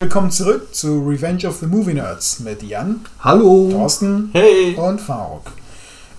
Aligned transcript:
Willkommen 0.00 0.30
zurück 0.30 0.72
zu 0.76 1.04
Revenge 1.04 1.48
of 1.48 1.58
the 1.58 1.66
Movie 1.66 1.94
Nerds 1.94 2.38
mit 2.38 2.62
Jan, 2.62 3.00
Hallo. 3.18 3.68
Thorsten 3.68 4.30
Hey! 4.32 4.76
und 4.76 5.00
Faruk. 5.00 5.50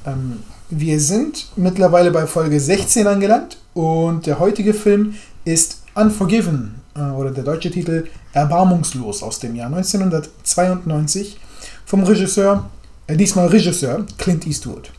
Ähm, 0.06 0.44
wir 0.70 1.00
sind 1.00 1.48
mittlerweile 1.56 2.12
bei 2.12 2.28
Folge 2.28 2.60
16 2.60 3.08
angelangt 3.08 3.56
und 3.74 4.26
der 4.26 4.38
heutige 4.38 4.74
Film 4.74 5.16
ist 5.46 5.84
Unforgiven 5.96 6.76
äh, 6.94 7.04
oder 7.04 7.32
der 7.32 7.46
deutsche 7.46 7.72
Titel 7.72 8.10
Erbarmungslos 8.34 9.24
aus 9.24 9.40
dem 9.40 9.56
Jahr 9.56 9.68
1992 9.68 11.40
vom 11.86 12.04
Regisseur, 12.04 12.70
äh, 13.08 13.16
diesmal 13.16 13.48
Regisseur 13.48 14.06
Clint 14.18 14.46
Eastwood. 14.46 14.92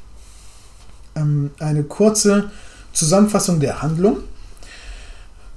Ähm, 1.16 1.50
eine 1.58 1.82
kurze 1.82 2.50
Zusammenfassung 2.94 3.60
der 3.60 3.82
Handlung. 3.82 4.20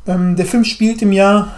Ähm, 0.08 0.36
der 0.36 0.46
Film 0.46 0.66
spielt 0.66 1.02
im 1.02 1.14
Jahr 1.14 1.54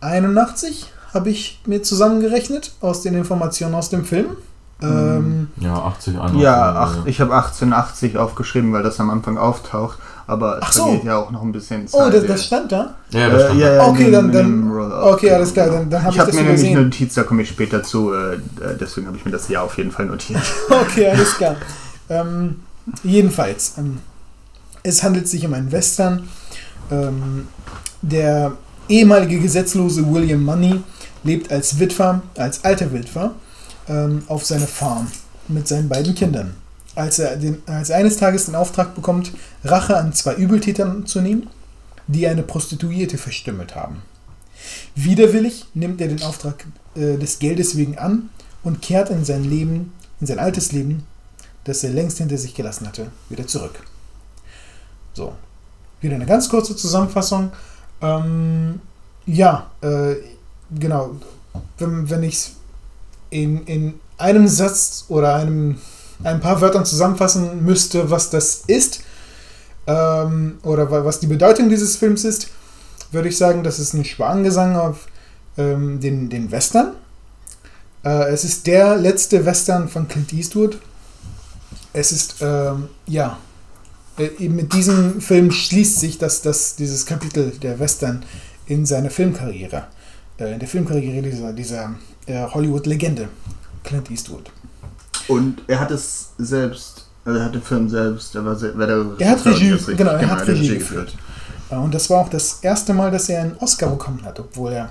1881, 0.00 0.86
habe 1.14 1.30
ich 1.30 1.60
mir 1.66 1.82
zusammengerechnet 1.82 2.72
aus 2.80 3.02
den 3.02 3.14
Informationen 3.14 3.74
aus 3.74 3.90
dem 3.90 4.04
Film. 4.04 4.36
Ähm, 4.80 5.48
Ja, 5.58 5.74
80, 5.74 6.14
81. 6.16 6.40
Ja, 6.40 6.74
ach, 6.76 7.06
ich 7.06 7.20
habe 7.20 7.34
1880 7.34 8.16
aufgeschrieben, 8.18 8.72
weil 8.72 8.82
das 8.84 9.00
am 9.00 9.10
Anfang 9.10 9.36
auftaucht. 9.38 9.98
Aber 10.28 10.60
es 10.62 10.74
so. 10.74 10.84
vergeht 10.84 11.04
ja 11.04 11.16
auch 11.16 11.30
noch 11.30 11.40
ein 11.42 11.52
bisschen 11.52 11.88
Zeit. 11.88 12.00
oh, 12.00 12.10
das, 12.10 12.26
das 12.26 12.44
stand 12.44 12.70
da? 12.70 12.94
Ja, 13.10 13.30
das 13.30 13.42
Äh, 13.42 13.44
stand 13.46 13.60
ja, 13.60 13.68
da. 13.70 13.74
ja, 13.76 13.86
Okay, 13.88 14.04
in 14.06 14.12
dann- 14.12 14.30
dem- 14.30 14.68
dann- 14.68 14.70
Roll-Up. 14.70 15.14
okay, 15.14 15.30
alles 15.32 15.52
klar, 15.54 15.68
dann- 15.70 15.88
dann 15.90 16.02
hab 16.02 16.10
ich 16.10 16.16
ich 16.16 16.20
habe 16.20 16.30
das 16.30 16.40
mir 16.40 16.46
nämlich 16.46 16.70
eine 16.70 16.82
Notiz, 16.84 17.14
da 17.14 17.22
komme 17.24 17.42
ich 17.42 17.48
später 17.48 17.82
zu. 17.82 18.12
Äh, 18.12 18.34
äh, 18.34 18.38
deswegen 18.78 19.06
habe 19.06 19.16
ich 19.16 19.24
mir 19.24 19.30
das 19.30 19.48
ja 19.48 19.62
auf 19.62 19.76
jeden 19.78 19.90
Fall 19.90 20.04
notiert. 20.06 20.40
Okay, 20.70 21.08
alles 21.08 21.34
klar. 21.38 21.56
Ähm, 22.10 22.56
jedenfalls, 23.02 23.74
ähm, 23.78 23.98
es 24.82 25.02
handelt 25.02 25.26
sich 25.28 25.44
um 25.46 25.54
einen 25.54 25.72
Western. 25.72 26.28
Ähm, 26.90 27.48
der 28.02 28.52
ehemalige 28.88 29.38
gesetzlose 29.40 30.10
William 30.12 30.42
Money 30.42 30.80
lebt 31.24 31.52
als 31.52 31.78
Witwer, 31.78 32.22
als 32.36 32.64
alter 32.64 32.92
Witwer, 32.92 33.34
ähm, 33.88 34.22
auf 34.28 34.44
seiner 34.46 34.66
Farm 34.66 35.08
mit 35.48 35.68
seinen 35.68 35.88
beiden 35.88 36.14
Kindern. 36.14 36.54
Als 36.94 37.18
er, 37.18 37.36
den, 37.36 37.62
als 37.66 37.90
er 37.90 37.98
eines 37.98 38.16
Tages 38.16 38.46
den 38.46 38.54
Auftrag 38.54 38.94
bekommt, 38.94 39.32
Rache 39.64 39.96
an 39.96 40.12
zwei 40.12 40.34
Übeltätern 40.34 41.06
zu 41.06 41.20
nehmen, 41.20 41.48
die 42.06 42.26
eine 42.26 42.42
Prostituierte 42.42 43.18
verstümmelt 43.18 43.76
haben. 43.76 44.02
Widerwillig 44.94 45.66
nimmt 45.74 46.00
er 46.00 46.08
den 46.08 46.22
Auftrag 46.22 46.66
äh, 46.96 47.16
des 47.16 47.38
Geldes 47.38 47.76
wegen 47.76 47.98
an 47.98 48.30
und 48.62 48.82
kehrt 48.82 49.10
in 49.10 49.24
sein 49.24 49.44
Leben, 49.44 49.92
in 50.20 50.26
sein 50.26 50.38
altes 50.38 50.72
Leben, 50.72 51.04
das 51.64 51.84
er 51.84 51.90
längst 51.90 52.18
hinter 52.18 52.38
sich 52.38 52.54
gelassen 52.54 52.86
hatte, 52.86 53.10
wieder 53.28 53.46
zurück. 53.46 53.78
So. 55.14 55.34
Wieder 56.00 56.14
eine 56.14 56.26
ganz 56.26 56.48
kurze 56.48 56.76
Zusammenfassung. 56.76 57.50
Ähm, 58.00 58.80
ja, 59.26 59.70
äh, 59.80 60.14
genau. 60.78 61.16
Wenn, 61.78 62.08
wenn 62.10 62.22
ich 62.22 62.34
es 62.34 62.50
in, 63.30 63.64
in 63.66 63.94
einem 64.16 64.48
Satz 64.48 65.04
oder 65.08 65.34
einem, 65.36 65.78
ein 66.24 66.40
paar 66.40 66.60
Wörtern 66.60 66.84
zusammenfassen 66.84 67.64
müsste, 67.64 68.10
was 68.10 68.30
das 68.30 68.62
ist, 68.66 69.00
ähm, 69.86 70.58
oder 70.62 70.90
wa- 70.90 71.04
was 71.04 71.20
die 71.20 71.26
Bedeutung 71.26 71.68
dieses 71.68 71.96
Films 71.96 72.24
ist, 72.24 72.48
würde 73.10 73.28
ich 73.28 73.36
sagen, 73.36 73.62
das 73.62 73.78
ist 73.78 73.94
ein 73.94 74.04
Schwangesang 74.04 74.76
auf 74.76 75.06
ähm, 75.56 75.98
den, 76.00 76.28
den 76.28 76.50
Western. 76.50 76.92
Äh, 78.04 78.30
es 78.32 78.44
ist 78.44 78.66
der 78.66 78.96
letzte 78.96 79.44
Western 79.44 79.88
von 79.88 80.06
Clint 80.06 80.32
Eastwood. 80.32 80.78
Es 81.92 82.12
ist, 82.12 82.36
ähm, 82.42 82.88
ja, 83.06 83.38
äh, 84.18 84.48
mit 84.48 84.72
diesem 84.72 85.20
Film 85.20 85.50
schließt 85.50 86.00
sich 86.00 86.18
das, 86.18 86.42
das, 86.42 86.76
dieses 86.76 87.06
Kapitel 87.06 87.50
der 87.62 87.78
Western 87.78 88.24
in 88.66 88.84
seiner 88.86 89.10
Filmkarriere. 89.10 89.84
Äh, 90.38 90.52
in 90.54 90.58
der 90.58 90.68
Filmkarriere 90.68 91.22
dieser, 91.22 91.52
dieser 91.52 91.94
äh, 92.26 92.44
Hollywood-Legende, 92.46 93.28
Clint 93.84 94.10
Eastwood. 94.10 94.50
Und 95.28 95.62
er 95.66 95.80
hat 95.80 95.90
es 95.90 96.30
selbst, 96.38 97.06
also 97.24 97.38
er 97.38 97.44
hat 97.46 97.54
den 97.54 97.62
Film 97.62 97.88
selbst, 97.88 98.34
er 98.34 98.44
war, 98.44 98.56
se- 98.56 98.76
war 98.78 98.86
der 98.86 99.04
Er 99.18 99.30
hat 99.30 99.44
Regie, 99.44 99.72
richtig, 99.72 99.96
genau, 99.96 100.12
er 100.12 100.30
hat 100.30 100.46
Regie 100.46 100.78
geführt. 100.78 101.14
Äh, 101.70 101.76
Und 101.76 101.92
das 101.94 102.08
war 102.10 102.20
auch 102.20 102.28
das 102.30 102.58
erste 102.62 102.94
Mal, 102.94 103.10
dass 103.10 103.28
er 103.28 103.42
einen 103.42 103.56
Oscar 103.58 103.88
bekommen 103.90 104.22
hat, 104.24 104.40
obwohl 104.40 104.72
er. 104.72 104.90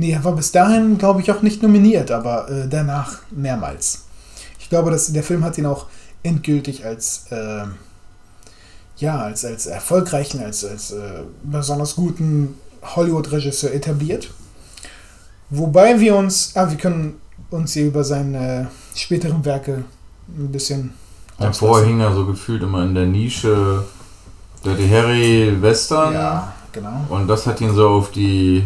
Nee, 0.00 0.12
er 0.12 0.22
war 0.22 0.32
bis 0.36 0.52
dahin, 0.52 0.96
glaube 0.96 1.20
ich, 1.20 1.30
auch 1.32 1.42
nicht 1.42 1.62
nominiert, 1.62 2.10
aber 2.12 2.48
äh, 2.48 2.68
danach 2.68 3.18
mehrmals. 3.30 4.04
Ich 4.60 4.68
glaube, 4.68 4.90
dass 4.92 5.12
der 5.12 5.22
Film 5.24 5.42
hat 5.44 5.58
ihn 5.58 5.66
auch 5.66 5.86
endgültig 6.22 6.84
als. 6.84 7.26
Äh, 7.30 7.64
ja, 8.98 9.18
als, 9.20 9.44
als 9.44 9.66
erfolgreichen, 9.66 10.40
als, 10.42 10.64
als 10.64 10.90
äh, 10.92 11.22
besonders 11.44 11.94
guten 11.96 12.54
Hollywood-Regisseur 12.82 13.72
etabliert. 13.72 14.30
Wobei 15.50 15.98
wir 16.00 16.14
uns, 16.16 16.52
ah, 16.56 16.68
wir 16.70 16.76
können 16.76 17.14
uns 17.50 17.72
hier 17.72 17.86
über 17.86 18.04
seine 18.04 18.68
späteren 18.94 19.44
Werke 19.44 19.84
ein 20.28 20.52
bisschen 20.52 20.92
Ja, 21.38 21.52
vorher 21.52 21.86
hing 21.86 22.00
er 22.00 22.12
so 22.12 22.26
gefühlt 22.26 22.62
immer 22.62 22.82
in 22.82 22.94
der 22.94 23.06
Nische 23.06 23.84
Dirty 24.64 24.88
Harry 24.88 25.56
Western. 25.60 26.12
Ja, 26.12 26.52
genau. 26.72 27.06
Und 27.08 27.28
das 27.28 27.46
hat 27.46 27.60
ihn 27.60 27.74
so 27.74 27.88
auf 27.88 28.10
die 28.10 28.64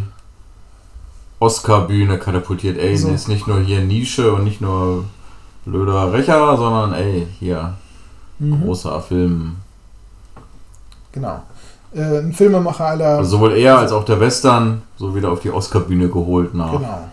Oscar-Bühne 1.38 2.18
katapultiert. 2.18 2.78
Ey, 2.78 2.96
So. 2.96 3.08
ist 3.10 3.28
nicht 3.28 3.46
nur 3.46 3.60
hier 3.60 3.80
Nische 3.80 4.32
und 4.32 4.44
nicht 4.44 4.60
nur 4.60 5.04
blöder 5.64 6.12
Rächer, 6.12 6.56
sondern 6.56 6.94
ey, 6.94 7.26
hier, 7.38 7.74
Mhm. 8.38 8.62
großer 8.62 9.00
Film. 9.02 9.56
Genau. 11.12 11.42
Äh, 11.94 12.18
ein 12.18 12.32
Filmemacher 12.32 12.86
aller. 12.86 13.18
Also 13.18 13.32
sowohl 13.32 13.56
er 13.56 13.78
als 13.78 13.92
auch 13.92 14.04
der 14.04 14.20
Western 14.20 14.82
so 14.96 15.14
wieder 15.14 15.30
auf 15.30 15.40
die 15.40 15.50
Oscar-Bühne 15.50 16.08
geholt 16.08 16.54
nach. 16.54 16.72
genau. 16.72 17.08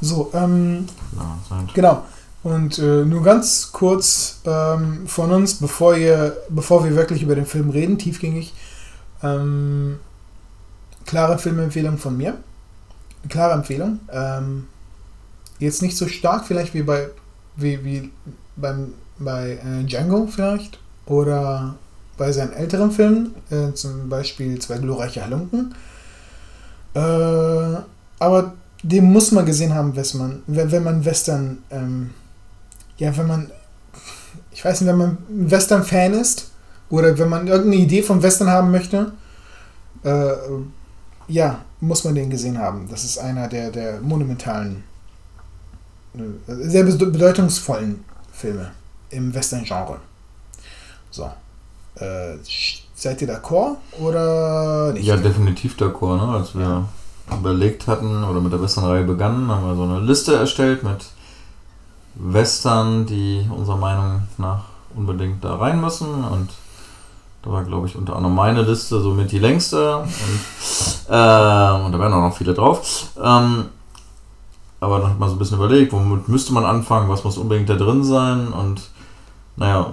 So, 0.00 0.30
ähm, 0.34 0.86
Ja, 1.16 1.38
genau. 1.74 2.04
Und 2.42 2.78
äh, 2.78 3.04
nur 3.04 3.22
ganz 3.22 3.70
kurz 3.70 4.40
ähm, 4.44 5.06
von 5.06 5.30
uns, 5.30 5.54
bevor, 5.54 5.96
ihr, 5.96 6.36
bevor 6.48 6.84
wir 6.84 6.96
wirklich 6.96 7.22
über 7.22 7.36
den 7.36 7.46
Film 7.46 7.70
reden, 7.70 7.98
tiefgängig. 7.98 8.52
Ähm, 9.22 10.00
klare 11.06 11.38
Filmempfehlung 11.38 11.98
von 11.98 12.16
mir. 12.16 12.38
Klare 13.28 13.52
Empfehlung. 13.52 14.00
Ähm, 14.10 14.66
jetzt 15.60 15.82
nicht 15.82 15.96
so 15.96 16.08
stark 16.08 16.46
vielleicht 16.46 16.74
wie 16.74 16.82
bei 16.82 17.10
wie, 17.56 17.84
wie 17.84 18.10
beim, 18.56 18.94
bei 19.18 19.60
äh, 19.64 19.84
Django 19.84 20.26
vielleicht 20.26 20.78
oder 21.06 21.74
bei 22.22 22.30
seinen 22.30 22.52
älteren 22.52 22.92
Filmen, 22.92 23.34
äh, 23.50 23.72
zum 23.74 24.08
Beispiel 24.08 24.56
Zwei 24.60 24.78
glorreiche 24.78 25.24
Halunken. 25.24 25.74
Äh, 26.94 27.00
aber 28.20 28.52
den 28.84 29.12
muss 29.12 29.32
man 29.32 29.44
gesehen 29.44 29.74
haben, 29.74 29.96
wenn 29.96 30.06
man, 30.18 30.42
wenn, 30.46 30.84
man 30.84 31.04
Western, 31.04 31.58
ähm, 31.70 32.10
ja, 32.96 33.16
wenn 33.16 33.26
man, 33.26 33.50
ich 34.52 34.64
weiß 34.64 34.80
nicht, 34.80 34.88
wenn 34.88 34.98
man 34.98 35.18
Western-Fan 35.28 36.14
ist 36.14 36.52
oder 36.90 37.18
wenn 37.18 37.28
man 37.28 37.48
irgendeine 37.48 37.82
Idee 37.82 38.04
vom 38.04 38.22
Western 38.22 38.48
haben 38.48 38.70
möchte, 38.70 39.12
äh, 40.04 40.32
ja, 41.26 41.58
muss 41.80 42.04
man 42.04 42.14
den 42.14 42.30
gesehen 42.30 42.56
haben. 42.56 42.86
Das 42.88 43.02
ist 43.02 43.18
einer 43.18 43.48
der, 43.48 43.72
der 43.72 44.00
monumentalen, 44.00 44.84
äh, 46.14 46.20
sehr 46.68 46.84
bede- 46.84 47.06
bedeutungsvollen 47.10 48.04
Filme 48.32 48.70
im 49.10 49.34
Western-Genre. 49.34 49.98
So. 51.10 51.32
Äh, 51.96 52.36
seid 52.94 53.20
ihr 53.22 53.28
d'accord 53.28 53.76
oder 54.00 54.92
nicht? 54.92 55.04
Ja, 55.04 55.16
definitiv 55.16 55.76
d'accord. 55.76 56.16
Ne? 56.16 56.32
Als 56.38 56.54
wir 56.54 56.88
überlegt 57.30 57.86
hatten 57.86 58.24
oder 58.24 58.40
mit 58.40 58.52
der 58.52 58.62
Western-Reihe 58.62 59.04
begannen, 59.04 59.50
haben 59.50 59.66
wir 59.66 59.74
so 59.74 59.82
eine 59.82 60.00
Liste 60.00 60.34
erstellt 60.36 60.82
mit 60.82 61.06
Western, 62.14 63.06
die 63.06 63.46
unserer 63.50 63.76
Meinung 63.76 64.22
nach 64.38 64.64
unbedingt 64.94 65.44
da 65.44 65.56
rein 65.56 65.80
müssen. 65.80 66.24
Und 66.24 66.50
da 67.42 67.50
war, 67.50 67.64
glaube 67.64 67.86
ich, 67.86 67.96
unter 67.96 68.16
anderem 68.16 68.34
meine 68.34 68.62
Liste 68.62 69.00
somit 69.00 69.32
die 69.32 69.38
längste. 69.38 69.98
Und, 69.98 70.08
ähm, 71.10 71.84
und 71.84 71.92
da 71.92 71.98
wären 71.98 72.12
auch 72.12 72.28
noch 72.28 72.36
viele 72.36 72.54
drauf. 72.54 73.08
Ähm, 73.22 73.66
aber 74.80 74.98
dann 74.98 75.10
hat 75.10 75.18
man 75.18 75.28
so 75.28 75.36
ein 75.36 75.38
bisschen 75.38 75.58
überlegt, 75.58 75.92
womit 75.92 76.28
müsste 76.28 76.52
man 76.52 76.64
anfangen, 76.64 77.08
was 77.08 77.24
muss 77.24 77.38
unbedingt 77.38 77.68
da 77.68 77.74
drin 77.74 78.02
sein. 78.02 78.48
Und 78.48 78.82
naja, 79.56 79.92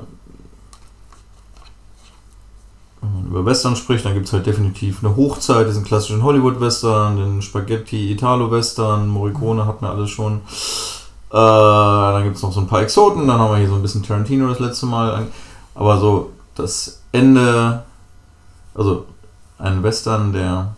wenn 3.01 3.13
man 3.13 3.25
über 3.28 3.46
Western 3.46 3.75
spricht, 3.75 4.06
dann 4.06 4.13
gibt 4.13 4.28
es 4.28 4.34
halt 4.34 4.46
definitiv 4.46 5.04
eine 5.04 5.16
Hochzeit, 5.16 5.68
diesen 5.68 5.84
klassischen 5.84 6.24
Hollywood-Western, 6.24 7.18
den 7.18 7.42
Spaghetti-Italo-Western, 7.42 9.07
Morricone 9.07 9.66
hat 9.66 9.81
mir 9.81 9.90
alles 9.90 10.10
schon. 10.10 10.42
Äh, 11.30 11.34
dann 11.34 12.24
gibt 12.24 12.36
es 12.36 12.42
noch 12.42 12.51
so 12.51 12.60
ein 12.60 12.68
paar 12.68 12.81
Exoten, 12.81 13.28
dann 13.28 13.40
haben 13.40 13.51
wir 13.51 13.60
hier 13.60 13.69
so 13.69 13.75
ein 13.75 13.81
bisschen 13.81 14.04
Tarantino 14.04 14.48
das 14.48 14.60
letzte 14.60 14.86
Mal. 14.86 15.28
Aber 15.75 16.00
so 16.00 16.31
das 16.56 17.01
Ende, 17.12 17.84
also 18.75 19.06
ein 19.60 19.81
Western, 19.84 20.34
der 20.34 20.74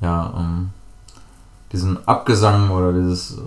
ja, 0.00 0.34
ähm, 0.36 0.70
diesen 1.72 2.06
Abgesang 2.06 2.70
oder 2.70 2.92
dieses 2.92 3.38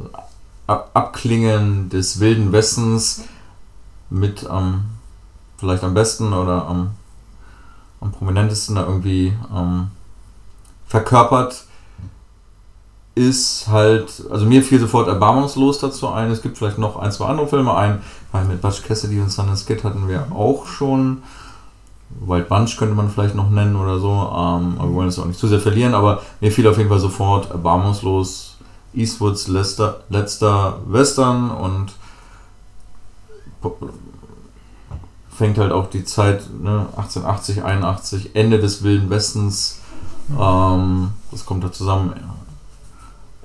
Ab 0.66 0.92
Abklingen 0.94 1.89
des 1.89 2.22
wilden 2.22 2.54
Westens 2.54 3.24
mit 4.10 4.46
am 4.50 4.86
vielleicht 5.63 5.83
am 5.86 5.94
besten 5.94 6.33
oder 6.33 6.68
am, 6.68 6.92
am 8.01 8.12
prominentesten 8.12 8.75
da 8.75 8.86
irgendwie 8.86 9.33
ähm, 9.56 9.88
verkörpert, 10.88 11.63
ist 13.15 13.68
halt, 13.69 14.24
also 14.30 14.45
mir 14.45 14.62
fiel 14.62 14.80
sofort 14.80 15.07
erbarmungslos 15.07 15.80
dazu 15.80 16.10
ein. 16.10 16.31
Es 16.31 16.42
gibt 16.42 16.57
vielleicht 16.57 16.80
noch 16.80 16.98
ein, 16.98 17.12
zwei 17.12 17.27
andere 17.27 17.48
Filme. 17.48 17.74
Ein, 17.75 18.01
weil 18.31 18.44
mit 18.45 18.62
Butch 18.62 18.83
Cassidy 18.83 19.21
und 19.21 19.31
Sundance 19.31 19.65
Kid 19.65 19.83
hatten 19.83 20.07
wir 20.10 20.27
auch 20.31 20.65
schon. 20.65 21.24
Wild 22.25 22.50
Bunch 22.50 22.75
könnte 22.77 22.95
man 22.95 23.10
vielleicht 23.10 23.36
noch 23.36 23.50
nennen 23.50 23.75
oder 23.75 24.00
so. 24.00 24.10
Ähm, 24.10 24.75
aber 24.77 24.89
wir 24.89 24.95
wollen 24.95 25.07
es 25.07 25.19
auch 25.19 25.25
nicht 25.25 25.39
zu 25.39 25.48
sehr 25.48 25.60
verlieren. 25.60 25.94
Aber 25.94 26.24
mir 26.42 26.51
fiel 26.51 26.68
auf 26.68 26.77
jeden 26.77 26.89
Fall 26.89 27.00
sofort 27.00 27.51
erbarmungslos 27.51 28.57
Eastwoods 28.94 29.48
letzter, 29.48 30.01
letzter 30.10 30.80
Western 30.88 31.51
und 31.51 31.94
fängt 35.35 35.57
halt 35.57 35.71
auch 35.71 35.89
die 35.89 36.03
Zeit 36.03 36.44
ne, 36.62 36.88
1880, 36.95 37.63
81, 37.63 38.35
Ende 38.35 38.59
des 38.59 38.83
Wilden 38.83 39.09
Westens. 39.09 39.80
Ähm, 40.39 41.12
das 41.31 41.45
kommt 41.45 41.63
da 41.63 41.71
zusammen. 41.71 42.13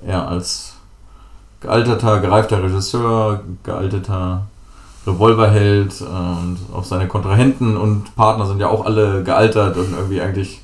Er 0.05 0.27
als 0.27 0.75
gealterter, 1.61 2.19
gereifter 2.19 2.63
Regisseur, 2.63 3.41
gealterter 3.63 4.47
Revolverheld 5.05 6.01
und 6.01 6.57
auch 6.73 6.83
seine 6.83 7.07
Kontrahenten 7.07 7.77
und 7.77 8.15
Partner 8.15 8.45
sind 8.45 8.59
ja 8.59 8.67
auch 8.67 8.85
alle 8.85 9.23
gealtert 9.23 9.77
und 9.77 9.91
irgendwie 9.93 10.21
eigentlich 10.21 10.61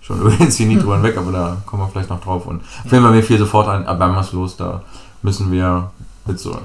schon 0.00 0.20
über 0.20 0.30
den 0.30 0.50
Zenit 0.50 0.82
drüber 0.82 1.02
weg, 1.02 1.16
aber 1.16 1.32
da 1.32 1.56
kommen 1.66 1.82
wir 1.82 1.88
vielleicht 1.88 2.10
noch 2.10 2.20
drauf. 2.20 2.46
Und 2.46 2.62
wenn 2.84 3.02
wir 3.02 3.10
mir 3.10 3.22
fiel 3.22 3.38
sofort 3.38 3.68
ein, 3.68 3.84
erbarmungslos, 3.84 4.56
da 4.56 4.82
müssen 5.22 5.50
wir 5.50 5.90
mit 6.26 6.38
so, 6.38 6.56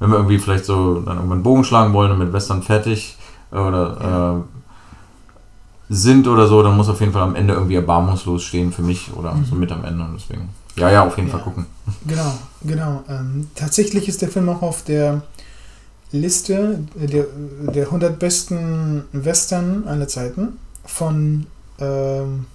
wenn 0.00 0.10
wir 0.10 0.16
irgendwie 0.16 0.38
vielleicht 0.38 0.64
so 0.64 1.00
dann 1.00 1.16
irgendwann 1.16 1.38
einen 1.38 1.42
Bogen 1.42 1.64
schlagen 1.64 1.92
wollen 1.92 2.10
und 2.10 2.18
mit 2.18 2.32
Western 2.32 2.62
fertig 2.62 3.16
äh, 3.20 3.23
oder 3.60 3.96
ja. 4.00 4.38
äh, 4.38 4.42
sind 5.88 6.26
oder 6.26 6.46
so, 6.46 6.62
dann 6.62 6.76
muss 6.76 6.88
auf 6.88 7.00
jeden 7.00 7.12
Fall 7.12 7.22
am 7.22 7.36
Ende 7.36 7.54
irgendwie 7.54 7.76
erbarmungslos 7.76 8.42
stehen 8.42 8.72
für 8.72 8.82
mich 8.82 9.12
oder 9.14 9.34
mhm. 9.34 9.44
so 9.44 9.54
mit 9.54 9.70
am 9.70 9.84
Ende 9.84 10.04
und 10.04 10.14
deswegen. 10.14 10.48
Ja, 10.76 10.90
ja, 10.90 11.06
auf 11.06 11.16
jeden 11.16 11.28
ja. 11.28 11.34
Fall 11.34 11.44
gucken. 11.44 11.66
Genau, 12.06 12.32
genau. 12.62 13.04
Ähm, 13.08 13.48
tatsächlich 13.54 14.08
ist 14.08 14.22
der 14.22 14.28
Film 14.28 14.48
auch 14.48 14.62
auf 14.62 14.82
der 14.82 15.22
Liste 16.10 16.80
der, 16.94 17.26
der 17.72 17.86
100 17.86 18.18
besten 18.18 19.04
Western 19.12 19.86
aller 19.86 20.08
Zeiten 20.08 20.58
von 20.84 21.46
ähm, 21.78 22.46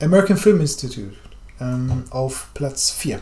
American 0.00 0.36
Film 0.36 0.60
Institute 0.60 1.14
ähm, 1.60 2.04
auf 2.10 2.48
Platz 2.54 2.90
4. 2.90 3.18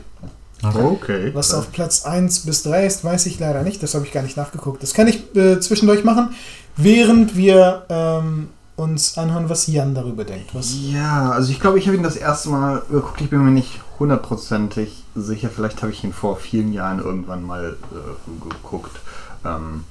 Okay. 0.63 1.31
Was 1.35 1.53
auf 1.53 1.73
Platz 1.73 2.05
1 2.05 2.47
bis 2.47 2.63
3 2.63 2.87
ist, 2.87 3.05
weiß 3.05 3.27
ich 3.27 3.39
leider 3.39 3.63
nicht. 3.63 3.83
Das 3.83 3.95
habe 3.95 4.07
ich 4.07 4.13
gar 4.13 4.23
nicht 4.23 4.37
nachgeguckt. 4.37 4.83
Das 4.83 4.95
kann 4.95 5.09
ich 5.09 5.35
äh, 5.37 5.61
zwischendurch 5.61 6.05
machen, 6.05 6.31
während 6.77 7.37
wir 7.37 7.85
ähm, 7.89 8.49
uns 8.77 9.19
anhören, 9.19 9.49
was 9.49 9.67
Jan 9.67 9.95
darüber 9.95 10.25
denkt. 10.25 10.55
Was 10.55 10.75
ja, 10.75 11.31
also 11.31 11.53
ich 11.53 11.61
glaube, 11.61 11.79
ich 11.79 11.87
habe 11.87 11.97
ihn 11.97 12.03
das 12.03 12.17
erste 12.17 12.49
Mal 12.49 12.83
geguckt. 12.91 13.21
Ich 13.21 13.31
bin 13.31 13.45
mir 13.45 13.51
nicht 13.51 13.81
hundertprozentig 13.99 15.05
sicher. 15.15 15.51
Vielleicht 15.55 15.83
habe 15.83 15.93
ich 15.93 16.03
ihn 16.03 16.13
vor 16.13 16.37
vielen 16.37 16.73
Jahren 16.73 16.99
irgendwann 16.99 17.45
mal 17.45 17.77
äh, 17.93 18.49
geguckt. 18.49 18.97
Ähm, 19.45 19.85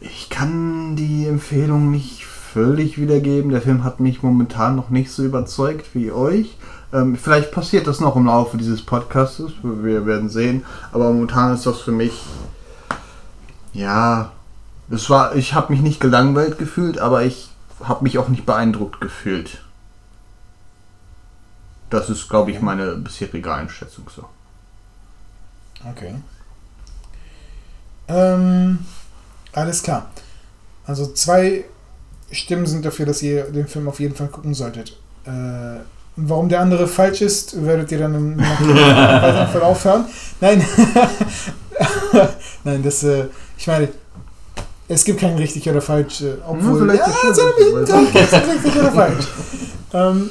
ich 0.00 0.30
kann 0.30 0.96
die 0.96 1.26
Empfehlung 1.26 1.90
nicht 1.90 2.24
völlig 2.24 2.98
wiedergeben. 2.98 3.50
Der 3.50 3.62
Film 3.62 3.84
hat 3.84 4.00
mich 4.00 4.22
momentan 4.22 4.74
noch 4.74 4.90
nicht 4.90 5.12
so 5.12 5.22
überzeugt 5.22 5.94
wie 5.94 6.10
euch. 6.10 6.56
Ähm, 6.92 7.16
vielleicht 7.16 7.52
passiert 7.52 7.86
das 7.86 8.00
noch 8.00 8.16
im 8.16 8.26
Laufe 8.26 8.58
dieses 8.58 8.84
Podcasts. 8.84 9.42
Wir 9.62 10.06
werden 10.06 10.28
sehen. 10.28 10.64
Aber 10.92 11.10
momentan 11.12 11.54
ist 11.54 11.66
das 11.66 11.80
für 11.80 11.92
mich. 11.92 12.24
Ja. 13.72 14.32
Es 14.90 15.08
war, 15.08 15.34
ich 15.36 15.54
habe 15.54 15.72
mich 15.72 15.80
nicht 15.80 16.00
gelangweilt 16.00 16.58
gefühlt, 16.58 16.98
aber 16.98 17.22
ich 17.24 17.50
habe 17.82 18.04
mich 18.04 18.18
auch 18.18 18.28
nicht 18.28 18.44
beeindruckt 18.44 19.00
gefühlt. 19.00 19.62
Das 21.88 22.10
ist, 22.10 22.28
glaube 22.28 22.50
ich, 22.50 22.60
meine 22.60 22.96
bisherige 22.96 23.52
Einschätzung 23.52 24.06
so. 24.14 24.26
Okay. 25.88 26.14
Ähm, 28.08 28.80
alles 29.52 29.82
klar. 29.82 30.10
Also 30.86 31.12
zwei 31.12 31.64
Stimmen 32.30 32.66
sind 32.66 32.84
dafür, 32.84 33.06
dass 33.06 33.22
ihr 33.22 33.50
den 33.50 33.68
Film 33.68 33.88
auf 33.88 34.00
jeden 34.00 34.14
Fall 34.14 34.28
gucken 34.28 34.54
solltet. 34.54 34.96
Äh, 35.24 35.80
warum 36.16 36.48
der 36.48 36.60
andere 36.60 36.86
falsch 36.86 37.22
ist, 37.22 37.64
werdet 37.64 37.90
ihr 37.92 37.98
dann 37.98 38.14
im 38.14 38.38
weiteren 38.38 39.48
Verlauf 39.48 39.84
hören. 39.84 40.04
Nein, 40.40 40.62
nein, 42.64 42.82
das, 42.82 43.02
äh, 43.04 43.26
ich 43.56 43.66
meine, 43.66 43.88
es 44.88 45.04
gibt 45.04 45.20
kein 45.20 45.36
richtig 45.36 45.68
oder 45.68 45.80
falsch, 45.80 46.22
äh, 46.22 46.34
obwohl, 46.46 46.88
ja, 46.88 46.94
ja 47.24 47.34
so 47.34 47.42
richtig 48.36 48.76
oder 48.76 48.92
falsch. 48.92 49.26
Ähm, 49.94 50.30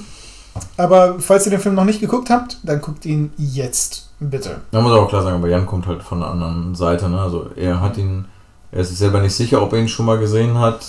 aber 0.78 1.19
falls 1.19 1.45
ihr 1.45 1.51
den 1.51 1.60
Film 1.60 1.75
noch 1.75 1.86
nicht 1.86 2.01
geguckt 2.01 2.30
habt, 2.30 2.57
dann 2.63 2.81
guckt 2.81 3.06
ihn 3.06 3.31
jetzt, 3.38 4.10
bitte. 4.19 4.62
Man 4.72 4.84
muss 4.84 4.92
auch 4.92 5.07
klar 5.07 5.24
sagen, 5.24 5.38
aber 5.38 5.48
Jan 5.48 5.66
kommt 5.66 5.88
halt 5.88 6.04
von 6.04 6.19
der 6.19 6.30
anderen 6.30 6.75
Seite, 6.75 7.10
ne? 7.10 7.19
Also 7.19 7.50
er 7.56 7.81
hat 7.81 7.98
ihn, 7.98 8.25
er 8.72 8.81
ist 8.81 8.89
sich 8.89 8.98
selber 8.98 9.22
nicht 9.22 9.34
sicher, 9.34 9.62
ob 9.62 9.74
er 9.74 9.80
ihn 9.80 9.88
schon 9.88 10.06
mal 10.06 10.19
gesehen 10.19 10.57
hat, 10.57 10.86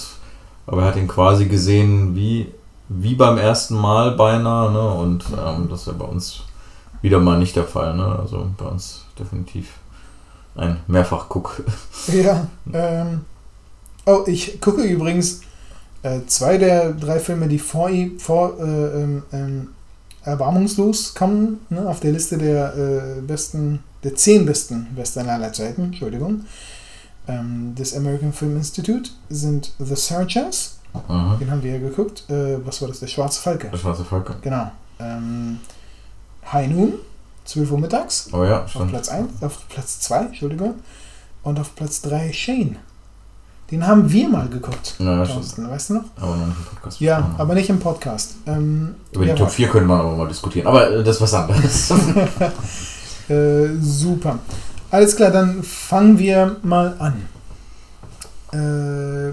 aber 0.66 0.82
er 0.82 0.88
hat 0.88 0.96
ihn 0.96 1.08
quasi 1.08 1.46
gesehen 1.46 2.14
wie, 2.14 2.52
wie 2.98 3.14
beim 3.14 3.38
ersten 3.38 3.74
Mal 3.74 4.12
beinahe, 4.12 4.70
ne? 4.72 4.94
Und 4.94 5.24
ähm, 5.30 5.68
das 5.70 5.80
ist 5.80 5.86
ja 5.86 5.92
bei 5.92 6.04
uns 6.04 6.42
wieder 7.00 7.18
mal 7.20 7.38
nicht 7.38 7.56
der 7.56 7.64
Fall, 7.64 7.96
ne? 7.96 8.18
Also 8.20 8.46
bei 8.56 8.66
uns 8.66 9.04
definitiv 9.18 9.68
ein 10.54 10.78
Mehrfach-Guck. 10.86 11.64
Ja, 12.12 12.46
ähm, 12.72 13.22
oh, 14.06 14.24
ich 14.26 14.60
gucke 14.60 14.82
übrigens 14.82 15.40
äh, 16.02 16.20
zwei 16.26 16.58
der 16.58 16.92
drei 16.92 17.20
Filme, 17.20 17.48
die 17.48 17.58
vor, 17.58 17.90
vor 18.18 18.58
äh, 18.58 19.02
ähm, 19.02 19.22
ähm, 19.32 19.68
erbarmungslos 20.24 21.14
kommen, 21.14 21.60
ne, 21.70 21.88
auf 21.88 22.00
der 22.00 22.12
Liste 22.12 22.38
der 22.38 22.74
äh, 22.76 23.20
besten, 23.20 23.80
der 24.04 24.14
zehn 24.14 24.46
besten 24.46 24.88
Western 24.94 25.28
aller 25.28 25.52
Zeiten, 25.52 25.84
Entschuldigung, 25.84 26.44
ähm, 27.28 27.74
des 27.76 27.96
American 27.96 28.32
Film 28.32 28.56
Institute 28.56 29.10
sind 29.28 29.72
The 29.78 29.96
Searchers. 29.96 30.78
Mhm. 31.08 31.38
Den 31.38 31.50
haben 31.50 31.62
wir 31.62 31.72
ja 31.72 31.78
geguckt. 31.78 32.24
Äh, 32.28 32.64
was 32.64 32.80
war 32.80 32.88
das? 32.88 33.00
Der 33.00 33.06
Schwarze 33.06 33.40
Falke. 33.40 33.68
Der 33.68 33.78
Schwarze 33.78 34.04
Falke. 34.04 34.34
Genau. 34.42 34.70
Ähm, 34.98 35.58
High 36.52 36.68
Noon, 36.68 36.94
12 37.44 37.70
Uhr 37.70 37.78
mittags. 37.78 38.28
Oh 38.32 38.44
ja, 38.44 38.66
stimmt. 38.68 38.84
Auf 38.84 38.90
Platz 38.90 39.08
1, 39.08 39.42
auf 39.42 39.68
Platz 39.68 40.00
2, 40.00 40.16
Entschuldigung. 40.26 40.74
Und 41.42 41.58
auf 41.58 41.74
Platz 41.74 42.02
3 42.02 42.32
Shane. 42.32 42.76
Den 43.70 43.86
haben 43.86 44.12
wir 44.12 44.28
mal 44.28 44.48
geguckt. 44.48 44.96
Ja, 44.98 45.24
Thorsten, 45.24 45.68
weißt 45.68 45.90
du 45.90 45.94
noch? 45.94 46.04
Aber 46.20 46.36
noch 46.36 46.46
nicht 46.46 46.58
im 46.58 46.64
Podcast. 46.64 47.00
Ja, 47.00 47.30
aber 47.38 47.54
nicht 47.54 47.70
im 47.70 47.80
Podcast. 47.80 48.34
Ähm, 48.46 48.96
Über 49.12 49.24
die 49.24 49.34
Top 49.34 49.50
4 49.50 49.68
können 49.68 49.86
wir 49.86 49.98
aber 49.98 50.14
mal 50.14 50.28
diskutieren. 50.28 50.66
Aber 50.66 50.90
äh, 50.90 51.02
das 51.02 51.16
ist 51.16 51.22
was 51.22 51.32
anderes. 51.32 51.90
äh, 53.30 53.68
super. 53.80 54.38
Alles 54.90 55.16
klar, 55.16 55.30
dann 55.30 55.62
fangen 55.62 56.18
wir 56.18 56.56
mal 56.62 56.94
an. 56.98 57.22
Äh, 58.52 59.32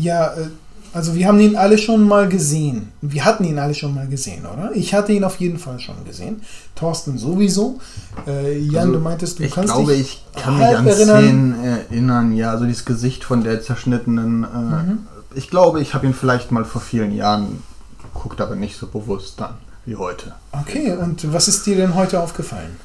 ja, 0.00 0.34
äh, 0.34 0.50
also 0.92 1.14
wir 1.14 1.26
haben 1.26 1.40
ihn 1.40 1.56
alle 1.56 1.78
schon 1.78 2.06
mal 2.06 2.28
gesehen. 2.28 2.92
Wir 3.00 3.24
hatten 3.24 3.44
ihn 3.44 3.58
alle 3.58 3.74
schon 3.74 3.94
mal 3.94 4.08
gesehen, 4.08 4.44
oder? 4.46 4.70
Ich 4.74 4.92
hatte 4.94 5.12
ihn 5.12 5.24
auf 5.24 5.36
jeden 5.36 5.58
Fall 5.58 5.78
schon 5.78 6.04
gesehen. 6.04 6.42
Thorsten 6.74 7.18
sowieso. 7.18 7.80
Äh, 8.26 8.58
Jan, 8.58 8.88
also, 8.88 8.92
du 8.94 8.98
meintest, 8.98 9.38
du 9.38 9.44
ich 9.44 9.52
kannst 9.52 9.72
glaube, 9.72 9.92
dich 9.92 10.24
ich 10.34 10.42
kann 10.42 10.58
mich 10.58 10.66
an 10.66 10.86
erinnern. 10.86 11.24
Szenen 11.24 11.64
erinnern. 11.64 12.32
Ja, 12.36 12.58
so 12.58 12.64
dieses 12.64 12.84
Gesicht 12.84 13.24
von 13.24 13.44
der 13.44 13.62
zerschnittenen. 13.62 14.44
Äh, 14.44 14.46
mhm. 14.46 14.98
Ich 15.34 15.48
glaube, 15.48 15.80
ich 15.80 15.94
habe 15.94 16.06
ihn 16.06 16.14
vielleicht 16.14 16.50
mal 16.50 16.64
vor 16.64 16.80
vielen 16.80 17.14
Jahren 17.14 17.62
geguckt, 18.02 18.40
aber 18.40 18.56
nicht 18.56 18.76
so 18.76 18.86
bewusst 18.86 19.40
dann 19.40 19.54
wie 19.86 19.96
heute. 19.96 20.34
Okay, 20.52 20.92
und 20.92 21.32
was 21.32 21.48
ist 21.48 21.66
dir 21.66 21.76
denn 21.76 21.94
heute 21.94 22.20
aufgefallen? 22.20 22.76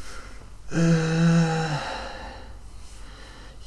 Äh 0.71 2.04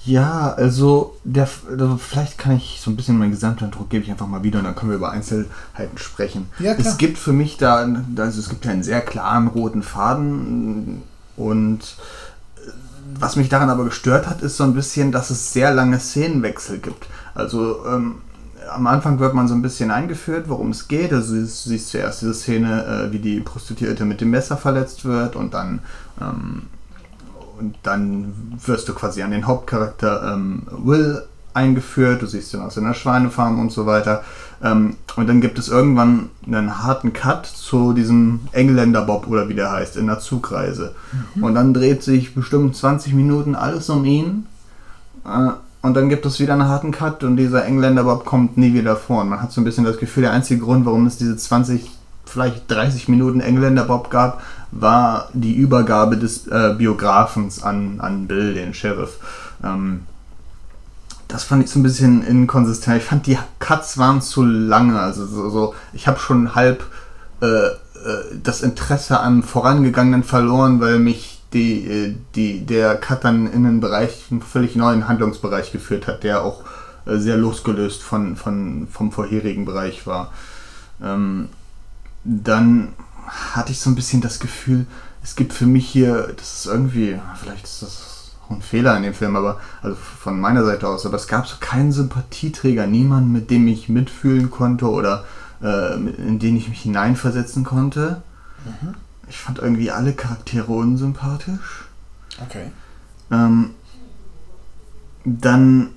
ja, 0.09 0.55
also, 0.55 1.17
der, 1.25 1.49
also 1.69 1.99
vielleicht 1.99 2.39
kann 2.39 2.57
ich 2.57 2.81
so 2.83 2.91
ein 2.91 2.97
bisschen 2.97 3.19
meinen 3.19 3.31
Gesamteindruck 3.31 3.91
gebe 3.91 4.05
ich 4.05 4.11
einfach 4.11 4.27
mal 4.27 4.43
wieder 4.43 4.59
und 4.59 4.65
dann 4.65 4.75
können 4.75 4.91
wir 4.91 4.97
über 4.97 5.11
Einzelheiten 5.11 5.99
sprechen. 5.99 6.49
Ja, 6.59 6.75
klar. 6.75 6.87
Es 6.87 6.97
gibt 6.97 7.19
für 7.19 7.33
mich 7.33 7.59
da, 7.59 7.87
also 8.17 8.41
es 8.41 8.49
gibt 8.49 8.67
einen 8.67 8.83
sehr 8.83 9.03
klaren 9.03 9.49
roten 9.49 9.83
Faden 9.83 11.03
und 11.37 11.81
äh, 11.81 12.71
was 13.21 13.37
mich 13.37 13.51
daran 13.51 13.69
aber 13.69 13.85
gestört 13.85 14.27
hat, 14.27 14.41
ist 14.41 14.57
so 14.57 14.65
ein 14.65 14.75
bisschen, 14.75 15.13
dass 15.13 15.29
es 15.29 15.53
sehr 15.53 15.75
lange 15.75 16.01
Szenenwechsel 16.01 16.79
gibt. 16.79 17.07
Also 17.35 17.85
ähm, 17.87 18.17
am 18.71 18.87
Anfang 18.87 19.19
wird 19.19 19.35
man 19.35 19.47
so 19.47 19.55
ein 19.55 19.63
bisschen 19.63 19.91
eingeführt, 19.91 20.49
worum 20.49 20.71
es 20.71 20.89
geht. 20.89 21.13
Also 21.13 21.35
du 21.35 21.45
siehst 21.45 21.89
zuerst 21.89 22.23
diese 22.23 22.35
Szene, 22.35 23.09
äh, 23.09 23.13
wie 23.13 23.19
die 23.19 23.41
Prostituierte 23.41 24.07
mit 24.07 24.23
dem 24.23 24.31
Messer 24.31 24.57
verletzt 24.57 25.05
wird 25.05 25.37
und 25.37 25.53
dann 25.53 25.81
ähm, 26.21 26.63
und 27.59 27.77
dann 27.83 28.59
wirst 28.65 28.89
du 28.89 28.95
quasi 28.95 29.23
an 29.23 29.31
den 29.31 29.47
Hauptcharakter 29.47 30.35
ähm, 30.35 30.63
Will 30.71 31.23
eingeführt, 31.55 32.23
du 32.23 32.27
siehst 32.27 32.55
ihn 32.55 32.61
aus 32.61 32.75
seiner 32.75 32.95
Schweinefarm 32.95 33.59
und 33.59 33.73
so 33.73 33.87
weiter. 33.87 34.23
Ähm, 34.63 34.97
und 35.17 35.29
dann 35.29 35.41
gibt 35.41 35.59
es 35.59 35.69
irgendwann 35.69 36.31
einen 36.47 36.83
harten 36.83 37.13
Cut 37.13 37.47
zu 37.47 37.93
diesem 37.93 38.41
Engländer 38.53 39.03
Bob 39.03 39.27
oder 39.27 39.49
wie 39.49 39.55
der 39.55 39.71
heißt, 39.71 39.97
in 39.97 40.07
der 40.07 40.21
Zugreise. 40.21 40.95
Mhm. 41.35 41.45
Und 41.45 41.55
dann 41.55 41.75
dreht 41.75 42.03
sich 42.03 42.35
bestimmt 42.35 42.77
20 42.77 43.15
Minuten 43.15 43.55
alles 43.55 43.91
um 43.91 44.05
ihn. 44.05 44.47
Äh, 45.25 45.51
und 45.81 45.95
dann 45.95 46.09
gibt 46.09 46.27
es 46.27 46.41
wieder 46.41 46.55
einen 46.55 46.69
harten 46.69 46.91
Cut 46.91 47.23
und 47.23 47.37
dieser 47.37 47.65
Engländer 47.65 48.05
Bob 48.05 48.25
kommt 48.25 48.57
nie 48.57 48.75
wieder 48.75 48.97
vor. 48.97 49.23
Und 49.23 49.29
man 49.29 49.41
hat 49.41 49.53
so 49.53 49.61
ein 49.61 49.65
bisschen 49.65 49.85
das 49.85 49.99
Gefühl, 49.99 50.25
der 50.25 50.33
einzige 50.33 50.61
Grund, 50.61 50.87
warum 50.87 51.07
es 51.07 51.19
diese 51.19 51.37
20, 51.37 51.91
vielleicht 52.25 52.71
30 52.71 53.09
Minuten 53.09 53.41
Engländer 53.41 53.85
Bob 53.85 54.11
gab, 54.11 54.43
war 54.71 55.29
die 55.33 55.55
Übergabe 55.55 56.17
des 56.17 56.47
äh, 56.47 56.75
Biografens 56.77 57.63
an, 57.63 58.01
an 58.01 58.27
Bill, 58.27 58.55
den 58.55 58.75
Sheriff. 58.75 59.19
Ähm, 59.65 60.01
das 61.27 61.45
fand 61.45 61.63
ich 61.63 61.71
so 61.71 61.79
ein 61.79 61.83
bisschen 61.83 62.23
inkonsistent. 62.23 62.99
Ich 62.99 63.05
fand, 63.05 63.27
die 63.27 63.39
Cuts 63.59 63.99
waren 63.99 64.23
zu 64.23 64.45
lange. 64.45 64.99
Also 64.99 65.27
so, 65.27 65.51
so 65.51 65.75
ich 65.93 66.07
habe 66.07 66.19
schon 66.19 66.55
halb 66.55 66.85
äh, 67.41 67.47
äh, 67.47 68.39
das 68.43 68.63
Interesse 68.63 69.21
am 69.21 69.43
Vorangegangenen 69.43 70.25
verloren, 70.25 70.81
weil 70.81 70.99
mich 70.99 71.43
die, 71.53 71.87
äh, 71.87 72.15
die, 72.35 72.65
der 72.65 72.97
Cut 72.97 73.25
dann 73.25 73.47
in 73.47 73.67
einen 73.67 73.81
Bereich, 73.81 74.27
einen 74.31 74.43
völlig 74.43 74.77
neuen 74.77 75.09
Handlungsbereich 75.09 75.73
geführt 75.73 76.07
hat, 76.07 76.25
der 76.25 76.43
auch 76.43 76.63
äh, 77.07 77.17
sehr 77.17 77.37
losgelöst 77.37 78.03
von, 78.03 78.37
von, 78.37 78.89
vom 78.91 79.13
vorherigen 79.13 79.65
Bereich 79.65 80.07
war. 80.07 80.33
Ähm, 81.03 81.49
dann 82.25 82.95
hatte 83.29 83.73
ich 83.73 83.81
so 83.81 83.91
ein 83.91 83.95
bisschen 83.95 84.21
das 84.21 84.41
Gefühl, 84.41 84.87
es 85.23 85.37
gibt 85.37 85.53
für 85.53 85.67
mich 85.67 85.89
hier, 85.89 86.33
das 86.37 86.61
ist 86.61 86.67
irgendwie, 86.67 87.21
vielleicht 87.41 87.65
ist 87.65 87.83
das 87.83 88.33
ein 88.51 88.63
Fehler 88.63 88.97
in 88.97 89.03
dem 89.03 89.15
Film, 89.15 89.37
aber 89.37 89.61
also 89.83 89.97
von 89.97 90.41
meiner 90.41 90.65
Seite 90.65 90.89
aus, 90.89 91.05
aber 91.05 91.17
es 91.17 91.29
gab 91.29 91.47
so 91.47 91.57
keinen 91.61 91.93
Sympathieträger, 91.93 92.87
niemanden, 92.87 93.33
mit 93.33 93.51
dem 93.51 93.69
ich 93.69 93.89
mitfühlen 93.89 94.51
konnte 94.51 94.89
oder 94.89 95.25
äh, 95.63 95.95
in 95.97 96.39
den 96.39 96.57
ich 96.57 96.69
mich 96.69 96.83
hineinversetzen 96.83 97.65
konnte. 97.65 98.23
Mhm. 98.65 98.95
Ich 99.29 99.37
fand 99.39 99.59
irgendwie 99.59 99.91
alle 99.91 100.15
Charaktere 100.15 100.73
unsympathisch. 100.73 101.85
Okay. 102.43 102.71
Ähm, 103.31 103.71
dann, 105.25 105.91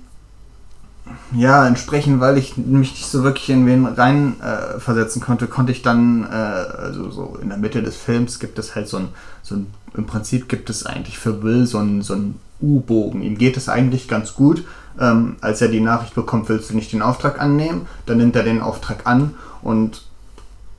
ja, 1.34 1.66
entsprechend, 1.66 2.20
weil 2.20 2.38
ich 2.38 2.56
mich 2.56 2.92
nicht 2.92 3.06
so 3.06 3.24
wirklich 3.24 3.50
in 3.50 3.66
wen 3.66 3.86
rein 3.86 4.40
äh, 4.40 4.78
versetzen 4.78 5.20
konnte, 5.20 5.46
konnte 5.46 5.72
ich 5.72 5.82
dann, 5.82 6.24
äh, 6.24 6.34
also 6.34 7.10
so 7.10 7.38
in 7.42 7.48
der 7.48 7.58
Mitte 7.58 7.82
des 7.82 7.96
Films 7.96 8.38
gibt 8.38 8.58
es 8.58 8.74
halt 8.74 8.88
so 8.88 8.98
ein, 8.98 9.08
so 9.42 9.56
ein 9.56 9.66
im 9.94 10.06
Prinzip 10.06 10.48
gibt 10.48 10.70
es 10.70 10.86
eigentlich 10.86 11.18
für 11.18 11.42
Will 11.42 11.66
so 11.66 11.78
einen, 11.78 12.02
so 12.02 12.14
einen 12.14 12.40
U-Bogen. 12.60 13.22
Ihm 13.22 13.36
geht 13.36 13.56
es 13.56 13.68
eigentlich 13.68 14.08
ganz 14.08 14.34
gut. 14.34 14.64
Ähm, 15.00 15.36
als 15.40 15.60
er 15.60 15.68
die 15.68 15.80
Nachricht 15.80 16.14
bekommt, 16.14 16.48
willst 16.48 16.70
du 16.70 16.74
nicht 16.74 16.92
den 16.92 17.02
Auftrag 17.02 17.40
annehmen? 17.40 17.86
Dann 18.06 18.18
nimmt 18.18 18.36
er 18.36 18.42
den 18.42 18.60
Auftrag 18.60 19.06
an 19.06 19.34
und 19.62 20.04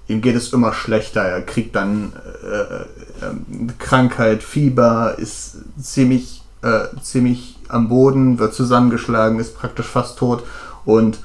ihm 0.08 0.22
geht 0.22 0.36
es 0.36 0.54
immer 0.54 0.74
schlechter. 0.74 1.22
Er 1.22 1.42
kriegt 1.42 1.76
dann 1.76 2.14
äh, 2.44 3.26
äh, 3.26 3.74
Krankheit, 3.80 4.44
Fieber, 4.44 5.16
ist 5.18 5.58
ziemlich, 5.80 6.44
äh, 6.62 6.86
ziemlich 7.02 7.53
am 7.70 7.90
Boden, 7.90 8.40
wird 8.40 8.54
zusammengeschlagen, 8.54 9.40
ist 9.40 9.58
praktisch 9.58 9.88
fast 9.88 10.18
tot 10.18 10.44
und 10.86 11.20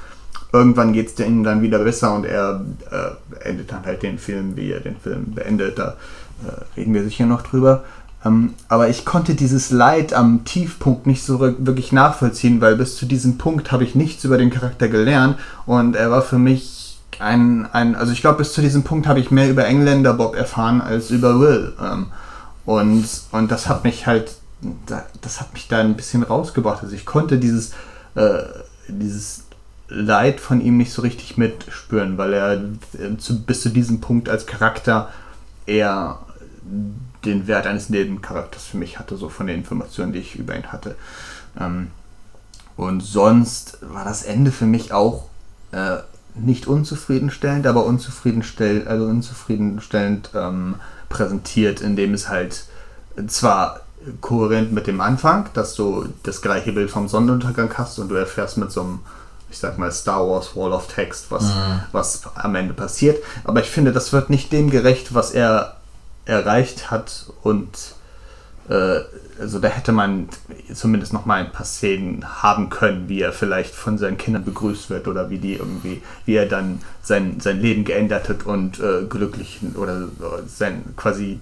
irgendwann 0.52 0.92
geht 0.92 1.08
es 1.08 1.26
ihm 1.26 1.44
dann 1.44 1.62
wieder 1.62 1.78
besser 1.80 2.14
und 2.14 2.24
er 2.24 2.64
äh, 2.90 3.48
endet 3.48 3.72
dann 3.72 3.84
halt 3.84 4.02
den 4.02 4.18
Film, 4.18 4.56
wie 4.56 4.72
er 4.72 4.80
den 4.80 4.96
Film 4.96 5.34
beendet. 5.34 5.78
Da 5.78 5.96
äh, 6.46 6.80
reden 6.80 6.94
wir 6.94 7.04
sicher 7.04 7.26
noch 7.26 7.42
drüber. 7.42 7.84
Ähm, 8.24 8.54
aber 8.68 8.88
ich 8.88 9.04
konnte 9.04 9.34
dieses 9.34 9.70
Leid 9.70 10.12
am 10.12 10.44
Tiefpunkt 10.44 11.06
nicht 11.06 11.22
so 11.22 11.40
wirklich 11.40 11.92
nachvollziehen, 11.92 12.60
weil 12.60 12.76
bis 12.76 12.96
zu 12.96 13.06
diesem 13.06 13.38
Punkt 13.38 13.70
habe 13.70 13.84
ich 13.84 13.94
nichts 13.94 14.24
über 14.24 14.38
den 14.38 14.50
Charakter 14.50 14.88
gelernt 14.88 15.38
und 15.66 15.94
er 15.94 16.10
war 16.10 16.22
für 16.22 16.38
mich 16.38 16.98
ein, 17.20 17.68
ein 17.72 17.94
also 17.94 18.12
ich 18.12 18.20
glaube 18.20 18.38
bis 18.38 18.52
zu 18.52 18.60
diesem 18.60 18.82
Punkt 18.82 19.06
habe 19.06 19.20
ich 19.20 19.30
mehr 19.30 19.50
über 19.50 19.66
Engländer 19.66 20.14
Bob 20.14 20.34
erfahren 20.34 20.80
als 20.80 21.10
über 21.10 21.38
Will. 21.40 21.74
Ähm, 21.80 22.06
und, 22.64 23.06
und 23.32 23.50
das 23.50 23.68
hat 23.68 23.84
mich 23.84 24.06
halt, 24.06 24.32
das 25.20 25.40
hat 25.40 25.52
mich 25.52 25.68
da 25.68 25.78
ein 25.78 25.96
bisschen 25.96 26.22
rausgebracht. 26.22 26.82
Also 26.82 26.94
ich 26.94 27.06
konnte 27.06 27.38
dieses, 27.38 27.72
äh, 28.14 28.42
dieses 28.88 29.44
Leid 29.88 30.40
von 30.40 30.60
ihm 30.60 30.76
nicht 30.76 30.92
so 30.92 31.02
richtig 31.02 31.36
mitspüren, 31.36 32.18
weil 32.18 32.32
er 32.32 32.52
äh, 32.54 33.16
zu, 33.18 33.42
bis 33.42 33.62
zu 33.62 33.70
diesem 33.70 34.00
Punkt 34.00 34.28
als 34.28 34.46
Charakter 34.46 35.10
eher 35.66 36.18
den 37.24 37.46
Wert 37.46 37.66
eines 37.66 37.88
Nebencharakters 37.88 38.64
für 38.64 38.76
mich 38.76 38.98
hatte, 38.98 39.16
so 39.16 39.28
von 39.28 39.46
den 39.46 39.56
Informationen, 39.58 40.12
die 40.12 40.20
ich 40.20 40.36
über 40.36 40.56
ihn 40.56 40.72
hatte. 40.72 40.96
Ähm, 41.58 41.88
und 42.76 43.00
sonst 43.00 43.78
war 43.80 44.04
das 44.04 44.22
Ende 44.22 44.52
für 44.52 44.66
mich 44.66 44.92
auch 44.92 45.24
äh, 45.72 45.96
nicht 46.34 46.66
unzufriedenstellend, 46.66 47.66
aber 47.66 47.84
unzufriedenstellend, 47.84 48.86
also 48.86 49.06
unzufriedenstellend 49.06 50.30
ähm, 50.34 50.76
präsentiert, 51.08 51.80
indem 51.80 52.14
es 52.14 52.28
halt 52.28 52.66
zwar 53.26 53.80
kohärent 54.20 54.72
mit 54.72 54.86
dem 54.86 55.00
Anfang, 55.00 55.48
dass 55.54 55.74
du 55.74 56.08
das 56.22 56.42
gleiche 56.42 56.72
Bild 56.72 56.90
vom 56.90 57.08
Sonnenuntergang 57.08 57.72
hast 57.76 57.98
und 57.98 58.08
du 58.08 58.14
erfährst 58.14 58.56
mit 58.56 58.70
so 58.70 58.82
einem, 58.82 59.00
ich 59.50 59.58
sag 59.58 59.78
mal, 59.78 59.90
Star 59.92 60.28
Wars 60.28 60.54
Wall 60.56 60.72
of 60.72 60.86
Text, 60.88 61.30
was, 61.30 61.44
mhm. 61.44 61.80
was 61.92 62.22
am 62.34 62.54
Ende 62.54 62.74
passiert. 62.74 63.22
Aber 63.44 63.60
ich 63.60 63.70
finde, 63.70 63.92
das 63.92 64.12
wird 64.12 64.30
nicht 64.30 64.52
dem 64.52 64.70
gerecht, 64.70 65.14
was 65.14 65.30
er 65.30 65.76
erreicht 66.24 66.90
hat 66.90 67.26
und 67.42 67.94
äh, 68.68 69.00
also 69.40 69.60
da 69.60 69.68
hätte 69.68 69.92
man 69.92 70.28
zumindest 70.74 71.12
noch 71.12 71.24
mal 71.24 71.44
ein 71.44 71.52
paar 71.52 71.64
Szenen 71.64 72.42
haben 72.42 72.70
können, 72.70 73.08
wie 73.08 73.20
er 73.20 73.32
vielleicht 73.32 73.74
von 73.74 73.98
seinen 73.98 74.18
Kindern 74.18 74.44
begrüßt 74.44 74.90
wird 74.90 75.08
oder 75.08 75.30
wie 75.30 75.38
die 75.38 75.54
irgendwie, 75.54 76.02
wie 76.26 76.34
er 76.34 76.46
dann 76.46 76.80
sein, 77.02 77.40
sein 77.40 77.60
Leben 77.60 77.84
geändert 77.84 78.28
hat 78.28 78.44
und 78.46 78.80
äh, 78.80 79.04
glücklich 79.08 79.60
oder 79.76 80.08
sein 80.46 80.84
quasi 80.96 81.40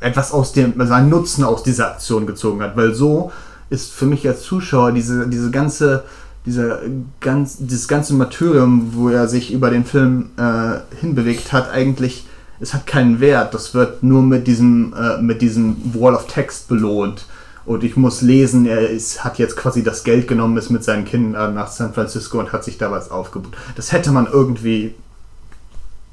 etwas 0.00 0.32
aus 0.32 0.52
dem, 0.52 0.74
seinen 0.86 1.08
Nutzen 1.08 1.44
aus 1.44 1.62
dieser 1.62 1.90
Aktion 1.92 2.26
gezogen 2.26 2.62
hat, 2.62 2.76
weil 2.76 2.94
so 2.94 3.32
ist 3.70 3.92
für 3.92 4.06
mich 4.06 4.26
als 4.28 4.42
Zuschauer 4.42 4.92
diese, 4.92 5.26
diese 5.28 5.50
ganze, 5.50 6.04
diese 6.44 6.80
ganz, 7.20 7.56
dieses 7.58 7.88
ganze 7.88 8.14
Martyrium, 8.14 8.92
wo 8.92 9.08
er 9.08 9.26
sich 9.26 9.52
über 9.52 9.70
den 9.70 9.84
Film 9.84 10.30
äh, 10.36 10.78
hinbewegt 11.00 11.52
hat, 11.52 11.70
eigentlich 11.70 12.26
es 12.60 12.74
hat 12.74 12.86
keinen 12.86 13.20
Wert. 13.20 13.54
Das 13.54 13.74
wird 13.74 14.02
nur 14.02 14.22
mit 14.22 14.46
diesem, 14.46 14.94
äh, 14.94 15.20
mit 15.20 15.42
diesem 15.42 15.76
Wall 15.94 16.14
of 16.14 16.26
Text 16.26 16.68
belohnt. 16.68 17.26
Und 17.64 17.82
ich 17.82 17.96
muss 17.96 18.22
lesen, 18.22 18.64
er 18.66 18.88
ist, 18.88 19.24
hat 19.24 19.38
jetzt 19.38 19.56
quasi 19.56 19.82
das 19.82 20.04
Geld 20.04 20.28
genommen, 20.28 20.56
ist 20.56 20.70
mit 20.70 20.84
seinen 20.84 21.04
Kindern 21.04 21.54
nach 21.54 21.68
San 21.68 21.92
Francisco 21.92 22.38
und 22.38 22.52
hat 22.52 22.62
sich 22.62 22.78
da 22.78 22.92
was 22.92 23.10
aufgebaut. 23.10 23.52
Das 23.74 23.90
hätte 23.90 24.12
man 24.12 24.26
irgendwie 24.26 24.94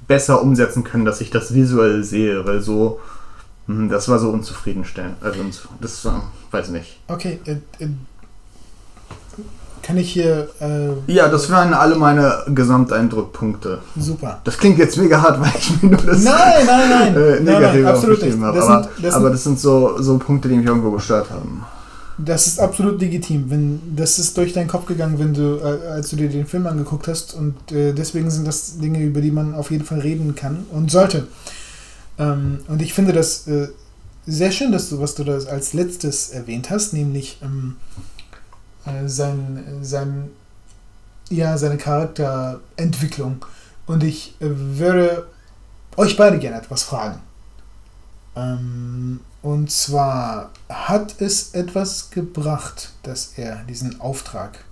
besser 0.07 0.41
umsetzen 0.41 0.83
können, 0.83 1.05
dass 1.05 1.21
ich 1.21 1.29
das 1.29 1.53
visuell 1.53 2.03
sehe, 2.03 2.45
weil 2.45 2.61
so, 2.61 2.99
das 3.67 4.09
war 4.09 4.19
so 4.19 4.29
unzufriedenstellend. 4.29 5.15
Also, 5.21 5.39
das 5.79 6.03
war, 6.05 6.31
weiß 6.51 6.69
nicht. 6.69 6.99
Okay, 7.07 7.39
äh, 7.45 7.83
äh, 7.83 7.89
kann 9.83 9.97
ich 9.97 10.13
hier. 10.13 10.47
Äh, 10.61 11.11
ja, 11.11 11.27
das 11.27 11.49
wären 11.49 11.73
alle 11.73 11.95
meine 11.95 12.43
Gesamteindruckpunkte. 12.47 13.79
Super. 13.97 14.39
Das 14.45 14.57
klingt 14.57 14.77
jetzt 14.79 14.97
mega 14.97 15.21
hart, 15.21 15.41
weil 15.41 15.51
ich 15.57 15.81
mir 15.83 15.89
nur 15.89 16.01
das. 16.01 16.23
Nein, 16.23 16.65
nein, 16.65 16.89
nein. 16.89 17.15
Äh, 17.15 17.39
negativ 17.41 17.43
nein, 17.43 17.83
nein, 17.83 17.85
absolut 17.85 18.23
nicht. 18.23 18.39
Habe. 18.39 18.57
Das 18.57 18.67
aber, 18.67 18.83
sind, 18.83 19.05
das 19.05 19.13
aber 19.13 19.29
das 19.29 19.43
sind 19.43 19.59
so, 19.59 20.01
so 20.01 20.17
Punkte, 20.17 20.47
die 20.47 20.55
mich 20.55 20.65
irgendwo 20.65 20.91
gestört 20.91 21.29
haben. 21.29 21.65
Das 22.17 22.47
ist 22.47 22.59
absolut 22.59 23.01
legitim. 23.01 23.49
Wenn, 23.49 23.81
das 23.95 24.19
ist 24.19 24.37
durch 24.37 24.53
deinen 24.53 24.67
Kopf 24.69 24.85
gegangen, 24.85 25.19
wenn 25.19 25.33
du, 25.33 25.57
äh, 25.57 25.87
als 25.89 26.09
du 26.11 26.15
dir 26.15 26.29
den 26.29 26.45
Film 26.45 26.65
angeguckt 26.65 27.07
hast. 27.09 27.33
Und 27.33 27.71
äh, 27.71 27.91
deswegen 27.91 28.31
sind 28.31 28.47
das 28.47 28.77
Dinge, 28.77 29.03
über 29.03 29.19
die 29.19 29.31
man 29.31 29.53
auf 29.53 29.69
jeden 29.69 29.83
Fall 29.83 29.99
reden 29.99 30.33
kann 30.33 30.65
und 30.71 30.91
sollte. 30.91 31.27
Ähm, 32.17 32.59
und 32.67 32.81
ich 32.81 32.93
finde 32.93 33.13
das 33.13 33.47
äh, 33.47 33.69
sehr 34.25 34.51
schön, 34.51 34.71
dass 34.71 34.89
du, 34.89 34.99
was 34.99 35.15
du 35.15 35.23
da 35.23 35.33
als 35.33 35.73
letztes 35.73 36.29
erwähnt 36.29 36.69
hast, 36.69 36.93
nämlich. 36.93 37.39
Ähm, 37.41 37.77
äh, 38.85 39.07
sein, 39.07 39.63
sein, 39.81 40.29
ja, 41.29 41.57
seine 41.57 41.77
Charakterentwicklung. 41.77 43.45
Und 43.85 44.03
ich 44.03 44.35
äh, 44.41 44.47
würde 44.49 45.27
euch 45.95 46.17
beide 46.17 46.39
gerne 46.39 46.57
etwas 46.57 46.83
fragen. 46.83 47.19
Ähm, 48.35 49.19
und 49.41 49.71
zwar, 49.71 50.51
hat 50.69 51.21
es 51.21 51.53
etwas 51.53 52.09
gebracht, 52.09 52.91
dass 53.03 53.33
er 53.37 53.63
diesen 53.65 53.99
Auftrag 54.01 54.63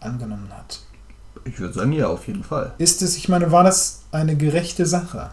angenommen 0.00 0.50
hat? 0.56 0.80
Ich 1.44 1.58
würde 1.58 1.74
sagen, 1.74 1.92
ja, 1.92 2.06
auf 2.06 2.26
jeden 2.28 2.44
Fall. 2.44 2.72
Ist 2.78 3.02
es, 3.02 3.16
ich 3.16 3.28
meine, 3.28 3.50
war 3.50 3.64
das 3.64 4.02
eine 4.12 4.36
gerechte 4.36 4.86
Sache? 4.86 5.30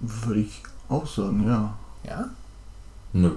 Würde 0.00 0.40
ich 0.40 0.62
auch 0.88 1.06
sagen, 1.06 1.44
ja. 1.46 1.74
Ja? 2.04 2.28
Nö. 3.12 3.30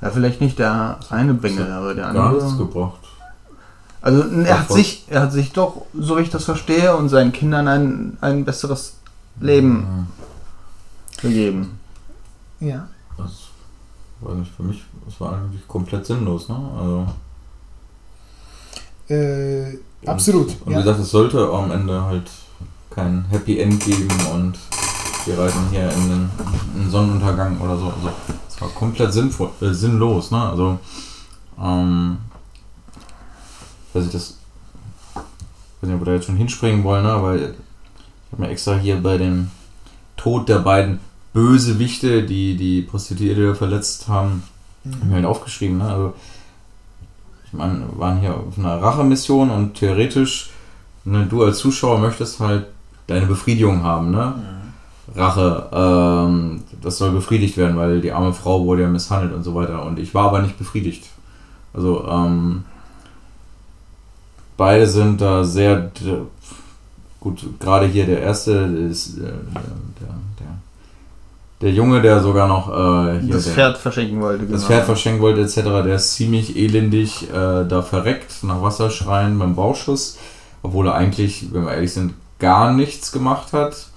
Ja, 0.00 0.10
vielleicht 0.10 0.40
nicht 0.40 0.58
der 0.58 1.00
eine 1.10 1.34
Bengel, 1.34 1.70
aber 1.70 1.94
der 1.94 2.08
andere. 2.08 2.24
Gar 2.24 2.32
nichts 2.34 2.58
gebracht. 2.58 3.00
Also 4.00 4.22
er 4.22 4.60
hat, 4.60 4.70
sich, 4.70 5.04
er 5.08 5.22
hat 5.22 5.32
sich 5.32 5.52
doch, 5.52 5.86
so 5.92 6.16
wie 6.16 6.22
ich 6.22 6.30
das 6.30 6.44
verstehe, 6.44 6.96
und 6.96 7.08
seinen 7.08 7.32
Kindern 7.32 7.66
ein, 7.66 8.16
ein 8.20 8.44
besseres 8.44 8.94
Leben 9.40 10.06
ja. 11.16 11.22
gegeben. 11.22 11.78
Ja. 12.60 12.88
Das 13.16 13.32
weiß 14.20 14.36
nicht, 14.36 14.52
für 14.54 14.62
mich, 14.62 14.84
das 15.04 15.20
war 15.20 15.34
eigentlich 15.34 15.66
komplett 15.66 16.06
sinnlos, 16.06 16.48
ne? 16.48 16.56
Also. 16.78 17.06
Äh, 19.08 19.78
und, 20.02 20.08
absolut. 20.08 20.54
Und 20.64 20.72
wie 20.72 20.74
gesagt, 20.74 21.00
es 21.00 21.10
sollte 21.10 21.50
am 21.50 21.72
Ende 21.72 22.04
halt 22.04 22.30
kein 22.90 23.24
Happy 23.30 23.58
End 23.58 23.80
geben 23.84 24.08
und 24.32 24.58
wir 25.28 25.38
reiten 25.38 25.68
hier 25.70 25.90
in 25.90 26.08
den, 26.08 26.90
Sonnenuntergang 26.90 27.60
oder 27.60 27.76
so. 27.76 27.86
Also 27.86 28.10
war 28.60 28.68
komplett 28.70 29.12
sinnvoll, 29.12 29.50
äh, 29.60 29.72
sinnlos, 29.72 30.30
ne? 30.30 30.42
Also, 30.42 30.78
ähm, 31.60 32.18
dass 33.92 34.06
ich 34.06 34.12
das, 34.12 34.38
weiß 35.14 35.88
nicht, 35.88 35.94
ob 35.94 36.00
wir 36.00 36.06
da 36.06 36.12
jetzt 36.14 36.26
schon 36.26 36.36
hinspringen 36.36 36.84
wollen, 36.84 37.04
ne? 37.04 37.12
aber 37.12 37.36
ich 37.36 37.42
habe 38.32 38.42
mir 38.42 38.48
extra 38.48 38.76
hier 38.76 39.02
bei 39.02 39.18
dem 39.18 39.50
Tod 40.16 40.48
der 40.48 40.58
beiden 40.58 41.00
Bösewichte, 41.32 42.24
die 42.24 42.56
die 42.56 42.82
Prostituierte 42.82 43.54
verletzt 43.54 44.08
haben, 44.08 44.42
mhm. 44.84 45.08
mir 45.08 45.14
halt 45.16 45.26
aufgeschrieben. 45.26 45.78
Ne? 45.78 45.84
Also, 45.84 46.14
ich 47.46 47.52
meine, 47.52 47.80
wir 47.80 47.98
waren 47.98 48.20
hier 48.20 48.34
auf 48.34 48.58
einer 48.58 48.80
Rachemission 48.82 49.50
und 49.50 49.74
theoretisch, 49.74 50.50
ne, 51.04 51.26
du 51.26 51.42
als 51.44 51.58
Zuschauer 51.58 51.98
möchtest 51.98 52.40
halt 52.40 52.66
deine 53.06 53.26
Befriedigung 53.26 53.82
haben, 53.82 54.10
ne? 54.10 54.34
Mhm. 54.36 54.57
Rache, 55.14 55.68
ähm, 55.72 56.62
das 56.82 56.98
soll 56.98 57.12
befriedigt 57.12 57.56
werden, 57.56 57.76
weil 57.76 58.00
die 58.00 58.12
arme 58.12 58.32
Frau 58.32 58.64
wurde 58.64 58.82
ja 58.82 58.88
misshandelt 58.88 59.34
und 59.34 59.42
so 59.42 59.54
weiter. 59.54 59.84
Und 59.84 59.98
ich 59.98 60.14
war 60.14 60.26
aber 60.26 60.42
nicht 60.42 60.58
befriedigt. 60.58 61.04
Also, 61.72 62.06
ähm, 62.08 62.64
beide 64.56 64.86
sind 64.86 65.20
da 65.20 65.44
sehr 65.44 65.90
gut, 67.20 67.44
gerade 67.58 67.86
hier 67.86 68.06
der 68.06 68.20
erste 68.20 68.52
ist 68.52 69.18
äh, 69.18 69.22
der, 69.22 69.32
der, 70.38 70.46
der, 71.60 71.72
Junge, 71.72 72.00
der 72.00 72.20
sogar 72.20 72.46
noch 72.46 72.68
äh, 72.68 73.20
hier 73.20 73.34
das 73.34 73.44
der, 73.44 73.54
Pferd 73.54 73.78
verschenken 73.78 74.20
wollte. 74.20 74.44
Das 74.44 74.62
genau. 74.62 74.66
Pferd 74.66 74.84
verschenken 74.84 75.22
wollte 75.22 75.40
etc., 75.40 75.62
der 75.62 75.94
ist 75.96 76.14
ziemlich 76.14 76.56
elendig 76.56 77.28
äh, 77.30 77.64
da 77.64 77.82
verreckt, 77.82 78.42
nach 78.42 78.62
Wasserschreien 78.62 79.38
beim 79.38 79.54
Bauschuss, 79.54 80.18
obwohl 80.62 80.88
er 80.88 80.94
eigentlich, 80.94 81.52
wenn 81.52 81.64
wir 81.64 81.72
ehrlich 81.72 81.92
sind, 81.92 82.14
gar 82.38 82.72
nichts 82.72 83.12
gemacht 83.12 83.52
hat. 83.52 83.87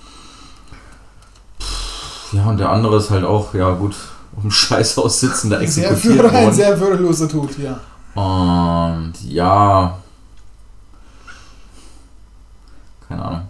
Ja, 2.31 2.45
und 2.45 2.59
der 2.59 2.69
andere 2.69 2.97
ist 2.97 3.09
halt 3.09 3.23
auch, 3.23 3.53
ja 3.53 3.71
gut, 3.71 3.95
um 4.41 4.49
Scheißhaus 4.51 5.19
sitzen, 5.19 5.49
da 5.49 5.59
exekutiert 5.59 6.01
sehr 6.01 6.23
worden. 6.23 6.35
Ein 6.35 6.53
sehr 6.53 6.79
würdeloser 6.79 7.27
Tod, 7.27 7.49
ja. 7.57 7.79
Und 8.13 9.13
ja, 9.23 9.97
keine 13.11 13.25
Ahnung. 13.25 13.41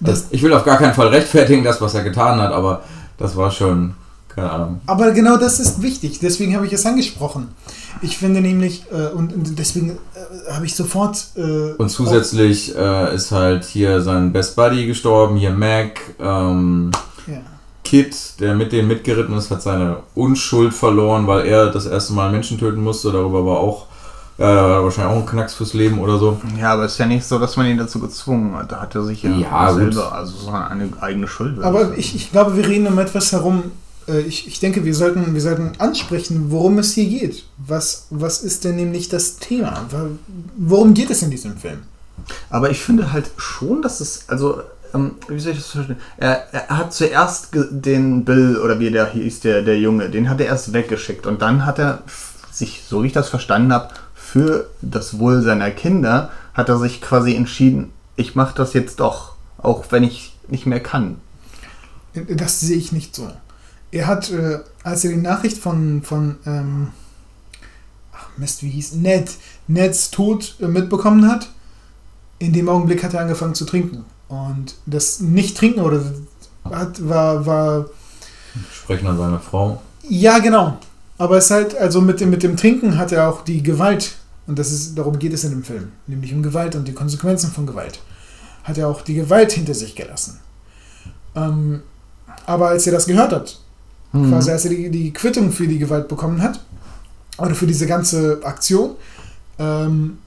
Das, 0.00 0.26
ich 0.30 0.42
will 0.42 0.52
auf 0.52 0.64
gar 0.64 0.78
keinen 0.78 0.94
Fall 0.94 1.08
rechtfertigen, 1.08 1.64
das, 1.64 1.80
was 1.80 1.94
er 1.94 2.02
getan 2.02 2.40
hat, 2.40 2.52
aber 2.52 2.82
das 3.16 3.36
war 3.36 3.50
schon, 3.50 3.94
keine 4.28 4.50
Ahnung. 4.50 4.80
Aber 4.86 5.12
genau 5.12 5.38
das 5.38 5.58
ist 5.58 5.80
wichtig, 5.80 6.18
deswegen 6.20 6.54
habe 6.54 6.66
ich 6.66 6.72
es 6.72 6.84
angesprochen. 6.84 7.48
Ich 8.02 8.18
finde 8.18 8.42
nämlich, 8.42 8.84
äh, 8.92 9.06
und, 9.06 9.58
deswegen 9.58 9.92
äh, 9.92 10.52
habe 10.52 10.66
ich 10.66 10.74
sofort. 10.74 11.28
Äh, 11.36 11.72
und 11.78 11.88
zusätzlich 11.88 12.76
äh, 12.76 13.14
ist 13.14 13.32
halt 13.32 13.64
hier 13.64 14.02
sein 14.02 14.32
Best 14.32 14.54
Buddy 14.54 14.86
gestorben, 14.86 15.36
hier 15.36 15.50
Mac. 15.50 16.00
Ähm. 16.20 16.90
Kid, 17.86 18.40
der 18.40 18.56
mit 18.56 18.72
denen 18.72 18.88
mitgeritten 18.88 19.36
ist, 19.36 19.50
hat 19.50 19.62
seine 19.62 19.98
Unschuld 20.16 20.74
verloren, 20.74 21.28
weil 21.28 21.46
er 21.46 21.70
das 21.70 21.86
erste 21.86 22.14
Mal 22.14 22.32
Menschen 22.32 22.58
töten 22.58 22.82
musste. 22.82 23.12
Darüber 23.12 23.46
war 23.46 23.58
auch 23.58 23.86
ja, 24.38 24.82
wahrscheinlich 24.82 25.16
auch 25.16 25.20
ein 25.20 25.26
Knacks 25.26 25.54
fürs 25.54 25.72
Leben 25.72 26.00
oder 26.00 26.18
so. 26.18 26.40
Ja, 26.60 26.72
aber 26.72 26.84
es 26.84 26.92
ist 26.92 26.98
ja 26.98 27.06
nicht 27.06 27.24
so, 27.24 27.38
dass 27.38 27.56
man 27.56 27.66
ihn 27.66 27.78
dazu 27.78 28.00
gezwungen 28.00 28.54
hat. 28.56 28.72
Da 28.72 28.80
hat 28.80 28.94
er 28.94 29.04
sich 29.04 29.22
ja, 29.22 29.30
ja 29.30 29.72
selber, 29.72 30.12
also 30.12 30.36
so 30.36 30.50
eine 30.50 30.90
eigene 31.00 31.28
Schuld. 31.28 31.62
Aber 31.62 31.96
ich, 31.96 32.14
ich 32.14 32.32
glaube, 32.32 32.56
wir 32.56 32.66
reden 32.66 32.88
um 32.88 32.98
etwas 32.98 33.32
herum. 33.32 33.70
Äh, 34.08 34.20
ich, 34.22 34.46
ich 34.46 34.58
denke, 34.60 34.84
wir 34.84 34.94
sollten, 34.94 35.32
wir 35.32 35.40
sollten 35.40 35.72
ansprechen, 35.78 36.46
worum 36.50 36.78
es 36.78 36.92
hier 36.92 37.06
geht. 37.06 37.44
Was, 37.56 38.08
was 38.10 38.42
ist 38.42 38.64
denn 38.64 38.76
nämlich 38.76 39.08
das 39.08 39.36
Thema? 39.36 39.86
Worum 40.58 40.92
geht 40.92 41.10
es 41.10 41.22
in 41.22 41.30
diesem 41.30 41.56
Film? 41.56 41.78
Aber 42.50 42.70
ich 42.70 42.80
finde 42.80 43.12
halt 43.12 43.30
schon, 43.36 43.82
dass 43.82 44.00
es, 44.00 44.24
also 44.28 44.60
ähm, 44.96 45.14
wie 45.28 45.38
soll 45.38 45.52
ich 45.52 45.58
das 45.58 45.70
verstehen? 45.70 45.96
Er, 46.16 46.52
er, 46.52 46.78
hat 46.78 46.92
zuerst 46.92 47.48
den 47.52 48.24
Bill, 48.24 48.58
oder 48.58 48.78
wie 48.80 48.90
der 48.90 49.06
hieß, 49.12 49.40
der, 49.40 49.62
der 49.62 49.78
Junge, 49.78 50.10
den 50.10 50.28
hat 50.28 50.40
er 50.40 50.46
erst 50.46 50.72
weggeschickt 50.72 51.26
und 51.26 51.42
dann 51.42 51.64
hat 51.64 51.78
er 51.78 52.02
sich, 52.50 52.82
so 52.88 53.02
wie 53.02 53.08
ich 53.08 53.12
das 53.12 53.28
verstanden 53.28 53.72
habe, 53.72 53.94
für 54.14 54.68
das 54.82 55.18
Wohl 55.18 55.42
seiner 55.42 55.70
Kinder 55.70 56.30
hat 56.54 56.68
er 56.68 56.78
sich 56.78 57.00
quasi 57.00 57.34
entschieden, 57.34 57.92
ich 58.16 58.34
mache 58.34 58.54
das 58.56 58.72
jetzt 58.72 59.00
doch, 59.00 59.34
auch 59.58 59.84
wenn 59.90 60.02
ich 60.02 60.34
nicht 60.48 60.66
mehr 60.66 60.80
kann. 60.80 61.16
Das 62.28 62.60
sehe 62.60 62.76
ich 62.76 62.92
nicht 62.92 63.14
so. 63.14 63.30
Er 63.90 64.06
hat, 64.06 64.30
äh, 64.30 64.60
als 64.82 65.04
er 65.04 65.10
die 65.10 65.16
Nachricht 65.16 65.58
von, 65.58 66.02
von 66.02 66.36
ähm, 66.46 66.88
ach 68.12 68.28
Mist, 68.36 68.62
wie 68.62 68.70
hieß, 68.70 68.94
Ned, 68.94 69.30
Neds 69.68 70.10
Tod 70.10 70.56
äh, 70.60 70.66
mitbekommen 70.66 71.28
hat, 71.28 71.48
in 72.38 72.52
dem 72.52 72.68
Augenblick 72.68 73.04
hat 73.04 73.14
er 73.14 73.20
angefangen 73.20 73.54
zu 73.54 73.64
trinken. 73.64 74.04
Und 74.28 74.74
das 74.86 75.20
Nicht-Trinken 75.20 75.80
oder 75.80 76.02
hat, 76.64 77.08
war, 77.08 77.46
war. 77.46 77.86
Sprechen 78.72 79.06
an 79.06 79.18
seine 79.18 79.38
Frau. 79.38 79.80
Ja, 80.08 80.38
genau. 80.38 80.78
Aber 81.18 81.38
es 81.38 81.46
ist 81.46 81.50
halt, 81.50 81.76
also 81.76 82.00
mit 82.00 82.20
dem, 82.20 82.30
mit 82.30 82.42
dem 82.42 82.56
Trinken 82.56 82.98
hat 82.98 83.12
er 83.12 83.28
auch 83.28 83.42
die 83.42 83.62
Gewalt 83.62 84.16
und 84.46 84.58
das 84.58 84.70
ist, 84.70 84.96
darum 84.96 85.18
geht 85.18 85.32
es 85.32 85.44
in 85.44 85.50
dem 85.50 85.64
Film, 85.64 85.92
nämlich 86.06 86.32
um 86.32 86.42
Gewalt 86.42 86.74
und 86.76 86.86
die 86.86 86.92
Konsequenzen 86.92 87.50
von 87.50 87.66
Gewalt. 87.66 88.00
Hat 88.64 88.78
er 88.78 88.88
auch 88.88 89.02
die 89.02 89.14
Gewalt 89.14 89.52
hinter 89.52 89.74
sich 89.74 89.94
gelassen. 89.94 90.40
Ähm, 91.34 91.82
aber 92.46 92.68
als 92.68 92.86
er 92.86 92.92
das 92.92 93.06
gehört 93.06 93.32
hat, 93.32 93.58
mhm. 94.12 94.30
quasi 94.30 94.50
als 94.50 94.64
er 94.64 94.70
die, 94.70 94.90
die 94.90 95.12
Quittung 95.12 95.50
für 95.50 95.66
die 95.66 95.78
Gewalt 95.78 96.08
bekommen 96.08 96.42
hat, 96.42 96.60
oder 97.38 97.54
für 97.54 97.66
diese 97.66 97.86
ganze 97.86 98.40
Aktion, 98.44 98.92
ähm, 99.58 100.18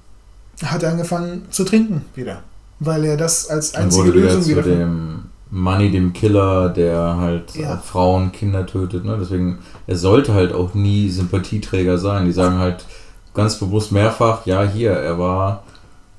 hat 0.64 0.84
er 0.84 0.92
angefangen 0.92 1.44
zu 1.50 1.64
trinken 1.64 2.06
wieder. 2.14 2.44
Weil 2.80 3.06
er 3.06 3.18
das 3.18 3.50
als 3.50 3.76
einzige 3.76 4.08
wurde 4.08 4.20
Lösung 4.20 4.46
wieder. 4.48 4.64
Zu 4.64 4.70
dem 4.70 5.20
Money, 5.52 5.92
dem 5.92 6.14
Killer, 6.14 6.70
der 6.70 7.18
halt 7.18 7.56
ja. 7.56 7.78
Frauen, 7.78 8.32
Kinder 8.32 8.66
tötet. 8.66 9.04
Ne? 9.04 9.18
Deswegen, 9.20 9.60
er 9.88 9.98
sollte 9.98 10.34
halt 10.34 10.54
auch 10.54 10.74
nie 10.76 11.10
Sympathieträger 11.10 11.98
sein. 11.98 12.26
Die 12.26 12.32
sagen 12.32 12.60
halt, 12.60 12.86
ganz 13.34 13.60
bewusst 13.60 13.92
mehrfach, 13.92 14.46
ja, 14.46 14.64
hier, 14.64 14.92
er 14.92 15.18
war, 15.18 15.64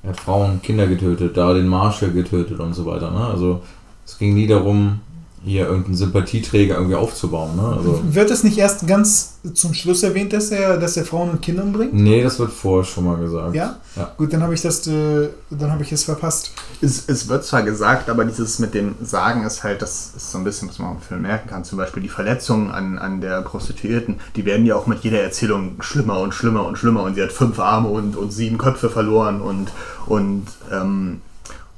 er 0.03 0.09
hat 0.09 0.19
Frauen, 0.19 0.61
Kinder 0.61 0.87
getötet, 0.87 1.37
da 1.37 1.53
den 1.53 1.67
Marshall 1.67 2.11
getötet 2.11 2.59
und 2.59 2.73
so 2.73 2.85
weiter. 2.85 3.11
Ne? 3.11 3.25
Also 3.25 3.61
es 4.05 4.17
ging 4.17 4.33
nie 4.33 4.47
darum, 4.47 4.99
hier 5.43 5.65
irgendeinen 5.65 5.95
Sympathieträger 5.95 6.75
irgendwie 6.75 6.95
aufzubauen. 6.95 7.55
Ne? 7.55 7.63
Also, 7.63 8.01
wird 8.03 8.29
es 8.29 8.43
nicht 8.43 8.59
erst 8.59 8.85
ganz 8.85 9.39
zum 9.53 9.73
Schluss 9.73 10.03
erwähnt, 10.03 10.33
dass 10.33 10.51
er, 10.51 10.77
dass 10.77 10.97
er 10.97 11.03
Frauen 11.03 11.31
und 11.31 11.41
Kinder 11.41 11.63
umbringt? 11.63 11.93
Nee, 11.93 12.21
das 12.21 12.37
wird 12.37 12.51
vorher 12.51 12.83
schon 12.83 13.05
mal 13.05 13.17
gesagt. 13.17 13.55
Ja? 13.55 13.77
ja. 13.95 14.11
Gut, 14.17 14.31
dann 14.33 14.43
habe 14.43 14.53
ich 14.53 14.61
das, 14.61 14.85
äh, 14.85 15.29
dann 15.49 15.71
habe 15.71 15.81
ich 15.81 15.91
es 15.91 16.03
verpasst. 16.03 16.51
Es, 16.79 17.09
es 17.09 17.27
wird 17.27 17.43
zwar 17.43 17.63
gesagt, 17.63 18.07
aber 18.07 18.23
dieses 18.25 18.59
mit 18.59 18.75
dem 18.75 18.93
Sagen 19.01 19.43
ist 19.43 19.63
halt, 19.63 19.81
das 19.81 20.11
ist 20.15 20.31
so 20.31 20.37
ein 20.37 20.43
bisschen, 20.43 20.69
was 20.69 20.77
man 20.77 20.95
im 20.95 21.01
Film 21.01 21.23
merken 21.23 21.49
kann. 21.49 21.63
Zum 21.63 21.79
Beispiel 21.79 22.03
die 22.03 22.09
Verletzungen 22.09 22.69
an, 22.69 22.99
an 22.99 23.19
der 23.19 23.41
Prostituierten, 23.41 24.19
die 24.35 24.45
werden 24.45 24.67
ja 24.67 24.75
auch 24.75 24.85
mit 24.85 24.99
jeder 24.99 25.21
Erzählung 25.21 25.81
schlimmer 25.81 26.19
und 26.19 26.35
schlimmer 26.35 26.67
und 26.67 26.77
schlimmer 26.77 27.01
und 27.01 27.15
sie 27.15 27.23
hat 27.23 27.31
fünf 27.31 27.57
Arme 27.57 27.89
und, 27.89 28.15
und 28.15 28.31
sieben 28.31 28.59
Köpfe 28.59 28.91
verloren 28.91 29.41
und, 29.41 29.71
und 30.05 30.45
ähm, 30.71 31.21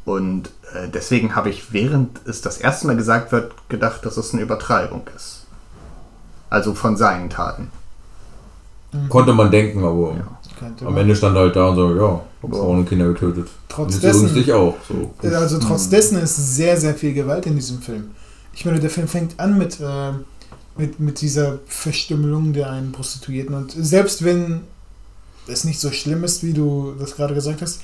und 0.05 0.49
äh, 0.73 0.89
deswegen 0.93 1.35
habe 1.35 1.49
ich, 1.49 1.71
während 1.71 2.19
es 2.25 2.41
das 2.41 2.57
erste 2.57 2.87
Mal 2.87 2.97
gesagt 2.97 3.31
wird, 3.31 3.53
gedacht, 3.69 4.05
dass 4.05 4.17
es 4.17 4.33
eine 4.33 4.41
Übertreibung 4.41 5.03
ist. 5.15 5.45
Also 6.49 6.73
von 6.73 6.97
seinen 6.97 7.29
Taten. 7.29 7.71
Mhm. 8.91 9.09
Konnte 9.09 9.33
man 9.33 9.49
denken, 9.49 9.83
aber 9.83 10.15
ja. 10.15 10.87
am 10.87 10.97
Ende 10.97 11.15
stand 11.15 11.35
er 11.35 11.43
halt 11.43 11.55
da 11.55 11.69
und 11.69 11.75
so, 11.75 11.95
ja, 11.95 12.21
hab 12.43 12.51
Frauen 12.51 12.79
und 12.79 12.89
Kinder 12.89 13.07
getötet. 13.07 13.47
Trotz 13.69 13.99
dessen, 13.99 14.33
dich 14.33 14.51
auch. 14.51 14.75
So. 14.87 15.13
Also 15.27 15.57
trotz 15.57 15.87
mhm. 15.87 15.91
dessen 15.91 16.17
ist 16.19 16.55
sehr, 16.55 16.79
sehr 16.79 16.93
viel 16.93 17.13
Gewalt 17.13 17.45
in 17.45 17.55
diesem 17.55 17.81
Film. 17.81 18.11
Ich 18.53 18.65
meine, 18.65 18.79
der 18.79 18.89
Film 18.89 19.07
fängt 19.07 19.39
an 19.39 19.57
mit, 19.57 19.79
äh, 19.79 20.11
mit, 20.77 20.99
mit 20.99 21.21
dieser 21.21 21.59
Verstümmelung 21.65 22.53
der 22.53 22.69
einen 22.69 22.91
Prostituierten 22.91 23.55
und 23.55 23.71
selbst 23.71 24.23
wenn 24.23 24.61
es 25.47 25.63
nicht 25.63 25.79
so 25.79 25.91
schlimm 25.91 26.23
ist, 26.23 26.43
wie 26.43 26.53
du 26.53 26.93
das 26.99 27.15
gerade 27.15 27.33
gesagt 27.33 27.61
hast, 27.61 27.81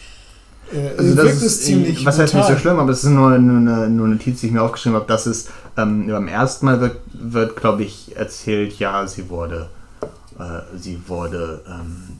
äh, 0.73 0.97
also 0.97 1.15
das 1.15 1.41
ist 1.41 1.63
ziemlich 1.63 2.05
was 2.05 2.19
heißt 2.19 2.33
nicht 2.33 2.47
so 2.47 2.57
schlimm, 2.57 2.79
aber 2.79 2.91
es 2.91 3.03
ist 3.03 3.09
nur, 3.09 3.37
nur, 3.37 3.57
eine, 3.57 3.89
nur 3.89 4.05
eine 4.05 4.15
Notiz, 4.15 4.41
die 4.41 4.47
ich 4.47 4.51
mir 4.51 4.61
aufgeschrieben 4.61 4.95
habe. 4.95 5.07
Das 5.07 5.27
ist 5.27 5.49
ähm, 5.77 6.07
beim 6.07 6.27
ersten 6.27 6.65
Mal 6.65 6.81
wird, 6.81 6.97
wird 7.13 7.55
glaube 7.55 7.83
ich, 7.83 8.15
erzählt, 8.15 8.77
ja, 8.79 9.07
sie 9.07 9.29
wurde, 9.29 9.69
äh, 10.39 10.77
sie 10.77 11.01
wurde 11.07 11.61
ähm, 11.67 12.19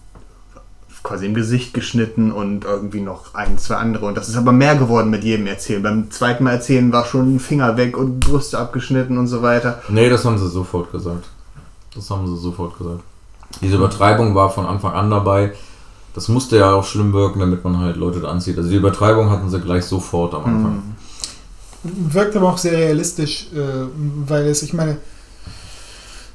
quasi 1.04 1.26
im 1.26 1.34
Gesicht 1.34 1.74
geschnitten 1.74 2.32
und 2.32 2.66
irgendwie 2.66 3.02
noch 3.02 3.34
ein, 3.34 3.58
zwei 3.58 3.76
andere. 3.76 4.06
Und 4.06 4.18
das 4.18 4.30
ist 4.30 4.38
aber 4.38 4.52
mehr 4.52 4.76
geworden 4.76 5.10
mit 5.10 5.24
jedem 5.24 5.48
Erzählen. 5.48 5.82
Beim 5.82 6.12
zweiten 6.12 6.44
Mal 6.44 6.54
erzählen 6.54 6.92
war 6.92 7.06
schon 7.06 7.36
ein 7.36 7.40
Finger 7.40 7.78
weg 7.78 7.98
und 7.98 8.20
Brüste 8.20 8.58
abgeschnitten 8.58 9.18
und 9.18 9.28
so 9.28 9.42
weiter. 9.42 9.82
Nee, 9.90 10.10
das 10.10 10.26
haben 10.26 10.38
sie 10.38 10.50
sofort 10.50 10.92
gesagt. 10.92 11.30
Das 11.96 12.10
haben 12.10 12.28
sie 12.28 12.38
sofort 12.40 12.78
gesagt. 12.78 13.02
Diese 13.62 13.76
Übertreibung 13.76 14.36
war 14.36 14.50
von 14.50 14.66
Anfang 14.66 14.94
an 14.94 15.10
dabei 15.10 15.54
das 16.14 16.28
musste 16.28 16.58
ja 16.58 16.74
auch 16.74 16.84
schlimm 16.84 17.14
wirken, 17.14 17.40
damit 17.40 17.64
man 17.64 17.80
halt 17.80 17.98
Leute 17.98 18.20
da 18.20 18.30
anzieht. 18.30 18.58
Also 18.58 18.70
die 18.70 18.76
Übertreibung 18.76 19.30
hatten 19.30 19.50
sie 19.50 19.60
gleich 19.60 19.86
sofort 19.86 20.34
am 20.34 20.46
Anfang. 20.46 20.76
Mhm. 21.84 22.14
Wirkt 22.14 22.36
aber 22.36 22.50
auch 22.50 22.58
sehr 22.58 22.78
realistisch, 22.78 23.48
äh, 23.54 23.88
weil 24.28 24.48
es, 24.48 24.64
ich 24.64 24.74
meine, 24.74 24.98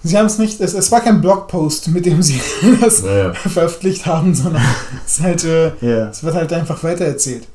sie 0.03 0.17
haben 0.17 0.27
es 0.27 0.39
nicht, 0.39 0.61
es, 0.61 0.75
es 0.75 0.91
war 0.91 1.01
kein 1.01 1.21
Blogpost, 1.21 1.89
mit 1.89 2.07
dem 2.07 2.23
sie 2.23 2.41
das 2.81 3.03
ja, 3.03 3.17
ja. 3.17 3.35
veröffentlicht 3.35 4.07
haben, 4.07 4.35
sondern 4.35 4.63
es, 5.07 5.21
halt, 5.21 5.45
äh, 5.45 5.73
yeah. 5.83 6.09
es 6.09 6.23
wird 6.23 6.35
halt 6.35 6.53
einfach 6.53 6.83
weitererzählt. 6.83 7.47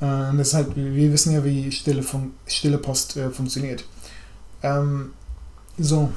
Äh, 0.00 0.30
und 0.30 0.38
das 0.38 0.54
halt, 0.54 0.76
wir 0.76 1.12
wissen 1.12 1.32
ja, 1.32 1.42
wie 1.44 1.72
stille, 1.72 2.02
Fun 2.02 2.32
stille 2.46 2.78
Post 2.78 3.16
äh, 3.16 3.30
funktioniert. 3.30 3.84
Ähm, 4.62 5.10
so, 5.78 6.10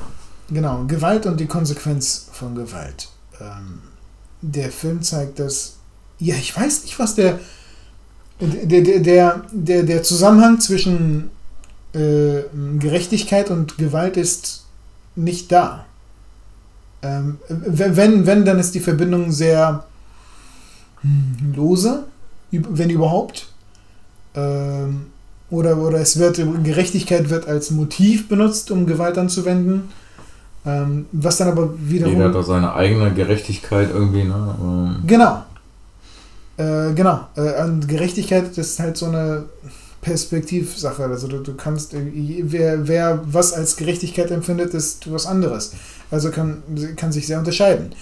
genau, 0.49 0.83
Gewalt 0.85 1.25
und 1.25 1.39
die 1.39 1.47
Konsequenz 1.47 2.27
von 2.31 2.55
Gewalt. 2.55 3.09
Ähm, 3.39 3.79
der 4.41 4.71
Film 4.71 5.01
zeigt, 5.01 5.39
dass 5.39 5.77
ja, 6.19 6.35
ich 6.35 6.55
weiß 6.55 6.83
nicht, 6.83 6.99
was 6.99 7.15
der, 7.15 7.39
der, 8.39 8.99
der, 8.99 9.45
der, 9.51 9.83
der 9.83 10.03
Zusammenhang 10.03 10.59
zwischen 10.59 11.31
äh, 11.93 12.43
Gerechtigkeit 12.79 13.49
und 13.49 13.77
Gewalt 13.77 14.17
ist 14.17 14.65
nicht 15.15 15.51
da. 15.51 15.85
Ähm, 17.01 17.39
wenn, 17.49 18.27
wenn, 18.27 18.45
dann 18.45 18.59
ist 18.59 18.75
die 18.75 18.79
Verbindung 18.79 19.31
sehr 19.31 19.85
hm, 21.01 21.53
lose, 21.55 22.05
wenn 22.51 22.89
überhaupt. 22.91 23.47
Ähm, 24.35 25.07
oder, 25.49 25.77
oder 25.77 25.99
es 25.99 26.17
wird, 26.17 26.37
Gerechtigkeit 26.63 27.29
wird 27.29 27.47
als 27.47 27.71
Motiv 27.71 28.29
benutzt, 28.29 28.71
um 28.71 28.85
Gewalt 28.85 29.17
anzuwenden. 29.17 29.89
Ähm, 30.65 31.07
was 31.11 31.37
dann 31.37 31.49
aber 31.49 31.73
wiederum. 31.77 32.13
Jeder 32.13 32.25
hat 32.25 32.35
da 32.35 32.43
seine 32.43 32.73
eigene 32.73 33.11
Gerechtigkeit 33.13 33.89
irgendwie, 33.91 34.23
ne? 34.23 34.55
Ähm. 34.61 35.03
Genau. 35.07 35.43
Äh, 36.57 36.93
genau. 36.93 37.27
Äh, 37.35 37.63
und 37.63 37.87
Gerechtigkeit 37.87 38.55
ist 38.57 38.79
halt 38.79 38.95
so 38.95 39.07
eine 39.07 39.45
Perspektivsache. 40.01 41.03
Also 41.03 41.27
du, 41.27 41.39
du 41.39 41.55
kannst, 41.55 41.95
wer, 41.95 42.87
wer 42.87 43.21
was 43.25 43.53
als 43.53 43.75
Gerechtigkeit 43.75 44.29
empfindet, 44.31 44.73
ist 44.73 45.11
was 45.11 45.25
anderes. 45.25 45.73
Also 46.11 46.29
kann, 46.29 46.61
kann 46.95 47.11
sich 47.11 47.25
sehr 47.25 47.39
unterscheiden. 47.39 47.93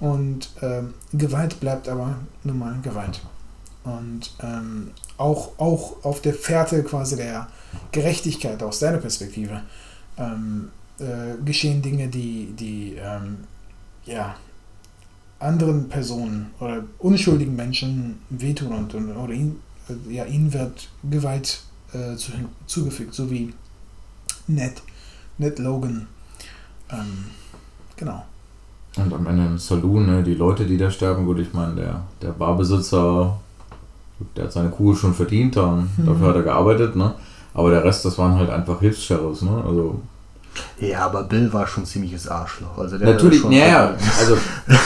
Und 0.00 0.50
ähm, 0.62 0.94
Gewalt 1.12 1.60
bleibt 1.60 1.88
aber 1.88 2.16
nun 2.42 2.58
mal 2.58 2.76
Gewalt. 2.82 3.20
Und 3.84 4.34
ähm, 4.42 4.90
auch, 5.16 5.58
auch 5.58 6.04
auf 6.04 6.20
der 6.20 6.34
Fährte 6.34 6.82
quasi 6.82 7.16
der 7.16 7.48
Gerechtigkeit 7.92 8.62
aus 8.62 8.80
seiner 8.80 8.98
Perspektive 8.98 9.62
ähm, 10.18 10.70
äh, 10.98 11.42
geschehen 11.44 11.82
Dinge, 11.82 12.08
die, 12.08 12.54
die 12.58 12.96
ähm, 12.98 13.38
ja, 14.04 14.36
anderen 15.38 15.88
Personen 15.88 16.50
oder 16.60 16.84
unschuldigen 16.98 17.56
Menschen 17.56 18.20
wehtun 18.30 18.72
und, 18.72 18.94
und 18.94 19.16
oder 19.16 19.32
ihn, 19.32 19.56
ja, 20.08 20.24
ihnen 20.24 20.52
wird 20.52 20.88
Gewalt 21.10 21.62
äh, 21.92 22.16
zu, 22.16 22.32
zugefügt, 22.66 23.14
so 23.14 23.30
wie 23.30 23.52
Ned, 24.46 24.82
Ned 25.38 25.58
Logan. 25.58 26.06
Ähm, 26.90 27.24
genau. 27.96 28.24
Und 28.96 29.12
am 29.12 29.26
Ende 29.26 29.46
im 29.46 29.58
Saloon, 29.58 30.06
ne, 30.06 30.22
die 30.22 30.34
Leute, 30.34 30.64
die 30.64 30.76
da 30.76 30.90
sterben, 30.90 31.26
gut, 31.26 31.40
ich 31.40 31.52
meine, 31.52 31.74
der, 31.74 32.02
der 32.22 32.30
Barbesitzer, 32.30 33.36
der 34.36 34.44
hat 34.44 34.52
seine 34.52 34.70
Kugel 34.70 34.94
schon 34.94 35.14
verdient, 35.14 35.56
dann, 35.56 35.90
mhm. 35.96 36.06
dafür 36.06 36.28
hat 36.28 36.36
er 36.36 36.42
gearbeitet, 36.42 36.94
ne? 36.94 37.14
Aber 37.52 37.70
der 37.70 37.84
Rest, 37.84 38.04
das 38.04 38.18
waren 38.18 38.34
halt 38.36 38.50
einfach 38.50 38.80
Hilfs-Sheriffs, 38.80 39.42
ne? 39.42 39.62
Also. 39.66 40.00
Ja, 40.80 41.06
aber 41.06 41.24
Bill 41.24 41.52
war 41.52 41.66
schon 41.66 41.84
ziemliches 41.84 42.28
Arschloch. 42.28 42.78
Also 42.78 42.98
der 42.98 43.12
Natürlich, 43.12 43.42
ja, 43.50 43.94
also, 44.18 44.36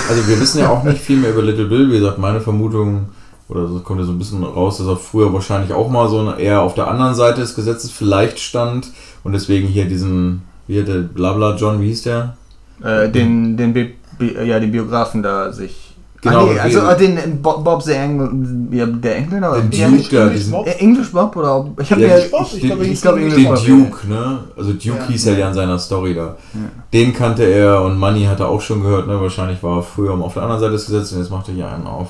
also 0.08 0.28
wir 0.28 0.40
wissen 0.40 0.60
ja 0.60 0.70
auch 0.70 0.82
nicht 0.84 1.00
viel 1.00 1.16
mehr 1.16 1.30
über 1.30 1.42
Little 1.42 1.66
Bill. 1.66 1.90
Wie 1.90 1.98
gesagt, 1.98 2.18
meine 2.18 2.40
Vermutung, 2.40 3.08
oder 3.48 3.66
so 3.66 3.80
kommt 3.80 4.00
ja 4.00 4.06
so 4.06 4.12
ein 4.12 4.18
bisschen 4.18 4.44
raus, 4.44 4.78
dass 4.78 4.86
er 4.86 4.96
früher 4.96 5.32
wahrscheinlich 5.32 5.72
auch 5.72 5.88
mal 5.88 6.08
so 6.08 6.32
eher 6.32 6.60
auf 6.60 6.74
der 6.74 6.88
anderen 6.88 7.14
Seite 7.14 7.40
des 7.40 7.54
Gesetzes 7.54 7.90
vielleicht 7.90 8.38
stand 8.38 8.92
und 9.24 9.32
deswegen 9.32 9.68
hier 9.68 9.86
diesen, 9.86 10.42
wie 10.66 10.80
hat 10.80 10.88
der 10.88 11.00
Blabla 11.00 11.56
John, 11.56 11.80
wie 11.80 11.88
hieß 11.88 12.02
der? 12.02 12.36
Äh, 12.82 13.08
den, 13.08 13.56
den, 13.56 13.72
Bi 13.72 13.94
Bi 14.18 14.34
ja, 14.34 14.60
den 14.60 14.72
Biografen 14.72 15.22
da 15.22 15.52
sich. 15.52 15.87
Genau, 16.20 16.48
ah, 16.48 16.52
nee, 16.52 16.58
also 16.58 16.80
den 16.94 17.40
Bob, 17.40 17.62
Bob 17.62 17.80
the 17.80 17.92
Engl, 17.92 18.28
ja, 18.72 18.86
der 18.86 19.16
Engländer 19.18 19.52
oder 19.52 19.60
den 19.60 19.98
Duke, 19.98 20.16
ja, 20.16 20.26
English, 20.26 20.50
Bob? 20.50 20.66
English 20.80 21.12
Bob 21.12 21.36
oder 21.36 21.70
ich 21.80 21.92
habe 21.92 22.00
ja, 22.00 22.16
Bob, 22.28 22.48
ich 22.52 22.60
glaube 22.60 22.84
glaub, 22.90 23.16
English 23.16 23.64
den 23.64 23.84
Duke, 23.84 24.08
ne? 24.08 24.40
Also 24.56 24.72
Duke 24.72 24.98
ja. 24.98 25.06
hieß 25.06 25.26
er 25.26 25.38
ja 25.38 25.48
in 25.48 25.54
seiner 25.54 25.78
Story 25.78 26.14
da. 26.14 26.36
Ja. 26.54 26.60
Den 26.92 27.14
kannte 27.14 27.44
er 27.44 27.82
und 27.82 27.98
Money 27.98 28.24
hat 28.24 28.40
er 28.40 28.48
auch 28.48 28.60
schon 28.60 28.82
gehört, 28.82 29.06
ne? 29.06 29.20
Wahrscheinlich 29.20 29.62
war 29.62 29.76
er 29.76 29.82
früher 29.84 30.12
auf 30.14 30.34
der 30.34 30.42
anderen 30.42 30.60
Seite 30.60 30.72
des 30.72 30.86
Gesetzes 30.86 31.12
und 31.12 31.18
jetzt 31.20 31.30
macht 31.30 31.48
er 31.48 31.54
hier 31.54 31.70
einen 31.70 31.86
auf 31.86 32.08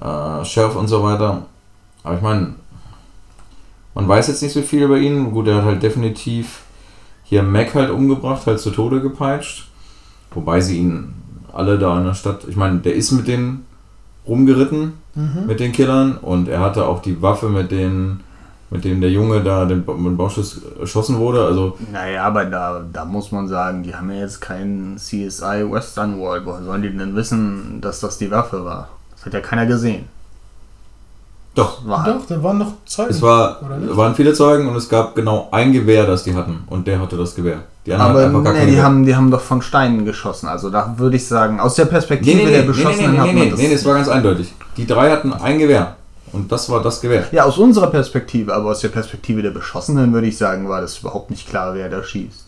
äh, 0.00 0.42
Sheriff 0.46 0.76
und 0.76 0.88
so 0.88 1.02
weiter. 1.02 1.42
Aber 2.04 2.16
ich 2.16 2.22
meine, 2.22 2.54
man 3.94 4.08
weiß 4.08 4.28
jetzt 4.28 4.42
nicht 4.42 4.54
so 4.54 4.62
viel 4.62 4.84
über 4.84 4.96
ihn. 4.96 5.32
Gut, 5.32 5.48
er 5.48 5.56
hat 5.56 5.64
halt 5.64 5.82
definitiv 5.82 6.62
hier 7.24 7.42
Mac 7.42 7.74
halt 7.74 7.90
umgebracht, 7.90 8.46
halt 8.46 8.58
zu 8.58 8.70
Tode 8.70 9.02
gepeitscht. 9.02 9.68
Wobei 10.30 10.62
sie 10.62 10.78
ihn 10.78 11.17
alle 11.52 11.78
da 11.78 11.98
in 11.98 12.04
der 12.04 12.14
Stadt, 12.14 12.44
ich 12.48 12.56
meine, 12.56 12.78
der 12.78 12.94
ist 12.94 13.12
mit 13.12 13.26
denen 13.26 13.66
rumgeritten, 14.26 14.92
mhm. 15.14 15.46
mit 15.46 15.60
den 15.60 15.72
Killern, 15.72 16.16
und 16.16 16.48
er 16.48 16.60
hatte 16.60 16.86
auch 16.86 17.02
die 17.02 17.20
Waffe, 17.22 17.48
mit 17.48 17.70
denen, 17.70 18.20
mit 18.70 18.84
dem 18.84 19.00
der 19.00 19.10
Junge 19.10 19.42
da 19.42 19.64
den, 19.64 19.78
mit 19.78 19.88
dem 19.88 20.16
Bauschuss 20.16 20.60
erschossen 20.78 21.16
wurde. 21.18 21.44
Also 21.44 21.78
naja, 21.90 22.24
aber 22.24 22.44
da, 22.44 22.84
da 22.92 23.04
muss 23.04 23.32
man 23.32 23.48
sagen, 23.48 23.82
die 23.82 23.94
haben 23.94 24.10
ja 24.10 24.20
jetzt 24.20 24.40
keinen 24.40 24.96
CSI 24.96 25.64
Western 25.70 26.18
World. 26.18 26.44
Woher 26.44 26.62
sollen 26.62 26.82
die 26.82 26.94
denn 26.94 27.16
wissen, 27.16 27.80
dass 27.80 28.00
das 28.00 28.18
die 28.18 28.30
Waffe 28.30 28.64
war? 28.64 28.88
Das 29.12 29.24
hat 29.24 29.34
ja 29.34 29.40
keiner 29.40 29.64
gesehen. 29.64 30.04
Doch. 31.58 31.84
War 31.84 32.04
Doch, 32.04 32.24
da 32.28 32.40
waren 32.40 32.58
noch 32.58 32.72
Zeugen. 32.86 33.10
Es 33.10 33.20
war, 33.20 33.60
waren 33.96 34.14
viele 34.14 34.32
Zeugen 34.32 34.68
und 34.68 34.76
es 34.76 34.88
gab 34.88 35.16
genau 35.16 35.48
ein 35.50 35.72
Gewehr, 35.72 36.06
das 36.06 36.22
die 36.22 36.32
hatten. 36.34 36.62
Und 36.68 36.86
der 36.86 37.00
hatte 37.00 37.16
das 37.16 37.34
Gewehr. 37.34 37.62
Die 37.84 37.92
anderen 37.92 38.12
Aber 38.12 38.24
einfach 38.24 38.44
gar 38.44 38.52
nee, 38.52 38.70
die 38.70 38.80
haben, 38.80 39.04
die 39.04 39.16
haben 39.16 39.28
doch 39.32 39.40
von 39.40 39.60
Steinen 39.60 40.04
geschossen. 40.04 40.46
Also 40.46 40.70
da 40.70 40.94
würde 40.98 41.16
ich 41.16 41.26
sagen, 41.26 41.58
aus 41.58 41.74
der 41.74 41.86
Perspektive 41.86 42.36
nee, 42.36 42.44
nee, 42.44 42.52
der 42.52 42.62
Beschossenen 42.62 43.10
nee, 43.10 43.18
nee, 43.18 43.32
nee, 43.32 43.32
nee, 43.32 43.52
nee, 43.56 43.62
nee, 43.68 43.72
das 43.74 43.84
war 43.84 43.94
ganz 43.94 44.08
eindeutig. 44.08 44.54
Die 44.76 44.86
drei 44.86 45.10
hatten 45.10 45.32
ein 45.32 45.58
Gewehr. 45.58 45.96
Und 46.32 46.52
das 46.52 46.70
war 46.70 46.80
das 46.80 47.00
Gewehr. 47.00 47.26
Ja, 47.32 47.42
aus 47.42 47.58
unserer 47.58 47.88
Perspektive, 47.88 48.54
aber 48.54 48.70
aus 48.70 48.80
der 48.80 48.90
Perspektive 48.90 49.42
der 49.42 49.50
Beschossenen 49.50 50.12
würde 50.12 50.28
ich 50.28 50.38
sagen, 50.38 50.68
war 50.68 50.80
das 50.80 50.98
überhaupt 50.98 51.30
nicht 51.30 51.48
klar, 51.48 51.74
wer 51.74 51.88
da 51.88 52.04
schießt. 52.04 52.47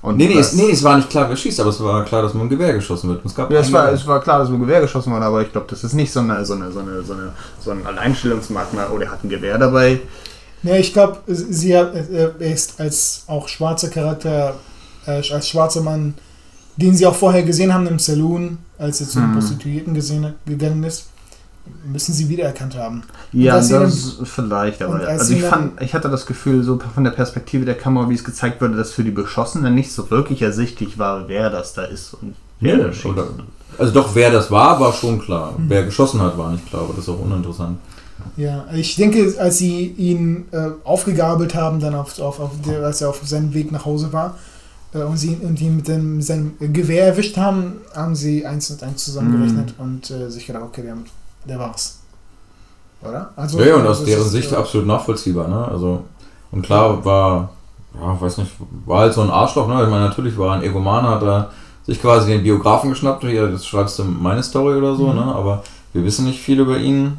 Und 0.00 0.16
nee, 0.16 0.28
nee, 0.28 0.38
es, 0.38 0.52
nee, 0.52 0.70
es 0.70 0.82
war 0.84 0.96
nicht 0.96 1.10
klar, 1.10 1.28
wer 1.28 1.36
schießt, 1.36 1.58
aber 1.58 1.70
es 1.70 1.82
war 1.82 2.04
klar, 2.04 2.22
dass 2.22 2.32
man 2.32 2.46
ein 2.46 2.48
Gewehr 2.48 2.72
geschossen 2.72 3.10
wird. 3.10 3.24
Es, 3.24 3.34
gab 3.34 3.50
ja, 3.50 3.58
es, 3.58 3.72
war, 3.72 3.92
es 3.92 4.06
war 4.06 4.20
klar, 4.20 4.38
dass 4.38 4.48
man 4.48 4.58
ein 4.58 4.66
Gewehr 4.66 4.80
geschossen 4.80 5.12
wird, 5.12 5.22
aber 5.22 5.42
ich 5.42 5.50
glaube, 5.50 5.66
das 5.68 5.82
ist 5.82 5.94
nicht 5.94 6.12
so, 6.12 6.20
eine, 6.20 6.44
so, 6.44 6.54
eine, 6.54 6.70
so, 6.70 6.78
eine, 6.78 7.02
so, 7.02 7.12
eine, 7.14 7.32
so 7.58 7.70
ein 7.72 7.84
Alleinstellungsmerkmal, 7.84 8.88
oh, 8.94 8.98
der 8.98 9.10
hat 9.10 9.24
ein 9.24 9.28
Gewehr 9.28 9.58
dabei. 9.58 10.00
Ja, 10.62 10.76
ich 10.76 10.92
glaube, 10.92 11.18
sie 11.26 11.76
hat, 11.76 11.94
äh, 11.94 12.30
er 12.38 12.52
ist 12.52 12.80
als 12.80 13.24
auch 13.26 13.48
schwarzer 13.48 13.88
Charakter, 13.88 14.54
äh, 15.06 15.20
als 15.32 15.48
schwarzer 15.48 15.80
Mann, 15.80 16.14
den 16.76 16.94
sie 16.94 17.04
auch 17.04 17.14
vorher 17.14 17.42
gesehen 17.42 17.74
haben 17.74 17.88
im 17.88 17.98
Saloon, 17.98 18.58
als 18.78 19.00
er 19.00 19.08
zu 19.08 19.18
den 19.18 19.28
hm. 19.28 19.34
Prostituierten 19.34 19.94
gesehen, 19.94 20.34
gegangen 20.46 20.84
ist 20.84 21.07
müssen 21.86 22.12
sie 22.12 22.28
wiedererkannt 22.28 22.76
haben. 22.76 23.02
Ja, 23.32 23.56
das 23.56 23.68
dann, 23.68 23.90
vielleicht, 24.24 24.82
aber 24.82 25.06
also 25.06 25.34
ich 25.34 25.42
fand, 25.42 25.80
ich 25.82 25.94
hatte 25.94 26.08
das 26.08 26.26
Gefühl, 26.26 26.62
so 26.62 26.78
von 26.94 27.04
der 27.04 27.10
Perspektive 27.10 27.64
der 27.64 27.76
Kamera, 27.76 28.08
wie 28.08 28.14
es 28.14 28.24
gezeigt 28.24 28.60
wurde, 28.60 28.76
dass 28.76 28.92
für 28.92 29.04
die 29.04 29.10
Beschossenen 29.10 29.74
nicht 29.74 29.92
so 29.92 30.10
wirklich 30.10 30.42
ersichtlich 30.42 30.98
war, 30.98 31.28
wer 31.28 31.50
das 31.50 31.74
da 31.74 31.84
ist 31.84 32.14
und 32.14 32.34
wer 32.60 32.78
ja, 32.78 32.86
da 32.86 32.92
schießt. 32.92 33.16
Also 33.78 33.92
doch, 33.92 34.14
wer 34.14 34.30
das 34.30 34.50
war, 34.50 34.80
war 34.80 34.92
schon 34.92 35.20
klar. 35.20 35.54
Hm. 35.56 35.64
Wer 35.68 35.84
geschossen 35.84 36.20
hat, 36.20 36.36
war 36.36 36.50
nicht 36.50 36.66
klar, 36.66 36.82
aber 36.82 36.94
das 36.94 37.04
ist 37.04 37.08
auch 37.10 37.20
uninteressant. 37.20 37.78
Ja, 38.36 38.66
ich 38.74 38.96
denke, 38.96 39.34
als 39.38 39.58
sie 39.58 39.86
ihn 39.96 40.46
äh, 40.50 40.70
aufgegabelt 40.84 41.54
haben, 41.54 41.80
dann 41.80 41.94
auf, 41.94 42.18
auf, 42.18 42.40
auf 42.40 42.50
der, 42.66 42.82
als 42.82 43.00
er 43.00 43.10
auf 43.10 43.20
seinem 43.24 43.54
Weg 43.54 43.70
nach 43.70 43.84
Hause 43.84 44.12
war, 44.12 44.36
äh, 44.94 44.98
und 44.98 45.16
sie 45.16 45.36
und 45.36 45.60
ihn 45.60 45.76
mit 45.76 45.88
dem, 45.88 46.22
seinem 46.22 46.56
Gewehr 46.58 47.06
erwischt 47.06 47.36
haben, 47.36 47.74
haben 47.94 48.14
sie 48.14 48.46
eins 48.46 48.70
und 48.70 48.82
eins 48.82 49.04
zusammengerechnet 49.04 49.74
mhm. 49.78 49.84
und 49.84 50.10
äh, 50.10 50.30
sich 50.30 50.46
gedacht, 50.46 50.64
okay, 50.64 50.82
wir 50.84 50.92
haben 50.92 51.04
der 51.48 51.58
war's. 51.58 52.00
Oder? 53.02 53.30
Also, 53.36 53.60
ja, 53.60 53.66
ja, 53.66 53.74
und 53.76 53.86
aus 53.86 54.04
deren 54.04 54.28
Sicht 54.28 54.52
absolut 54.52 54.86
nachvollziehbar, 54.86 55.48
ne? 55.48 55.68
Also, 55.68 56.04
und 56.50 56.62
klar 56.62 57.04
war, 57.04 57.50
ja, 57.94 58.20
weiß 58.20 58.38
nicht, 58.38 58.52
war 58.86 59.00
halt 59.00 59.14
so 59.14 59.22
ein 59.22 59.30
Arschloch, 59.30 59.68
ne? 59.68 59.84
Ich 59.84 59.90
meine, 59.90 60.08
natürlich 60.08 60.36
war 60.36 60.56
ein 60.56 60.62
Egoman, 60.62 61.06
hat 61.06 61.22
er 61.22 61.50
sich 61.86 62.00
quasi 62.00 62.32
den 62.32 62.42
Biografen 62.42 62.90
geschnappt, 62.90 63.24
hier, 63.24 63.48
das 63.48 63.66
schreibst 63.66 63.98
du 63.98 64.04
meine 64.04 64.42
Story 64.42 64.76
oder 64.76 64.94
so, 64.94 65.08
mhm. 65.08 65.16
ne? 65.16 65.24
Aber 65.24 65.62
wir 65.92 66.04
wissen 66.04 66.26
nicht 66.26 66.40
viel 66.40 66.60
über 66.60 66.78
ihn. 66.78 67.18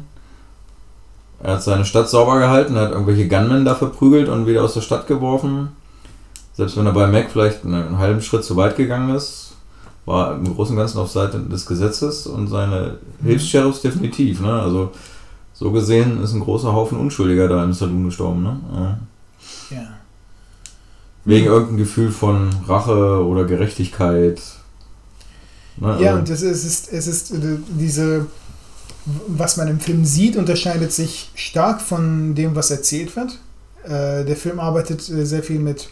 Er 1.42 1.54
hat 1.54 1.62
seine 1.62 1.86
Stadt 1.86 2.10
sauber 2.10 2.38
gehalten, 2.38 2.76
er 2.76 2.82
hat 2.82 2.92
irgendwelche 2.92 3.26
Gunmen 3.26 3.64
da 3.64 3.74
verprügelt 3.74 4.28
und 4.28 4.46
wieder 4.46 4.62
aus 4.62 4.74
der 4.74 4.82
Stadt 4.82 5.06
geworfen. 5.06 5.74
Selbst 6.52 6.76
wenn 6.76 6.84
er 6.84 6.92
bei 6.92 7.06
Mac 7.06 7.30
vielleicht 7.30 7.64
einen 7.64 7.96
halben 7.96 8.20
Schritt 8.20 8.44
zu 8.44 8.56
weit 8.56 8.76
gegangen 8.76 9.14
ist, 9.14 9.49
war 10.10 10.34
im 10.34 10.54
Großen 10.54 10.74
und 10.74 10.78
Ganzen 10.78 10.98
auf 10.98 11.10
Seite 11.10 11.40
des 11.40 11.66
Gesetzes 11.66 12.26
und 12.26 12.48
seine 12.48 12.98
mhm. 13.20 13.26
Hilfs-Sheriffs 13.26 13.80
definitiv. 13.80 14.40
Ne? 14.40 14.52
Also 14.52 14.92
so 15.54 15.70
gesehen 15.70 16.22
ist 16.22 16.32
ein 16.32 16.40
großer 16.40 16.72
Haufen 16.72 16.98
Unschuldiger 16.98 17.48
da 17.48 17.62
im 17.64 17.72
Saloon 17.72 18.04
gestorben. 18.04 18.42
Ne? 18.42 18.60
Ja. 18.74 18.98
ja. 19.76 19.88
Wegen 21.24 21.46
irgendeinem 21.46 21.78
Gefühl 21.78 22.10
von 22.10 22.50
Rache 22.66 23.24
oder 23.24 23.44
Gerechtigkeit. 23.44 24.40
Ne? 25.76 25.98
Ja, 26.00 26.10
also 26.10 26.18
und 26.20 26.30
es 26.30 26.42
ist, 26.42 26.92
es 26.92 27.06
ist 27.06 27.30
äh, 27.30 27.58
diese, 27.68 28.26
was 29.28 29.56
man 29.56 29.68
im 29.68 29.80
Film 29.80 30.04
sieht, 30.04 30.36
unterscheidet 30.36 30.92
sich 30.92 31.30
stark 31.34 31.80
von 31.80 32.34
dem, 32.34 32.54
was 32.56 32.70
erzählt 32.70 33.14
wird. 33.16 33.38
Äh, 33.84 34.24
der 34.24 34.36
Film 34.36 34.60
arbeitet 34.60 35.08
äh, 35.08 35.24
sehr 35.24 35.42
viel 35.42 35.60
mit 35.60 35.88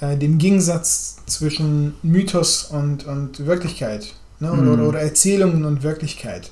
äh, 0.00 0.16
dem 0.16 0.38
Gegensatz 0.38 1.16
zwischen 1.26 1.94
Mythos 2.02 2.64
und, 2.64 3.06
und 3.06 3.46
Wirklichkeit. 3.46 4.14
Ne? 4.40 4.52
Oder, 4.52 4.76
mhm. 4.76 4.86
oder, 4.86 5.00
Erzählungen 5.00 5.64
und 5.64 5.82
Wirklichkeit. 5.82 6.50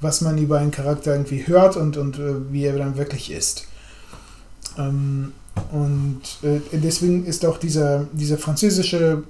Was 0.00 0.20
man 0.20 0.38
über 0.38 0.58
einen 0.58 0.72
Charakter 0.72 1.12
irgendwie 1.12 1.46
hört 1.46 1.76
und, 1.76 1.96
und 1.96 2.18
äh, 2.18 2.52
wie 2.52 2.64
er 2.64 2.76
dann 2.76 2.96
wirklich 2.96 3.30
ist. 3.30 3.66
Ähm, 4.78 5.32
und 5.70 6.22
äh, 6.42 6.60
deswegen 6.72 7.24
ist 7.24 7.44
auch 7.46 7.58
dieser, 7.58 8.06
dieser 8.12 8.38
französische 8.38 9.22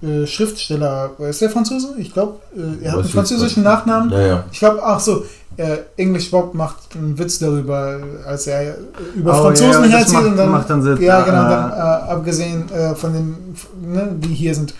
äh, 0.00 0.26
Schriftsteller, 0.26 1.10
ist 1.18 1.40
der 1.40 1.50
Franzose? 1.50 1.94
Ich 1.98 2.12
glaube, 2.12 2.38
äh, 2.56 2.84
er 2.84 2.92
hat 2.92 3.00
einen 3.00 3.08
französischen 3.08 3.62
Nachnamen. 3.62 4.10
Ja, 4.10 4.20
ja. 4.20 4.44
Ich 4.52 4.58
glaube, 4.58 4.80
ach 4.82 5.00
so, 5.00 5.24
äh, 5.56 5.78
English 5.96 6.30
Bob 6.30 6.54
macht 6.54 6.94
einen 6.94 7.18
Witz 7.18 7.40
darüber, 7.40 8.00
als 8.24 8.46
er 8.46 8.76
über 9.16 9.32
oh, 9.32 9.42
Franzosen 9.42 9.90
ja, 9.90 9.98
herzieht 9.98 10.18
und 10.18 10.36
dann, 10.36 10.50
macht 10.50 10.70
dann 10.70 10.82
Sinn. 10.82 11.02
ja, 11.02 11.22
genau, 11.22 11.48
dann, 11.48 11.70
äh, 11.72 11.74
abgesehen 11.74 12.70
äh, 12.70 12.94
von 12.94 13.12
den, 13.12 13.56
ne, 13.82 14.08
die 14.18 14.34
hier 14.34 14.54
sind. 14.54 14.72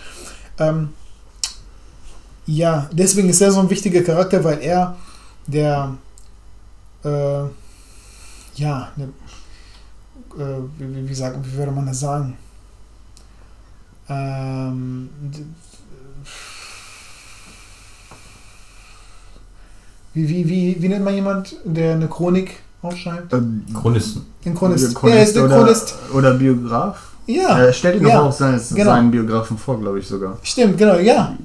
Ähm, 0.57 0.89
ja, 2.45 2.89
deswegen 2.93 3.29
ist 3.29 3.41
er 3.41 3.51
so 3.51 3.59
ein 3.59 3.69
wichtiger 3.69 4.01
Charakter, 4.01 4.41
weil 4.43 4.59
er 4.61 4.95
der, 5.47 5.95
äh, 7.03 7.41
ja, 8.55 8.87
ne, 8.95 9.09
äh, 10.37 10.61
wie, 10.77 11.09
wie, 11.09 11.13
sagen, 11.13 11.43
wie 11.43 11.57
würde 11.57 11.71
man 11.71 11.87
das 11.87 11.99
sagen? 11.99 12.37
Ähm, 14.09 15.09
wie, 20.13 20.29
wie, 20.29 20.49
wie, 20.49 20.81
wie 20.81 20.87
nennt 20.89 21.05
man 21.05 21.13
jemand, 21.13 21.55
der 21.63 21.93
eine 21.93 22.07
Chronik 22.07 22.57
aufschreibt? 22.81 23.33
Ähm, 23.33 23.65
Chronisten. 23.73 24.25
Ein 24.45 24.55
Chronist. 24.55 24.95
Chronist 24.95 25.17
ja, 25.17 25.23
ist 25.23 25.35
der 25.35 25.43
oder, 25.45 25.57
Chronist. 25.57 25.95
Oder 26.13 26.33
Biograf? 26.33 27.09
Ja. 27.27 27.59
Er 27.59 27.73
stellt 27.73 28.01
ihn 28.01 28.07
ja, 28.07 28.21
auch 28.21 28.31
seinen, 28.31 28.59
genau. 28.73 28.91
seinen 28.91 29.11
Biografen 29.11 29.57
vor, 29.57 29.79
glaube 29.79 29.99
ich 29.99 30.07
sogar. 30.07 30.39
Stimmt, 30.41 30.77
genau, 30.77 30.97
ja. 30.97 31.37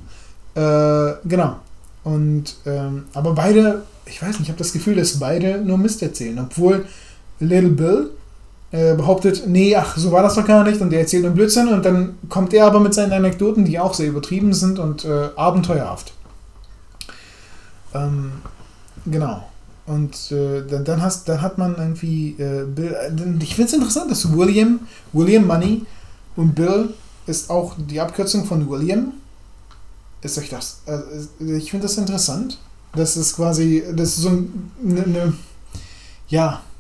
Äh, 0.55 1.15
genau. 1.25 1.57
Und, 2.05 2.57
ähm, 2.65 3.05
aber 3.13 3.35
beide, 3.35 3.83
ich 4.07 4.23
weiß 4.23 4.31
nicht, 4.39 4.43
ich 4.43 4.49
habe 4.49 4.59
das 4.59 4.73
Gefühl, 4.73 4.97
dass 4.97 5.19
beide 5.19 5.59
nur 5.59 5.77
Mist 5.77 6.03
erzählen, 6.03 6.39
obwohl 6.39 6.87
Little 7.41 7.71
Bill 7.71 8.11
äh, 8.75 8.95
behauptet, 8.97 9.45
nee, 9.47 9.77
ach, 9.77 9.97
so 9.97 10.11
war 10.11 10.25
das 10.25 10.35
doch 10.35 10.45
gar 10.45 10.65
nicht 10.65 10.81
und 10.81 10.91
der 10.91 10.99
erzählt 10.99 11.23
nur 11.23 11.31
Blödsinn 11.31 11.69
und 11.69 11.85
dann 11.85 12.19
kommt 12.29 12.53
er 12.53 12.67
aber 12.67 12.81
mit 12.81 12.93
seinen 12.93 13.13
Anekdoten, 13.13 13.65
die 13.65 13.79
auch 13.79 13.95
sehr 13.95 14.09
übertrieben 14.09 14.53
sind 14.53 14.81
und 14.81 15.05
äh, 15.05 15.29
abenteuerhaft. 15.37 16.13
Ähm, 17.95 18.33
genau. 19.07 19.45
Und 19.87 20.33
äh, 20.33 20.67
dann, 20.69 20.85
dann, 20.85 21.01
hast, 21.03 21.29
dann 21.29 21.41
hat 21.41 21.57
man 21.57 21.77
irgendwie 21.77 22.31
äh, 22.31 22.65
Bill, 22.65 22.97
äh, 23.01 23.45
ich 23.45 23.55
finde 23.55 23.69
es 23.69 23.75
interessant, 23.75 24.11
dass 24.11 24.37
William, 24.37 24.81
William 25.13 25.47
Money 25.47 25.87
und 26.35 26.57
Bill 26.57 26.95
ist 27.29 27.51
auch 27.51 27.77
die 27.79 28.01
Abkürzung 28.01 28.45
von 28.45 28.69
William. 28.69 29.13
Ist 30.21 30.37
euch 30.37 30.49
das? 30.49 30.81
Ich 31.39 31.71
finde 31.71 31.87
das 31.87 31.97
interessant. 31.97 32.59
Das 32.93 33.17
ist 33.17 33.37
quasi, 33.37 33.85
das 33.95 34.09
ist 34.09 34.23
so 34.23 34.31
eine, 34.31 35.05
eine 35.05 35.33
ja, 36.27 36.55
äh, 36.55 36.74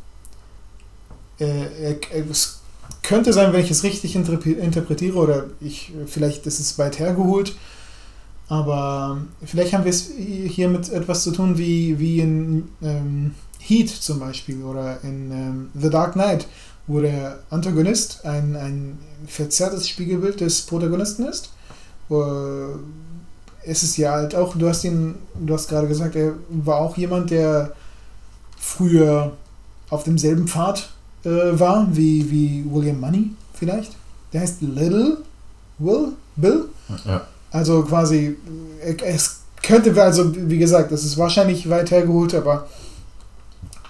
es 1.38 2.60
könnte 3.02 3.32
sein, 3.32 3.52
wenn 3.52 3.64
ich 3.64 3.70
es 3.70 3.82
richtig 3.82 4.16
interpretiere, 4.16 5.16
oder 5.16 5.46
ich, 5.60 5.92
vielleicht 6.06 6.46
ist 6.46 6.60
es 6.60 6.78
weit 6.78 6.98
hergeholt, 6.98 7.54
aber 8.48 9.18
vielleicht 9.44 9.72
haben 9.72 9.84
wir 9.84 9.90
es 9.90 10.10
hier 10.16 10.68
mit 10.68 10.90
etwas 10.90 11.22
zu 11.22 11.32
tun 11.32 11.56
wie, 11.56 11.98
wie 11.98 12.20
in 12.20 12.68
ähm, 12.82 13.34
Heat 13.58 13.88
zum 13.88 14.20
Beispiel 14.20 14.62
oder 14.62 15.02
in 15.02 15.30
ähm, 15.30 15.70
The 15.74 15.88
Dark 15.88 16.12
Knight, 16.12 16.46
wo 16.86 17.00
der 17.00 17.40
Antagonist 17.48 18.24
ein, 18.26 18.54
ein 18.56 18.98
verzerrtes 19.26 19.88
Spiegelbild 19.88 20.40
des 20.40 20.62
Protagonisten 20.62 21.26
ist. 21.26 21.50
Es 23.64 23.82
ist 23.82 23.96
ja 23.96 24.12
halt 24.12 24.34
auch, 24.34 24.54
du 24.56 24.68
hast 24.68 24.84
ihn, 24.84 25.14
du 25.40 25.54
hast 25.54 25.68
gerade 25.68 25.88
gesagt, 25.88 26.14
er 26.14 26.34
war 26.50 26.76
auch 26.76 26.98
jemand, 26.98 27.30
der 27.30 27.72
früher 28.58 29.32
auf 29.88 30.04
demselben 30.04 30.46
Pfad 30.46 30.90
äh, 31.24 31.58
war, 31.58 31.86
wie, 31.90 32.30
wie 32.30 32.64
William 32.70 33.00
Money 33.00 33.30
vielleicht. 33.54 33.92
Der 34.32 34.42
heißt 34.42 34.62
Little 34.62 35.18
Will, 35.78 36.12
Bill. 36.36 36.68
Ja. 37.04 37.22
Also 37.50 37.82
quasi, 37.82 38.36
äh, 38.82 38.96
es 39.04 39.40
könnte, 39.62 40.00
also 40.02 40.32
wie 40.34 40.58
gesagt, 40.58 40.92
das 40.92 41.04
ist 41.04 41.16
wahrscheinlich 41.18 41.68
weit 41.68 41.90
hergeholt, 41.90 42.34
aber 42.34 42.66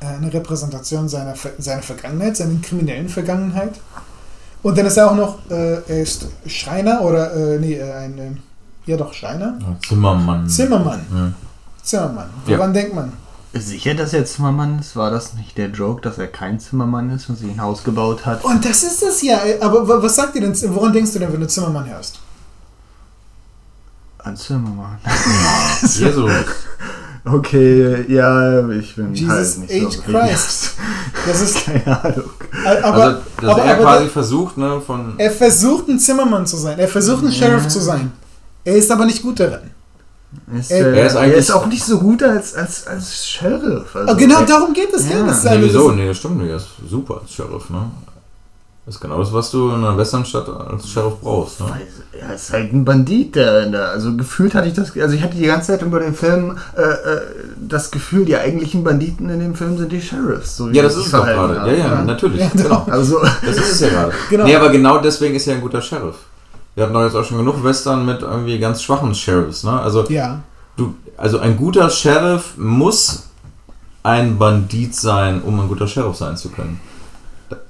äh, 0.01 0.07
eine 0.07 0.33
Repräsentation 0.33 1.09
seiner, 1.09 1.35
seiner 1.59 1.83
Vergangenheit, 1.83 2.37
seiner 2.37 2.61
kriminellen 2.61 3.09
Vergangenheit. 3.09 3.73
Und 4.63 4.79
dann 4.79 4.87
ist 4.87 4.97
er 4.97 5.11
auch 5.11 5.17
noch, 5.17 5.51
äh, 5.51 5.75
er 5.87 6.03
ist 6.03 6.27
Schreiner 6.47 7.03
oder, 7.03 7.35
äh, 7.35 7.59
nee, 7.59 7.75
äh, 7.75 7.93
ein, 7.93 8.43
ja 8.87 8.97
doch, 8.97 9.13
Schreiner. 9.13 9.59
Zimmermann. 9.87 10.49
Zimmermann. 10.49 11.01
Ja. 11.13 11.33
Zimmermann. 11.83 12.31
Woran 12.47 12.75
ja. 12.75 12.81
denkt 12.81 12.95
man? 12.95 13.13
Sicher, 13.57 13.95
dass 13.95 14.13
er 14.13 14.25
Zimmermann 14.25 14.81
ist? 14.81 14.97
War 14.97 15.11
das 15.11 15.35
nicht 15.35 15.57
der 15.57 15.69
Joke, 15.69 16.03
dass 16.03 16.19
er 16.19 16.27
kein 16.27 16.59
Zimmermann 16.59 17.11
ist 17.11 17.29
und 17.29 17.39
sich 17.39 17.49
ein 17.49 17.61
Haus 17.61 17.85
gebaut 17.85 18.27
hat? 18.27 18.45
Und 18.45 18.65
das 18.65 18.83
ist 18.83 19.03
es 19.03 19.23
ja. 19.23 19.39
Aber 19.61 20.03
was 20.03 20.17
sagt 20.17 20.35
ihr 20.35 20.41
denn? 20.41 20.57
Woran 20.75 20.93
denkst 20.93 21.13
du 21.13 21.21
denn, 21.21 21.33
wenn 21.33 21.41
du 21.41 21.47
Zimmermann 21.47 21.89
hörst? 21.89 22.19
An 24.19 24.37
Zimmermann. 24.37 24.99
Jesus. 25.83 26.31
Okay, 27.27 28.05
ja, 28.13 28.69
ich 28.71 28.97
bin 28.97 29.15
Jesus 29.15 29.31
halt 29.33 29.59
nicht 29.71 29.85
H. 29.85 29.91
so 29.91 30.03
Christ. 30.03 30.75
Das 31.27 31.41
ist 31.41 31.57
keine 31.65 32.05
Ahnung. 32.05 32.31
Aber, 32.83 33.03
also, 33.05 33.21
dass 33.41 33.51
aber, 33.51 33.63
er 33.63 33.75
aber 33.75 33.83
quasi 33.83 34.09
versucht, 34.09 34.59
ne, 34.59 34.81
von. 34.81 35.15
Er 35.17 35.31
versucht 35.31 35.89
ein 35.89 35.99
Zimmermann 35.99 36.47
zu 36.47 36.57
sein. 36.57 36.79
Er 36.79 36.89
versucht 36.89 37.23
ein 37.23 37.31
ja. 37.31 37.33
Sheriff 37.33 37.69
zu 37.69 37.81
sein. 37.81 38.13
Er 38.65 38.77
ist 38.77 38.91
aber 38.91 39.07
nicht 39.07 39.23
gut 39.23 39.41
darin. 39.41 39.71
Ist, 40.59 40.71
er, 40.71 40.93
äh, 40.93 40.99
er, 40.99 41.07
ist 41.07 41.15
er, 41.15 41.35
ist 41.35 41.51
auch 41.51 41.67
nicht 41.67 41.85
so 41.85 41.99
gut 41.99 42.23
als, 42.23 42.55
als, 42.55 42.87
als 42.87 43.27
Sheriff. 43.27 43.95
Also, 43.95 44.17
genau 44.17 44.43
darum 44.43 44.73
geht 44.73 44.93
es. 44.93 45.09
Ja. 45.09 45.25
Das 45.25 45.45
nee, 45.45 45.57
wieso? 45.61 45.91
Nee, 45.93 46.09
das 46.09 46.19
stimmt 46.19 46.39
nicht. 46.39 46.51
Er 46.51 46.57
ist 46.57 46.69
super 46.89 47.21
als 47.23 47.33
Sheriff. 47.33 47.71
Ne? 47.71 47.91
Das 48.87 48.97
ist 48.97 49.01
genau 49.01 49.19
das, 49.19 49.33
was 49.33 49.51
du 49.51 49.71
in 49.71 49.77
einer 49.77 49.97
Westernstadt 49.97 50.47
als 50.47 50.91
Sheriff 50.91 51.15
brauchst. 51.23 51.61
Ne? 51.61 51.67
Er 52.21 52.35
ist 52.35 52.53
halt 52.53 52.75
ein 52.75 52.85
Bandit. 52.85 53.35
Der, 53.35 53.67
der, 53.67 53.89
also 53.89 54.15
gefühlt 54.15 54.55
hatte 54.55 54.69
ich 54.69 54.75
das, 54.75 54.95
also 54.99 55.15
ich 55.15 55.23
hatte 55.23 55.37
die 55.37 55.47
ganze 55.47 55.69
Zeit 55.69 55.83
über 55.83 56.01
den 56.01 56.15
Film 56.15 56.59
äh, 56.77 56.83
äh, 56.83 57.21
das 57.57 57.91
Gefühl, 57.91 58.27
die 58.27 58.37
eigentlichen 58.37 58.85
Banditen 58.85 59.31
in 59.31 59.41
dem 59.41 59.55
Film 59.55 59.79
sind 59.79 59.91
die 59.91 60.03
Sheriffs. 60.03 60.59
So 60.59 60.69
ja, 60.69 60.83
das 60.83 60.97
ist 60.97 61.07
es 61.07 61.13
doch 61.13 61.25
gerade. 61.25 61.55
Ja, 61.55 61.73
ja, 61.73 62.03
natürlich. 62.03 62.41
Ja, 62.41 62.51
genau. 62.55 62.87
Also, 62.91 63.23
das 63.23 63.57
ist 63.57 63.73
es 63.73 63.81
ja 63.81 63.89
gerade. 63.89 64.13
Genau. 64.29 64.45
Nee, 64.45 64.57
aber 64.57 64.69
genau 64.69 64.99
deswegen 64.99 65.35
ist 65.35 65.47
er 65.47 65.55
ein 65.55 65.61
guter 65.63 65.81
Sheriff. 65.81 66.17
Wir 66.75 66.85
hatten 66.85 66.95
doch 66.95 67.05
jetzt 67.05 67.15
auch 67.15 67.25
schon 67.25 67.39
genug 67.39 67.63
Western 67.63 68.05
mit 68.05 68.23
irgendwie 68.23 68.59
ganz 68.59 68.83
schwachen 68.83 69.15
Sheriffs, 69.15 69.63
ne? 69.63 69.81
Also, 69.81 70.09
ja. 70.09 70.41
du, 70.77 70.95
also 71.17 71.39
ein 71.39 71.57
guter 71.57 71.89
Sheriff 71.89 72.57
muss 72.57 73.29
ein 74.03 74.39
Bandit 74.39 74.95
sein, 74.95 75.43
um 75.43 75.59
ein 75.61 75.69
guter 75.69 75.87
Sheriff 75.87 76.17
sein 76.17 76.37
zu 76.37 76.51
können. 76.51 76.81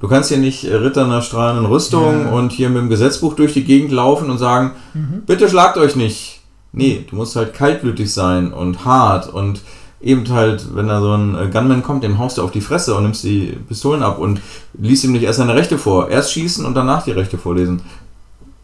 Du 0.01 0.09
kannst 0.09 0.31
hier 0.31 0.38
nicht 0.38 0.64
Ritter 0.64 1.03
in 1.03 1.11
einer 1.11 1.23
strahlenden 1.23 1.67
Rüstung 1.67 2.23
ja. 2.23 2.31
und 2.31 2.53
hier 2.53 2.71
mit 2.71 2.79
dem 2.79 2.88
Gesetzbuch 2.88 3.35
durch 3.35 3.53
die 3.53 3.64
Gegend 3.64 3.93
laufen 3.93 4.31
und 4.31 4.38
sagen, 4.38 4.73
mhm. 4.95 5.23
bitte 5.27 5.49
schlagt 5.49 5.77
euch 5.77 5.97
nicht. 5.97 6.40
Nee, 6.73 7.05
du 7.09 7.17
musst 7.17 7.37
halt 7.37 7.55
kaltblütig 7.55 8.12
sein 8.12 8.53
und 8.53 8.85
hart 8.85 9.29
und 9.29 9.61
eben 10.01 10.29
halt, 10.31 10.75
wenn 10.75 10.88
da 10.88 11.01
so 11.01 11.12
ein 11.12 11.51
Gunman 11.51 11.83
kommt, 11.83 12.03
dem 12.05 12.19
haust 12.19 12.38
du 12.38 12.43
auf 12.43 12.51
die 12.51 12.61
Fresse 12.61 12.95
und 12.95 13.05
nimmst 13.05 13.25
die 13.25 13.57
Pistolen 13.69 14.03
ab 14.03 14.19
und 14.19 14.40
liest 14.75 15.05
ihm 15.05 15.12
nicht 15.12 15.23
erst 15.23 15.38
seine 15.38 15.55
Rechte 15.55 15.79
vor. 15.79 16.09
Erst 16.09 16.33
schießen 16.33 16.64
und 16.64 16.75
danach 16.75 17.05
die 17.05 17.12
Rechte 17.12 17.38
vorlesen 17.38 17.83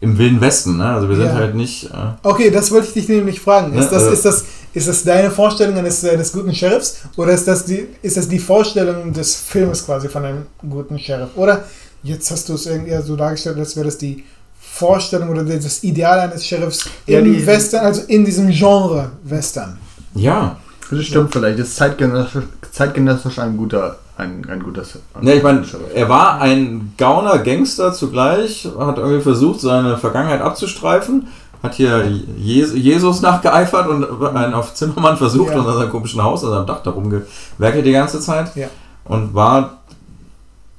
im 0.01 0.17
Wilden 0.17 0.41
Westen, 0.41 0.77
ne? 0.77 0.85
Also 0.85 1.07
wir 1.07 1.15
sind 1.15 1.27
ja. 1.27 1.33
halt 1.35 1.55
nicht. 1.55 1.85
Äh 1.85 2.13
okay, 2.23 2.49
das 2.49 2.71
wollte 2.71 2.87
ich 2.87 2.93
dich 2.93 3.07
nämlich 3.07 3.39
fragen. 3.39 3.73
Ist, 3.73 3.85
ne? 3.85 3.89
das, 3.91 4.03
also 4.03 4.09
ist, 4.09 4.25
das, 4.25 4.45
ist 4.73 4.87
das 4.87 5.03
deine 5.03 5.29
Vorstellung 5.29 5.77
eines, 5.77 6.03
eines 6.03 6.33
guten 6.33 6.53
Sheriffs 6.53 7.01
oder 7.15 7.31
ist 7.31 7.47
das, 7.47 7.65
die, 7.65 7.87
ist 8.01 8.17
das 8.17 8.27
die 8.27 8.39
Vorstellung 8.39 9.13
des 9.13 9.35
Filmes 9.35 9.85
quasi 9.85 10.09
von 10.09 10.25
einem 10.25 10.45
guten 10.67 10.97
Sheriff? 10.97 11.29
Oder 11.35 11.63
jetzt 12.01 12.31
hast 12.31 12.49
du 12.49 12.55
es 12.55 12.65
irgendwie 12.65 12.99
so 13.03 13.15
dargestellt, 13.15 13.57
als 13.59 13.75
wäre 13.75 13.85
das 13.85 13.97
die 13.99 14.23
Vorstellung 14.59 15.29
oder 15.29 15.43
das 15.43 15.83
Ideal 15.83 16.19
eines 16.19 16.47
Sheriffs 16.47 16.89
ja, 17.05 17.19
im 17.19 17.45
Western, 17.45 17.85
also 17.85 18.01
in 18.07 18.25
diesem 18.25 18.49
Genre 18.49 19.11
Western. 19.23 19.77
Ja. 20.15 20.57
Das 20.89 21.05
stimmt 21.05 21.31
vielleicht. 21.31 21.57
Das 21.57 21.69
ist 21.69 21.75
zeitgenössisch, 21.77 22.43
zeitgenössisch 22.71 23.39
ein 23.39 23.55
guter 23.55 23.97
ein, 24.21 24.47
ein 24.49 24.63
guter 24.63 24.83
Ja, 25.21 25.33
ich 25.33 25.43
meine, 25.43 25.65
er 25.93 26.09
war 26.09 26.39
ein 26.41 26.93
Gauner 26.97 27.39
Gangster 27.39 27.91
zugleich, 27.93 28.67
hat 28.77 28.97
irgendwie 28.97 29.21
versucht, 29.21 29.59
seine 29.59 29.97
Vergangenheit 29.97 30.41
abzustreifen, 30.41 31.27
hat 31.63 31.75
hier 31.75 32.07
Jesus 32.37 33.21
nachgeeifert 33.21 33.87
und 33.87 34.35
einen 34.35 34.53
auf 34.53 34.73
Zimmermann 34.73 35.17
versucht 35.17 35.51
ja. 35.51 35.59
und 35.59 35.67
an 35.67 35.77
seinem 35.77 35.91
komischen 35.91 36.23
Haus, 36.23 36.43
an 36.43 36.51
seinem 36.51 36.65
Dach 36.65 36.81
darum 36.83 37.09
gewerkelt 37.09 37.85
die 37.85 37.91
ganze 37.91 38.19
Zeit. 38.19 38.55
Ja. 38.55 38.67
Und 39.05 39.33
war, 39.33 39.77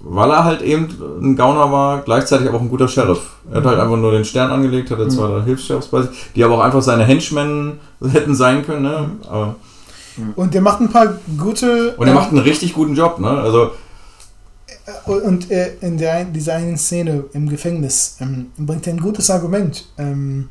weil 0.00 0.30
er 0.30 0.44
halt 0.44 0.62
eben 0.62 0.88
ein 1.20 1.36
Gauner 1.36 1.70
war, 1.70 2.00
gleichzeitig 2.02 2.48
auch 2.48 2.60
ein 2.60 2.68
guter 2.68 2.88
Sheriff. 2.88 3.20
Er 3.50 3.58
hat 3.58 3.66
halt 3.66 3.80
einfach 3.80 3.96
nur 3.96 4.12
den 4.12 4.24
Stern 4.24 4.50
angelegt, 4.50 4.90
hatte 4.90 5.08
zwei 5.08 5.28
mhm. 5.28 5.44
Hilfs-Sheriffs 5.44 5.88
bei 5.88 6.02
sich, 6.02 6.10
die 6.34 6.42
aber 6.42 6.56
auch 6.56 6.62
einfach 6.62 6.82
seine 6.82 7.04
Henchmen 7.04 7.80
hätten 8.12 8.34
sein 8.34 8.64
können. 8.64 8.82
Ne? 8.82 9.10
Mhm. 9.10 9.28
Aber 9.28 9.54
Mhm. 10.16 10.32
Und 10.34 10.54
der 10.54 10.60
macht 10.60 10.80
ein 10.80 10.90
paar 10.90 11.18
gute. 11.38 11.96
Und 11.96 12.06
er 12.06 12.12
ähm, 12.12 12.14
macht 12.14 12.30
einen 12.30 12.38
richtig 12.38 12.74
guten 12.74 12.94
Job, 12.94 13.18
ne? 13.18 13.28
Also. 13.28 13.72
Äh, 15.06 15.10
und 15.10 15.50
äh, 15.50 15.74
in 15.80 15.98
der, 15.98 16.24
dieser 16.24 16.54
einen 16.54 16.76
Szene 16.76 17.24
im 17.32 17.48
Gefängnis 17.48 18.16
ähm, 18.20 18.52
bringt 18.56 18.86
er 18.86 18.94
ein 18.94 19.00
gutes 19.00 19.30
Argument. 19.30 19.86
Ähm, 19.98 20.48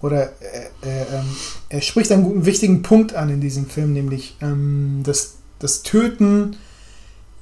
oder 0.00 0.24
äh, 0.24 0.66
äh, 0.82 1.02
ähm, 1.14 1.26
er 1.68 1.80
spricht 1.80 2.10
einen 2.10 2.24
guten, 2.24 2.44
wichtigen 2.44 2.82
Punkt 2.82 3.14
an 3.14 3.30
in 3.30 3.40
diesem 3.40 3.66
Film, 3.66 3.92
nämlich, 3.92 4.36
ähm, 4.40 5.02
dass 5.04 5.34
das 5.60 5.82
Töten 5.82 6.56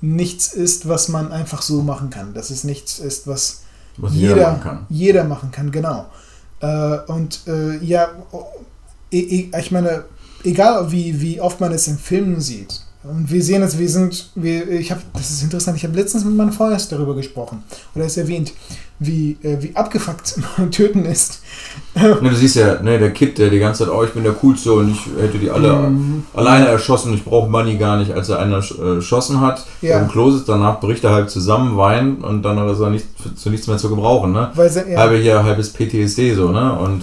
nichts 0.02 0.52
ist, 0.52 0.88
was 0.88 1.08
man 1.08 1.32
einfach 1.32 1.62
so 1.62 1.82
machen 1.82 2.10
kann. 2.10 2.34
Dass 2.34 2.50
es 2.50 2.64
nichts 2.64 2.98
ist, 2.98 3.26
was, 3.26 3.62
was 3.96 4.14
jeder, 4.14 4.34
jeder, 4.34 4.50
machen 4.50 4.62
kann. 4.62 4.86
Jeder 4.90 5.24
machen 5.24 5.50
kann, 5.50 5.70
genau. 5.70 6.06
Äh, 6.60 6.98
und 7.06 7.40
äh, 7.46 7.78
ja, 7.78 8.10
ich 9.10 9.70
meine, 9.70 10.04
egal 10.44 10.90
wie, 10.92 11.20
wie 11.20 11.40
oft 11.40 11.60
man 11.60 11.72
es 11.72 11.86
in 11.88 11.98
Filmen 11.98 12.40
sieht, 12.40 12.80
und 13.02 13.30
wir 13.30 13.42
sehen 13.42 13.62
es, 13.62 13.78
wir 13.78 13.88
sind, 13.88 14.30
wir, 14.34 14.68
ich 14.68 14.90
habe, 14.90 15.00
das 15.14 15.30
ist 15.30 15.42
interessant, 15.42 15.74
ich 15.78 15.84
habe 15.84 15.96
letztens 15.96 16.22
mit 16.22 16.36
meinem 16.36 16.52
Freund 16.52 16.92
darüber 16.92 17.14
gesprochen, 17.14 17.62
oder 17.94 18.04
es 18.04 18.18
erwähnt, 18.18 18.52
wie, 18.98 19.38
äh, 19.42 19.56
wie 19.62 19.74
abgefuckt 19.74 20.38
Töten 20.70 21.06
ist. 21.06 21.40
Ne, 21.94 22.18
du 22.20 22.34
siehst 22.34 22.56
ja, 22.56 22.82
ne, 22.82 22.98
der 22.98 23.12
Kid, 23.12 23.38
der 23.38 23.48
die 23.48 23.58
ganze 23.58 23.84
Zeit, 23.84 23.94
oh, 23.94 24.04
ich 24.04 24.10
bin 24.10 24.22
der 24.22 24.34
Coolste 24.34 24.74
und 24.74 24.90
ich 24.90 25.00
hätte 25.18 25.38
die 25.38 25.50
alle 25.50 25.72
mhm. 25.72 26.24
alleine 26.34 26.66
erschossen, 26.66 27.14
ich 27.14 27.24
brauche 27.24 27.48
Money 27.48 27.78
gar 27.78 27.96
nicht, 27.96 28.12
als 28.12 28.28
er 28.28 28.38
einen 28.38 28.52
äh, 28.52 28.96
erschossen 28.96 29.40
hat, 29.40 29.64
ja. 29.80 29.98
im 30.00 30.08
Klo 30.08 30.30
sitzt, 30.30 30.50
danach 30.50 30.78
bricht 30.78 31.02
er 31.02 31.12
halb 31.12 31.30
zusammen, 31.30 31.78
weint 31.78 32.22
und 32.22 32.42
dann 32.42 32.68
ist 32.68 32.80
er 32.80 32.90
nicht, 32.90 33.06
zu 33.34 33.48
nichts 33.48 33.66
mehr 33.66 33.78
zu 33.78 33.88
gebrauchen, 33.88 34.32
ne? 34.32 34.50
Weil 34.54 34.68
sie, 34.68 34.80
ja. 34.90 34.98
Halbe 34.98 35.16
hier, 35.16 35.42
halbes 35.42 35.72
PTSD 35.72 36.34
so, 36.34 36.50
ne? 36.50 36.78
Und 36.78 37.02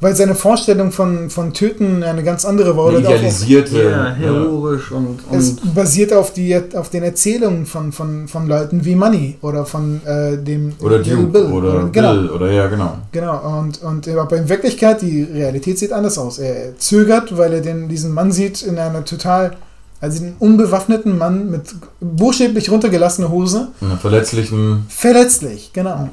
weil 0.00 0.14
seine 0.14 0.34
Vorstellung 0.34 0.92
von, 0.92 1.30
von 1.30 1.52
Töten 1.52 2.02
eine 2.02 2.22
ganz 2.22 2.44
andere 2.44 2.76
war. 2.76 2.90
Eine 2.90 2.98
idealisierte. 2.98 3.90
Ja, 3.90 4.10
heroisch 4.12 4.90
und, 4.90 5.20
und, 5.30 5.38
Es 5.38 5.56
basiert 5.74 6.12
auf, 6.12 6.32
die, 6.32 6.56
auf 6.74 6.90
den 6.90 7.02
Erzählungen 7.02 7.66
von, 7.66 7.92
von, 7.92 8.28
von 8.28 8.46
Leuten 8.46 8.84
wie 8.84 8.94
Money 8.94 9.36
oder 9.40 9.64
von 9.64 10.00
äh, 10.04 10.36
dem. 10.36 10.74
Oder 10.80 10.98
Duke 10.98 11.26
Bill. 11.26 11.46
Oder, 11.46 11.74
oder 11.74 11.88
genau. 11.90 12.12
Bill. 12.14 12.30
Oder 12.30 12.52
ja, 12.52 12.66
genau. 12.66 12.98
Genau. 13.12 13.60
Und, 13.60 13.82
und 13.82 14.08
aber 14.08 14.36
in 14.36 14.48
Wirklichkeit, 14.48 15.02
die 15.02 15.22
Realität 15.22 15.78
sieht 15.78 15.92
anders 15.92 16.18
aus. 16.18 16.38
Er 16.38 16.78
zögert, 16.78 17.36
weil 17.36 17.54
er 17.54 17.60
den, 17.60 17.88
diesen 17.88 18.12
Mann 18.12 18.32
sieht 18.32 18.62
in 18.62 18.78
einer 18.78 19.04
total. 19.04 19.56
Also 19.98 20.22
einen 20.22 20.36
unbewaffneten 20.38 21.16
Mann 21.16 21.50
mit 21.50 21.74
buchstäblich 22.00 22.70
runtergelassener 22.70 23.30
Hose. 23.30 23.68
Einer 23.80 23.96
verletzlichen. 23.96 24.84
Verletzlich, 24.90 25.72
genau. 25.72 26.10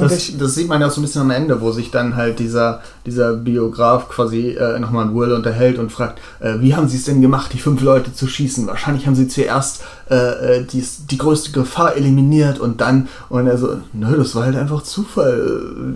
Das, 0.00 0.36
das, 0.36 0.54
sieht 0.54 0.68
man 0.68 0.80
ja 0.80 0.88
auch 0.88 0.90
so 0.90 1.00
ein 1.00 1.04
bisschen 1.04 1.22
am 1.22 1.30
Ende, 1.30 1.60
wo 1.60 1.70
sich 1.70 1.90
dann 1.90 2.16
halt 2.16 2.38
dieser, 2.38 2.82
dieser 3.06 3.34
Biograf 3.34 4.08
quasi 4.08 4.50
äh, 4.50 4.78
nochmal 4.78 5.06
mit 5.06 5.14
Will 5.14 5.32
unterhält 5.32 5.78
und 5.78 5.92
fragt, 5.92 6.20
äh, 6.40 6.60
wie 6.60 6.74
haben 6.74 6.88
sie 6.88 6.96
es 6.96 7.04
denn 7.04 7.20
gemacht, 7.20 7.52
die 7.52 7.58
fünf 7.58 7.80
Leute 7.80 8.12
zu 8.12 8.26
schießen? 8.26 8.66
Wahrscheinlich 8.66 9.06
haben 9.06 9.14
sie 9.14 9.28
zuerst 9.28 9.82
äh, 10.10 10.14
äh 10.58 10.64
die, 10.64 10.84
die 11.10 11.18
größte 11.18 11.52
Gefahr 11.52 11.96
eliminiert 11.96 12.58
und 12.58 12.80
dann, 12.80 13.08
und 13.28 13.46
er 13.46 13.56
so, 13.56 13.78
nö, 13.92 14.16
das 14.16 14.34
war 14.34 14.44
halt 14.44 14.56
einfach 14.56 14.82
Zufall, 14.82 15.94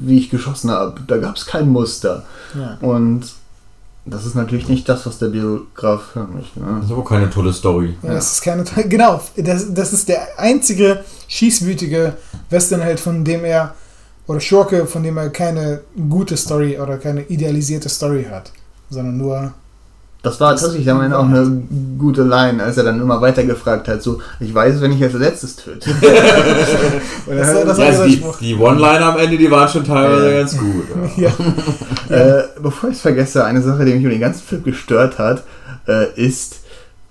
wie 0.00 0.18
ich 0.18 0.30
geschossen 0.30 0.70
habe. 0.70 1.00
Da 1.06 1.18
gab 1.18 1.36
es 1.36 1.46
kein 1.46 1.68
Muster. 1.68 2.24
Ja. 2.54 2.78
Und 2.80 3.22
das 4.04 4.24
ist 4.24 4.34
natürlich 4.34 4.68
nicht 4.68 4.88
das, 4.88 5.06
was 5.06 5.18
der 5.18 5.28
Biograf 5.28 6.14
hören 6.14 6.34
möchte. 6.34 6.60
Ne? 6.60 6.76
Das 6.76 6.86
ist 6.86 6.92
aber 6.92 7.04
keine 7.04 7.28
tolle 7.30 7.52
Story. 7.52 7.96
Ja, 8.02 8.14
das 8.14 8.32
ist 8.32 8.42
keine 8.42 8.64
tolle. 8.64 8.88
Genau, 8.88 9.20
das, 9.36 9.72
das 9.72 9.92
ist 9.92 10.08
der 10.08 10.38
einzige 10.38 11.04
schießwütige 11.28 12.14
Westernheld, 12.50 13.00
von 13.00 13.24
dem 13.24 13.44
er, 13.44 13.74
oder 14.26 14.40
Schurke, 14.40 14.86
von 14.86 15.02
dem 15.02 15.16
er 15.16 15.30
keine 15.30 15.82
gute 16.08 16.36
Story 16.36 16.78
oder 16.78 16.98
keine 16.98 17.22
idealisierte 17.22 17.88
Story 17.88 18.26
hat, 18.30 18.52
sondern 18.90 19.16
nur 19.16 19.52
das 20.22 20.40
war 20.40 20.56
tatsächlich 20.56 20.90
am 20.90 21.00
Ende 21.00 21.16
auch 21.16 21.24
eine 21.24 21.62
gute 21.96 22.24
Line, 22.24 22.62
als 22.62 22.76
er 22.76 22.84
dann 22.84 23.00
immer 23.00 23.20
weiter 23.20 23.44
gefragt 23.44 23.86
hat, 23.86 24.02
so, 24.02 24.20
ich 24.40 24.52
weiß, 24.52 24.80
wenn 24.80 24.92
ich 24.92 25.02
als 25.02 25.12
letztes 25.12 25.56
töte. 25.56 25.90
das, 27.26 27.64
das 27.64 27.78
ja, 27.78 28.04
die, 28.04 28.22
die 28.40 28.54
One-Liner 28.56 29.06
am 29.06 29.18
Ende, 29.18 29.38
die 29.38 29.50
waren 29.50 29.68
schon 29.68 29.84
teilweise 29.84 30.30
äh, 30.32 30.38
ganz 30.38 30.58
gut. 30.58 30.86
Ja. 31.16 31.30
äh, 32.08 32.42
bevor 32.60 32.90
ich 32.90 32.96
es 32.96 33.02
vergesse, 33.02 33.44
eine 33.44 33.62
Sache, 33.62 33.84
die 33.84 33.92
mich 33.92 34.02
über 34.02 34.10
den 34.10 34.20
ganzen 34.20 34.42
Film 34.42 34.64
gestört 34.64 35.18
hat, 35.18 35.44
äh, 35.86 36.12
ist 36.16 36.60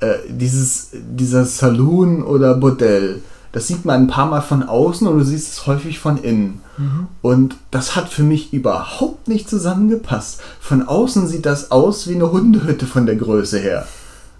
äh, 0.01 0.15
dieses, 0.27 0.89
dieser 0.91 1.45
Saloon 1.45 2.23
oder 2.23 2.55
Bordell 2.55 3.21
das 3.57 3.65
sieht 3.65 3.85
man 3.85 4.03
ein 4.03 4.07
paar 4.07 4.27
Mal 4.27 4.41
von 4.41 4.61
außen 4.61 5.07
und 5.07 5.17
du 5.17 5.25
siehst 5.25 5.51
es 5.51 5.65
häufig 5.65 5.97
von 5.97 6.17
innen. 6.21 6.61
Mhm. 6.77 7.07
Und 7.23 7.55
das 7.71 7.95
hat 7.95 8.07
für 8.07 8.21
mich 8.21 8.53
überhaupt 8.53 9.27
nicht 9.27 9.49
zusammengepasst. 9.49 10.41
Von 10.59 10.87
außen 10.87 11.27
sieht 11.27 11.47
das 11.47 11.71
aus 11.71 12.07
wie 12.07 12.13
eine 12.13 12.31
Hundehütte 12.31 12.85
von 12.85 13.07
der 13.07 13.15
Größe 13.15 13.57
her. 13.57 13.87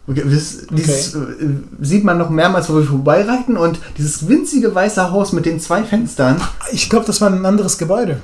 Dieses, 0.06 0.68
okay. 0.72 1.44
Äh, 1.44 1.84
sieht 1.84 2.04
man 2.04 2.20
noch 2.20 2.30
mehrmals, 2.30 2.70
wo 2.70 2.76
wir 2.76 2.84
vorbeireiten 2.84 3.58
und 3.58 3.80
dieses 3.98 4.28
winzige 4.30 4.76
weiße 4.76 5.10
Haus 5.10 5.34
mit 5.34 5.48
den 5.48 5.60
zwei 5.60 5.84
Fenstern. 5.84 6.40
Ich 6.72 6.88
glaube, 6.88 7.08
das 7.08 7.20
war 7.20 7.32
ein 7.32 7.44
anderes 7.44 7.80
Gebäude. 7.80 8.22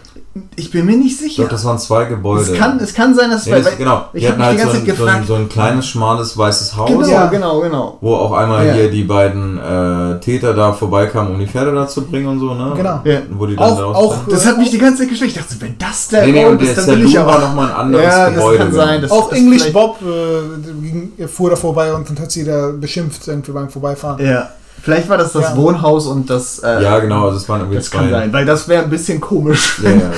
Ich 0.56 0.72
bin 0.72 0.88
mir 0.88 0.98
nicht 0.98 1.16
sicher. 1.16 1.28
Ich 1.28 1.36
glaube, 1.36 1.52
das 1.52 1.64
waren 1.64 1.78
zwei 1.78 2.06
Gebäude. 2.06 2.42
Es 2.42 2.54
kann, 2.54 2.80
es 2.80 2.96
kann 2.96 3.14
sein, 3.14 3.30
dass 3.30 3.46
nee, 3.46 3.54
es 3.54 3.78
Genau. 3.78 4.06
Ich 4.14 4.28
habe 4.28 4.44
halt 4.44 4.58
die 4.58 4.64
ganze 4.64 4.78
so 4.78 4.80
Zeit 4.80 4.98
gefragt. 4.98 5.28
So 5.28 5.34
ein, 5.36 5.40
so 5.40 5.44
ein 5.44 5.50
kleines, 5.50 5.88
schmales, 5.88 6.36
weißes 6.36 6.76
Haus. 6.76 6.90
Genau, 6.90 7.06
ja. 7.08 7.28
genau, 7.28 7.62
genau. 7.62 7.98
Wo 8.02 8.16
auch 8.16 8.32
einmal 8.32 8.66
ja. 8.66 8.74
hier 8.74 8.90
die 8.90 9.04
beiden 9.04 9.60
äh, 9.60 10.20
Täter 10.22 10.56
da 10.56 10.74
vorbeikamen, 10.74 11.34
um 11.34 11.40
die 11.40 11.46
Pferde 11.46 11.72
da 11.72 11.88
zu 11.88 12.06
bringen 12.06 12.26
und 12.26 12.40
so, 12.40 12.56
ne? 12.56 12.74
Genau. 12.76 13.02
Ja. 13.04 13.22
Wo 13.30 13.46
die 13.46 13.56
dann 13.56 13.74
auch, 13.74 13.94
auch 13.94 14.18
Das 14.28 14.44
hat 14.48 14.58
mich 14.58 14.72
die 14.72 14.80
ganze 14.80 15.04
Zeit 15.04 15.10
geschwächt. 15.10 15.38
Ich 15.38 15.44
dachte, 15.44 15.56
wenn 15.60 15.78
das 15.78 16.08
der 16.08 16.26
nee, 16.26 16.32
nee, 16.32 16.46
Raum 16.46 16.58
ist, 16.58 16.78
dann 16.80 16.88
will 16.88 17.06
ich 17.06 17.20
aber 17.20 17.38
nochmal 17.38 17.70
ein 17.70 17.76
anderes 17.76 18.06
ja, 18.06 18.30
Gebäude. 18.30 18.58
Das 18.58 18.66
kann 18.66 18.74
sein. 18.74 19.02
Das, 19.04 19.12
auch 19.12 19.30
das 19.30 19.38
English 19.38 19.72
Bob 19.72 20.00
äh, 20.02 21.28
fuhr 21.28 21.52
da 21.52 21.56
vorbei 21.56 21.94
und 21.94 22.20
hat 22.20 22.32
sie 22.32 22.44
da 22.44 22.72
beschimpft 22.72 23.28
irgendwie 23.28 23.52
beim 23.52 23.70
Vorbeifahren. 23.70 24.26
Ja. 24.26 24.50
Vielleicht 24.82 25.08
war 25.08 25.18
das 25.18 25.32
das 25.32 25.44
ja. 25.44 25.56
Wohnhaus 25.56 26.08
und 26.08 26.30
das. 26.30 26.60
Äh, 26.60 26.84
ja, 26.84 27.00
genau, 27.00 27.32
das 27.32 27.48
waren 27.48 27.62
irgendwie 27.62 27.78
das 27.78 27.90
zwei. 27.90 28.00
kann 28.00 28.10
sein, 28.10 28.34
weil 28.34 28.46
das 28.46 28.68
wäre 28.68 28.84
ein 28.84 28.90
bisschen 28.90 29.22
komisch. 29.22 29.82
Ja, 29.84 29.92
ja. 29.92 30.12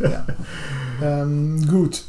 ja. 0.10 0.26
Ähm, 1.02 1.64
gut. 1.68 2.02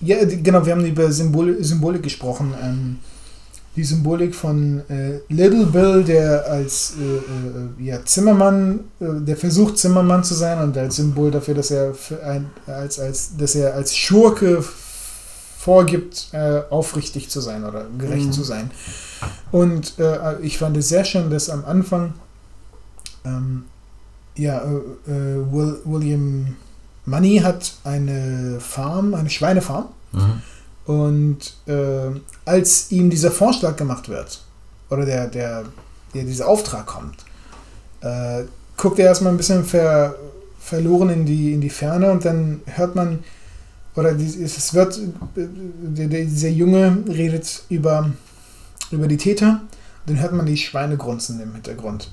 Ja, 0.00 0.16
genau, 0.24 0.66
wir 0.66 0.72
haben 0.72 0.84
über 0.84 1.12
Symbol 1.12 1.62
Symbolik 1.62 2.02
gesprochen. 2.02 2.54
Ähm, 2.60 2.98
die 3.76 3.84
Symbolik 3.84 4.34
von 4.34 4.82
äh, 4.90 5.20
Little 5.28 5.66
Bill, 5.66 6.04
der 6.04 6.46
als 6.46 6.94
äh, 7.00 7.82
äh, 7.82 7.86
ja, 7.86 8.04
Zimmermann, 8.04 8.80
äh, 9.00 9.20
der 9.20 9.36
versucht 9.36 9.78
Zimmermann 9.78 10.24
zu 10.24 10.34
sein 10.34 10.58
und 10.58 10.76
als 10.76 10.96
Symbol 10.96 11.30
dafür, 11.30 11.54
dass 11.54 11.70
er 11.70 11.94
ein, 12.26 12.50
als, 12.66 12.98
als, 12.98 13.36
dass 13.36 13.54
er 13.54 13.74
als 13.74 13.96
Schurke 13.96 14.62
vorgibt, 15.58 16.28
äh, 16.32 16.60
aufrichtig 16.68 17.30
zu 17.30 17.40
sein 17.40 17.64
oder 17.64 17.86
gerecht 17.96 18.26
mhm. 18.26 18.32
zu 18.32 18.42
sein. 18.42 18.70
Und 19.50 19.98
äh, 19.98 20.38
ich 20.40 20.58
fand 20.58 20.76
es 20.76 20.88
sehr 20.88 21.04
schön, 21.04 21.30
dass 21.30 21.50
am 21.50 21.64
Anfang 21.64 22.14
ähm, 23.24 23.64
ja, 24.36 24.62
äh, 24.62 25.10
äh 25.10 25.52
Will, 25.52 25.78
William 25.84 26.56
Money 27.04 27.38
hat 27.38 27.74
eine 27.84 28.58
Farm, 28.60 29.14
eine 29.14 29.30
Schweinefarm. 29.30 29.88
Mhm. 30.12 30.42
Und 30.84 31.54
äh, 31.66 32.20
als 32.44 32.90
ihm 32.90 33.10
dieser 33.10 33.30
Vorschlag 33.30 33.76
gemacht 33.76 34.08
wird, 34.08 34.42
oder 34.90 35.04
der, 35.04 35.28
der, 35.28 35.64
der 36.14 36.24
dieser 36.24 36.48
Auftrag 36.48 36.86
kommt, 36.86 37.24
äh, 38.00 38.44
guckt 38.76 38.98
er 38.98 39.06
erstmal 39.06 39.32
ein 39.32 39.36
bisschen 39.36 39.64
ver, 39.64 40.14
verloren 40.58 41.10
in 41.10 41.26
die, 41.26 41.52
in 41.52 41.60
die 41.60 41.70
Ferne 41.70 42.10
und 42.10 42.24
dann 42.24 42.60
hört 42.66 42.94
man, 42.94 43.20
oder 43.94 44.14
es 44.18 44.74
wird, 44.74 44.98
dieser 45.36 46.48
Junge 46.48 46.98
redet 47.08 47.64
über, 47.68 48.10
über 48.92 49.08
die 49.08 49.16
Täter, 49.16 49.60
dann 50.06 50.20
hört 50.20 50.32
man 50.32 50.46
die 50.46 50.56
Schweine 50.56 50.96
grunzen 50.96 51.40
im 51.40 51.52
Hintergrund. 51.52 52.10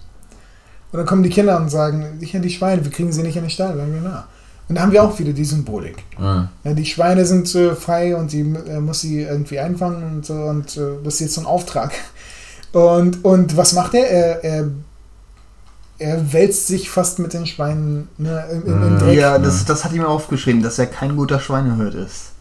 Und 0.92 0.98
dann 0.98 1.06
kommen 1.06 1.24
die 1.24 1.30
Kinder 1.30 1.58
und 1.58 1.70
sagen, 1.70 2.18
ich 2.20 2.32
die 2.32 2.50
Schweine, 2.50 2.84
wir 2.84 2.92
kriegen 2.92 3.12
sie 3.12 3.22
nicht 3.22 3.36
in 3.36 3.44
den 3.44 3.50
Stall. 3.50 3.78
Sagen 3.78 3.94
wir, 3.94 4.02
na. 4.04 4.28
Und 4.68 4.76
da 4.76 4.82
haben 4.82 4.92
wir 4.92 5.04
auch 5.04 5.18
wieder 5.18 5.34
die 5.34 5.46
Symbolik. 5.46 6.04
Mhm. 6.18 6.48
Ja, 6.64 6.74
die 6.74 6.86
Schweine 6.86 7.26
sind 7.26 7.54
äh, 7.56 7.76
frei 7.76 8.16
und 8.16 8.30
sie 8.30 8.42
äh, 8.42 8.80
muss 8.80 9.02
sie 9.02 9.22
irgendwie 9.22 9.60
einfangen 9.60 10.04
und 10.04 10.26
so 10.26 10.34
und 10.34 10.78
äh, 10.78 11.04
das 11.04 11.16
ist 11.16 11.20
jetzt 11.22 11.34
so 11.36 11.42
ein 11.42 11.48
Auftrag. 11.48 11.92
Und, 12.72 13.26
und 13.26 13.58
was 13.58 13.74
macht 13.74 13.96
er? 13.96 14.08
Er, 14.12 14.44
er 14.44 14.70
er 16.00 16.34
wälzt 16.34 16.68
sich 16.68 16.90
fast 16.90 17.20
mit 17.20 17.34
den 17.34 17.46
Schweinen 17.46 18.08
ne, 18.18 18.46
im, 18.52 18.84
im, 18.84 19.00
Dreck. 19.00 19.18
Ja, 19.18 19.38
das, 19.38 19.66
das 19.66 19.84
hat 19.84 19.92
ihm 19.92 20.06
aufgeschrieben, 20.06 20.64
dass 20.64 20.80
er 20.80 20.88
kein 20.88 21.16
guter 21.16 21.40
Schweinehirt 21.40 21.94
ist. 21.94 22.32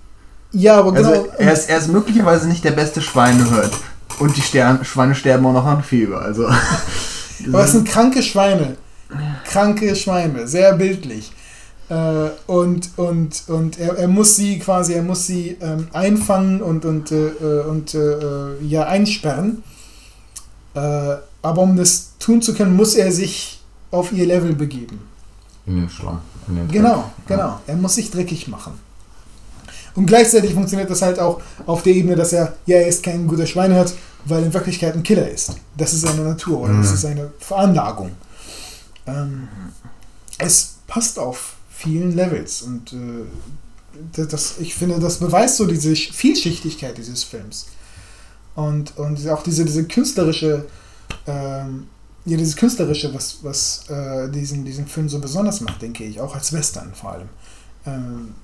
Ja, 0.52 0.78
aber 0.78 0.92
also 0.94 1.10
genau. 1.10 1.26
Er 1.36 1.52
ist, 1.52 1.68
er 1.68 1.78
ist 1.78 1.88
möglicherweise 1.88 2.48
nicht 2.48 2.64
der 2.64 2.70
beste 2.70 3.02
Schweinehirt. 3.02 3.72
Und 4.18 4.36
die 4.36 4.42
Stern, 4.42 4.84
Schweine 4.84 5.14
sterben 5.14 5.46
auch 5.46 5.52
noch 5.52 5.64
an 5.64 5.82
Fieber. 5.82 6.20
Also. 6.20 6.46
aber 7.48 7.64
es 7.64 7.72
sind 7.72 7.88
kranke 7.88 8.22
Schweine. 8.22 8.76
Kranke 9.44 9.94
Schweine, 9.96 10.46
sehr 10.46 10.74
bildlich. 10.74 11.32
Äh, 11.88 12.30
und 12.46 12.90
und, 12.96 13.44
und 13.48 13.78
er, 13.78 13.96
er 13.96 14.08
muss 14.08 14.36
sie 14.36 14.58
quasi, 14.58 14.92
er 14.92 15.02
muss 15.02 15.26
sie 15.26 15.56
ähm, 15.60 15.88
einfangen 15.92 16.60
und, 16.60 16.84
und, 16.84 17.10
äh, 17.12 17.28
äh 17.28 17.64
und 17.64 17.94
äh, 17.94 18.62
ja, 18.62 18.84
einsperren. 18.84 19.62
Äh, 20.74 21.16
aber 21.40 21.62
um 21.62 21.76
das 21.76 22.10
tun 22.18 22.42
zu 22.42 22.54
können, 22.54 22.76
muss 22.76 22.94
er 22.94 23.10
sich 23.12 23.62
auf 23.90 24.12
ihr 24.12 24.26
Level 24.26 24.54
begeben. 24.54 25.00
In 25.64 25.76
den 25.76 25.88
Schlamm. 25.88 26.20
In 26.48 26.56
den 26.56 26.68
genau, 26.68 27.10
genau. 27.26 27.60
Er 27.66 27.76
muss 27.76 27.94
sich 27.94 28.10
dreckig 28.10 28.48
machen. 28.48 28.72
Und 29.94 30.06
gleichzeitig 30.06 30.54
funktioniert 30.54 30.90
das 30.90 31.02
halt 31.02 31.18
auch 31.18 31.40
auf 31.66 31.82
der 31.82 31.92
Ebene, 31.92 32.14
dass 32.14 32.32
er, 32.32 32.54
ja, 32.66 32.76
er 32.76 32.86
ist 32.86 33.02
kein 33.02 33.26
guter 33.26 33.46
Schweinhirt, 33.46 33.94
weil 34.24 34.44
in 34.44 34.54
Wirklichkeit 34.54 34.94
ein 34.94 35.02
Killer 35.02 35.28
ist. 35.28 35.52
Das 35.76 35.92
ist 35.92 36.02
seine 36.02 36.22
Natur 36.22 36.60
oder 36.60 36.72
mhm. 36.72 36.82
das 36.82 36.92
ist 36.92 37.02
seine 37.02 37.30
Veranlagung. 37.38 38.12
Ähm, 39.06 39.48
es 40.38 40.76
passt 40.86 41.18
auf 41.18 41.56
vielen 41.70 42.14
Levels 42.14 42.62
und 42.62 42.92
äh, 42.92 44.26
das, 44.26 44.58
ich 44.58 44.74
finde, 44.74 45.00
das 45.00 45.18
beweist 45.18 45.56
so 45.56 45.66
diese 45.66 45.94
Vielschichtigkeit 45.94 46.96
dieses 46.96 47.24
Films. 47.24 47.66
Und, 48.54 48.96
und 48.96 49.28
auch 49.28 49.42
diese, 49.42 49.64
diese 49.64 49.84
künstlerische 49.84 50.66
ähm, 51.26 51.88
ja, 52.24 52.36
dieses 52.36 52.56
Künstlerische, 52.56 53.14
was, 53.14 53.38
was 53.42 53.88
äh, 53.88 54.30
diesen, 54.30 54.64
diesen 54.64 54.86
Film 54.86 55.08
so 55.08 55.18
besonders 55.18 55.60
macht, 55.60 55.80
denke 55.80 56.04
ich, 56.04 56.20
auch 56.20 56.34
als 56.34 56.52
Western 56.52 56.92
vor 56.94 57.12
allem. 57.12 57.28
Ähm, 57.86 58.34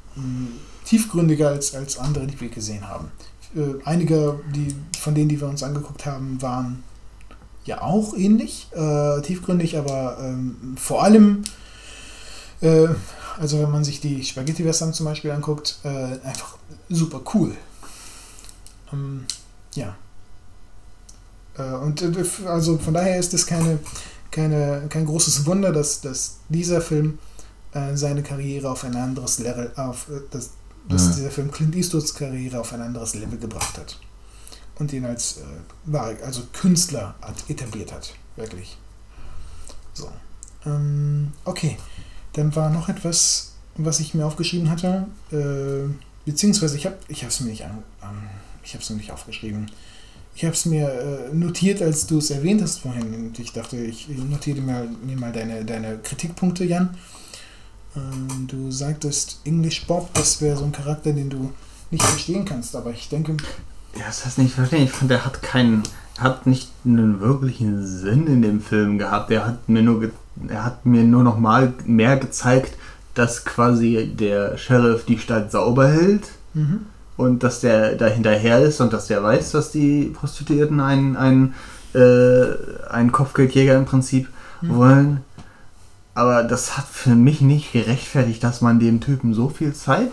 tiefgründiger 0.85 1.49
als, 1.49 1.75
als 1.75 1.99
andere, 1.99 2.27
die 2.27 2.41
wir 2.41 2.49
gesehen 2.49 2.89
haben. 2.89 3.11
Äh, 3.55 3.75
einige 3.85 4.41
die, 4.55 4.75
von 4.99 5.15
denen, 5.15 5.29
die 5.29 5.41
wir 5.41 5.49
uns 5.49 5.63
angeguckt 5.63 6.07
haben, 6.07 6.43
waren 6.43 6.83
ja 7.65 7.83
auch 7.83 8.15
ähnlich, 8.15 8.69
äh, 8.73 9.21
tiefgründig, 9.23 9.79
aber 9.79 10.19
ähm, 10.21 10.77
vor 10.77 11.03
allem, 11.03 11.45
äh, 12.61 12.89
also 13.39 13.61
wenn 13.61 13.71
man 13.71 13.85
sich 13.85 14.01
die 14.01 14.23
Spaghetti-Western 14.23 14.93
zum 14.93 15.07
Beispiel 15.07 15.31
anguckt, 15.31 15.79
äh, 15.85 16.19
einfach 16.25 16.59
super 16.89 17.21
cool. 17.35 17.57
Ähm, 18.93 19.25
ja. 19.75 19.97
Äh, 21.57 21.75
und 21.75 22.03
äh, 22.03 22.25
also 22.47 22.79
von 22.79 22.95
daher 22.95 23.19
ist 23.19 23.35
es 23.35 23.47
keine, 23.47 23.79
keine, 24.31 24.87
kein 24.89 25.07
großes 25.07 25.47
Wunder, 25.47 25.73
dass, 25.73 26.01
dass 26.01 26.39
dieser 26.49 26.81
Film 26.81 27.19
seine 27.95 28.23
Karriere 28.23 28.71
auf 28.71 28.85
ein 28.85 28.95
anderes 28.95 29.41
Level, 29.41 29.73
auf 29.75 30.07
das, 30.31 30.51
dass 30.89 31.09
ja. 31.09 31.15
dieser 31.15 31.31
Film 31.31 31.51
Clint 31.51 31.75
Eastwoods 31.75 32.15
Karriere 32.15 32.61
auf 32.61 32.73
ein 32.73 32.83
anderes 32.83 33.15
Level 33.15 33.39
gebracht 33.39 33.79
hat 33.79 33.99
und 34.79 34.93
ihn 34.93 35.05
als 35.05 35.39
äh, 35.39 35.97
also 36.25 36.43
Künstler 36.53 37.15
etabliert 37.49 37.93
hat. 37.93 38.15
Wirklich. 38.37 38.77
So. 39.93 40.11
Ähm, 40.67 41.33
okay. 41.45 41.77
Dann 42.33 42.55
war 42.57 42.71
noch 42.71 42.89
etwas, 42.89 43.53
was 43.77 44.01
ich 44.01 44.15
mir 44.15 44.27
aufgeschrieben 44.27 44.69
hatte. 44.71 45.07
Äh, 45.31 45.89
beziehungsweise 46.25 46.77
ich 46.77 46.87
habe 46.87 46.97
ich 47.09 47.23
es 47.23 47.41
mir 47.41 47.51
nicht 47.51 47.65
an, 47.65 47.83
an 48.01 48.29
ich 48.65 48.75
habe 48.75 48.83
es 48.83 48.91
mir 48.91 48.97
nicht 48.97 49.13
aufgeschrieben. 49.13 49.71
Ich 50.35 50.45
habe 50.45 50.55
es 50.55 50.65
mir 50.65 50.89
äh, 50.89 51.35
notiert, 51.35 51.81
als 51.81 52.07
du 52.07 52.19
es 52.19 52.31
erwähnt 52.31 52.61
hast 52.61 52.79
vorhin. 52.81 53.15
Und 53.15 53.39
ich 53.39 53.53
dachte, 53.53 53.77
ich 53.77 54.09
notiere 54.09 54.61
mir, 54.61 54.89
mir 55.05 55.17
mal 55.17 55.33
deine, 55.33 55.65
deine 55.65 55.99
Kritikpunkte, 55.99 56.65
Jan. 56.65 56.97
Ähm, 57.97 58.47
du 58.47 58.71
sagtest, 58.71 59.41
English 59.45 59.87
Bob, 59.87 60.13
das 60.15 60.41
wäre 60.41 60.57
so 60.57 60.65
ein 60.65 60.73
Charakter, 60.73 61.13
den 61.13 61.31
du 61.31 61.53
nicht 61.91 62.03
verstehen 62.05 62.45
kannst. 62.45 62.75
Aber 62.77 62.91
ich 62.91 63.09
denke, 63.09 63.37
ja, 63.97 64.07
das 64.07 64.25
heißt 64.25 64.39
nicht 64.39 64.55
verstehen. 64.55 64.85
Ich 64.85 64.91
fand, 64.91 65.11
der 65.11 65.25
hat 65.25 65.43
keinen, 65.43 65.83
hat 66.19 66.47
nicht 66.47 66.71
einen 66.85 67.21
wirklichen 67.21 67.87
Sinn 67.87 68.27
in 68.27 68.43
dem 68.43 68.61
Film 68.61 68.99
gehabt. 68.99 69.31
Der 69.31 69.47
hat 69.47 69.69
mir 69.69 69.83
nur, 69.83 70.11
er 70.49 70.65
hat 70.65 70.85
mir 70.85 71.05
nur 71.05 71.23
noch 71.23 71.39
mal 71.39 71.73
mehr 71.87 72.17
gezeigt, 72.17 72.77
dass 73.15 73.45
quasi 73.45 74.13
der 74.19 74.59
Sheriff 74.59 75.05
die 75.05 75.19
Stadt 75.19 75.53
sauber 75.53 75.89
hält 75.89 76.25
mhm. 76.55 76.87
und 77.17 77.45
dass 77.45 77.61
der 77.61 77.95
da 77.95 78.07
hinterher 78.07 78.61
ist 78.61 78.81
und 78.81 78.93
dass 78.93 79.07
der 79.07 79.23
weiß, 79.23 79.53
dass 79.53 79.71
die 79.71 80.07
Prostituierten 80.07 80.81
einen, 80.81 81.17
einen, 81.17 81.55
äh, 81.95 82.91
einen 82.91 83.13
Kopfgeldjäger 83.13 83.77
im 83.77 83.85
Prinzip 83.85 84.29
mhm. 84.61 84.75
wollen. 84.75 85.21
Aber 86.15 86.45
das 86.45 86.77
hat 86.77 86.87
für 86.87 87.15
mich 87.15 87.41
nicht 87.41 87.73
gerechtfertigt, 87.73 88.43
dass 88.45 88.61
man 88.61 88.79
dem 88.79 89.01
Typen 89.01 89.35
so 89.35 89.49
viel 89.49 89.75
Zeit 89.75 90.13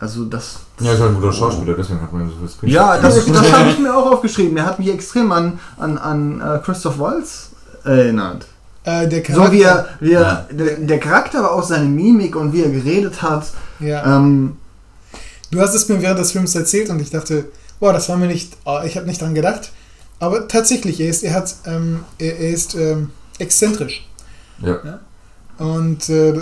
also 0.00 0.24
das. 0.24 0.60
Ja, 0.80 0.94
ist 0.94 1.00
halt 1.00 1.10
ein 1.10 1.20
guter 1.20 1.32
Schauspieler, 1.32 1.74
deswegen 1.74 2.00
hat 2.00 2.10
man 2.10 2.26
so 2.30 2.36
viel 2.36 2.48
Screen. 2.48 2.72
Ja, 2.72 2.98
das, 2.98 3.22
das 3.26 3.52
habe 3.52 3.68
ich 3.68 3.78
mir 3.78 3.94
auch 3.94 4.12
aufgeschrieben. 4.12 4.54
Der 4.54 4.64
hat 4.64 4.78
mich 4.78 4.88
extrem 4.88 5.30
an, 5.30 5.60
an, 5.76 5.98
an 5.98 6.40
uh, 6.40 6.58
Christoph 6.62 6.98
Waltz 6.98 7.50
erinnert. 7.84 8.46
Äh, 8.84 9.08
der 9.08 9.22
Charakter. 9.22 9.46
So 9.46 9.52
wie 9.52 9.62
er, 9.62 9.88
wie 10.00 10.12
er 10.12 10.20
ja. 10.22 10.46
der, 10.50 10.76
der, 10.78 10.98
Charakter, 10.98 11.40
aber 11.40 11.52
auch 11.52 11.62
seine 11.62 11.84
Mimik 11.84 12.34
und 12.34 12.54
wie 12.54 12.62
er 12.62 12.70
geredet 12.70 13.20
hat. 13.20 13.48
Ja. 13.78 14.16
Ähm, 14.16 14.56
du 15.50 15.60
hast 15.60 15.74
es 15.74 15.86
mir 15.90 16.00
während 16.00 16.18
des 16.18 16.32
Films 16.32 16.54
erzählt 16.54 16.88
und 16.88 16.98
ich 17.00 17.10
dachte, 17.10 17.50
boah, 17.78 17.92
das 17.92 18.08
war 18.08 18.16
mir 18.16 18.26
nicht, 18.26 18.56
oh, 18.64 18.80
ich 18.86 18.96
habe 18.96 19.06
nicht 19.06 19.20
dran 19.20 19.34
gedacht. 19.34 19.70
Aber 20.18 20.48
tatsächlich, 20.48 20.98
er 20.98 21.10
ist, 21.10 21.22
er 21.22 21.34
hat, 21.34 21.54
ähm, 21.66 22.04
er, 22.18 22.38
er, 22.38 22.50
ist 22.50 22.74
ähm, 22.74 23.10
exzentrisch. 23.38 24.08
Ja. 24.60 24.78
ja? 24.84 25.00
Und 25.60 26.08
äh, 26.08 26.32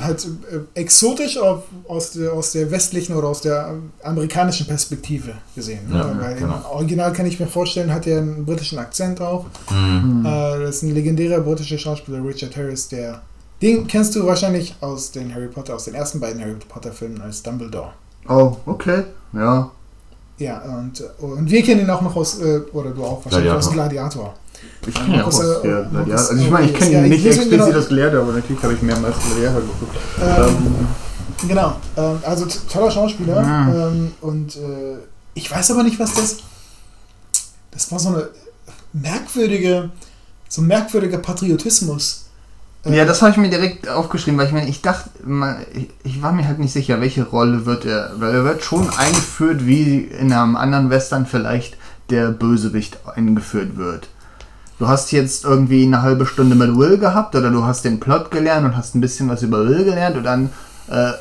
halt 0.00 0.26
äh, 0.50 0.80
exotisch 0.80 1.36
auf, 1.36 1.64
aus, 1.88 2.12
der, 2.12 2.32
aus 2.32 2.52
der 2.52 2.70
westlichen 2.70 3.14
oder 3.14 3.28
aus 3.28 3.42
der 3.42 3.74
amerikanischen 4.02 4.66
Perspektive 4.66 5.34
gesehen. 5.54 5.90
Ne? 5.90 5.98
Ja, 5.98 6.18
Weil 6.18 6.36
genau. 6.36 6.56
Im 6.56 6.64
Original 6.64 7.12
kann 7.12 7.26
ich 7.26 7.38
mir 7.38 7.48
vorstellen, 7.48 7.92
hat 7.92 8.06
er 8.06 8.18
einen 8.18 8.46
britischen 8.46 8.78
Akzent 8.78 9.20
auch. 9.20 9.44
Mhm. 9.70 10.24
Äh, 10.24 10.60
das 10.60 10.76
ist 10.76 10.82
ein 10.84 10.94
legendärer 10.94 11.40
britischer 11.40 11.76
Schauspieler, 11.76 12.24
Richard 12.24 12.56
Harris, 12.56 12.88
der. 12.88 13.20
Den 13.60 13.86
kennst 13.86 14.16
du 14.16 14.24
wahrscheinlich 14.24 14.74
aus 14.80 15.10
den 15.10 15.34
Harry 15.34 15.48
Potter, 15.48 15.74
aus 15.74 15.84
den 15.84 15.94
ersten 15.94 16.18
beiden 16.18 16.40
Harry 16.40 16.56
Potter-Filmen 16.66 17.20
als 17.20 17.42
Dumbledore. 17.42 17.92
Oh, 18.26 18.56
okay. 18.64 19.04
Ja. 19.34 19.70
Ja, 20.38 20.60
und, 20.62 21.02
und 21.18 21.50
wir 21.50 21.62
kennen 21.62 21.82
ihn 21.82 21.90
auch 21.90 22.02
noch 22.02 22.16
aus, 22.16 22.40
äh, 22.40 22.60
oder 22.72 22.90
du 22.90 23.04
auch 23.04 23.24
wahrscheinlich 23.24 23.50
Gladiator. 23.50 23.56
aus 23.58 23.72
Gladiator. 23.72 24.34
Ich 24.86 24.94
kenne 24.94 25.16
ja 25.16 25.22
auch 25.24 25.28
aus 25.28 25.38
der 25.62 25.82
Gladiator. 25.84 26.12
Also 26.12 26.34
ich 26.34 26.50
meine, 26.50 26.66
ich 26.66 26.74
kenne 26.74 26.92
ja, 26.92 27.00
nicht 27.02 27.26
explizit 27.26 27.50
genau, 27.50 27.72
das 27.72 27.88
Gladiator, 27.88 28.22
aber 28.22 28.32
natürlich 28.32 28.62
habe 28.62 28.74
ich 28.74 28.82
mehrmals 28.82 29.16
Gladiator 29.18 29.60
geguckt. 29.60 29.96
Ähm, 30.20 30.36
ähm, 30.38 31.48
genau, 31.48 31.76
ähm, 31.96 32.18
also 32.22 32.46
toller 32.72 32.90
Schauspieler. 32.90 33.42
Ja. 33.42 33.88
Ähm, 33.88 34.12
und 34.20 34.56
äh, 34.56 34.98
ich 35.34 35.50
weiß 35.50 35.72
aber 35.72 35.82
nicht, 35.82 35.98
was 35.98 36.14
das. 36.14 36.36
Das 37.70 37.90
war 37.92 37.98
so 37.98 38.08
eine 38.08 38.28
merkwürdige, 38.92 39.90
so 40.48 40.62
ein 40.62 40.66
merkwürdiger 40.66 41.18
Patriotismus. 41.18 42.22
Ja, 42.88 43.04
das 43.04 43.20
habe 43.20 43.32
ich 43.32 43.36
mir 43.36 43.50
direkt 43.50 43.88
aufgeschrieben, 43.88 44.38
weil 44.38 44.46
ich 44.46 44.52
meine, 44.52 44.68
ich 44.68 44.80
dachte, 44.80 45.10
ich 46.04 46.22
war 46.22 46.32
mir 46.32 46.46
halt 46.46 46.60
nicht 46.60 46.72
sicher, 46.72 47.00
welche 47.00 47.24
Rolle 47.24 47.66
wird 47.66 47.84
er, 47.84 48.12
weil 48.18 48.32
er 48.32 48.44
wird 48.44 48.62
schon 48.62 48.88
eingeführt, 48.88 49.66
wie 49.66 50.02
in 50.02 50.32
einem 50.32 50.54
anderen 50.54 50.88
Western 50.88 51.26
vielleicht 51.26 51.76
der 52.10 52.30
Bösewicht 52.30 52.98
eingeführt 53.16 53.76
wird 53.76 54.08
du 54.78 54.88
hast 54.88 55.12
jetzt 55.12 55.44
irgendwie 55.44 55.84
eine 55.84 56.02
halbe 56.02 56.26
Stunde 56.26 56.54
mit 56.54 56.76
Will 56.76 56.98
gehabt 56.98 57.34
oder 57.34 57.50
du 57.50 57.64
hast 57.64 57.84
den 57.84 58.00
Plot 58.00 58.30
gelernt 58.30 58.66
und 58.66 58.76
hast 58.76 58.94
ein 58.94 59.00
bisschen 59.00 59.28
was 59.28 59.42
über 59.42 59.66
Will 59.66 59.84
gelernt 59.84 60.16
und 60.16 60.24
dann 60.24 60.50
äh, 60.88 61.12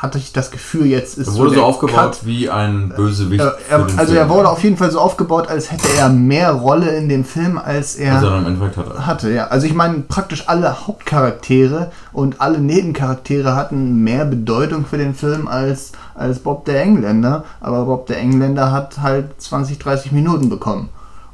hatte 0.00 0.18
ich 0.18 0.32
das 0.32 0.50
Gefühl, 0.50 0.86
jetzt 0.86 1.18
ist. 1.18 1.28
Er 1.28 1.34
wurde 1.34 1.50
so, 1.50 1.56
so 1.56 1.62
aufgebaut 1.64 2.12
Cut. 2.12 2.26
wie 2.26 2.50
ein 2.50 2.92
Bösewicht. 2.96 3.44
Äh, 3.44 3.50
er, 3.68 3.78
also 3.78 4.12
Film. 4.12 4.16
er 4.16 4.28
wurde 4.28 4.48
auf 4.48 4.62
jeden 4.64 4.76
Fall 4.76 4.90
so 4.90 4.98
aufgebaut, 5.00 5.48
als 5.48 5.70
hätte 5.70 5.88
er 5.96 6.08
mehr 6.08 6.52
Rolle 6.52 6.90
in 6.96 7.08
dem 7.08 7.24
Film, 7.24 7.58
als 7.58 7.96
er, 7.96 8.16
als 8.16 8.24
er 8.24 8.38
im 8.38 8.46
Endeffekt 8.46 8.76
hatte. 8.76 9.06
hatte. 9.06 9.30
Ja, 9.30 9.46
also 9.48 9.66
ich 9.66 9.74
meine, 9.74 10.00
praktisch 10.00 10.48
alle 10.48 10.86
Hauptcharaktere 10.86 11.92
und 12.12 12.40
alle 12.40 12.58
Nebencharaktere 12.58 13.54
hatten 13.54 14.02
mehr 14.02 14.24
Bedeutung 14.24 14.84
für 14.84 14.98
den 14.98 15.14
Film 15.14 15.46
als, 15.46 15.92
als 16.14 16.40
Bob 16.40 16.64
der 16.64 16.82
Engländer. 16.82 17.44
Aber 17.60 17.84
Bob 17.84 18.06
der 18.06 18.18
Engländer 18.18 18.72
hat 18.72 18.98
halt 19.00 19.40
20, 19.40 19.78
30 19.78 20.12
Minuten 20.12 20.48
bekommen. 20.48 20.88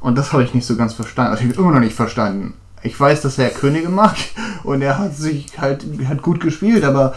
Und 0.07 0.17
das 0.17 0.31
habe 0.31 0.41
ich 0.41 0.53
nicht 0.53 0.65
so 0.65 0.77
ganz 0.77 0.93
verstanden. 0.93 1.31
Also 1.31 1.43
ich 1.43 1.49
habe 1.49 1.61
immer 1.61 1.73
noch 1.73 1.81
nicht 1.81 1.93
verstanden. 1.93 2.53
Ich 2.81 2.97
weiß, 2.97 3.23
dass 3.23 3.37
er 3.37 3.49
Könige 3.49 3.89
mag 3.89 4.15
und 4.63 4.81
er 4.81 4.97
hat 4.99 5.17
sich 5.17 5.47
halt 5.59 5.85
hat 6.07 6.21
gut 6.21 6.39
gespielt, 6.39 6.85
aber 6.85 7.13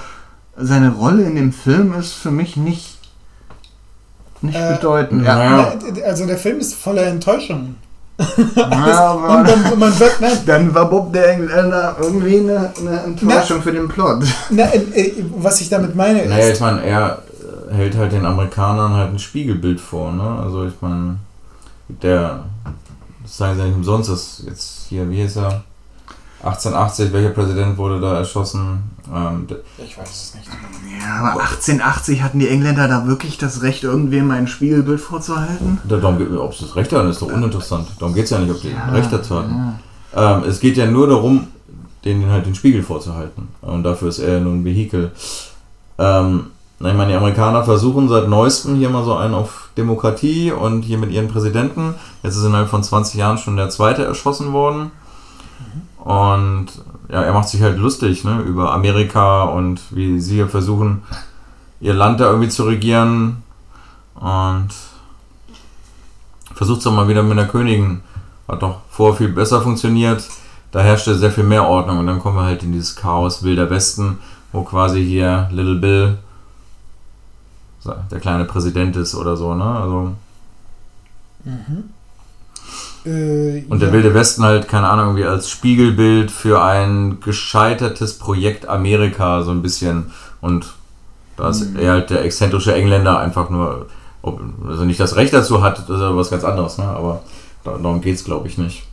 seine 0.57 0.91
Rolle 0.91 1.23
in 1.23 1.37
dem 1.37 1.53
Film 1.53 1.95
ist 1.95 2.15
für 2.15 2.33
mich 2.33 2.57
nicht, 2.57 2.99
nicht 4.43 4.59
äh, 4.59 4.75
bedeutend. 4.75 5.25
Ja. 5.25 5.73
Also 6.05 6.27
der 6.27 6.37
Film 6.37 6.59
ist 6.59 6.75
voller 6.75 7.05
Enttäuschung. 7.05 7.77
Ja, 8.57 9.13
und 9.39 9.49
dann, 9.49 9.79
man 9.79 9.99
wird, 9.99 10.21
ne, 10.21 10.29
dann 10.45 10.75
war 10.75 10.91
Bob 10.91 11.13
der 11.13 11.31
Engländer 11.31 11.97
irgendwie 11.99 12.41
eine, 12.41 12.73
eine 12.79 13.01
Enttäuschung 13.05 13.59
na, 13.59 13.63
für 13.63 13.73
den 13.73 13.89
Plot. 13.89 14.25
Na, 14.51 14.65
äh, 14.65 14.79
äh, 14.79 15.25
was 15.37 15.61
ich 15.61 15.69
damit 15.69 15.95
meine 15.95 16.23
ist. 16.23 16.29
Naja, 16.29 16.49
ich 16.49 16.61
meine, 16.61 16.83
er 16.83 17.23
hält 17.71 17.97
halt 17.97 18.13
den 18.13 18.27
Amerikanern 18.27 18.93
halt 18.95 19.13
ein 19.13 19.19
Spiegelbild 19.21 19.81
vor, 19.81 20.13
ne? 20.13 20.43
Also 20.43 20.67
ich 20.67 20.75
meine, 20.83 21.17
der 22.03 22.45
das 23.31 23.37
sagen 23.37 23.57
sie 23.57 23.65
nicht 23.65 23.77
umsonst, 23.77 24.11
dass 24.11 24.43
jetzt 24.45 24.87
hier, 24.89 25.09
wie 25.09 25.23
hieß 25.23 25.37
er? 25.37 25.63
1880, 26.43 27.13
welcher 27.13 27.29
Präsident 27.31 27.77
wurde 27.77 28.01
da 28.01 28.17
erschossen? 28.17 28.83
Ähm, 29.15 29.47
ich 29.79 29.97
weiß 29.97 30.11
es 30.11 30.35
nicht. 30.35 30.49
Ja, 31.01 31.17
aber 31.21 31.43
1880 31.43 32.23
hatten 32.23 32.39
die 32.39 32.49
Engländer 32.49 32.89
da 32.89 33.07
wirklich 33.07 33.37
das 33.37 33.63
Recht, 33.63 33.85
irgendwem 33.85 34.31
ein 34.31 34.49
Spiegelbild 34.49 35.01
vorzuhalten? 35.01 35.79
darum, 35.87 36.17
ob 36.39 36.55
sie 36.55 36.65
das 36.65 36.75
Recht 36.77 36.93
hatten, 36.93 37.11
ist 37.11 37.23
doch 37.23 37.31
uninteressant. 37.31 37.89
Darum 37.99 38.15
geht 38.15 38.25
es 38.25 38.31
ja 38.31 38.39
nicht, 38.39 38.51
ob 38.51 38.61
die 38.61 38.71
ja, 38.71 38.89
Recht 38.89 39.13
dazu 39.13 39.39
hatten. 39.39 39.79
Ja. 40.15 40.39
Ähm, 40.39 40.45
es 40.45 40.59
geht 40.59 40.77
ja 40.77 40.87
nur 40.87 41.07
darum, 41.07 41.49
denen 42.05 42.31
halt 42.31 42.47
den 42.47 42.55
Spiegel 42.55 42.83
vorzuhalten. 42.83 43.49
Und 43.61 43.85
dafür 43.85 44.09
ist 44.09 44.19
er 44.19 44.41
nur 44.41 44.55
ein 44.55 44.65
Vehikel. 44.65 45.13
Ähm, 45.99 46.47
ich 46.79 46.95
meine, 46.95 47.09
die 47.09 47.17
Amerikaner 47.17 47.63
versuchen 47.63 48.09
seit 48.09 48.29
neuestem 48.29 48.77
hier 48.77 48.89
mal 48.89 49.05
so 49.05 49.15
einen 49.15 49.35
auf 49.35 49.60
Demokratie 49.77 50.53
und 50.53 50.83
hier 50.83 50.99
mit 50.99 51.11
ihren 51.11 51.29
Präsidenten. 51.29 51.95
Jetzt 52.23 52.37
ist 52.37 52.45
innerhalb 52.45 52.69
von 52.69 52.83
20 52.83 53.15
Jahren 53.17 53.39
schon 53.39 53.57
der 53.57 53.71
zweite 53.71 54.05
erschossen 54.05 54.53
worden. 54.53 54.91
Und 55.99 56.67
ja, 57.09 57.23
er 57.23 57.33
macht 57.33 57.49
sich 57.49 57.63
halt 57.63 57.79
lustig 57.79 58.25
ne, 58.25 58.41
über 58.41 58.73
Amerika 58.73 59.45
und 59.45 59.81
wie 59.91 60.21
sie 60.21 60.37
hier 60.37 60.49
versuchen, 60.49 61.03
ihr 61.81 61.95
Land 61.95 62.21
da 62.21 62.27
irgendwie 62.27 62.49
zu 62.49 62.65
regieren. 62.65 63.43
Und 64.15 64.71
versucht 66.55 66.79
es 66.79 66.85
doch 66.85 66.93
mal 66.93 67.09
wieder 67.09 67.23
mit 67.23 67.39
der 67.39 67.49
Königin. 67.49 68.01
Hat 68.49 68.63
doch 68.63 68.81
vorher 68.91 69.17
viel 69.17 69.29
besser 69.29 69.61
funktioniert. 69.61 70.29
Da 70.73 70.81
herrschte 70.81 71.17
sehr 71.17 71.31
viel 71.31 71.45
mehr 71.45 71.67
Ordnung. 71.67 71.99
Und 71.99 72.07
dann 72.07 72.21
kommen 72.21 72.37
wir 72.37 72.45
halt 72.45 72.63
in 72.63 72.73
dieses 72.73 72.97
Chaos 72.97 73.43
Wilder 73.43 73.71
Westen, 73.71 74.19
wo 74.53 74.63
quasi 74.63 75.05
hier 75.05 75.49
Little 75.53 75.77
Bill 75.77 76.19
der 77.85 78.21
kleine 78.21 78.45
Präsident 78.45 78.97
ist 78.97 79.15
oder 79.15 79.37
so, 79.37 79.55
ne? 79.55 79.65
Also. 79.65 80.13
Mhm. 81.45 81.91
Äh, 83.05 83.65
und 83.69 83.81
der 83.81 83.89
ja. 83.89 83.95
Wilde 83.95 84.15
Westen 84.15 84.45
halt, 84.45 84.69
keine 84.69 84.89
Ahnung, 84.89 85.17
irgendwie 85.17 85.25
als 85.25 85.49
Spiegelbild 85.49 86.31
für 86.31 86.63
ein 86.63 87.21
gescheitertes 87.21 88.19
Projekt 88.19 88.69
Amerika 88.69 89.43
so 89.43 89.51
ein 89.51 89.63
bisschen. 89.63 90.13
Und 90.41 90.75
da 91.37 91.49
ist 91.49 91.71
mhm. 91.71 91.79
er 91.79 91.93
halt 91.93 92.11
der 92.11 92.23
exzentrische 92.23 92.75
Engländer 92.75 93.19
einfach 93.19 93.49
nur, 93.49 93.87
ob, 94.21 94.41
also 94.69 94.85
nicht 94.85 95.01
das 95.01 95.17
Recht 95.17 95.33
dazu 95.33 95.63
hat, 95.63 95.79
das 95.79 95.97
ist 95.97 96.03
ja 96.03 96.15
was 96.15 96.31
ganz 96.31 96.45
anderes, 96.45 96.77
ne? 96.77 96.85
aber 96.85 97.23
darum 97.65 98.03
geht 98.03 98.17
es, 98.17 98.25
glaube 98.25 98.49
ich, 98.49 98.59
nicht. 98.59 98.87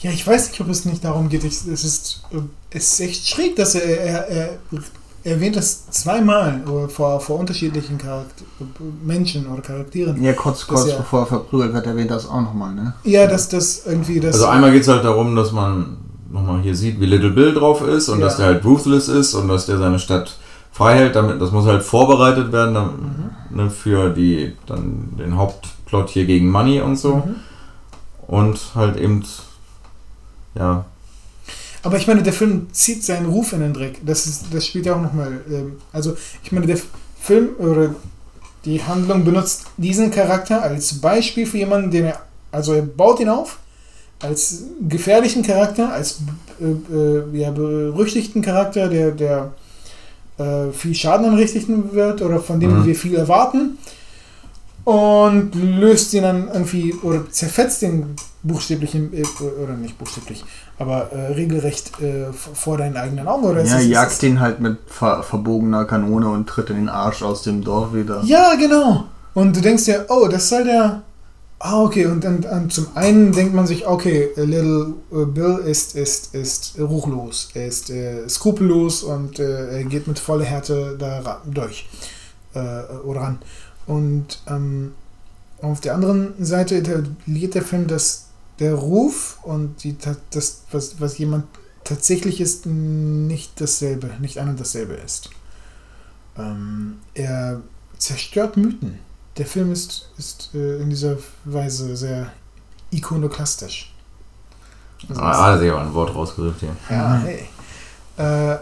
Ja, 0.00 0.10
ich 0.10 0.24
weiß 0.24 0.50
nicht, 0.50 0.60
ob 0.60 0.68
es 0.68 0.84
nicht 0.84 1.02
darum 1.02 1.28
geht. 1.28 1.44
es, 1.44 1.64
ist, 1.64 2.22
äh, 2.30 2.36
es 2.70 2.92
ist 2.92 3.00
echt 3.00 3.28
schräg, 3.28 3.56
dass 3.56 3.74
er, 3.74 4.00
er, 4.00 4.28
er 4.28 4.58
erwähnt 5.24 5.56
das 5.56 5.90
zweimal 5.90 6.60
vor, 6.88 7.18
vor 7.18 7.38
unterschiedlichen 7.38 7.98
Charakter 7.98 8.44
Menschen 9.02 9.46
oder 9.46 9.62
Charakteren. 9.62 10.22
Ja, 10.22 10.34
kurz, 10.34 10.66
kurz 10.66 10.86
er, 10.86 10.98
bevor 10.98 11.20
er 11.20 11.26
verprügelt 11.26 11.72
wird, 11.72 11.86
erwähnt 11.86 12.10
das 12.10 12.28
auch 12.28 12.42
nochmal, 12.42 12.74
ne? 12.74 12.94
Ja, 13.04 13.26
dass 13.26 13.48
das 13.48 13.86
irgendwie 13.86 14.20
das. 14.20 14.34
Also 14.34 14.46
einmal 14.46 14.70
geht 14.72 14.82
es 14.82 14.88
halt 14.88 15.04
darum, 15.04 15.34
dass 15.34 15.52
man 15.52 15.96
nochmal 16.30 16.60
hier 16.60 16.76
sieht, 16.76 17.00
wie 17.00 17.06
Little 17.06 17.30
Bill 17.30 17.54
drauf 17.54 17.86
ist 17.86 18.08
und 18.08 18.20
ja. 18.20 18.26
dass 18.26 18.36
der 18.36 18.46
halt 18.46 18.64
ruthless 18.64 19.08
ist 19.08 19.34
und 19.34 19.48
dass 19.48 19.66
der 19.66 19.78
seine 19.78 19.98
Stadt 19.98 20.36
frei 20.70 20.96
hält. 20.96 21.16
Damit, 21.16 21.40
das 21.40 21.52
muss 21.52 21.64
halt 21.64 21.82
vorbereitet 21.82 22.52
werden 22.52 22.74
dann, 22.74 22.86
mhm. 22.86 23.56
ne, 23.56 23.70
für 23.70 24.10
die, 24.10 24.52
dann 24.66 25.14
den 25.18 25.36
Hauptplot 25.36 26.10
hier 26.10 26.26
gegen 26.26 26.50
Money 26.50 26.80
und 26.80 26.96
so. 26.96 27.16
Mhm. 27.16 27.36
Und 28.26 28.58
halt 28.74 28.96
eben 28.96 29.22
ja. 30.54 30.84
Aber 31.84 31.98
ich 31.98 32.06
meine, 32.06 32.22
der 32.22 32.32
Film 32.32 32.66
zieht 32.72 33.04
seinen 33.04 33.26
Ruf 33.26 33.52
in 33.52 33.60
den 33.60 33.74
Dreck. 33.74 34.00
Das, 34.04 34.26
ist, 34.26 34.46
das 34.50 34.66
spielt 34.66 34.86
ja 34.86 34.96
auch 34.96 35.02
nochmal. 35.02 35.40
Ähm, 35.50 35.76
also, 35.92 36.16
ich 36.42 36.50
meine, 36.50 36.66
der 36.66 36.78
Film 37.20 37.50
oder 37.58 37.94
die 38.64 38.82
Handlung 38.82 39.24
benutzt 39.24 39.66
diesen 39.76 40.10
Charakter 40.10 40.62
als 40.62 41.00
Beispiel 41.00 41.46
für 41.46 41.58
jemanden, 41.58 41.90
den 41.90 42.06
er. 42.06 42.22
Also, 42.50 42.72
er 42.72 42.82
baut 42.82 43.20
ihn 43.20 43.28
auf 43.28 43.58
als 44.20 44.64
gefährlichen 44.88 45.42
Charakter, 45.42 45.92
als 45.92 46.20
äh, 46.60 46.94
äh, 46.94 47.38
ja, 47.38 47.50
berüchtigten 47.50 48.42
Charakter, 48.42 48.88
der, 48.88 49.10
der 49.10 49.52
äh, 50.38 50.72
viel 50.72 50.94
Schaden 50.94 51.26
anrichten 51.26 51.92
wird 51.92 52.22
oder 52.22 52.40
von 52.40 52.58
dem 52.60 52.80
mhm. 52.80 52.86
wir 52.86 52.94
viel 52.94 53.14
erwarten 53.14 53.78
und 54.84 55.54
löst 55.54 56.12
ihn 56.12 56.22
dann 56.22 56.48
irgendwie 56.48 56.94
oder 57.02 57.30
zerfetzt 57.30 57.82
ihn 57.82 58.16
buchstäblich, 58.42 58.94
im, 58.94 59.12
äh, 59.12 59.24
oder 59.62 59.74
nicht 59.74 59.98
buchstäblich, 59.98 60.44
aber 60.78 61.10
äh, 61.12 61.32
regelrecht 61.32 62.00
äh, 62.00 62.32
vor 62.32 62.78
deinen 62.78 62.96
eigenen 62.96 63.26
Augen. 63.26 63.44
Oder 63.44 63.64
ja, 63.64 63.80
jagt 63.80 64.22
ihn 64.22 64.40
halt 64.40 64.60
mit 64.60 64.78
ver 64.86 65.22
verbogener 65.22 65.86
Kanone 65.86 66.28
und 66.28 66.46
tritt 66.46 66.70
in 66.70 66.76
den 66.76 66.88
Arsch 66.88 67.22
aus 67.22 67.42
dem 67.42 67.64
Dorf 67.64 67.94
wieder. 67.94 68.22
Ja, 68.24 68.54
genau. 68.54 69.04
Und 69.32 69.56
du 69.56 69.60
denkst 69.60 69.86
dir, 69.86 70.06
oh, 70.08 70.28
das 70.28 70.48
soll 70.48 70.64
der. 70.64 71.02
Ah, 71.58 71.80
okay. 71.80 72.06
Und 72.06 72.22
dann, 72.22 72.42
dann 72.42 72.68
zum 72.68 72.88
einen 72.94 73.32
denkt 73.32 73.54
man 73.54 73.66
sich, 73.66 73.86
okay, 73.86 74.28
Little 74.36 74.94
äh, 75.10 75.24
Bill 75.24 75.62
ist, 75.64 75.96
ist, 75.96 76.34
ist 76.34 76.78
ruchlos, 76.78 77.48
er 77.54 77.66
ist 77.66 77.88
äh, 77.88 78.28
skrupellos 78.28 79.02
und 79.02 79.38
äh, 79.38 79.78
er 79.78 79.84
geht 79.84 80.06
mit 80.06 80.18
voller 80.18 80.44
Härte 80.44 80.96
da 80.98 81.40
durch 81.46 81.88
oder 83.04 83.20
ran. 83.20 83.38
Und 83.86 84.40
ähm, 84.46 84.92
auf 85.60 85.80
der 85.80 85.94
anderen 85.94 86.44
Seite 86.44 86.76
etabliert 86.76 87.54
der 87.54 87.62
Film, 87.62 87.86
dass 87.86 88.26
der 88.58 88.74
Ruf 88.74 89.38
und 89.42 89.82
die, 89.82 89.96
das, 90.30 90.62
was, 90.70 91.00
was 91.00 91.18
jemand 91.18 91.46
tatsächlich 91.82 92.40
ist, 92.40 92.66
nicht 92.66 93.60
dasselbe, 93.60 94.10
nicht 94.20 94.38
ein 94.38 94.48
und 94.48 94.60
dasselbe 94.60 94.94
ist. 94.94 95.30
Ähm, 96.36 96.98
er 97.14 97.60
zerstört 97.98 98.56
Mythen. 98.56 98.98
Der 99.36 99.46
Film 99.46 99.72
ist, 99.72 100.10
ist 100.16 100.50
äh, 100.54 100.80
in 100.80 100.90
dieser 100.90 101.18
Weise 101.44 101.96
sehr 101.96 102.32
ikonoklastisch. 102.90 103.92
Also 105.08 105.20
ah, 105.20 105.52
also 105.52 105.64
ja, 105.64 105.78
ein 105.78 105.92
Wort 105.92 106.14
rausgesucht 106.14 106.60
hier. 106.60 106.76
Ja, 106.88 107.18
hey. 107.18 107.48
Äh, 108.16 108.52
äh, 108.54 108.58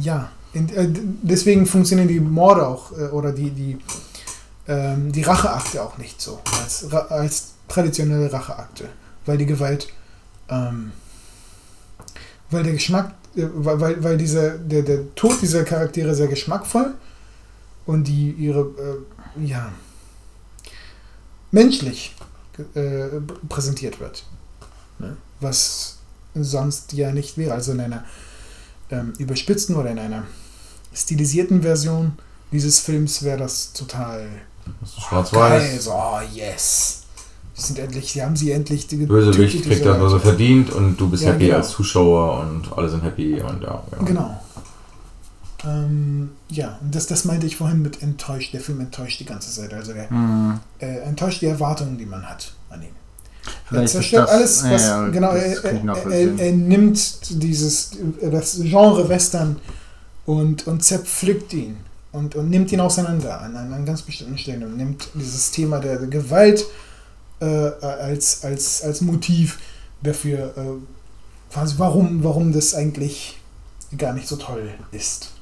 ja, 0.00 0.30
in, 0.52 0.68
äh, 0.68 0.88
deswegen 1.22 1.66
funktionieren 1.66 2.08
die 2.08 2.20
Morde 2.20 2.66
auch, 2.66 2.92
äh, 2.92 3.08
oder 3.08 3.32
die, 3.32 3.50
die 3.50 3.78
ähm, 4.66 5.12
die 5.12 5.22
Racheakte 5.22 5.82
auch 5.82 5.98
nicht 5.98 6.20
so, 6.20 6.40
als, 6.60 6.92
als 6.92 7.52
traditionelle 7.68 8.32
Racheakte, 8.32 8.88
weil 9.26 9.38
die 9.38 9.46
Gewalt, 9.46 9.88
ähm, 10.48 10.92
weil 12.50 12.62
der 12.62 12.72
Geschmack, 12.72 13.14
äh, 13.36 13.46
weil, 13.54 14.02
weil 14.02 14.16
dieser, 14.16 14.58
der, 14.58 14.82
der 14.82 15.14
Tod 15.14 15.40
dieser 15.42 15.64
Charaktere 15.64 16.14
sehr 16.14 16.28
geschmackvoll 16.28 16.94
und 17.86 18.04
die 18.04 18.30
ihre, 18.32 18.60
äh, 19.38 19.46
ja, 19.46 19.72
menschlich 21.50 22.14
äh, 22.74 23.20
präsentiert 23.48 24.00
wird. 24.00 24.24
Ne? 24.98 25.16
Was 25.40 25.98
sonst 26.34 26.92
ja 26.92 27.12
nicht 27.12 27.38
wäre. 27.38 27.54
Also 27.54 27.72
in 27.72 27.80
einer 27.80 28.04
ähm, 28.90 29.12
überspitzten 29.18 29.76
oder 29.76 29.90
in 29.90 29.98
einer 29.98 30.24
stilisierten 30.92 31.62
Version 31.62 32.18
dieses 32.52 32.80
Films 32.80 33.22
wäre 33.22 33.38
das 33.38 33.72
total 33.72 34.28
Schwarz-Weiß. 34.98 35.88
Oh, 35.88 36.20
yes. 36.32 37.02
Sie 37.54 37.62
sind 37.62 37.78
endlich, 37.78 38.12
sie 38.12 38.22
haben 38.22 38.36
sie 38.36 38.50
endlich. 38.50 38.88
Die 38.88 38.96
Bösewicht 38.96 39.62
kriegt 39.62 39.86
das, 39.86 40.00
was 40.00 40.12
er 40.12 40.20
verdient 40.20 40.70
und 40.70 40.96
du 40.96 41.08
bist 41.08 41.22
ja, 41.22 41.32
happy 41.32 41.46
genau. 41.46 41.58
als 41.58 41.70
Zuschauer 41.70 42.40
und 42.40 42.76
alle 42.76 42.88
sind 42.88 43.02
happy 43.04 43.40
und 43.40 43.62
ja. 43.62 43.82
ja. 43.92 44.04
Genau. 44.04 44.40
Ähm, 45.64 46.30
ja, 46.50 46.78
und 46.82 46.94
das, 46.94 47.06
das 47.06 47.24
meinte 47.24 47.46
ich 47.46 47.56
vorhin 47.56 47.80
mit 47.80 48.02
enttäuscht. 48.02 48.52
Der 48.52 48.60
Film 48.60 48.80
enttäuscht 48.80 49.20
die 49.20 49.24
ganze 49.24 49.50
Zeit. 49.50 49.72
Also 49.72 49.92
er 49.92 50.12
mhm. 50.12 50.58
äh, 50.78 50.98
enttäuscht 51.00 51.42
die 51.42 51.46
Erwartungen, 51.46 51.96
die 51.96 52.06
man 52.06 52.28
hat 52.28 52.52
an 52.70 52.82
ihn. 52.82 52.88
Vielleicht 53.66 53.94
er 53.94 54.00
zerstört 54.00 54.28
das, 54.28 54.34
alles, 54.34 54.70
was. 54.70 54.82
Ja, 54.82 55.08
genau, 55.08 55.30
er, 55.30 55.64
er, 55.64 56.10
er, 56.10 56.38
er, 56.38 56.52
nimmt 56.52 57.42
dieses, 57.42 57.92
das 58.20 58.58
Genre 58.62 59.08
Western 59.08 59.56
und, 60.26 60.66
und 60.66 60.82
zerpflückt 60.82 61.52
ihn 61.52 61.76
und, 62.14 62.36
und 62.36 62.48
nimmt 62.48 62.70
ihn 62.70 62.80
auseinander 62.80 63.40
an, 63.40 63.56
an, 63.56 63.72
an 63.72 63.84
ganz 63.84 64.02
bestimmten 64.02 64.38
Stellen 64.38 64.62
und 64.62 64.76
nimmt 64.76 65.08
dieses 65.14 65.50
Thema 65.50 65.80
der, 65.80 65.98
der 65.98 66.06
Gewalt 66.06 66.64
äh, 67.40 67.44
als, 67.44 68.44
als, 68.44 68.82
als 68.82 69.00
Motiv 69.00 69.58
dafür, 70.00 70.56
äh, 70.56 71.52
quasi 71.52 71.74
warum, 71.78 72.22
warum 72.22 72.52
das 72.52 72.74
eigentlich 72.74 73.40
gar 73.98 74.12
nicht 74.12 74.28
so 74.28 74.36
toll 74.36 74.70
ist. 74.92 75.32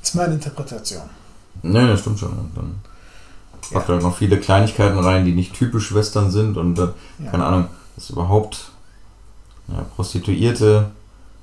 Das 0.00 0.10
ist 0.10 0.14
meine 0.14 0.34
Interpretation. 0.34 1.02
Nee, 1.62 1.86
das 1.86 2.00
stimmt 2.00 2.20
schon. 2.20 2.32
Und 2.32 2.56
dann 2.56 2.80
ja. 3.70 3.78
macht 3.78 3.88
er 3.90 4.00
noch 4.00 4.16
viele 4.16 4.40
Kleinigkeiten 4.40 4.98
rein, 4.98 5.26
die 5.26 5.34
nicht 5.34 5.52
typisch 5.52 5.94
Western 5.94 6.30
sind 6.30 6.56
und 6.56 6.78
äh, 6.78 6.88
ja. 7.18 7.30
keine 7.30 7.44
Ahnung, 7.44 7.68
dass 7.96 8.08
überhaupt 8.08 8.70
ja, 9.68 9.84
Prostituierte, 9.94 10.90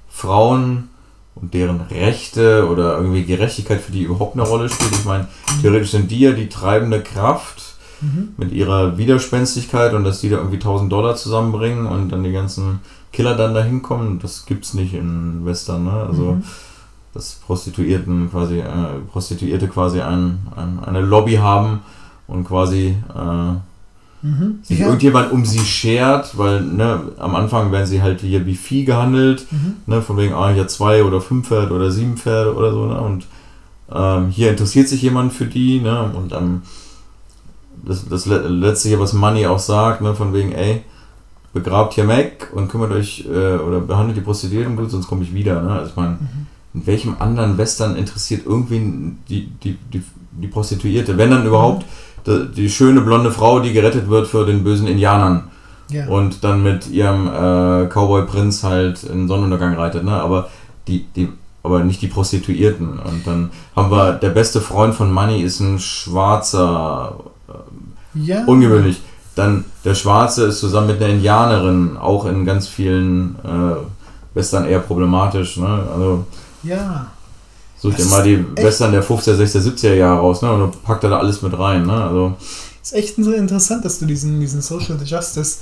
Frauen, 0.10 0.90
und 1.36 1.54
deren 1.54 1.82
Rechte 1.82 2.68
oder 2.68 2.98
irgendwie 2.98 3.26
Gerechtigkeit 3.26 3.82
für 3.82 3.92
die 3.92 4.04
überhaupt 4.04 4.36
eine 4.36 4.48
Rolle 4.48 4.70
spielt. 4.70 4.94
Ich 4.94 5.06
meine, 5.06 5.28
theoretisch 5.62 5.92
sind 5.92 6.10
die 6.10 6.20
ja 6.20 6.32
die 6.32 6.50
treibende 6.50 7.02
Kraft 7.02 7.76
mhm. 8.02 8.30
mit 8.38 8.52
ihrer 8.52 8.98
Widerspenstigkeit 8.98 9.94
und 9.94 10.06
dass 10.06 10.22
die 10.22 10.30
da 10.30 10.38
irgendwie 10.38 10.56
1000 10.56 10.92
Dollar 10.92 11.16
zusammenbringen 11.16 11.86
und 11.86 12.10
dann 12.10 12.24
die 12.24 12.32
ganzen 12.32 12.80
Killer 13.12 13.36
dann 13.36 13.54
da 13.54 13.64
hinkommen. 13.64 14.20
Das 14.20 14.46
gibt's 14.46 14.74
nicht 14.74 14.94
in 14.94 15.46
Western, 15.46 15.84
ne? 15.84 16.06
Also, 16.08 16.34
mhm. 16.34 16.44
dass 17.14 17.36
Prostituierten 17.46 18.32
quasi, 18.32 18.60
äh, 18.60 19.00
Prostituierte 19.12 19.68
quasi 19.68 20.02
ein, 20.02 20.40
ein, 20.56 20.80
eine 20.86 21.02
Lobby 21.02 21.36
haben 21.36 21.82
und 22.28 22.46
quasi 22.46 22.96
äh, 23.14 23.56
mhm. 24.26 24.60
sich 24.64 24.80
ja. 24.80 24.88
irgendjemand 24.88 25.32
um 25.32 25.46
sie 25.46 25.60
schert, 25.60 26.38
weil 26.38 26.62
ne, 26.62 27.00
am 27.18 27.36
Anfang 27.36 27.72
werden 27.72 27.86
sie 27.86 28.02
halt 28.02 28.22
hier 28.22 28.46
wie 28.46 28.56
Vieh 28.56 28.84
gehandelt, 28.84 29.46
mhm. 29.52 29.76
ne, 29.86 30.02
von 30.02 30.18
wegen, 30.18 30.34
ah, 30.34 30.50
hier 30.50 30.68
zwei 30.68 31.04
oder 31.04 31.22
fünf 31.22 31.48
Pferde 31.48 31.74
oder 31.74 31.92
sieben 31.92 32.18
Pferde 32.18 32.56
oder 32.56 32.72
so, 32.72 32.86
ne, 32.88 33.00
und 33.00 33.28
ähm, 33.94 34.30
hier 34.30 34.50
interessiert 34.50 34.88
sich 34.88 35.02
jemand 35.02 35.32
für 35.32 35.46
die, 35.46 35.80
ne, 35.80 36.12
und 36.16 36.34
ähm, 36.34 36.64
das, 37.86 38.10
das 38.10 38.26
letztliche, 38.26 39.00
was 39.00 39.14
Money 39.14 39.46
auch 39.46 39.60
sagt, 39.60 40.02
ne, 40.02 40.16
von 40.16 40.34
wegen, 40.34 40.52
ey, 40.54 40.82
begrabt 41.54 41.94
hier 41.94 42.04
Mac 42.04 42.52
und 42.54 42.68
kümmert 42.68 42.92
euch 42.92 43.26
äh, 43.32 43.58
oder 43.58 43.80
behandelt 43.80 44.18
die 44.18 44.22
Prostituierten 44.22 44.76
gut, 44.76 44.90
sonst 44.90 45.08
komme 45.08 45.24
ich 45.24 45.34
wieder, 45.34 45.62
ne, 45.62 45.72
also 45.72 45.92
ich 45.92 45.96
meine, 45.96 46.14
mhm. 46.14 46.48
in 46.74 46.88
welchem 46.88 47.16
anderen 47.20 47.60
Western 47.60 47.96
interessiert 47.96 48.42
irgendwie 48.46 48.80
die, 49.30 49.52
die, 49.64 49.78
die, 49.94 50.04
die 50.32 50.48
Prostituierte, 50.48 51.16
wenn 51.18 51.30
dann 51.30 51.46
überhaupt 51.46 51.84
mhm 51.84 52.15
die 52.28 52.70
schöne 52.70 53.02
blonde 53.02 53.32
Frau, 53.32 53.60
die 53.60 53.74
gerettet 53.74 54.10
wird 54.10 54.28
für 54.28 54.46
den 54.46 54.64
bösen 54.64 54.88
Indianern. 54.88 55.46
Ja. 55.90 56.08
Und 56.08 56.44
dann 56.44 56.64
mit 56.64 56.90
ihrem 56.90 57.28
äh, 57.28 57.88
Cowboy-Prinz 57.88 58.64
halt 58.64 59.04
in 59.04 59.28
Sonnenuntergang 59.28 59.76
reitet, 59.76 60.04
ne? 60.04 60.14
Aber 60.14 60.50
die, 60.88 61.06
die, 61.16 61.30
aber 61.62 61.84
nicht 61.84 62.02
die 62.02 62.08
Prostituierten. 62.08 63.00
Und 63.00 63.26
dann 63.26 63.52
haben 63.76 63.92
wir, 63.92 64.14
der 64.14 64.30
beste 64.30 64.62
Freund 64.62 64.96
von 64.96 65.12
Money 65.12 65.42
ist 65.42 65.60
ein 65.60 65.80
schwarzer, 65.80 67.16
äh, 67.48 68.20
ja. 68.20 68.46
ungewöhnlich. 68.46 69.02
Dann 69.36 69.66
der 69.84 69.96
Schwarze 69.96 70.46
ist 70.46 70.60
zusammen 70.60 70.88
mit 70.88 71.02
einer 71.02 71.14
Indianerin, 71.14 71.98
auch 71.98 72.26
in 72.26 72.46
ganz 72.46 72.68
vielen 72.68 73.36
äh, 73.44 74.36
Western 74.36 74.66
eher 74.66 74.80
problematisch, 74.80 75.58
ne? 75.58 75.88
Also. 75.94 76.26
Ja. 76.64 77.08
Such 77.92 77.96
dir 77.96 78.06
mal 78.06 78.24
die 78.24 78.46
Western 78.58 78.92
der 78.92 79.04
50er, 79.04 79.36
60er, 79.36 79.62
70er 79.62 79.94
Jahre 79.94 80.20
raus, 80.20 80.42
ne? 80.42 80.52
Und 80.52 80.60
dann 80.60 80.72
packt 80.84 81.04
er 81.04 81.12
da 81.12 81.20
alles 81.20 81.42
mit 81.42 81.58
rein, 81.58 81.86
ne? 81.86 81.94
Also. 81.94 82.36
ist 82.82 82.94
echt 82.94 83.18
interessant, 83.18 83.86
dass 83.86 84.00
du 84.00 84.06
diesen, 84.06 84.40
diesen 84.40 84.62
Social 84.62 84.98
Justice 85.04 85.58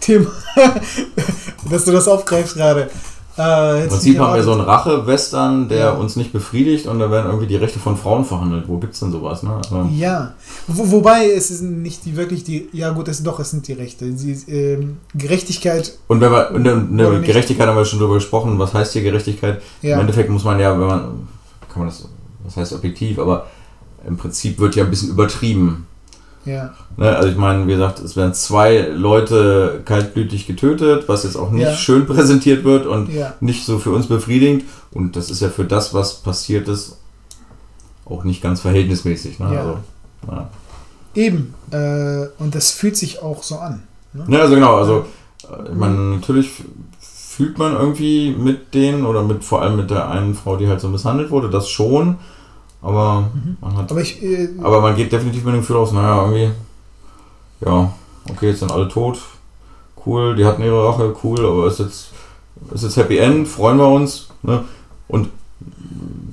Thema, 0.00 0.30
dass 1.70 1.84
du 1.84 1.92
das 1.92 2.08
aufgreifst 2.08 2.54
gerade. 2.54 2.90
Äh, 3.38 3.84
Im 3.84 3.88
Prinzip 3.88 4.18
haben 4.18 4.34
wir 4.34 4.42
so 4.42 4.52
einen 4.52 4.62
Rache-Western, 4.62 5.68
der 5.68 5.78
ja. 5.78 5.90
uns 5.92 6.16
nicht 6.16 6.32
befriedigt 6.32 6.88
und 6.88 6.98
da 6.98 7.08
werden 7.08 7.26
irgendwie 7.26 7.46
die 7.46 7.56
Rechte 7.56 7.78
von 7.78 7.96
Frauen 7.96 8.24
verhandelt. 8.24 8.64
Wo 8.66 8.78
gibt 8.78 8.94
es 8.94 9.00
denn 9.00 9.12
sowas? 9.12 9.44
Ne? 9.44 9.54
Also 9.54 9.88
ja, 9.94 10.34
Wo, 10.66 10.90
wobei 10.90 11.30
es 11.30 11.52
ist 11.52 11.62
nicht 11.62 12.04
die, 12.04 12.16
wirklich 12.16 12.42
die, 12.42 12.68
ja 12.72 12.90
gut, 12.90 13.06
es, 13.06 13.22
doch, 13.22 13.38
es 13.38 13.50
sind 13.50 13.68
die 13.68 13.74
Rechte. 13.74 14.10
Die, 14.10 14.32
ähm, 14.52 14.96
Gerechtigkeit. 15.14 15.96
Und 16.08 16.20
wenn 16.20 16.32
wir, 16.32 16.50
eine, 16.50 16.72
eine 16.72 17.20
Gerechtigkeit 17.20 17.68
haben 17.68 17.76
wir 17.76 17.84
schon 17.84 18.00
drüber 18.00 18.14
gesprochen, 18.14 18.58
was 18.58 18.74
heißt 18.74 18.94
hier 18.94 19.02
Gerechtigkeit? 19.02 19.62
Ja. 19.82 19.94
Im 19.94 20.00
Endeffekt 20.00 20.30
muss 20.30 20.42
man 20.42 20.58
ja, 20.58 20.72
wenn 20.72 20.86
man, 20.86 21.00
kann 21.72 21.78
man 21.78 21.86
das, 21.86 22.08
was 22.44 22.56
heißt 22.56 22.72
objektiv, 22.72 23.20
aber 23.20 23.46
im 24.04 24.16
Prinzip 24.16 24.58
wird 24.58 24.74
ja 24.74 24.82
ein 24.82 24.90
bisschen 24.90 25.10
übertrieben. 25.10 25.86
Ja. 26.48 26.74
Ne, 26.96 27.14
also 27.14 27.28
ich 27.28 27.36
meine, 27.36 27.66
wie 27.66 27.72
gesagt, 27.72 28.00
es 28.00 28.16
werden 28.16 28.32
zwei 28.34 28.80
Leute 28.80 29.82
kaltblütig 29.84 30.46
getötet, 30.46 31.08
was 31.08 31.24
jetzt 31.24 31.36
auch 31.36 31.50
nicht 31.50 31.64
ja. 31.64 31.74
schön 31.74 32.06
präsentiert 32.06 32.64
wird 32.64 32.86
und 32.86 33.12
ja. 33.12 33.34
nicht 33.40 33.66
so 33.66 33.78
für 33.78 33.90
uns 33.90 34.06
befriedigend. 34.06 34.64
Und 34.92 35.16
das 35.16 35.30
ist 35.30 35.40
ja 35.40 35.48
für 35.48 35.64
das, 35.64 35.92
was 35.94 36.14
passiert 36.14 36.68
ist, 36.68 36.98
auch 38.04 38.24
nicht 38.24 38.42
ganz 38.42 38.62
verhältnismäßig. 38.62 39.38
Ne? 39.38 39.52
Ja. 39.52 39.60
Also, 39.60 39.78
ja. 40.28 40.50
Eben. 41.14 41.54
Äh, 41.70 42.28
und 42.42 42.54
das 42.54 42.70
fühlt 42.70 42.96
sich 42.96 43.22
auch 43.22 43.42
so 43.42 43.58
an. 43.58 43.82
Ne? 44.12 44.24
Ja, 44.28 44.40
also 44.40 44.54
genau. 44.54 44.76
Also 44.76 45.04
äh, 45.44 45.70
ich 45.70 45.76
meine, 45.76 45.96
natürlich 45.96 46.50
fühlt 47.00 47.58
man 47.58 47.74
irgendwie 47.74 48.34
mit 48.36 48.74
denen 48.74 49.04
oder 49.04 49.22
mit 49.22 49.44
vor 49.44 49.62
allem 49.62 49.76
mit 49.76 49.90
der 49.90 50.08
einen 50.08 50.34
Frau, 50.34 50.56
die 50.56 50.68
halt 50.68 50.80
so 50.80 50.88
misshandelt 50.88 51.30
wurde, 51.30 51.50
das 51.50 51.68
schon. 51.68 52.16
Aber, 52.80 53.30
mhm. 53.34 53.56
man 53.60 53.76
hat, 53.76 53.90
aber, 53.90 54.00
ich, 54.00 54.22
äh, 54.22 54.48
aber 54.62 54.80
man 54.80 54.94
geht 54.94 55.12
definitiv 55.12 55.44
mit 55.44 55.54
dem 55.54 55.60
Gefühl 55.60 55.76
aus, 55.76 55.92
naja, 55.92 56.22
irgendwie, 56.22 56.50
ja, 57.64 57.92
okay, 58.30 58.50
jetzt 58.50 58.60
sind 58.60 58.70
alle 58.70 58.88
tot, 58.88 59.18
cool, 60.06 60.36
die 60.36 60.44
hatten 60.44 60.62
ihre 60.62 60.86
Rache, 60.86 61.14
cool, 61.24 61.44
aber 61.44 61.66
ist 61.66 61.80
jetzt, 61.80 62.10
ist 62.72 62.84
jetzt 62.84 62.96
Happy 62.96 63.18
End, 63.18 63.48
freuen 63.48 63.78
wir 63.78 63.88
uns. 63.88 64.28
Ne? 64.42 64.64
Und 65.08 65.28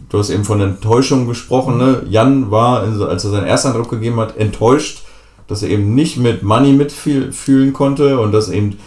du 0.10 0.20
hast 0.20 0.30
eben 0.30 0.44
von 0.44 0.62
Enttäuschung 0.62 1.28
gesprochen, 1.28 1.78
ne? 1.78 2.04
Jan 2.08 2.52
war, 2.52 2.82
als 2.82 3.24
er 3.24 3.32
seinen 3.32 3.48
ersten 3.48 3.70
Eindruck 3.70 3.90
gegeben 3.90 4.20
hat, 4.20 4.38
enttäuscht, 4.38 5.04
dass 5.48 5.64
er 5.64 5.70
eben 5.70 5.94
nicht 5.96 6.18
mit 6.18 6.44
Money 6.44 6.74
mitfühlen 6.74 7.74
konnte 7.74 8.20
und 8.20 8.32
dass 8.32 8.50
eben 8.50 8.80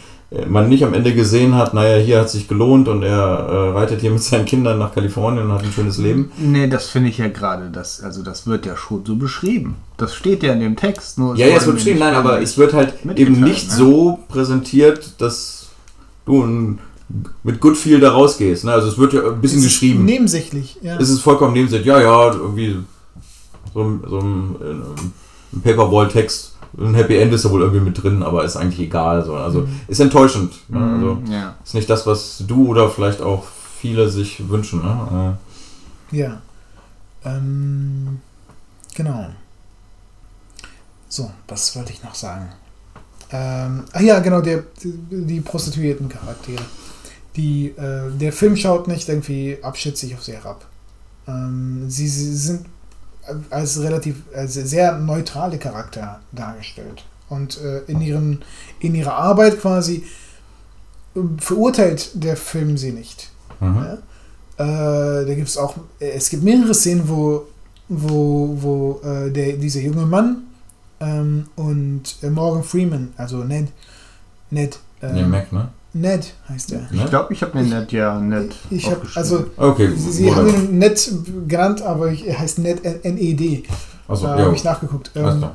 man 0.47 0.69
nicht 0.69 0.85
am 0.85 0.93
Ende 0.93 1.15
gesehen 1.15 1.55
hat, 1.55 1.73
naja, 1.73 1.97
hier 1.97 2.21
hat 2.21 2.29
sich 2.29 2.49
gelohnt 2.49 2.87
und 2.87 3.03
er 3.03 3.17
äh, 3.17 3.71
reitet 3.71 4.03
hier 4.03 4.11
mit 4.11 4.23
seinen 4.23 4.45
Kindern 4.45 4.79
nach 4.79 4.95
Kalifornien 4.95 5.47
und 5.47 5.53
hat 5.53 5.65
ein 5.65 5.73
schönes 5.73 5.97
Leben. 5.97 6.31
Nee, 6.37 6.67
das 6.67 6.89
finde 6.91 7.09
ich 7.09 7.17
ja 7.17 7.29
gerade, 7.29 7.71
das, 7.71 8.03
also 8.03 8.23
das 8.23 8.47
wird 8.47 8.67
ja 8.67 8.77
schon 8.77 9.07
so 9.07 9.17
beschrieben. 9.17 9.77
Das 9.97 10.15
steht 10.15 10.43
ja 10.43 10.53
in 10.53 10.61
dem 10.61 10.77
Text. 10.77 11.19
Nur 11.19 11.35
ja, 11.37 11.47
ja, 11.47 11.57
es 11.57 11.65
wird 11.65 11.77
beschrieben, 11.77 12.01
nein, 12.01 12.15
aber 12.15 12.43
es 12.43 12.59
wird 12.59 12.75
halt 12.75 12.93
eben 13.17 13.41
nicht 13.41 13.71
ne? 13.71 13.75
so 13.75 14.19
präsentiert, 14.29 15.15
dass 15.19 15.69
du 16.27 16.45
ein, 16.45 16.79
mit 17.43 17.59
Good 17.59 17.79
Feel 17.79 18.01
da 18.01 18.11
rausgehst. 18.11 18.65
Ne? 18.65 18.73
Also 18.73 18.89
es 18.89 18.99
wird 18.99 19.15
ja 19.15 19.27
ein 19.27 19.41
bisschen 19.41 19.61
es 19.61 19.65
geschrieben. 19.65 20.05
Nebensächlich, 20.05 20.79
ja. 20.83 20.99
Es 20.99 21.09
ist 21.09 21.21
vollkommen 21.21 21.55
nebensächlich. 21.55 21.87
Ja, 21.87 22.03
ja, 22.03 22.35
irgendwie 22.35 22.77
so, 23.73 23.99
so 24.07 24.19
ein, 24.19 24.57
ein 25.53 25.63
Paperwall-Text 25.63 26.58
ein 26.77 26.95
Happy 26.95 27.17
End 27.17 27.33
ist 27.33 27.45
ja 27.45 27.51
wohl 27.51 27.63
irgendwie 27.63 27.81
mit 27.81 28.03
drin, 28.03 28.23
aber 28.23 28.45
ist 28.45 28.57
eigentlich 28.57 28.81
egal. 28.81 29.25
So. 29.25 29.35
Also 29.35 29.61
mhm. 29.63 29.81
ist 29.89 30.01
enttäuschend. 30.01 30.53
Ne? 30.69 30.79
Mhm, 30.79 30.95
also 30.95 31.23
ja. 31.33 31.55
ist 31.65 31.75
nicht 31.75 31.89
das, 31.89 32.07
was 32.07 32.45
du 32.47 32.69
oder 32.69 32.89
vielleicht 32.89 33.23
auch 33.23 33.47
viele 33.81 34.09
sich 34.09 34.49
wünschen. 34.49 34.83
Ne? 34.83 35.39
Ja. 36.11 36.43
Ähm, 37.25 38.21
genau. 38.95 39.29
So, 41.09 41.31
was 41.47 41.75
wollte 41.77 41.93
ich 41.93 42.03
noch 42.03 42.15
sagen? 42.15 42.49
Ähm, 43.31 43.85
ach 43.93 44.01
ja, 44.01 44.21
genau, 44.21 44.41
der, 44.41 44.65
die, 44.83 44.93
die 45.11 45.41
prostituierten 45.41 46.09
Charaktere. 46.09 46.63
Die, 47.37 47.69
äh, 47.69 48.11
der 48.11 48.33
Film 48.33 48.57
schaut 48.57 48.89
nicht 48.89 49.09
irgendwie 49.09 49.59
abschätzig 49.63 50.15
auf 50.15 50.23
sie 50.23 50.33
herab. 50.33 50.65
Ähm, 51.27 51.89
sie, 51.89 52.09
sie 52.09 52.35
sind 52.35 52.67
als 53.51 53.81
relativ 53.81 54.17
als 54.35 54.55
sehr 54.55 54.99
neutrale 54.99 55.59
Charakter 55.59 56.21
dargestellt. 56.33 57.05
Und 57.29 57.61
äh, 57.61 57.81
in, 57.87 58.01
ihren, 58.01 58.43
in 58.81 58.95
ihrer 58.95 59.15
Arbeit 59.15 59.61
quasi 59.61 60.05
äh, 61.15 61.21
verurteilt 61.39 62.11
der 62.15 62.37
Film 62.37 62.79
sie 62.79 62.93
nicht. 62.93 63.31
Mhm. 63.61 63.77
Ja? 63.77 63.99
Äh, 64.59 65.27
da 65.27 65.35
gibt 65.35 65.49
es 65.49 65.57
auch, 65.57 65.77
es 66.01 66.31
gibt 66.31 66.43
mehrere 66.43 66.75
Szenen, 66.75 67.09
wo, 67.09 67.47
wo, 67.89 68.57
wo 68.61 69.01
äh, 69.07 69.31
der, 69.31 69.53
dieser 69.57 69.81
junge 69.81 70.07
Mann 70.07 70.45
ähm, 71.01 71.47
und 71.57 72.17
äh, 72.23 72.31
Morgan 72.31 72.65
Freeman, 72.65 73.13
also 73.17 73.45
Ned, 73.45 73.69
Ned, 74.51 74.79
ähm, 75.03 75.15
nee, 75.15 75.23
Mac, 75.25 75.53
ne? 75.53 75.69
Ned 75.95 76.35
heißt 76.49 76.73
er. 76.73 76.89
Ich 76.93 77.07
glaube, 77.07 77.33
ich 77.33 77.43
habe 77.43 77.59
mir 77.59 77.65
Ned 77.65 77.93
ja 77.93 78.21
Ned. 78.21 78.55
Ich, 78.71 78.79
ich 78.79 78.91
habe 78.91 79.07
also 79.15 79.47
okay, 79.57 79.91
Sie, 79.97 80.13
Sie 80.13 80.35
haben 80.35 80.49
ihn 80.49 80.79
Ned 80.79 81.13
genannt, 81.47 81.83
aber 81.83 82.11
er 82.11 82.39
heißt 82.39 82.59
Ned 82.59 82.85
N-E-D. 82.85 83.65
Also 84.07 84.27
da 84.27 84.39
ja. 84.39 84.45
habe 84.45 84.55
ich 84.55 84.65
nachgeguckt. 84.65 85.11
Ähm, 85.15 85.47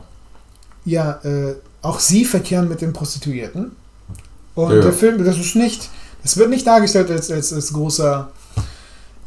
ja, 0.85 1.19
äh, 1.23 1.55
auch 1.81 1.99
sie 1.99 2.25
verkehren 2.25 2.67
mit 2.67 2.81
den 2.81 2.93
Prostituierten. 2.93 3.71
Und 4.55 4.71
ja. 4.71 4.81
der 4.81 4.93
Film, 4.93 5.23
das 5.23 5.37
ist 5.37 5.55
nicht, 5.55 5.89
das 6.23 6.37
wird 6.37 6.49
nicht 6.49 6.65
dargestellt 6.65 7.09
als, 7.09 7.31
als, 7.31 7.53
als 7.53 7.73
großer, 7.73 8.29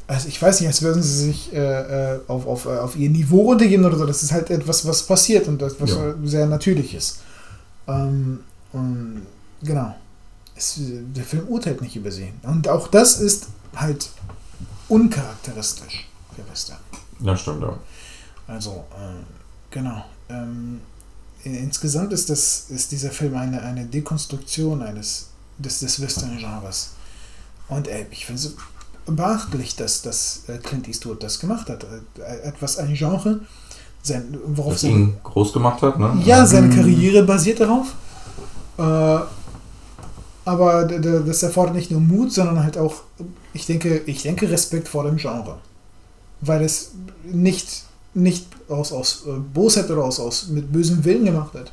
also 0.07 0.29
ich 0.29 0.41
weiß 0.41 0.61
nicht, 0.61 0.69
als 0.69 0.83
würden 0.83 1.03
sie 1.03 1.27
sich 1.27 1.53
äh, 1.53 2.15
äh 2.15 2.21
auf, 2.29 2.47
auf, 2.47 2.67
äh, 2.67 2.79
auf 2.79 2.97
ihr 2.97 3.11
Niveau 3.11 3.43
runtergehen 3.43 3.85
oder 3.85 3.97
so. 3.97 4.07
Das 4.07 4.23
ist 4.23 4.33
halt 4.33 4.51
etwas, 4.51 4.87
was 4.87 5.05
passiert 5.05 5.49
und 5.49 5.63
das, 5.63 5.81
was 5.81 5.91
ja. 5.91 6.15
sehr 6.25 6.47
natürlich 6.47 6.95
ist. 6.95 7.21
Ähm, 7.89 8.41
und 8.73 9.23
genau 9.63 9.95
es, 10.57 10.75
der 10.79 11.25
Film 11.25 11.47
urteilt 11.49 11.81
nicht 11.83 11.97
über 11.97 12.11
sie. 12.11 12.33
Und 12.43 12.69
auch 12.69 12.89
das 12.89 13.21
ist 13.21 13.49
halt 13.75 14.09
uncharakteristisch 14.89 16.09
für 16.35 16.49
Western. 16.51 16.79
Ja, 17.21 17.37
stimmt 17.37 17.65
auch. 17.65 17.79
Also, 18.47 18.85
äh, 18.93 19.25
genau. 19.71 20.05
Ähm, 20.29 20.81
insgesamt 21.45 22.13
ist, 22.13 22.31
das, 22.31 22.67
ist 22.71 22.93
dieser 22.93 23.11
Film 23.11 23.37
eine, 23.37 23.63
eine 23.63 23.85
Dekonstruktion 23.85 24.83
eines, 24.83 25.29
des, 25.59 25.81
des 25.81 26.01
Western-Genres. 26.01 26.91
Und 27.69 27.89
äh, 27.89 28.07
ich 28.11 28.27
finde 28.27 28.43
es 28.43 28.55
beachtlich, 29.07 29.77
dass, 29.77 30.03
dass 30.03 30.43
äh, 30.49 30.59
Clint 30.59 30.89
Eastwood 30.89 31.23
das 31.23 31.39
gemacht 31.39 31.69
hat. 31.69 31.85
Äh, 32.19 32.49
etwas, 32.49 32.79
ein 32.79 32.95
Genre, 32.95 33.41
sein, 34.03 34.39
worauf 34.47 34.75
das 34.75 34.85
ihn 34.85 35.17
groß 35.23 35.53
gemacht 35.53 35.83
hat, 35.83 35.99
ne? 35.99 36.21
Ja, 36.25 36.47
seine 36.47 36.75
Karriere 36.75 37.25
basiert 37.25 37.61
darauf. 37.61 37.95
Äh, 38.79 39.21
aber 40.47 40.85
das 40.85 41.43
erfordert 41.43 41.75
nicht 41.75 41.91
nur 41.91 42.01
Mut, 42.01 42.33
sondern 42.33 42.63
halt 42.63 42.79
auch, 42.79 43.03
ich 43.53 43.67
denke, 43.67 44.03
ich 44.07 44.23
denke 44.23 44.49
Respekt 44.49 44.87
vor 44.87 45.03
dem 45.03 45.17
Genre. 45.17 45.59
Weil 46.41 46.63
es 46.63 46.93
nicht, 47.25 47.83
nicht 48.15 48.47
aus, 48.69 48.93
aus 48.93 49.25
äh, 49.27 49.33
Bosheit 49.33 49.91
oder 49.91 50.05
aus, 50.05 50.21
aus 50.21 50.47
mit 50.47 50.73
bösem 50.73 51.05
Willen 51.05 51.25
gemacht 51.25 51.53
hat. 51.55 51.73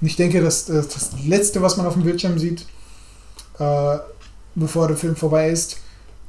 Und 0.00 0.06
ich 0.06 0.16
denke, 0.16 0.42
dass, 0.42 0.66
dass 0.66 0.88
das 0.88 1.12
Letzte, 1.26 1.62
was 1.62 1.78
man 1.78 1.86
auf 1.86 1.94
dem 1.94 2.02
Bildschirm 2.02 2.38
sieht, 2.38 2.66
äh, 3.58 3.98
bevor 4.54 4.86
der 4.88 4.98
Film 4.98 5.16
vorbei 5.16 5.48
ist, 5.48 5.78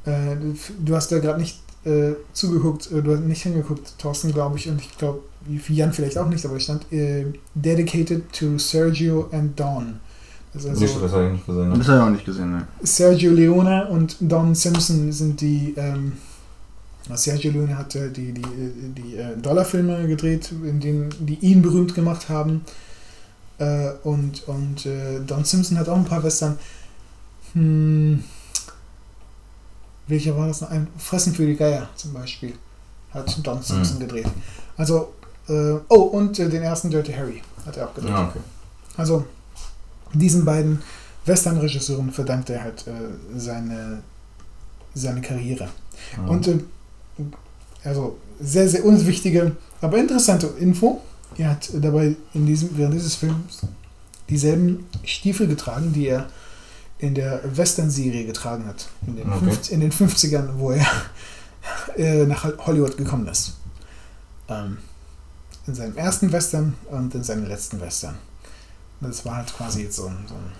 äh, 0.06 0.36
du 0.78 0.96
hast 0.96 1.12
da 1.12 1.18
gerade 1.18 1.40
nicht 1.40 1.60
äh, 1.84 2.12
zugeguckt, 2.32 2.90
äh, 2.90 3.02
du 3.02 3.12
hast 3.12 3.20
nicht 3.20 3.42
hingeguckt, 3.42 3.98
Thorsten, 3.98 4.32
glaube 4.32 4.56
ich, 4.56 4.66
und 4.66 4.80
ich 4.80 4.96
glaube, 4.96 5.20
Jan 5.68 5.92
vielleicht 5.92 6.16
auch 6.16 6.28
nicht, 6.28 6.46
aber 6.46 6.56
es 6.56 6.62
stand 6.62 6.90
äh, 6.90 7.26
Dedicated 7.54 8.32
to 8.32 8.56
Sergio 8.56 9.28
and 9.30 9.60
Dawn. 9.60 10.00
Das, 10.52 10.66
also 10.66 10.80
nicht, 10.80 11.02
das 11.02 11.12
habe 11.12 11.26
ich 11.26 11.32
nicht 11.32 11.46
gesehen. 11.46 11.68
Ne? 11.68 11.78
Das 11.78 11.88
habe 11.88 11.98
ich 11.98 12.04
auch 12.04 12.10
nicht 12.10 12.24
gesehen, 12.24 12.52
ne? 12.52 12.66
Sergio 12.82 13.32
Leone 13.32 13.88
und 13.88 14.16
Don 14.20 14.54
Simpson 14.54 15.10
sind 15.12 15.40
die. 15.40 15.74
Ähm, 15.76 16.12
Sergio 17.14 17.50
Leone 17.50 17.76
hat 17.76 17.94
die, 17.94 18.10
die, 18.12 18.32
die, 18.32 18.42
die 18.96 19.16
äh, 19.16 19.36
Dollarfilme 19.36 20.06
gedreht, 20.06 20.52
in 20.52 20.78
denen, 20.78 21.10
die 21.20 21.34
ihn 21.40 21.62
berühmt 21.62 21.94
gemacht 21.94 22.28
haben. 22.28 22.64
Äh, 23.58 23.92
und 24.04 24.46
und 24.46 24.86
äh, 24.86 25.20
Don 25.20 25.44
Simpson 25.44 25.78
hat 25.78 25.88
auch 25.88 25.96
ein 25.96 26.04
paar 26.04 26.22
Western. 26.22 26.58
Hm, 27.54 28.22
welcher 30.06 30.36
war 30.36 30.48
das 30.48 30.60
noch? 30.60 30.70
Ein 30.70 30.86
Fressen 30.98 31.34
für 31.34 31.46
die 31.46 31.56
Geier 31.56 31.88
zum 31.96 32.12
Beispiel. 32.12 32.52
Hat 33.10 33.46
Don 33.46 33.62
Simpson 33.62 33.96
mhm. 33.96 34.00
gedreht. 34.00 34.26
Also, 34.76 35.12
äh, 35.48 35.74
oh, 35.88 36.00
und 36.00 36.38
äh, 36.38 36.48
den 36.48 36.62
ersten 36.62 36.90
Dirty 36.90 37.12
Harry 37.12 37.42
hat 37.64 37.76
er 37.76 37.88
auch 37.88 37.94
gedreht. 37.94 38.12
Ja, 38.12 38.28
okay. 38.28 38.40
Also, 38.96 39.24
diesen 40.12 40.44
beiden 40.44 40.80
Western-Regisseuren 41.26 42.12
verdankt 42.12 42.50
er 42.50 42.62
halt 42.62 42.86
äh, 42.86 43.38
seine, 43.38 44.02
seine 44.94 45.20
Karriere. 45.20 45.68
Mhm. 46.20 46.28
Und 46.28 46.48
äh, 46.48 46.58
also 47.84 48.18
sehr, 48.40 48.68
sehr 48.68 48.84
unwichtige, 48.84 49.56
aber 49.80 49.98
interessante 49.98 50.48
Info. 50.58 51.00
Er 51.38 51.50
hat 51.50 51.70
dabei 51.74 52.14
in 52.34 52.46
diesem, 52.46 52.76
während 52.76 52.94
dieses 52.94 53.14
Films 53.14 53.62
dieselben 54.28 54.86
Stiefel 55.04 55.46
getragen, 55.46 55.92
die 55.92 56.08
er 56.08 56.28
in 56.98 57.14
der 57.14 57.40
Western-Serie 57.56 58.24
getragen 58.26 58.66
hat. 58.66 58.88
In 59.06 59.16
den, 59.16 59.32
okay. 59.32 59.44
50, 59.44 59.72
in 59.72 59.80
den 59.80 59.92
50ern, 59.92 60.48
wo 60.56 60.70
er 60.72 60.86
äh, 61.96 62.24
nach 62.26 62.44
Hollywood 62.66 62.96
gekommen 62.96 63.26
ist. 63.28 63.54
Ähm, 64.48 64.78
in 65.66 65.74
seinem 65.74 65.96
ersten 65.96 66.32
Western 66.32 66.74
und 66.90 67.14
in 67.14 67.22
seinem 67.22 67.46
letzten 67.46 67.80
Western. 67.80 68.16
Das 69.02 69.24
war 69.24 69.36
halt 69.36 69.54
quasi 69.56 69.88
so 69.90 70.06
ein. 70.06 70.24
So 70.28 70.34
ein 70.34 70.52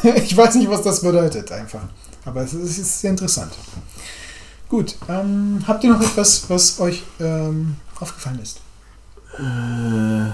genau. 0.00 0.16
ich 0.16 0.36
weiß 0.36 0.54
nicht, 0.56 0.70
was 0.70 0.82
das 0.82 1.00
bedeutet, 1.02 1.52
einfach. 1.52 1.82
Aber 2.24 2.42
es 2.42 2.54
ist, 2.54 2.78
ist 2.78 3.00
sehr 3.00 3.10
interessant. 3.10 3.52
Gut, 4.68 4.96
ähm, 5.08 5.62
habt 5.66 5.84
ihr 5.84 5.90
noch 5.92 6.00
etwas, 6.00 6.48
was 6.48 6.80
euch 6.80 7.04
ähm, 7.20 7.76
aufgefallen 8.00 8.40
ist? 8.40 8.60
Äh, 9.38 10.32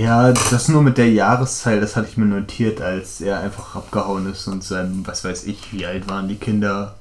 ja, 0.00 0.32
das 0.32 0.68
nur 0.68 0.82
mit 0.82 0.98
der 0.98 1.10
Jahreszahl, 1.10 1.80
das 1.80 1.96
hatte 1.96 2.08
ich 2.08 2.16
mir 2.16 2.26
notiert, 2.26 2.80
als 2.80 3.20
er 3.20 3.40
einfach 3.40 3.74
abgehauen 3.74 4.30
ist 4.30 4.46
und 4.48 4.62
sein, 4.62 5.02
was 5.06 5.24
weiß 5.24 5.44
ich, 5.44 5.72
wie 5.72 5.86
alt 5.86 6.08
waren 6.08 6.28
die 6.28 6.36
Kinder? 6.36 6.96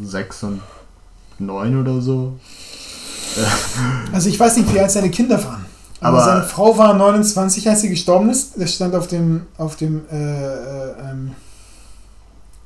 Sechs 0.00 0.42
und 0.42 0.62
neun 1.38 1.78
oder 1.80 2.00
so? 2.00 2.38
Also 4.12 4.28
ich 4.28 4.38
weiß 4.38 4.56
nicht, 4.56 4.72
wie 4.72 4.80
alt 4.80 4.90
seine 4.90 5.10
Kinder 5.10 5.42
waren. 5.44 5.66
Aber, 6.02 6.18
aber 6.18 6.24
seine 6.24 6.42
Frau 6.42 6.76
war 6.76 6.94
29, 6.94 7.68
als 7.68 7.80
sie 7.80 7.88
gestorben 7.88 8.28
ist. 8.28 8.52
Das 8.56 8.74
stand 8.74 8.94
auf 8.94 9.06
dem, 9.06 9.46
auf 9.56 9.76
dem, 9.76 10.02
äh, 10.10 10.16
äh, 10.16 10.94
ähm, 11.10 11.30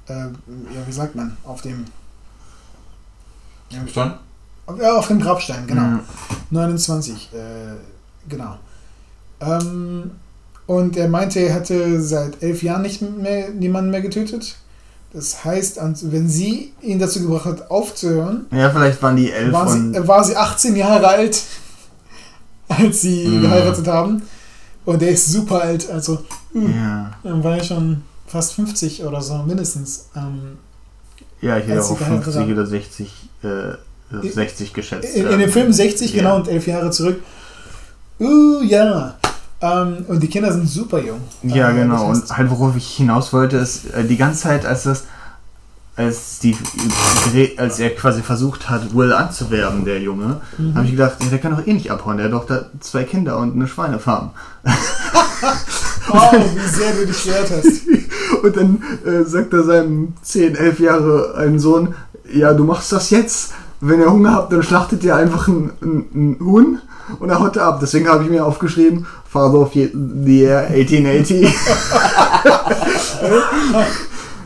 äh, 0.09 0.13
ja, 0.15 0.87
wie 0.87 0.93
sagt 0.93 1.15
man, 1.15 1.37
auf 1.45 1.61
dem 1.61 1.85
Grabstein? 3.71 4.15
Ja, 4.81 4.97
auf 4.97 5.09
dem 5.09 5.21
Grabstein, 5.21 5.67
genau. 5.67 5.83
Mhm. 5.83 6.01
29, 6.51 7.31
äh, 7.35 7.39
genau. 8.29 8.57
Ähm, 9.41 10.13
und 10.67 10.97
er 10.97 11.09
meinte, 11.09 11.41
er 11.41 11.55
hätte 11.55 12.01
seit 12.01 12.43
elf 12.43 12.63
Jahren 12.63 12.83
nicht 12.83 13.03
mehr 13.03 13.51
niemanden 13.51 13.91
mehr 13.91 14.01
getötet. 14.01 14.57
Das 15.13 15.45
heißt, 15.45 15.79
wenn 16.03 16.29
sie 16.29 16.73
ihn 16.83 16.99
dazu 16.99 17.23
gebracht 17.23 17.45
hat, 17.45 17.71
aufzuhören. 17.71 18.47
Ja, 18.51 18.71
vielleicht 18.71 19.01
waren 19.03 19.17
die 19.17 19.31
elf. 19.31 19.53
War 19.53 19.69
sie, 19.69 20.09
war 20.09 20.25
sie 20.25 20.37
18 20.37 20.77
Jahre 20.77 21.07
alt, 21.07 21.43
als 22.69 23.01
sie 23.01 23.27
mhm. 23.27 23.43
geheiratet 23.43 23.87
haben. 23.87 24.23
Und 24.85 25.03
er 25.03 25.11
ist 25.11 25.33
super 25.33 25.63
alt, 25.63 25.91
also. 25.91 26.19
Mh, 26.53 26.71
ja. 26.71 27.11
Dann 27.23 27.43
war 27.43 27.57
er 27.57 27.65
schon 27.65 28.03
fast 28.27 28.55
50 28.55 29.05
oder 29.05 29.21
so, 29.21 29.39
mindestens. 29.39 30.09
Ähm, 30.17 30.59
ja, 31.41 31.59
ich 31.59 31.67
hätte 31.67 31.83
auch 31.83 31.99
50 31.99 32.51
oder 32.51 32.67
60, 32.67 33.13
äh, 33.43 34.29
60 34.29 34.73
geschätzt. 34.73 35.15
In, 35.17 35.27
in, 35.27 35.39
dem 35.39 35.51
Film 35.51 35.73
60, 35.73 36.13
ja. 36.13 36.23
genau, 36.23 36.37
und 36.37 36.49
elf 36.49 36.67
Jahre 36.67 36.91
zurück. 36.91 37.21
Uh, 38.19 38.63
ja. 38.63 39.17
Ähm, 39.61 40.05
und 40.09 40.23
die 40.23 40.29
Kinder 40.29 40.53
sind 40.53 40.69
super 40.69 41.01
jung. 41.01 41.21
Ja, 41.43 41.71
äh, 41.71 41.75
genau. 41.75 42.09
Und 42.11 42.37
halt, 42.37 42.51
worauf 42.51 42.77
ich 42.77 42.97
hinaus 42.97 43.33
wollte, 43.33 43.57
ist, 43.57 43.87
äh, 43.93 44.05
die 44.05 44.17
ganze 44.17 44.43
Zeit, 44.43 44.67
als 44.67 44.85
das 44.85 45.05
als, 45.97 46.39
die, 46.41 46.57
als 47.57 47.81
er 47.81 47.95
quasi 47.95 48.23
versucht 48.23 48.69
hat, 48.69 48.95
Will 48.95 49.13
anzuwerben, 49.13 49.85
der 49.85 50.01
Junge, 50.01 50.41
mhm. 50.59 50.75
habe 50.75 50.85
ich 50.85 50.93
gedacht, 50.93 51.17
der 51.31 51.39
kann 51.39 51.57
doch 51.57 51.67
eh 51.67 51.73
nicht 51.73 51.91
abhauen, 51.91 52.19
der 52.19 52.27
hat 52.27 52.33
doch 52.33 52.47
da 52.47 52.67
zwei 52.81 53.05
Kinder 53.05 53.39
und 53.39 53.55
eine 53.55 53.67
Schweinefarm. 53.67 54.31
wow, 56.09 56.33
wie 56.33 56.69
sehr 56.69 56.93
du 56.93 57.07
dich 57.07 57.25
gehört 57.25 57.51
hast. 57.51 57.83
Und 58.43 58.57
dann 58.57 58.83
äh, 59.05 59.25
sagt 59.25 59.53
er 59.53 59.63
seinem 59.63 60.15
10, 60.23 60.57
11 60.57 60.81
Jahre 60.81 61.35
einen 61.37 61.59
Sohn, 61.59 61.95
ja, 62.33 62.53
du 62.53 62.65
machst 62.65 62.93
das 62.93 63.11
jetzt, 63.11 63.53
wenn 63.81 64.01
ihr 64.01 64.11
Hunger 64.11 64.33
habt, 64.33 64.53
dann 64.53 64.63
schlachtet 64.63 65.05
ihr 65.05 65.15
einfach 65.15 65.49
ein, 65.49 65.71
ein, 65.81 66.05
ein 66.15 66.37
Huhn 66.41 66.81
und 67.21 67.31
er 67.31 67.39
haut 67.39 67.57
ab. 67.59 67.79
Deswegen 67.81 68.09
habe 68.09 68.25
ich 68.25 68.31
mir 68.31 68.45
aufgeschrieben, 68.45 69.07
Father 69.29 69.61
of 69.61 69.73
the 69.73 69.91
Year 70.25 70.67
1880. 70.69 71.47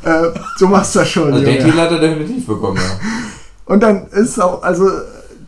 äh, 0.02 0.28
du 0.58 0.66
machst 0.66 0.96
das 0.96 1.08
schon. 1.08 1.32
Also 1.32 1.44
den 1.44 1.64
Titel 1.64 1.78
hat 1.78 1.90
er 1.90 1.98
definitiv 1.98 2.46
bekommen, 2.46 2.76
ja. 2.76 3.08
Und 3.66 3.82
dann 3.82 4.08
ist 4.08 4.40
auch, 4.40 4.62
also 4.62 4.88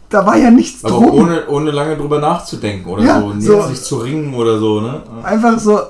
da 0.09 0.27
war 0.27 0.37
ja 0.37 0.51
nichts 0.51 0.85
Aber 0.85 0.95
drum. 0.95 1.11
Ohne, 1.11 1.49
ohne 1.49 1.71
lange 1.71 1.97
drüber 1.97 2.21
nachzudenken 2.21 2.89
oder 2.89 3.03
ja, 3.03 3.21
so, 3.21 3.41
so, 3.41 3.69
sich 3.69 3.83
zu 3.83 3.97
ringen 3.99 4.35
oder 4.35 4.59
so, 4.59 4.81
ne? 4.81 5.03
Einfach 5.23 5.59
so. 5.59 5.81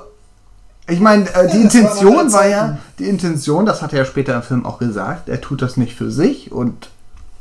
Ich 0.87 0.99
meine, 0.99 1.23
äh, 1.33 1.49
die 1.49 1.57
ja, 1.57 1.63
Intention 1.63 2.15
war, 2.15 2.33
war 2.33 2.47
ja, 2.47 2.77
die 2.99 3.05
Intention, 3.05 3.65
das 3.65 3.81
hat 3.81 3.93
er 3.93 3.99
ja 3.99 4.05
später 4.05 4.35
im 4.35 4.41
Film 4.41 4.65
auch 4.65 4.79
gesagt, 4.79 5.29
er 5.29 5.39
tut 5.39 5.61
das 5.61 5.77
nicht 5.77 5.95
für 5.95 6.11
sich 6.11 6.51
und 6.51 6.89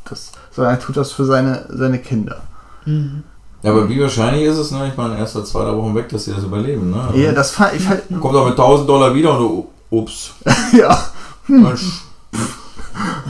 das, 0.05 0.33
sondern 0.53 0.75
er 0.75 0.81
tut 0.81 0.97
das 0.97 1.12
für 1.12 1.25
seine, 1.25 1.66
seine 1.70 1.99
Kinder. 1.99 2.43
Mhm. 2.85 3.25
Ja, 3.62 3.70
aber 3.70 3.89
wie 3.89 4.01
wahrscheinlich 4.01 4.45
ist 4.45 4.59
es, 4.59 4.73
ne? 4.73 4.89
Ich 4.89 4.97
meine, 4.97 5.18
erst 5.18 5.35
seit 5.35 5.47
zwei, 5.47 5.64
drei 5.64 5.77
Wochen 5.77 5.95
weg, 5.95 6.09
dass 6.09 6.25
sie 6.25 6.33
das 6.33 6.43
überleben, 6.43 6.91
ne? 6.91 7.09
Ja, 7.14 7.33
das 7.33 7.53
fand 7.53 7.75
ich 7.75 7.89
halt. 7.89 8.03
Kommt 8.20 8.35
auch 8.35 8.45
mit 8.45 8.59
1000 8.59 8.89
Dollar 8.89 9.14
wieder 9.14 9.39
und 9.39 9.39
du, 9.39 9.68
ups. 9.93 10.34
ja. 10.72 10.99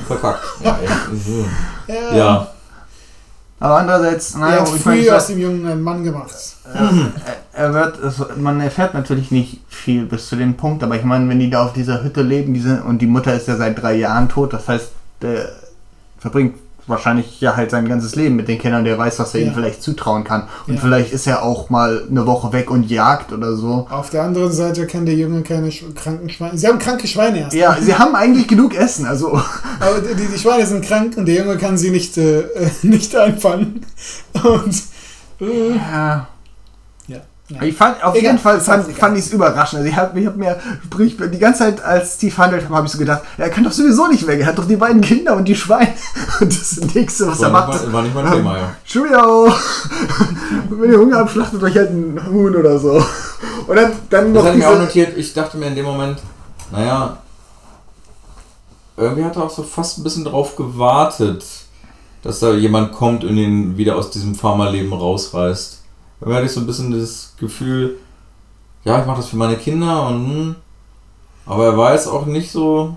Verkackt. 0.07 0.45
Ja, 0.65 0.79
ja. 1.89 2.17
ja. 2.17 2.49
Aber 3.61 3.77
andererseits, 3.79 4.35
naja, 4.35 4.57
er 4.57 4.61
hat 4.63 4.69
früh 4.71 4.97
meine, 4.97 5.17
aus 5.17 5.27
dem 5.29 5.39
Jungen 5.39 5.65
einen 5.67 5.83
Mann 5.83 6.03
gemacht. 6.03 6.35
er 7.53 7.75
wird, 7.75 8.37
man 8.37 8.61
erfährt 8.61 8.93
natürlich 8.93 9.31
nicht 9.31 9.61
viel 9.69 10.05
bis 10.05 10.29
zu 10.29 10.35
dem 10.35 10.57
Punkt, 10.57 10.83
aber 10.83 10.97
ich 10.97 11.05
meine, 11.05 11.29
wenn 11.29 11.39
die 11.39 11.49
da 11.49 11.67
auf 11.67 11.73
dieser 11.73 12.03
Hütte 12.03 12.23
leben, 12.23 12.55
diese, 12.55 12.83
und 12.83 12.99
die 12.99 13.07
Mutter 13.07 13.35
ist 13.35 13.47
ja 13.47 13.57
seit 13.57 13.81
drei 13.81 13.95
Jahren 13.95 14.29
tot, 14.29 14.53
das 14.53 14.67
heißt, 14.67 14.91
der 15.21 15.49
verbringt 16.19 16.57
wahrscheinlich 16.87 17.41
ja 17.41 17.57
halt 17.57 17.71
sein 17.71 17.89
ganzes 17.89 18.17
Leben 18.17 18.37
mit 18.37 18.49
den 18.49 18.59
Kindern, 18.59 18.85
der 18.85 18.99
weiß, 18.99 19.19
was 19.19 19.35
er 19.35 19.41
ja. 19.41 19.47
ihnen 19.47 19.55
vielleicht 19.55 19.83
zutrauen 19.83 20.25
kann. 20.25 20.49
Und 20.67 20.75
ja. 20.75 20.81
vielleicht 20.81 21.13
ist 21.13 21.27
er 21.27 21.43
auch 21.43 21.71
mal 21.71 22.05
eine 22.11 22.27
Woche 22.27 22.53
weg 22.53 22.71
und 22.71 22.91
jagt 22.91 23.33
oder 23.33 23.55
so. 23.57 23.87
Auf 23.91 24.11
der 24.11 24.23
anderen 24.25 24.53
Seite 24.53 24.87
kann 24.87 25.07
der 25.07 25.15
Junge 25.15 25.43
keine 25.43 25.71
kranken 25.71 26.29
Schweine. 26.29 26.59
Sie 26.59 26.67
haben 26.67 26.79
kranke 26.79 27.07
Schweine 27.07 27.41
erst. 27.41 27.55
Ja, 27.55 27.77
sie 27.81 27.95
haben 27.95 28.15
eigentlich 28.15 28.49
genug 28.49 28.75
Essen, 28.75 29.07
also. 29.07 29.33
Aber 29.81 30.01
die, 30.01 30.27
die 30.27 30.39
Schweine 30.39 30.67
sind 30.67 30.85
krank 30.85 31.17
und 31.17 31.27
der 31.27 31.37
Junge 31.37 31.57
kann 31.57 31.79
sie 31.79 31.91
nicht, 31.91 32.17
äh, 32.19 32.45
nicht 32.83 33.15
einfangen. 33.15 33.87
Und. 34.43 34.83
Äh, 35.41 35.77
ja. 35.77 36.29
Ich 37.61 37.77
fand, 37.77 38.03
auf 38.03 38.15
Egal, 38.15 38.33
jeden 38.33 38.39
Fall 38.39 38.61
fand, 38.61 38.91
fand 38.93 39.19
ich 39.19 39.27
es 39.27 39.33
überraschend. 39.33 39.81
Also 39.81 39.91
ich 39.91 39.97
habe 39.97 40.27
hab 40.27 40.37
mir 40.37 40.57
sprich, 40.85 41.17
die 41.17 41.39
ganze 41.39 41.61
Zeit, 41.61 41.85
als 41.85 42.15
Steve 42.15 42.37
handelt 42.39 42.65
habe, 42.65 42.77
habe 42.77 42.87
ich 42.87 42.93
so 42.93 42.99
gedacht, 42.99 43.23
er 43.37 43.51
kann 43.51 43.65
doch 43.65 43.73
sowieso 43.73 44.07
nicht 44.07 44.27
weg. 44.27 44.41
Er 44.41 44.47
hat 44.47 44.59
doch 44.59 44.67
die 44.67 44.77
beiden 44.77 45.01
Kinder 45.01 45.37
und 45.37 45.47
die 45.47 45.55
Schweine. 45.55 45.93
Und 46.41 46.53
das 46.53 46.81
nächste, 46.95 47.27
was 47.27 47.41
war 47.41 47.49
er 47.49 47.53
macht. 47.53 47.93
War 47.93 48.03
nicht 48.03 48.15
mein 48.15 48.33
Thema, 48.33 48.59
ja. 48.59 48.75
Cheerio! 48.85 49.53
Wenn 50.71 50.93
ihr 50.93 50.99
Hunger 50.99 51.19
habt, 51.19 51.31
schlachtet 51.31 51.63
euch 51.63 51.77
halt 51.77 51.91
ein 51.91 52.21
Huhn 52.31 52.55
oder 52.55 52.79
so. 52.79 53.03
Und 53.67 53.77
dann, 53.77 53.93
dann 54.11 54.33
noch. 54.33 54.43
Das 54.43 54.51
hatte 54.51 54.59
ich 54.59 54.67
auch 54.67 54.79
notiert. 54.79 55.17
Ich 55.17 55.35
dachte 55.35 55.57
mir 55.57 55.67
in 55.67 55.75
dem 55.75 55.85
Moment, 55.85 56.19
naja, 56.71 57.19
irgendwie 58.97 59.25
hat 59.25 59.37
er 59.37 59.45
auch 59.45 59.51
so 59.51 59.63
fast 59.63 59.99
ein 59.99 60.05
bisschen 60.05 60.25
drauf 60.25 60.57
gewartet, 60.57 61.45
dass 62.23 62.41
da 62.41 62.53
jemand 62.53 62.93
kommt 62.93 63.25
und 63.25 63.37
ihn 63.37 63.77
wieder 63.77 63.97
aus 63.97 64.11
diesem 64.11 64.35
Farmerleben 64.35 64.93
rausreißt. 64.93 65.82
Da 66.25 66.35
hatte 66.35 66.47
ich 66.47 66.53
so 66.53 66.61
ein 66.61 66.67
bisschen 66.67 66.91
das 66.93 67.35
Gefühl, 67.39 67.97
ja, 68.85 69.01
ich 69.01 69.07
mache 69.07 69.19
das 69.19 69.29
für 69.29 69.37
meine 69.37 69.57
Kinder 69.57 70.07
und 70.09 70.27
hm, 70.27 70.55
aber 71.47 71.67
er 71.67 71.77
war 71.77 71.93
jetzt 71.93 72.07
auch 72.07 72.27
nicht 72.27 72.51
so 72.51 72.97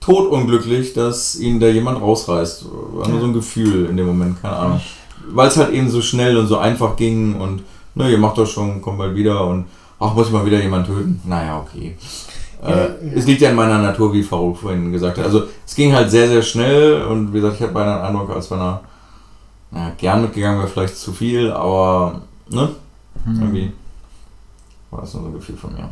totunglücklich, 0.00 0.92
dass 0.94 1.36
ihn 1.36 1.60
da 1.60 1.66
jemand 1.66 2.00
rausreißt. 2.00 2.66
War 2.92 3.08
nur 3.08 3.20
so 3.20 3.26
ein 3.26 3.32
Gefühl 3.32 3.86
in 3.86 3.96
dem 3.96 4.06
Moment, 4.06 4.40
keine 4.40 4.56
Ahnung. 4.56 4.80
Weil 5.28 5.48
es 5.48 5.56
halt 5.56 5.72
eben 5.72 5.90
so 5.90 6.00
schnell 6.00 6.36
und 6.36 6.46
so 6.46 6.58
einfach 6.58 6.96
ging 6.96 7.34
und 7.34 7.62
ne, 7.94 8.10
ihr 8.10 8.18
macht 8.18 8.38
das 8.38 8.50
schon, 8.50 8.80
kommt 8.80 8.98
bald 8.98 9.14
wieder 9.14 9.46
und 9.46 9.66
ach, 9.98 10.14
muss 10.14 10.28
ich 10.28 10.32
mal 10.32 10.46
wieder 10.46 10.60
jemand 10.60 10.86
töten? 10.86 11.20
Naja, 11.24 11.60
okay. 11.60 11.96
Äh, 12.62 12.70
ja, 12.70 12.88
Es 13.14 13.26
liegt 13.26 13.40
ja 13.40 13.50
in 13.50 13.56
meiner 13.56 13.78
Natur, 13.78 14.12
wie 14.12 14.22
Farouk 14.22 14.58
vorhin 14.58 14.92
gesagt 14.92 15.18
hat. 15.18 15.24
Also 15.24 15.44
es 15.66 15.74
ging 15.74 15.94
halt 15.94 16.10
sehr, 16.10 16.28
sehr 16.28 16.42
schnell 16.42 17.02
und 17.02 17.32
wie 17.32 17.40
gesagt, 17.40 17.56
ich 17.56 17.62
habe 17.62 17.72
beinahe 17.72 17.98
den 17.98 18.06
Eindruck, 18.06 18.30
als 18.30 18.50
wenn 18.50 18.60
er 18.60 18.82
naja, 19.70 19.92
gern 19.96 20.22
mitgegangen 20.22 20.58
wäre 20.58 20.68
vielleicht 20.68 20.96
zu 20.96 21.12
viel, 21.12 21.50
aber 21.50 22.22
ne? 22.48 22.70
Mhm. 23.24 23.40
Irgendwie 23.40 23.72
war 24.90 25.02
das 25.02 25.14
nur 25.14 25.22
so 25.22 25.28
ein 25.28 25.34
Gefühl 25.34 25.56
von 25.56 25.72
mir. 25.74 25.88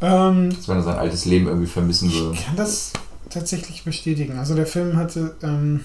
Ähm, 0.00 0.50
Als 0.54 0.68
wenn 0.68 0.76
er 0.76 0.82
sein 0.82 0.98
altes 0.98 1.24
Leben 1.24 1.46
irgendwie 1.46 1.66
vermissen 1.66 2.12
würde. 2.12 2.34
Ich 2.34 2.44
kann 2.44 2.56
das 2.56 2.92
tatsächlich 3.30 3.84
bestätigen. 3.84 4.38
Also 4.38 4.54
der 4.54 4.66
Film 4.66 4.96
hatte 4.96 5.34
ähm, 5.42 5.84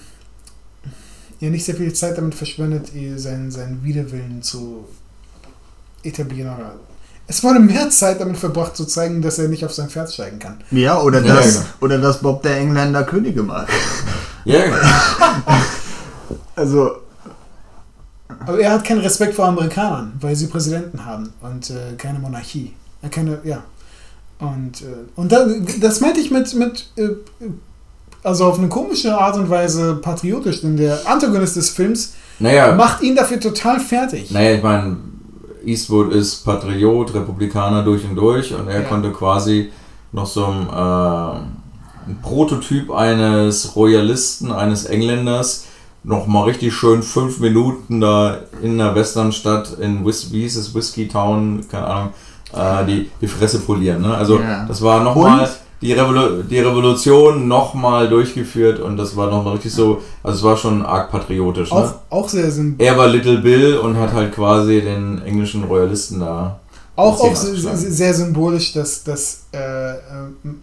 ja 1.40 1.48
nicht 1.48 1.64
sehr 1.64 1.76
viel 1.76 1.92
Zeit 1.94 2.18
damit 2.18 2.34
verschwendet, 2.34 2.92
seinen, 3.16 3.50
seinen 3.50 3.82
Widerwillen 3.82 4.42
zu 4.42 4.86
etablieren. 6.02 6.54
Oder 6.54 6.74
es 7.26 7.42
wurde 7.42 7.60
mehr 7.60 7.88
Zeit 7.88 8.20
damit 8.20 8.36
verbracht, 8.36 8.76
zu 8.76 8.84
zeigen, 8.84 9.22
dass 9.22 9.38
er 9.38 9.48
nicht 9.48 9.64
auf 9.64 9.72
sein 9.72 9.88
Pferd 9.88 10.12
steigen 10.12 10.38
kann. 10.38 10.62
Ja, 10.70 11.00
oder, 11.00 11.22
ja, 11.22 11.36
das, 11.36 11.54
genau. 11.54 11.66
oder 11.80 11.98
dass 11.98 12.20
Bob 12.20 12.42
der 12.42 12.58
Engländer 12.58 13.04
Könige 13.04 13.42
macht. 13.42 13.68
ja, 14.44 14.64
genau. 14.64 14.76
also 16.56 16.90
aber 18.46 18.60
er 18.60 18.72
hat 18.72 18.84
keinen 18.84 19.00
Respekt 19.00 19.34
vor 19.34 19.46
Amerikanern, 19.46 20.12
weil 20.20 20.34
sie 20.36 20.46
Präsidenten 20.46 21.04
haben 21.04 21.32
und 21.42 21.70
äh, 21.70 21.94
keine 21.96 22.18
Monarchie. 22.18 22.72
Er 23.02 23.08
keine, 23.08 23.38
ja. 23.44 23.62
Und, 24.38 24.82
äh, 24.82 25.04
und 25.16 25.30
da, 25.30 25.46
das 25.80 26.00
meinte 26.00 26.20
ich 26.20 26.30
mit, 26.30 26.54
mit 26.54 26.90
äh, 26.96 27.08
also 28.22 28.46
auf 28.46 28.58
eine 28.58 28.68
komische 28.68 29.16
Art 29.16 29.36
und 29.36 29.50
Weise 29.50 29.96
patriotisch, 29.96 30.62
denn 30.62 30.76
der 30.76 30.98
Antagonist 31.06 31.56
des 31.56 31.70
Films 31.70 32.14
naja, 32.38 32.74
macht 32.74 33.02
ihn 33.02 33.14
dafür 33.14 33.38
total 33.38 33.78
fertig. 33.80 34.30
Naja, 34.30 34.56
ich 34.56 34.62
meine, 34.62 34.96
Eastwood 35.64 36.12
ist 36.12 36.44
Patriot, 36.44 37.14
Republikaner 37.14 37.84
durch 37.84 38.04
und 38.04 38.16
durch 38.16 38.52
und 38.54 38.68
er 38.68 38.82
ja. 38.82 38.88
konnte 38.88 39.12
quasi 39.12 39.70
noch 40.10 40.26
so 40.26 40.46
ein, 40.46 40.68
äh, 40.68 42.10
ein 42.10 42.18
Prototyp 42.20 42.90
eines 42.90 43.76
Royalisten, 43.76 44.50
eines 44.50 44.84
Engländers 44.86 45.66
nochmal 46.04 46.44
richtig 46.44 46.74
schön 46.74 47.02
fünf 47.02 47.38
Minuten 47.40 48.00
da 48.00 48.38
in 48.62 48.78
der 48.78 48.94
Westernstadt 48.94 49.78
in 49.80 50.04
Whis 50.04 50.32
wie 50.32 50.42
hieß 50.42 50.56
es, 50.56 50.74
Whiskey 50.74 51.08
Town, 51.08 51.64
keine 51.70 51.86
Ahnung, 51.86 52.10
äh, 52.54 52.84
die, 52.86 53.10
die 53.20 53.28
Fresse 53.28 53.60
polieren. 53.60 54.02
Ne? 54.02 54.14
Also 54.14 54.38
ja. 54.40 54.64
das 54.66 54.82
war 54.82 55.02
nochmal 55.02 55.48
die, 55.80 55.92
Revolu 55.92 56.42
die 56.42 56.58
Revolution 56.58 57.48
nochmal 57.48 58.08
durchgeführt 58.08 58.80
und 58.80 58.96
das 58.96 59.16
war 59.16 59.30
nochmal 59.30 59.54
richtig 59.54 59.72
so, 59.72 60.00
also 60.22 60.38
es 60.38 60.44
war 60.44 60.56
schon 60.56 60.84
arg 60.84 61.10
patriotisch. 61.10 61.72
Auch, 61.72 61.82
ne? 61.82 61.94
auch 62.10 62.28
sehr 62.28 62.50
symbolisch. 62.50 62.90
Er 62.90 62.98
war 62.98 63.08
Little 63.08 63.38
Bill 63.38 63.78
und 63.78 63.96
hat 63.96 64.12
halt 64.12 64.32
quasi 64.32 64.80
den 64.80 65.22
englischen 65.22 65.64
Royalisten 65.64 66.20
da. 66.20 66.58
Auch, 66.94 67.20
auch 67.20 67.34
sehr 67.34 68.14
symbolisch, 68.14 68.74
dass, 68.74 69.02
dass 69.02 69.46
äh, 69.52 69.92
äh, 69.92 69.98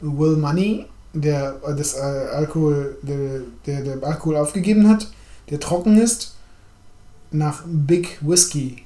Will 0.02 0.38
Money, 0.38 0.86
der 1.14 1.56
das 1.76 1.96
äh, 1.96 2.02
Alkohol, 2.36 2.98
der, 3.02 3.42
der, 3.66 3.96
der 3.96 4.08
Alkohol 4.08 4.38
aufgegeben 4.38 4.88
hat, 4.88 5.08
der 5.50 5.60
trocken 5.60 6.00
ist, 6.00 6.36
nach 7.32 7.64
Big 7.66 8.20
Whiskey 8.22 8.84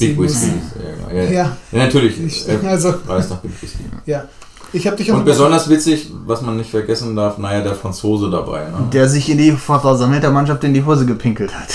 Big 0.00 0.18
Whisky. 0.18 0.50
Ja, 0.82 1.14
ja, 1.14 1.30
ja. 1.30 1.56
ja, 1.72 1.78
natürlich. 1.78 2.18
Ich, 2.24 2.48
also, 2.66 2.94
weiß 3.06 3.28
nach 3.30 3.38
Big 3.38 3.52
Whisky. 3.60 3.84
Ja. 4.06 4.24
Ich 4.72 4.86
hab 4.86 4.96
dich 4.96 5.10
Und 5.10 5.24
besonders 5.24 5.68
witzig, 5.68 6.12
was 6.26 6.42
man 6.42 6.56
nicht 6.56 6.70
vergessen 6.70 7.16
darf, 7.16 7.38
naja, 7.38 7.60
der 7.60 7.74
Franzose 7.74 8.30
dabei. 8.30 8.60
Ne? 8.60 8.86
Der 8.92 9.08
sich 9.08 9.28
in 9.28 9.38
die 9.38 9.50
Mannschaft 10.30 10.62
in 10.62 10.74
die 10.74 10.84
Hose 10.84 11.06
gepinkelt 11.06 11.52
hat. 11.52 11.66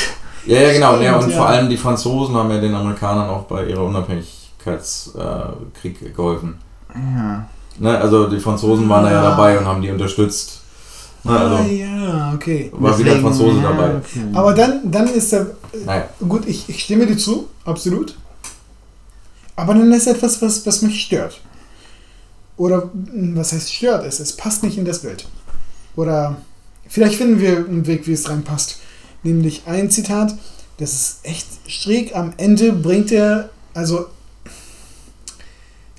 Ja, 0.45 0.61
ja, 0.61 0.71
genau. 0.71 0.91
Stimmt, 0.91 1.03
ja, 1.03 1.17
und 1.17 1.33
vor 1.33 1.47
allem 1.47 1.69
die 1.69 1.75
Franzosen 1.75 2.33
haben 2.35 2.49
ja 2.51 2.61
den 2.61 2.73
Amerikanern 2.73 3.29
auch 3.29 3.43
bei 3.43 3.65
ihrer 3.65 3.83
Unabhängigkeitskrieg 3.83 6.01
äh, 6.01 6.09
geholfen. 6.15 6.55
Ja. 6.93 7.45
Ne, 7.77 7.99
also 7.99 8.29
die 8.29 8.39
Franzosen 8.39 8.87
waren 8.87 9.03
ja. 9.03 9.09
da 9.09 9.15
ja 9.15 9.21
dabei 9.31 9.59
und 9.59 9.65
haben 9.65 9.81
die 9.81 9.91
unterstützt. 9.91 10.61
Ne, 11.25 11.39
also 11.39 11.55
ah 11.55 11.65
ja, 11.65 12.33
okay. 12.35 12.71
War 12.73 12.91
Deswegen, 12.91 13.09
wieder 13.09 13.21
Franzose 13.21 13.61
dabei. 13.61 13.95
Okay. 13.95 14.21
Aber 14.33 14.53
dann, 14.53 14.91
dann 14.91 15.07
ist 15.07 15.33
er. 15.33 15.47
Naja. 15.85 16.07
Gut, 16.27 16.47
ich, 16.47 16.69
ich 16.69 16.83
stimme 16.83 17.07
dir 17.07 17.17
zu, 17.17 17.47
absolut. 17.63 18.15
Aber 19.55 19.73
dann 19.73 19.91
ist 19.91 20.05
etwas, 20.05 20.41
was, 20.41 20.65
was 20.65 20.81
mich 20.83 21.01
stört. 21.01 21.41
Oder 22.57 22.89
was 22.93 23.53
heißt 23.53 23.73
stört 23.73 24.05
es? 24.05 24.19
Es 24.19 24.33
passt 24.33 24.63
nicht 24.63 24.77
in 24.77 24.85
das 24.85 24.99
Bild. 24.99 25.27
Oder 25.95 26.37
vielleicht 26.87 27.15
finden 27.15 27.39
wir 27.39 27.57
einen 27.57 27.87
Weg, 27.87 28.05
wie 28.07 28.13
es 28.13 28.29
reinpasst. 28.29 28.79
Nämlich 29.23 29.63
ein 29.65 29.89
Zitat, 29.89 30.35
das 30.77 30.93
ist 30.93 31.19
echt 31.23 31.47
schräg. 31.67 32.15
Am 32.15 32.33
Ende 32.37 32.71
bringt 32.71 33.11
er, 33.11 33.49
also 33.73 34.07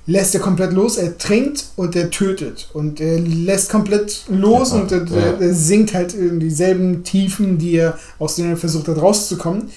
lässt 0.06 0.34
er 0.34 0.40
komplett 0.40 0.72
los, 0.72 0.96
er 0.96 1.18
trinkt 1.18 1.66
und 1.76 1.96
er 1.96 2.10
tötet. 2.10 2.68
Und 2.72 3.00
er 3.00 3.18
lässt 3.18 3.70
komplett 3.70 4.24
los 4.28 4.70
ja, 4.70 4.76
und 4.76 4.92
er, 4.92 5.04
ja. 5.04 5.40
er, 5.40 5.54
sinkt 5.54 5.94
halt 5.94 6.14
in 6.14 6.40
dieselben 6.40 7.02
Tiefen, 7.02 7.58
die 7.58 7.76
er, 7.76 7.98
aus 8.18 8.36
denen 8.36 8.50
er 8.50 8.56
versucht 8.56 8.88
hat 8.88 9.00
rauszukommen. 9.00 9.70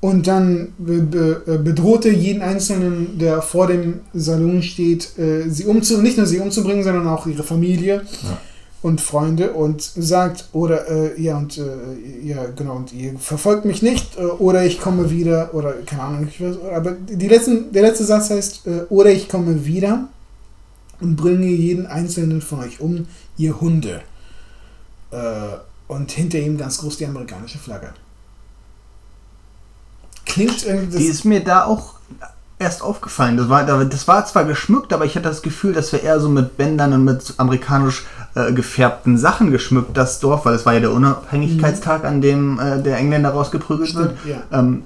Und 0.00 0.26
dann 0.26 0.74
äh, 0.86 1.56
bedroht 1.58 2.04
er 2.04 2.12
jeden 2.12 2.42
Einzelnen, 2.42 3.18
der 3.18 3.40
vor 3.40 3.66
dem 3.66 4.00
Salon 4.12 4.62
steht, 4.62 5.18
äh, 5.18 5.48
sie 5.48 5.64
umzu 5.64 6.02
nicht 6.02 6.18
nur 6.18 6.26
sie 6.26 6.38
umzubringen, 6.38 6.84
sondern 6.84 7.08
auch 7.08 7.26
ihre 7.26 7.42
Familie 7.42 8.02
ja. 8.22 8.38
Und 8.82 9.00
Freunde 9.00 9.52
und 9.52 9.82
sagt, 9.82 10.48
oder 10.52 10.88
äh, 10.88 11.20
ja, 11.20 11.38
und 11.38 11.58
äh, 11.58 11.62
ja, 12.22 12.46
genau, 12.54 12.76
und 12.76 12.92
ihr 12.92 13.18
verfolgt 13.18 13.64
mich 13.64 13.82
nicht, 13.82 14.16
äh, 14.16 14.22
oder 14.24 14.64
ich 14.64 14.80
komme 14.80 15.10
wieder, 15.10 15.54
oder 15.54 15.72
keine 15.84 16.02
Ahnung, 16.02 16.28
ich 16.28 16.40
weiß, 16.40 16.56
aber 16.74 16.92
die 16.92 17.28
letzten, 17.28 17.72
der 17.72 17.82
letzte 17.82 18.04
Satz 18.04 18.30
heißt, 18.30 18.66
äh, 18.66 18.80
oder 18.88 19.10
ich 19.10 19.28
komme 19.28 19.64
wieder 19.64 20.08
und 21.00 21.16
bringe 21.16 21.46
jeden 21.46 21.86
Einzelnen 21.86 22.40
von 22.40 22.60
euch 22.60 22.80
um, 22.80 23.06
ihr 23.36 23.60
Hunde. 23.60 24.00
und 25.88 26.10
hinter 26.10 26.38
ihm 26.38 26.58
ganz 26.58 26.78
groß 26.78 26.96
die 26.96 27.06
amerikanische 27.06 27.58
Flagge 27.58 27.92
klingt 30.36 30.66
irgendwie. 30.66 30.98
Die 30.98 31.06
ist 31.06 31.24
mir 31.24 31.42
da 31.42 31.64
auch 31.64 31.94
erst 32.58 32.82
aufgefallen. 32.82 33.36
Das 33.36 33.48
war, 33.48 33.64
das 33.64 34.08
war 34.08 34.26
zwar 34.26 34.44
geschmückt, 34.44 34.92
aber 34.92 35.04
ich 35.06 35.16
hatte 35.16 35.28
das 35.28 35.42
Gefühl, 35.42 35.72
dass 35.72 35.92
wir 35.92 36.02
eher 36.02 36.20
so 36.20 36.28
mit 36.28 36.56
Bändern 36.56 36.92
und 36.92 37.04
mit 37.04 37.34
amerikanisch 37.38 38.04
äh, 38.36 38.52
gefärbten 38.52 39.18
Sachen 39.18 39.50
geschmückt, 39.50 39.96
das 39.96 40.20
Dorf, 40.20 40.44
weil 40.44 40.54
es 40.54 40.64
war 40.64 40.74
ja 40.74 40.80
der 40.80 40.92
Unabhängigkeitstag, 40.92 42.04
an 42.04 42.20
dem 42.20 42.60
äh, 42.60 42.82
der 42.82 42.98
Engländer 42.98 43.30
rausgeprügelt 43.30 43.88
Stimmt, 43.88 44.24
wird. 44.24 44.36
Ja. 44.52 44.58
Ähm, 44.58 44.84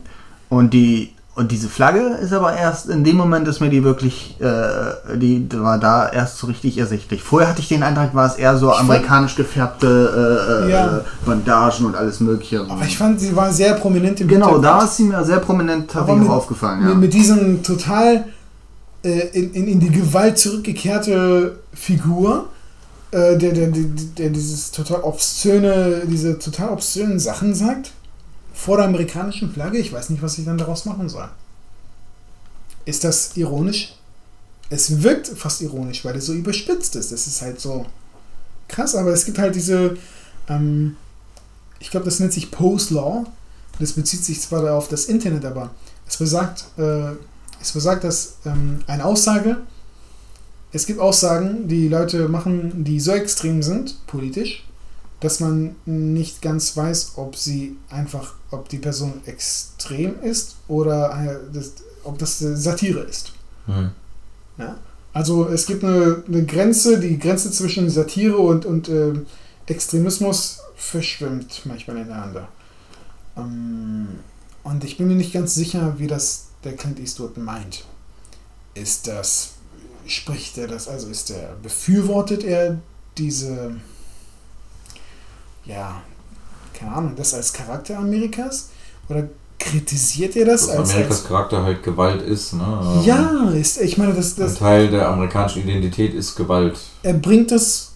und 0.48 0.72
die 0.72 1.12
und 1.36 1.52
diese 1.52 1.68
Flagge 1.68 2.18
ist 2.20 2.32
aber 2.32 2.54
erst 2.54 2.88
in 2.88 3.02
dem 3.02 3.16
Moment 3.16 3.48
ist 3.48 3.60
mir 3.60 3.70
die 3.70 3.82
wirklich, 3.82 4.36
äh, 4.40 5.16
die 5.16 5.48
war 5.54 5.78
da 5.78 6.08
erst 6.08 6.38
so 6.38 6.48
richtig 6.48 6.76
ersichtlich. 6.76 7.22
Vorher 7.22 7.48
hatte 7.48 7.60
ich 7.60 7.68
den 7.68 7.82
Eindruck, 7.82 8.14
war 8.14 8.26
es 8.26 8.34
eher 8.34 8.58
so 8.58 8.72
amerikanisch 8.72 9.36
gefärbte 9.36 10.66
äh, 10.66 10.70
ja. 10.70 10.98
Äh, 10.98 11.00
Bandagen 11.24 11.86
und 11.86 11.96
alles 11.96 12.20
Mögliche. 12.20 12.60
Aber 12.68 12.84
ich 12.84 12.98
fand, 12.98 13.20
sie 13.20 13.34
war 13.34 13.52
sehr 13.52 13.74
prominent 13.74 14.20
im 14.20 14.28
Genau, 14.28 14.58
da 14.58 14.82
ist 14.82 14.96
sie 14.96 15.04
mir 15.04 15.24
sehr 15.24 15.38
prominent 15.38 15.90
tatsächlich 15.90 16.28
aufgefallen. 16.28 16.86
Ja. 16.86 16.94
Mit, 16.94 17.14
diesem 17.14 17.62
total 17.62 18.26
äh, 19.02 19.28
in, 19.32 19.54
in, 19.54 19.66
in, 19.66 19.80
die 19.80 19.90
Gewalt 19.90 20.36
zurückgekehrte 20.36 21.60
Figur, 21.72 22.48
der, 23.12 23.36
der, 23.36 23.52
der, 23.52 23.70
der 24.18 24.30
dieses 24.30 24.70
total 24.70 25.02
obszöne, 25.02 26.02
diese 26.06 26.38
total 26.38 26.70
obszönen 26.70 27.18
Sachen 27.18 27.54
sagt 27.54 27.92
vor 28.54 28.76
der 28.76 28.86
amerikanischen 28.86 29.52
Flagge. 29.52 29.78
Ich 29.78 29.92
weiß 29.92 30.10
nicht, 30.10 30.22
was 30.22 30.38
ich 30.38 30.44
dann 30.44 30.58
daraus 30.58 30.84
machen 30.84 31.08
soll. 31.08 31.28
Ist 32.84 33.04
das 33.04 33.36
ironisch? 33.36 33.94
Es 34.68 35.02
wirkt 35.02 35.26
fast 35.26 35.60
ironisch, 35.62 36.04
weil 36.04 36.16
es 36.16 36.26
so 36.26 36.32
überspitzt 36.32 36.94
ist. 36.94 37.10
Das 37.10 37.26
ist 37.26 37.42
halt 37.42 37.60
so 37.60 37.86
krass, 38.68 38.94
aber 38.94 39.12
es 39.12 39.24
gibt 39.24 39.38
halt 39.38 39.54
diese, 39.54 39.96
ähm, 40.48 40.96
ich 41.80 41.90
glaube, 41.90 42.04
das 42.04 42.20
nennt 42.20 42.32
sich 42.32 42.50
Post-Law. 42.50 43.26
Das 43.80 43.92
bezieht 43.92 44.24
sich 44.24 44.40
zwar 44.40 44.72
auf 44.74 44.88
das 44.88 45.06
Internet, 45.06 45.44
aber 45.44 45.70
es 46.06 46.16
besagt, 46.16 46.66
äh, 46.76 47.12
es 47.60 47.72
besagt, 47.72 48.04
dass 48.04 48.34
ähm, 48.44 48.80
eine 48.86 49.04
Aussage, 49.04 49.56
es 50.72 50.86
gibt 50.86 51.00
Aussagen, 51.00 51.68
die 51.68 51.88
Leute 51.88 52.28
machen, 52.28 52.84
die 52.84 53.00
so 53.00 53.12
extrem 53.12 53.62
sind, 53.62 54.06
politisch, 54.06 54.64
dass 55.20 55.40
man 55.40 55.76
nicht 55.84 56.42
ganz 56.42 56.76
weiß, 56.76 57.12
ob 57.16 57.36
sie 57.36 57.76
einfach, 57.90 58.34
ob 58.50 58.68
die 58.68 58.78
Person 58.78 59.20
extrem 59.26 60.20
ist 60.22 60.56
oder 60.68 61.12
eine, 61.12 61.40
das, 61.52 61.72
ob 62.04 62.18
das 62.18 62.38
Satire 62.38 63.00
ist. 63.00 63.32
Mhm. 63.66 63.90
Ja? 64.58 64.76
Also 65.12 65.48
es 65.48 65.66
gibt 65.66 65.84
eine, 65.84 66.22
eine, 66.26 66.44
Grenze, 66.44 67.00
die 67.00 67.18
Grenze 67.18 67.50
zwischen 67.50 67.90
Satire 67.90 68.38
und, 68.38 68.64
und 68.64 68.88
äh, 68.88 69.12
Extremismus 69.66 70.60
verschwimmt 70.76 71.62
manchmal 71.64 71.98
ineinander. 71.98 72.48
Ähm, 73.36 74.08
und 74.62 74.84
ich 74.84 74.96
bin 74.96 75.08
mir 75.08 75.14
nicht 75.14 75.32
ganz 75.32 75.54
sicher, 75.54 75.94
wie 75.98 76.06
das 76.06 76.46
der 76.64 76.76
Clint 76.76 77.00
Eastwood 77.00 77.36
meint. 77.38 77.84
Ist 78.74 79.06
das, 79.06 79.54
spricht 80.10 80.58
er 80.58 80.66
das, 80.66 80.88
also 80.88 81.08
ist 81.08 81.30
er, 81.30 81.56
befürwortet 81.62 82.44
er 82.44 82.78
diese 83.16 83.76
ja, 85.64 86.02
keine 86.74 86.92
Ahnung, 86.92 87.12
das 87.16 87.34
als 87.34 87.52
Charakter 87.52 87.98
Amerikas? 87.98 88.70
Oder 89.08 89.28
kritisiert 89.58 90.36
ihr 90.36 90.46
das? 90.46 90.66
Dass 90.66 90.76
als, 90.76 90.90
Amerikas 90.90 91.18
als 91.18 91.28
Charakter 91.28 91.62
halt 91.62 91.82
Gewalt 91.82 92.22
ist, 92.22 92.54
ne? 92.54 93.02
Ja, 93.04 93.50
ist, 93.50 93.80
ich 93.80 93.98
meine, 93.98 94.14
das, 94.14 94.34
das. 94.34 94.52
Ein 94.52 94.58
Teil 94.58 94.90
der 94.90 95.08
amerikanischen 95.08 95.62
Identität 95.62 96.14
ist 96.14 96.36
Gewalt. 96.36 96.78
Er 97.02 97.14
bringt 97.14 97.50
das 97.50 97.92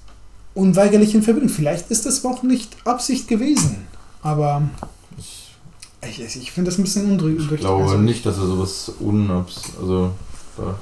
unweigerlich 0.55 1.15
in 1.15 1.23
Verbindung. 1.23 1.51
Vielleicht 1.51 1.91
ist 1.91 2.07
das 2.07 2.25
auch 2.25 2.43
nicht 2.43 2.77
Absicht 2.85 3.29
gewesen, 3.29 3.87
aber. 4.23 4.62
Ich, 5.17 6.21
ich, 6.21 6.37
ich 6.37 6.53
finde 6.53 6.71
das 6.71 6.79
ein 6.79 6.85
bisschen 6.85 7.12
undurchsichtig. 7.12 7.53
Ich 7.53 7.61
glaube 7.61 7.85
also, 7.85 7.97
nicht, 7.97 8.27
dass 8.27 8.37
er 8.37 8.47
sowas 8.47 8.93
unabs. 9.01 9.62
Also. 9.81 10.11
Da. 10.57 10.79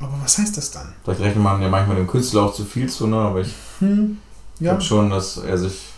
Aber 0.00 0.12
was 0.22 0.38
heißt 0.38 0.56
das 0.56 0.70
dann? 0.70 0.92
Vielleicht 1.04 1.20
rechnet 1.20 1.42
man 1.42 1.62
ja 1.62 1.68
manchmal 1.68 1.96
dem 1.96 2.06
Künstler 2.06 2.42
auch 2.42 2.54
zu 2.54 2.64
viel 2.64 2.88
zu, 2.88 3.06
ne? 3.06 3.16
Aber 3.16 3.40
ich. 3.40 3.54
Hm. 3.78 4.18
Ja. 4.60 4.72
Glaube 4.72 4.82
schon, 4.84 5.10
dass 5.10 5.38
er 5.38 5.58
sich. 5.58 5.90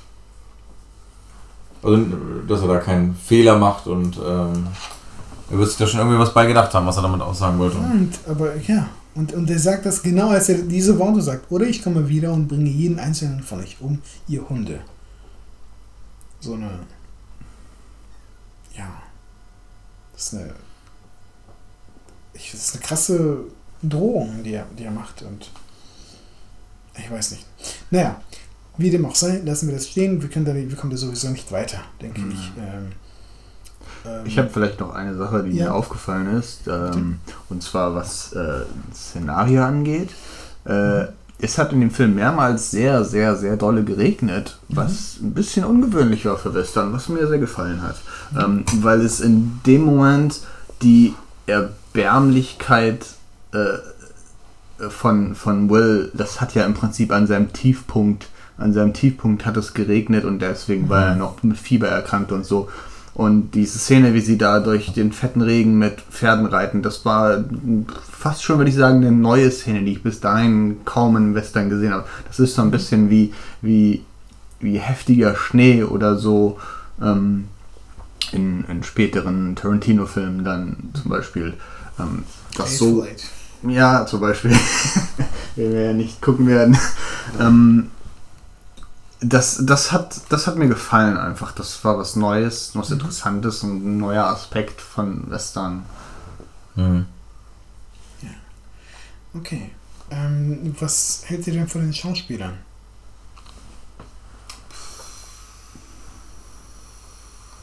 Also, 1.82 2.04
dass 2.48 2.62
er 2.62 2.68
da 2.68 2.78
keinen 2.78 3.14
Fehler 3.14 3.58
macht 3.58 3.86
und 3.86 4.16
ähm, 4.16 4.66
er 5.50 5.58
wird 5.58 5.68
sich 5.68 5.78
da 5.78 5.86
schon 5.86 6.00
irgendwie 6.00 6.18
was 6.18 6.34
bei 6.34 6.46
gedacht 6.46 6.74
haben, 6.74 6.86
was 6.86 6.96
er 6.96 7.02
damit 7.02 7.20
aussagen 7.20 7.58
wollte. 7.58 7.76
Und, 7.76 8.12
aber 8.26 8.56
ja, 8.56 8.88
und, 9.14 9.32
und 9.32 9.48
er 9.48 9.58
sagt 9.58 9.86
das 9.86 10.02
genau, 10.02 10.30
als 10.30 10.48
er 10.48 10.58
diese 10.58 10.98
Worte 10.98 11.22
sagt. 11.22 11.50
Oder 11.50 11.66
ich 11.66 11.82
komme 11.82 12.08
wieder 12.08 12.32
und 12.32 12.48
bringe 12.48 12.68
jeden 12.68 12.98
einzelnen 12.98 13.42
von 13.42 13.60
euch 13.60 13.76
um, 13.80 14.00
ihr 14.26 14.46
Hunde. 14.48 14.80
So 16.40 16.54
eine. 16.54 16.70
Ja. 18.74 18.88
Das 20.12 20.22
ist 20.22 20.34
eine. 20.34 20.54
Ich, 22.34 22.50
das 22.50 22.60
ist 22.60 22.74
eine 22.74 22.84
krasse 22.84 23.38
Drohung, 23.82 24.42
die 24.42 24.54
er, 24.54 24.66
die 24.78 24.84
er 24.84 24.90
macht. 24.90 25.22
Und. 25.22 25.50
Ich 26.98 27.10
weiß 27.10 27.32
nicht. 27.32 27.46
Naja, 27.90 28.20
wie 28.78 28.90
dem 28.90 29.04
auch 29.06 29.14
sei, 29.14 29.40
lassen 29.44 29.68
wir 29.68 29.74
das 29.74 29.88
stehen. 29.88 30.20
Wir, 30.22 30.28
können 30.28 30.44
da, 30.44 30.54
wir 30.54 30.76
kommen 30.76 30.90
da 30.90 30.96
sowieso 30.96 31.28
nicht 31.28 31.50
weiter, 31.52 31.78
denke 32.00 32.20
mhm. 32.20 32.30
ich. 32.32 32.52
Ähm, 32.58 32.92
ähm, 34.06 34.26
ich 34.26 34.38
habe 34.38 34.48
vielleicht 34.48 34.80
noch 34.80 34.94
eine 34.94 35.16
Sache, 35.16 35.42
die 35.44 35.56
ja. 35.56 35.66
mir 35.66 35.74
aufgefallen 35.74 36.38
ist. 36.38 36.66
Ähm, 36.66 37.18
und 37.48 37.62
zwar 37.62 37.94
was 37.94 38.32
äh, 38.32 38.62
Szenario 38.94 39.64
angeht. 39.64 40.10
Äh, 40.64 41.06
es 41.38 41.58
hat 41.58 41.72
in 41.72 41.80
dem 41.80 41.90
Film 41.90 42.14
mehrmals 42.14 42.70
sehr, 42.70 43.04
sehr, 43.04 43.36
sehr 43.36 43.56
dolle 43.56 43.84
geregnet, 43.84 44.58
was 44.68 45.18
ein 45.20 45.34
bisschen 45.34 45.64
ungewöhnlich 45.64 46.24
war 46.24 46.38
für 46.38 46.54
Western, 46.54 46.94
was 46.94 47.10
mir 47.10 47.26
sehr 47.26 47.38
gefallen 47.38 47.82
hat. 47.82 47.96
Ähm, 48.38 48.64
weil 48.80 49.02
es 49.02 49.20
in 49.20 49.60
dem 49.66 49.82
Moment 49.82 50.40
die 50.82 51.14
Erbärmlichkeit 51.46 53.06
äh, 53.56 54.90
von, 54.90 55.34
von 55.34 55.70
Will, 55.70 56.10
das 56.14 56.40
hat 56.40 56.54
ja 56.54 56.64
im 56.64 56.74
Prinzip 56.74 57.12
an 57.12 57.26
seinem 57.26 57.52
Tiefpunkt, 57.52 58.28
an 58.58 58.72
seinem 58.72 58.92
Tiefpunkt 58.92 59.46
hat 59.46 59.56
es 59.56 59.74
geregnet 59.74 60.24
und 60.24 60.40
deswegen 60.40 60.88
war 60.88 61.06
er 61.06 61.12
mhm. 61.14 61.18
noch 61.18 61.42
mit 61.42 61.56
Fieber 61.56 61.88
erkrankt 61.88 62.32
und 62.32 62.44
so. 62.44 62.68
Und 63.14 63.52
diese 63.54 63.78
Szene, 63.78 64.12
wie 64.12 64.20
sie 64.20 64.36
da 64.36 64.60
durch 64.60 64.92
den 64.92 65.10
fetten 65.10 65.40
Regen 65.40 65.78
mit 65.78 66.02
Pferden 66.02 66.44
reiten, 66.44 66.82
das 66.82 67.06
war 67.06 67.42
fast 68.12 68.44
schon, 68.44 68.58
würde 68.58 68.68
ich 68.70 68.76
sagen, 68.76 68.98
eine 68.98 69.10
neue 69.10 69.50
Szene, 69.50 69.82
die 69.82 69.92
ich 69.92 70.02
bis 70.02 70.20
dahin 70.20 70.84
kaum 70.84 71.16
in 71.16 71.34
Western 71.34 71.70
gesehen 71.70 71.94
habe. 71.94 72.04
Das 72.28 72.38
ist 72.38 72.54
so 72.54 72.60
ein 72.60 72.70
bisschen 72.70 73.08
wie, 73.08 73.32
wie, 73.62 74.04
wie 74.60 74.76
heftiger 74.76 75.34
Schnee 75.34 75.82
oder 75.82 76.16
so 76.16 76.58
ähm, 77.00 77.46
in, 78.32 78.64
in, 78.64 78.82
späteren 78.82 79.56
Tarantino-Filmen 79.56 80.44
dann 80.44 80.76
zum 80.92 81.10
Beispiel. 81.10 81.54
Ähm, 81.98 82.24
das 82.54 82.76
so. 82.76 83.06
Ja, 83.68 84.06
zum 84.06 84.20
Beispiel. 84.20 84.50
den 85.56 85.72
wir 85.72 85.82
ja 85.86 85.92
nicht 85.92 86.20
gucken 86.20 86.46
werden. 86.46 86.78
ähm, 87.40 87.90
das, 89.20 89.62
das, 89.64 89.92
hat, 89.92 90.20
das 90.28 90.46
hat 90.46 90.56
mir 90.56 90.68
gefallen 90.68 91.16
einfach. 91.16 91.52
Das 91.52 91.82
war 91.84 91.98
was 91.98 92.16
Neues, 92.16 92.72
was 92.74 92.90
mhm. 92.90 92.96
Interessantes 92.96 93.62
und 93.62 93.84
ein 93.84 93.98
neuer 93.98 94.24
Aspekt 94.24 94.80
von 94.80 95.30
Western. 95.30 95.84
Mhm. 96.74 97.06
Ja. 98.22 98.28
Okay. 99.34 99.70
Ähm, 100.10 100.76
was 100.78 101.22
hält 101.26 101.46
ihr 101.46 101.54
denn 101.54 101.68
von 101.68 101.80
den 101.80 101.94
Schauspielern? 101.94 102.58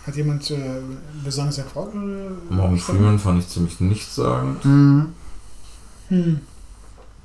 Hat 0.06 0.16
jemand 0.18 0.51
äh, 0.51 0.82
besonders 1.24 1.60
Erfolg? 1.60 1.93
Morgan 1.93 2.78
Freeman 2.78 3.20
fand 3.20 3.39
ich 3.39 3.47
ziemlich 3.47 3.80
nichtssagend. 3.80 4.66
Mhm. 4.66 5.14
Hm. 6.14 6.39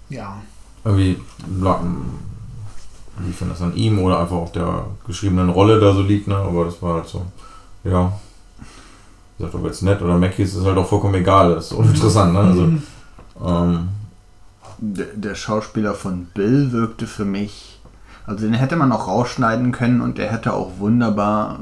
Ja. 0.09 0.41
Irgendwie 0.85 1.21
inwiefern 3.19 3.51
das 3.51 3.61
an 3.61 3.75
ihm 3.75 3.99
oder 3.99 4.21
einfach 4.21 4.37
auf 4.37 4.53
der 4.53 4.87
geschriebenen 5.07 5.51
Rolle 5.51 5.79
da 5.79 5.93
so 5.93 6.03
liegt, 6.03 6.29
ne? 6.29 6.37
Aber 6.37 6.65
das 6.65 6.81
war 6.81 6.95
halt 6.95 7.09
so, 7.09 7.27
ja. 7.85 8.19
Ich 9.39 9.45
sag, 9.45 9.55
ob 9.55 9.67
jetzt 9.67 9.83
nett 9.83 10.01
oder 10.01 10.17
Mackie 10.17 10.43
ist, 10.43 10.55
ist 10.55 10.65
halt 10.65 10.79
auch 10.79 10.89
vollkommen 10.89 11.15
egal, 11.15 11.55
das 11.55 11.67
ist 11.67 11.73
uninteressant, 11.73 12.33
ne? 12.33 12.41
Also, 12.41 12.63
mhm. 12.63 12.83
ähm, 13.45 13.89
der, 14.79 15.07
der, 15.15 15.35
Schauspieler 15.35 15.95
von 15.95 16.27
Bill 16.35 16.73
wirkte 16.73 17.07
für 17.07 17.25
mich, 17.25 17.81
also 18.27 18.45
den 18.45 18.55
hätte 18.55 18.77
man 18.77 18.93
auch 18.93 19.09
rausschneiden 19.09 19.73
können 19.73 20.01
und 20.01 20.17
der 20.19 20.33
hätte 20.33 20.55
auch 20.55 20.79
wunderbar 20.79 21.61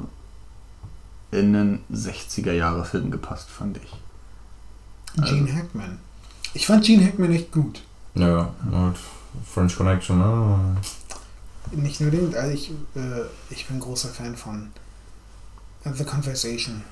in 1.33 1.57
einen 1.57 1.85
60er-Jahre-Film 1.93 3.11
gepasst, 3.11 3.51
fand 3.51 3.79
ich. 3.79 5.21
Also, 5.21 5.35
Gene 5.35 5.53
Hackman. 5.55 5.99
Ich 6.57 6.67
fand 6.67 6.87
Gene 6.87 7.05
Hackman 7.05 7.35
echt 7.35 7.53
gut. 7.53 7.83
Ja, 8.15 8.51
halt 8.73 8.97
French 9.45 9.77
Connection, 9.77 10.19
ne? 10.19 10.77
Nicht 11.73 12.01
nur 12.01 12.11
den, 12.11 12.35
also 12.35 12.51
ich, 12.51 12.71
äh, 12.95 13.27
ich 13.51 13.67
bin 13.67 13.79
großer 13.79 14.09
Fan 14.09 14.35
von 14.35 14.73
The 15.85 16.05
Conversation, 16.05 16.83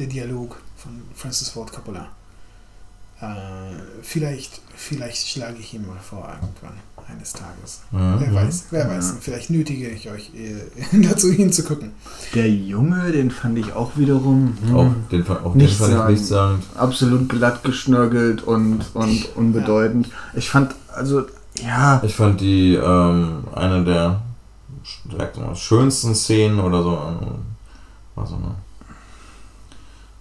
der 0.00 0.08
Dialog 0.08 0.60
von 0.76 1.00
Francis 1.14 1.50
Ford 1.50 1.72
Coppola. 1.72 2.08
Äh, 3.20 3.76
vielleicht, 4.02 4.62
vielleicht 4.74 5.28
schlage 5.28 5.58
ich 5.58 5.74
ihn 5.74 5.86
mal 5.86 6.00
vor 6.00 6.28
irgendwann 6.28 6.80
eines 7.10 7.32
Tages. 7.32 7.80
Mhm. 7.90 8.16
Wer 8.18 8.34
weiß, 8.34 8.66
wer 8.70 8.86
ja. 8.86 8.90
weiß. 8.90 9.14
Vielleicht 9.20 9.50
nötige 9.50 9.88
ich 9.88 10.10
euch 10.10 10.30
äh, 10.34 11.02
dazu 11.08 11.30
hinzugucken. 11.30 11.92
Der 12.34 12.50
Junge, 12.50 13.12
den 13.12 13.30
fand 13.30 13.58
ich 13.58 13.72
auch 13.72 13.92
wiederum 13.96 14.56
hm, 14.64 14.76
auch, 14.76 14.92
den, 15.10 15.26
auch 15.28 15.54
nicht 15.54 15.80
den 15.80 15.86
fand 15.86 16.10
ich 16.10 16.18
nicht 16.18 16.26
sagen. 16.26 16.62
Absolut 16.76 17.28
glatt 17.28 17.64
geschnörgelt 17.64 18.42
und, 18.42 18.84
und 18.94 19.36
unbedeutend. 19.36 20.08
Ja. 20.08 20.12
Ich 20.34 20.50
fand, 20.50 20.74
also 20.94 21.24
ja. 21.62 22.00
Ich 22.04 22.14
fand 22.14 22.40
die 22.40 22.74
ähm, 22.74 23.44
eine 23.54 23.84
der 23.84 24.20
mal, 25.36 25.56
schönsten 25.56 26.14
Szenen 26.14 26.60
oder 26.60 26.82
so. 26.82 26.90
War 28.14 28.26
so 28.26 28.34
eine. 28.34 28.54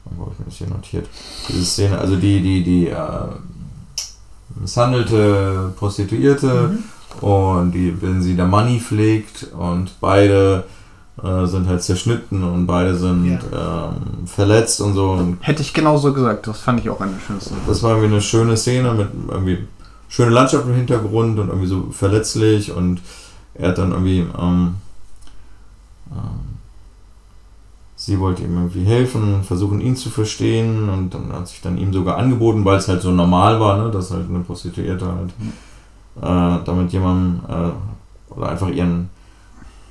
Wo 0.06 0.22
habe 0.22 0.32
ich 0.34 0.40
mir 0.40 0.46
das 0.46 0.56
hier 0.56 0.68
notiert? 0.68 1.08
Diese 1.50 1.66
Szene, 1.66 1.98
also 1.98 2.16
die, 2.16 2.42
die, 2.42 2.64
die 2.64 2.88
äh, 2.88 3.28
misshandelte 4.60 5.72
Prostituierte 5.76 6.70
mhm. 7.22 7.28
und 7.28 7.72
die, 7.72 8.02
wenn 8.02 8.22
sie 8.22 8.36
der 8.36 8.48
Money 8.48 8.80
pflegt 8.80 9.48
und 9.58 9.92
beide 10.00 10.66
äh, 11.24 11.46
sind 11.46 11.68
halt 11.68 11.82
zerschnitten 11.82 12.44
und 12.44 12.68
beide 12.68 12.96
sind 12.96 13.40
ja. 13.52 13.90
ähm, 13.90 14.28
verletzt 14.28 14.82
und 14.82 14.94
so. 14.94 15.12
Und 15.12 15.38
Hätte 15.42 15.62
ich 15.62 15.74
genauso 15.74 16.14
gesagt, 16.14 16.48
das 16.48 16.60
fand 16.60 16.80
ich 16.80 16.90
auch 16.90 17.02
eine 17.02 17.20
schöne 17.26 17.42
Szene. 17.42 17.60
Das 17.68 17.82
war 17.82 17.92
irgendwie 17.92 18.14
eine 18.14 18.22
schöne 18.22 18.58
Szene 18.58 18.94
mit 18.94 19.08
irgendwie 19.30 19.58
schöne 20.10 20.32
Landschaft 20.32 20.66
im 20.66 20.76
Hintergrund 20.76 21.40
und 21.40 21.48
irgendwie 21.48 21.68
so 21.68 21.88
verletzlich 21.92 22.72
und 22.72 23.02
er 23.56 23.70
hat 23.70 23.78
dann 23.78 23.92
irgendwie 23.92 24.26
ähm, 24.40 24.76
ähm, 26.12 26.57
sie 28.08 28.22
wollte 28.22 28.44
ihm 28.44 28.56
irgendwie 28.56 28.86
helfen, 28.86 29.44
versuchen 29.44 29.82
ihn 29.82 29.98
zu 29.98 30.10
verstehen 30.10 30.88
und 30.88 31.14
dann 31.14 31.34
hat 31.34 31.50
sich 31.50 31.60
dann 31.60 31.78
ihm 31.78 31.92
sogar 31.92 32.18
angeboten, 32.18 32.64
weil 32.64 32.78
es 32.78 32.88
halt 32.88 33.02
so 33.02 33.12
normal 33.12 33.60
war, 33.60 33.78
ne, 33.78 33.92
dass 33.92 34.12
halt 34.12 34.30
eine 34.30 34.40
Prostituierte 34.40 35.06
halt 35.06 35.32
äh, 36.22 36.64
damit 36.64 36.94
jemandem 36.94 37.42
äh, 37.50 38.34
oder 38.34 38.48
einfach 38.48 38.70
ihren 38.70 39.10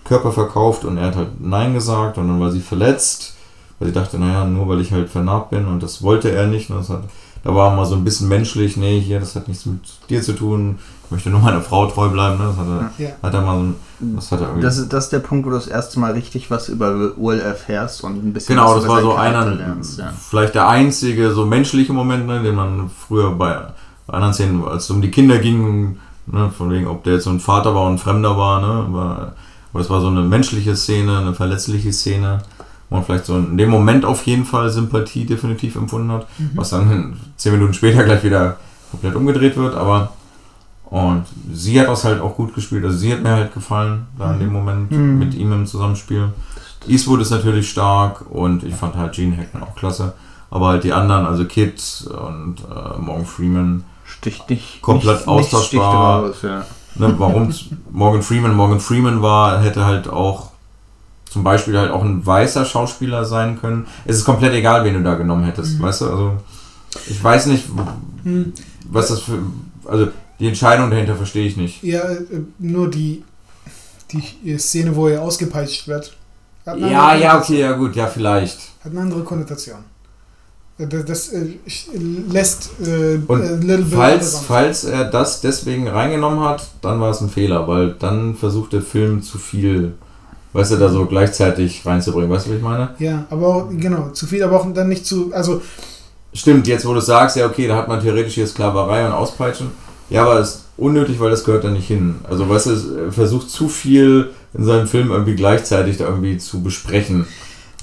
Körper 0.04 0.32
verkauft 0.32 0.86
und 0.86 0.96
er 0.96 1.08
hat 1.08 1.16
halt 1.16 1.40
Nein 1.42 1.74
gesagt 1.74 2.16
und 2.16 2.26
dann 2.28 2.40
war 2.40 2.50
sie 2.50 2.60
verletzt, 2.60 3.36
weil 3.78 3.88
sie 3.88 3.94
dachte, 3.94 4.18
naja, 4.18 4.46
nur 4.46 4.66
weil 4.66 4.80
ich 4.80 4.92
halt 4.92 5.10
vernarbt 5.10 5.50
bin 5.50 5.66
und 5.66 5.82
das 5.82 6.02
wollte 6.02 6.30
er 6.30 6.46
nicht. 6.46 6.70
Und 6.70 6.78
das 6.78 6.88
hat 6.88 7.02
da 7.44 7.54
war 7.54 7.76
mal 7.76 7.84
so 7.84 7.94
ein 7.94 8.02
bisschen 8.02 8.28
menschlich, 8.28 8.76
nee, 8.76 8.98
hier, 8.98 9.20
das 9.20 9.36
hat 9.36 9.46
nichts 9.46 9.66
mit 9.66 9.80
dir 10.10 10.20
zu 10.20 10.32
tun, 10.32 10.80
möchte 11.10 11.30
nur 11.30 11.40
meiner 11.40 11.60
Frau 11.60 11.86
treu 11.86 12.08
bleiben. 12.08 12.38
Ne? 12.38 12.44
Das 12.48 12.56
hat 12.56 12.66
er, 12.66 13.04
ja. 13.04 13.10
hat 13.22 13.34
er 13.34 13.40
mal 13.42 13.58
so 13.58 14.06
das, 14.14 14.32
hat 14.32 14.40
er 14.40 14.46
irgendwie 14.46 14.62
das, 14.62 14.78
ist, 14.78 14.92
das 14.92 15.04
ist 15.04 15.12
der 15.12 15.20
Punkt, 15.20 15.46
wo 15.46 15.50
du 15.50 15.56
das 15.56 15.66
erste 15.66 16.00
Mal 16.00 16.12
richtig 16.12 16.50
was 16.50 16.68
über 16.68 17.16
Will 17.16 17.40
erfährst 17.40 18.02
und 18.04 18.24
ein 18.24 18.32
bisschen 18.32 18.56
Genau, 18.56 18.74
das 18.74 18.88
war 18.88 19.00
so 19.00 19.14
einer, 19.14 19.46
lernst, 19.46 19.98
ja. 19.98 20.12
vielleicht 20.12 20.54
der 20.54 20.68
einzige 20.68 21.32
so 21.32 21.46
menschliche 21.46 21.92
Moment, 21.92 22.26
ne, 22.26 22.42
den 22.42 22.54
man 22.54 22.90
früher 22.90 23.30
bei, 23.32 23.68
bei 24.06 24.14
anderen 24.14 24.34
Szenen, 24.34 24.64
als 24.64 24.84
es 24.84 24.90
um 24.90 25.00
die 25.00 25.10
Kinder 25.10 25.38
ging, 25.38 25.98
ne, 26.26 26.50
von 26.56 26.70
wegen, 26.70 26.86
ob 26.86 27.04
der 27.04 27.14
jetzt 27.14 27.24
so 27.24 27.30
ein 27.30 27.40
Vater 27.40 27.74
war 27.74 27.86
und 27.86 27.94
ein 27.94 27.98
Fremder 27.98 28.36
war, 28.36 28.60
ne, 28.60 28.92
war, 28.92 29.32
aber 29.72 29.80
das 29.80 29.90
war 29.90 30.00
so 30.00 30.08
eine 30.08 30.22
menschliche 30.22 30.76
Szene, 30.76 31.18
eine 31.18 31.34
verletzliche 31.34 31.92
Szene 31.92 32.40
wo 32.88 32.96
man 32.96 33.04
vielleicht 33.04 33.26
so 33.26 33.36
in 33.36 33.56
dem 33.56 33.70
Moment 33.70 34.04
auf 34.04 34.26
jeden 34.26 34.44
Fall 34.44 34.70
Sympathie 34.70 35.24
definitiv 35.24 35.76
empfunden 35.76 36.12
hat, 36.12 36.26
mhm. 36.38 36.50
was 36.54 36.70
dann 36.70 37.16
zehn 37.36 37.52
Minuten 37.52 37.74
später 37.74 38.04
gleich 38.04 38.22
wieder 38.22 38.58
komplett 38.90 39.14
umgedreht 39.16 39.56
wird, 39.56 39.74
aber 39.74 40.12
und 40.86 41.24
sie 41.52 41.80
hat 41.80 41.88
das 41.88 42.04
halt 42.04 42.20
auch 42.20 42.36
gut 42.36 42.54
gespielt, 42.54 42.84
also 42.84 42.96
sie 42.96 43.12
hat 43.12 43.22
mir 43.22 43.32
halt 43.32 43.52
gefallen, 43.52 44.06
da 44.18 44.32
in 44.32 44.38
dem 44.38 44.48
mhm. 44.48 44.54
Moment 44.54 44.90
mhm. 44.90 45.18
mit 45.18 45.34
ihm 45.34 45.52
im 45.52 45.66
Zusammenspiel. 45.66 46.32
Eastwood 46.86 47.20
ist 47.20 47.30
natürlich 47.30 47.68
stark 47.68 48.24
und 48.30 48.62
ich 48.62 48.74
fand 48.74 48.94
halt 48.94 49.12
Gene 49.12 49.36
Hackman 49.36 49.64
auch 49.64 49.74
klasse, 49.74 50.14
aber 50.50 50.68
halt 50.68 50.84
die 50.84 50.92
anderen, 50.92 51.26
also 51.26 51.44
Kid 51.44 52.08
und 52.08 52.60
äh, 52.60 52.98
Morgan 52.98 53.26
Freeman, 53.26 53.84
sticht 54.04 54.48
nicht 54.48 54.80
komplett 54.82 55.26
austauschbar. 55.26 56.28
Nicht 56.28 56.42
ja. 56.44 56.64
ne, 56.94 57.14
warum 57.18 57.52
Morgan 57.90 58.22
Freeman 58.22 58.54
Morgan 58.54 58.78
Freeman 58.78 59.22
war, 59.22 59.60
hätte 59.60 59.84
halt 59.84 60.08
auch 60.08 60.50
zum 61.28 61.42
Beispiel 61.42 61.76
halt 61.76 61.90
auch 61.90 62.02
ein 62.02 62.24
weißer 62.24 62.64
Schauspieler 62.64 63.24
sein 63.24 63.60
können. 63.60 63.86
Es 64.04 64.16
ist 64.16 64.24
komplett 64.24 64.54
egal, 64.54 64.84
wen 64.84 64.94
du 64.94 65.02
da 65.02 65.16
genommen 65.16 65.44
hättest, 65.44 65.78
mhm. 65.78 65.82
weißt 65.82 66.02
du? 66.02 66.04
Also 66.06 66.32
ich 67.08 67.22
weiß 67.22 67.46
nicht, 67.46 67.64
mhm. 68.24 68.52
was 68.88 69.08
das 69.08 69.20
für. 69.20 69.38
Also 69.86 70.08
die 70.38 70.48
Entscheidung 70.48 70.90
dahinter 70.90 71.16
verstehe 71.16 71.46
ich 71.46 71.56
nicht. 71.56 71.82
Ja, 71.82 72.02
äh, 72.10 72.24
nur 72.58 72.90
die, 72.90 73.24
die 74.12 74.58
Szene, 74.58 74.94
wo 74.94 75.08
er 75.08 75.22
ausgepeitscht 75.22 75.88
wird. 75.88 76.16
Ja, 76.66 77.14
ja, 77.14 77.38
okay, 77.38 77.60
ja 77.60 77.72
gut, 77.72 77.94
ja, 77.94 78.06
vielleicht. 78.06 78.58
Hat 78.82 78.90
eine 78.90 79.00
andere 79.00 79.22
Konnotation. 79.22 79.78
Äh, 80.78 80.86
das, 80.86 81.04
das 81.04 81.28
äh, 81.28 81.56
lässt 82.28 82.70
äh, 82.84 83.18
Und 83.26 83.86
falls, 83.92 84.38
falls 84.40 84.84
er 84.84 85.04
das 85.04 85.40
deswegen 85.40 85.88
reingenommen 85.88 86.40
hat, 86.40 86.66
dann 86.82 87.00
war 87.00 87.10
es 87.10 87.20
ein 87.20 87.30
Fehler, 87.30 87.68
weil 87.68 87.92
dann 87.92 88.34
versucht 88.34 88.72
der 88.72 88.82
Film 88.82 89.22
zu 89.22 89.38
viel 89.38 89.94
weißt 90.56 90.72
du, 90.72 90.76
da 90.76 90.88
so 90.88 91.04
gleichzeitig 91.06 91.84
reinzubringen. 91.84 92.30
Weißt 92.30 92.46
du, 92.46 92.52
wie 92.52 92.56
ich 92.56 92.62
meine? 92.62 92.90
Ja, 92.98 93.26
aber 93.30 93.46
auch, 93.46 93.68
genau, 93.70 94.08
zu 94.10 94.26
viel, 94.26 94.42
aber 94.42 94.60
auch 94.60 94.72
dann 94.72 94.88
nicht 94.88 95.06
zu, 95.06 95.30
also. 95.32 95.60
Stimmt, 96.32 96.66
jetzt 96.66 96.86
wo 96.86 96.92
du 96.92 97.00
sagst, 97.00 97.36
ja, 97.36 97.46
okay, 97.46 97.68
da 97.68 97.76
hat 97.76 97.88
man 97.88 98.00
theoretisch 98.00 98.34
hier 98.34 98.46
Sklaverei 98.46 99.06
und 99.06 99.12
Auspeitschen. 99.12 99.70
Ja, 100.10 100.22
aber 100.22 100.36
das 100.36 100.50
ist 100.50 100.64
unnötig, 100.76 101.18
weil 101.20 101.30
das 101.30 101.44
gehört 101.44 101.64
da 101.64 101.70
nicht 101.70 101.86
hin. 101.86 102.16
Also, 102.28 102.48
weißt 102.48 102.66
du, 102.66 102.70
es 102.70 103.14
versucht 103.14 103.50
zu 103.50 103.68
viel 103.68 104.30
in 104.54 104.64
seinem 104.64 104.86
Film 104.86 105.10
irgendwie 105.10 105.34
gleichzeitig 105.34 105.96
da 105.96 106.04
irgendwie 106.04 106.38
zu 106.38 106.62
besprechen. 106.62 107.26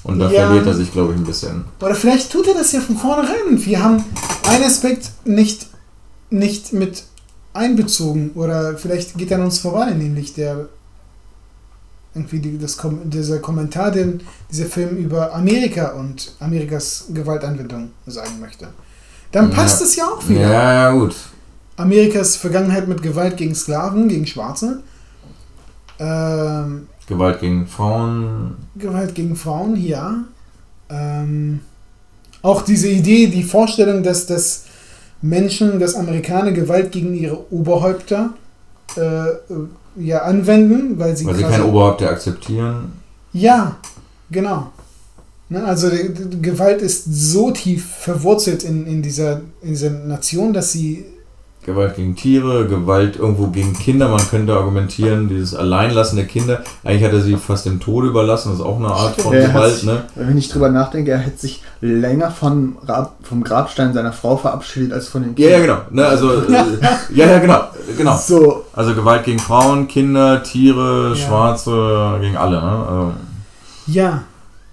Und 0.04 0.20
da 0.20 0.30
ja, 0.30 0.46
verliert 0.46 0.68
er 0.68 0.74
sich, 0.74 0.92
glaube 0.92 1.14
ich, 1.14 1.20
ein 1.20 1.24
bisschen. 1.24 1.66
Oder 1.80 1.96
vielleicht 1.96 2.32
tut 2.32 2.48
er 2.48 2.54
das 2.54 2.72
ja 2.74 2.82
von 2.82 2.98
vornherein. 2.98 3.64
Wir 3.66 3.82
haben 3.82 4.04
einen 4.48 4.64
Aspekt 4.64 5.12
nicht, 5.26 5.68
nicht 6.30 6.74
mit 6.74 7.04
einbezogen 7.54 8.32
oder 8.32 8.78
vielleicht 8.78 9.18
geht 9.18 9.32
er 9.32 9.38
an 9.38 9.46
uns 9.46 9.60
vorbei, 9.60 9.92
nämlich 9.92 10.34
der 10.34 10.68
irgendwie 12.16 12.40
die, 12.40 12.58
das, 12.58 12.78
dieser 13.06 13.40
Kommentar, 13.40 13.92
den 13.92 14.22
dieser 14.52 14.66
Film 14.66 14.98
über 14.98 15.34
Amerika 15.34 15.90
und 15.94 16.36
Amerikas 16.40 17.06
Gewaltanwendung 17.10 17.92
sagen 18.06 18.40
möchte. 18.40 18.68
Dann 19.32 19.50
passt 19.50 19.80
ja. 19.80 19.86
es 19.86 19.96
ja 19.96 20.06
auch 20.06 20.30
wieder. 20.30 20.42
Ja, 20.42 20.92
gut. 20.92 21.16
Amerikas 21.76 22.36
Vergangenheit 22.36 22.88
mit 22.88 23.02
Gewalt 23.02 23.38
gegen 23.38 23.56
Sklaven, 23.56 24.08
gegen 24.08 24.26
Schwarze. 24.28 24.84
Ähm, 26.00 26.88
Gewalt 27.08 27.40
gegen 27.40 27.68
Frauen. 27.68 28.56
Gewalt 28.76 29.16
gegen 29.16 29.36
Frauen, 29.36 29.76
ja. 29.76 30.24
Ähm, 30.90 31.62
auch 32.42 32.62
diese 32.62 32.90
Idee, 32.90 33.28
die 33.28 33.44
Vorstellung, 33.44 34.04
dass, 34.04 34.26
dass 34.26 34.66
Menschen, 35.22 35.80
dass 35.80 35.96
Amerikaner 35.96 36.52
Gewalt 36.52 36.92
gegen 36.92 37.14
ihre 37.14 37.52
Oberhäupter 37.52 38.34
äh, 38.96 39.26
ja 39.96 40.24
anwenden, 40.24 41.00
weil 41.00 41.16
sie, 41.16 41.26
weil 41.26 41.36
sie 41.36 41.44
keine 41.44 41.66
Oberhäupter 41.66 42.10
akzeptieren. 42.10 42.94
Ja, 43.32 43.78
genau. 44.30 44.72
Ne, 45.50 45.64
also 45.64 45.90
die, 45.90 46.14
die 46.14 46.42
Gewalt 46.42 46.82
ist 46.82 47.06
so 47.06 47.52
tief 47.52 47.86
verwurzelt 47.86 48.64
in, 48.64 48.88
in, 48.88 49.02
dieser, 49.02 49.42
in 49.62 49.70
dieser 49.70 49.92
Nation, 49.92 50.54
dass 50.54 50.72
sie 50.72 51.06
Gewalt 51.66 51.96
gegen 51.96 52.16
Tiere, 52.16 52.68
Gewalt 52.68 53.18
irgendwo 53.18 53.48
gegen 53.48 53.74
Kinder. 53.74 54.10
Man 54.10 54.28
könnte 54.30 54.54
argumentieren, 54.54 55.30
dieses 55.30 55.56
Alleinlassen 55.56 56.18
der 56.18 56.26
Kinder. 56.26 56.62
Eigentlich 56.84 57.04
hat 57.04 57.14
er 57.14 57.22
sie 57.22 57.38
fast 57.38 57.66
dem 57.66 57.80
Tode 57.80 58.08
überlassen. 58.08 58.50
Das 58.50 58.60
ist 58.60 58.66
auch 58.66 58.78
eine 58.78 58.90
Art 58.90 59.20
von 59.22 59.34
er 59.34 59.48
Gewalt. 59.48 59.76
Sich, 59.76 59.84
ne? 59.84 60.04
Wenn 60.16 60.38
ich 60.38 60.50
drüber 60.50 60.70
nachdenke, 60.70 61.12
er 61.12 61.20
hätte 61.20 61.40
sich 61.40 61.62
länger 61.82 62.32
von, 62.32 62.78
vom 63.22 63.44
Grabstein 63.44 63.94
seiner 63.94 64.14
Frau 64.14 64.38
verabschiedet 64.38 64.94
als 64.94 65.08
von 65.08 65.24
den 65.24 65.36
Kindern. 65.36 65.52
Ja, 65.52 65.58
ja, 65.60 65.66
genau. 65.66 65.82
Ne, 65.92 66.06
also, 66.06 66.32
äh, 66.34 66.52
ja, 67.14 67.26
ja, 67.26 67.40
genau. 67.40 67.60
genau. 67.98 68.18
So. 68.18 68.66
Also 68.74 68.94
Gewalt 68.96 69.24
gegen 69.24 69.40
Frauen, 69.40 69.88
Kinder, 69.88 70.44
Tiere, 70.44 71.10
ja. 71.10 71.16
Schwarze, 71.16 72.18
gegen 72.22 72.38
alle. 72.38 72.62
Ne? 72.62 72.86
Also, 72.88 73.14
ja. 73.88 74.24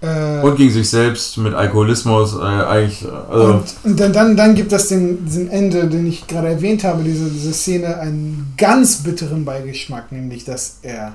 Äh, 0.01 0.41
und 0.41 0.55
gegen 0.55 0.71
sich 0.71 0.89
selbst 0.89 1.37
mit 1.37 1.53
Alkoholismus 1.53 2.35
äh, 2.35 2.41
eigentlich. 2.41 3.05
Also 3.29 3.53
und, 3.53 3.63
und 3.83 3.99
dann, 3.99 4.11
dann, 4.11 4.35
dann 4.35 4.55
gibt 4.55 4.71
das 4.71 4.87
den, 4.87 5.25
diesen 5.25 5.49
Ende, 5.49 5.87
den 5.87 6.07
ich 6.07 6.25
gerade 6.25 6.47
erwähnt 6.47 6.83
habe, 6.83 7.03
diese, 7.03 7.29
diese 7.29 7.53
Szene, 7.53 7.97
einen 7.99 8.53
ganz 8.57 9.03
bitteren 9.03 9.45
Beigeschmack, 9.45 10.11
nämlich 10.11 10.43
dass 10.43 10.79
er, 10.81 11.13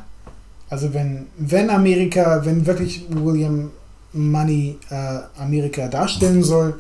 also 0.71 0.95
wenn, 0.95 1.27
wenn 1.37 1.69
Amerika, 1.69 2.43
wenn 2.45 2.65
wirklich 2.67 3.05
William 3.11 3.71
Money 4.13 4.79
äh, 4.91 5.43
Amerika 5.43 5.89
darstellen 5.89 6.45
soll, 6.45 6.75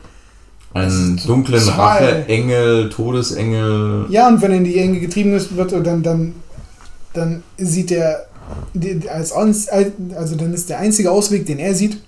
einen 0.74 1.18
dunklen 1.26 1.68
Racheengel, 1.68 2.90
Todesengel. 2.90 4.06
Ja, 4.10 4.28
und 4.28 4.42
wenn 4.42 4.50
er 4.50 4.58
in 4.58 4.64
die 4.64 4.78
Enge 4.78 5.00
getrieben 5.00 5.32
wird, 5.32 5.72
dann, 5.86 6.02
dann, 6.02 6.34
dann 7.14 7.42
sieht 7.56 7.90
er 7.92 8.26
als, 9.08 9.32
also 9.32 10.36
dann 10.36 10.54
ist 10.54 10.68
der 10.68 10.78
einzige 10.78 11.10
Ausweg, 11.10 11.46
den 11.46 11.58
er 11.58 11.74
sieht, 11.74 12.00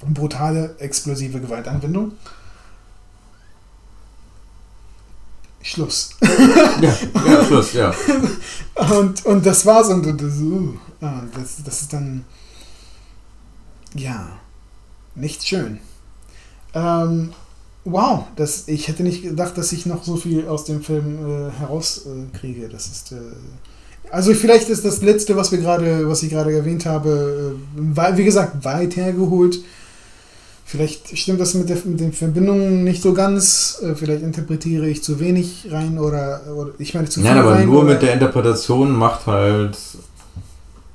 brutale, 0.00 0.74
explosive 0.78 1.40
Gewaltanwendung. 1.40 2.12
Schluss. 5.62 6.10
ja, 6.80 6.96
ja, 7.26 7.44
Schluss, 7.44 7.72
ja. 7.72 7.92
Und, 8.98 9.24
und 9.24 9.44
das 9.44 9.64
war's 9.64 9.88
und 9.88 10.04
das, 10.04 10.34
uh, 10.38 10.74
das, 11.00 11.64
das 11.64 11.80
ist 11.80 11.92
dann, 11.94 12.24
ja, 13.94 14.38
nicht 15.14 15.46
schön. 15.46 15.80
Ähm, 16.74 17.32
wow, 17.84 18.24
das, 18.36 18.68
ich 18.68 18.86
hätte 18.88 19.02
nicht 19.02 19.22
gedacht, 19.22 19.56
dass 19.56 19.72
ich 19.72 19.86
noch 19.86 20.04
so 20.04 20.16
viel 20.16 20.46
aus 20.46 20.66
dem 20.66 20.82
Film 20.82 21.48
äh, 21.48 21.50
herauskriege. 21.52 22.66
Äh, 22.66 22.68
das 22.68 22.86
ist 22.88 23.12
äh, 23.12 23.16
also 24.10 24.34
vielleicht 24.34 24.68
ist 24.68 24.84
das 24.84 25.02
letzte, 25.02 25.36
was 25.36 25.52
wir 25.52 25.58
gerade, 25.58 26.08
was 26.08 26.22
ich 26.22 26.30
gerade 26.30 26.52
erwähnt 26.52 26.86
habe, 26.86 27.54
äh, 27.76 28.16
wie 28.16 28.24
gesagt, 28.24 28.64
weit 28.64 28.96
hergeholt. 28.96 29.58
Vielleicht 30.64 31.16
stimmt 31.16 31.40
das 31.40 31.54
mit, 31.54 31.68
der, 31.68 31.76
mit 31.84 32.00
den 32.00 32.12
Verbindungen 32.12 32.82
nicht 32.82 33.00
so 33.00 33.12
ganz. 33.12 33.80
Äh, 33.82 33.94
vielleicht 33.94 34.22
interpretiere 34.22 34.88
ich 34.88 35.02
zu 35.02 35.20
wenig 35.20 35.68
rein 35.70 35.98
oder, 35.98 36.42
oder 36.54 36.72
ich 36.78 36.94
meine 36.94 37.08
zu 37.08 37.20
viel 37.20 37.28
Nein, 37.28 37.38
aber 37.38 37.52
rein, 37.52 37.66
nur 37.66 37.84
mit 37.84 38.02
der 38.02 38.14
Interpretation 38.14 38.90
macht 38.90 39.26
halt, 39.26 39.78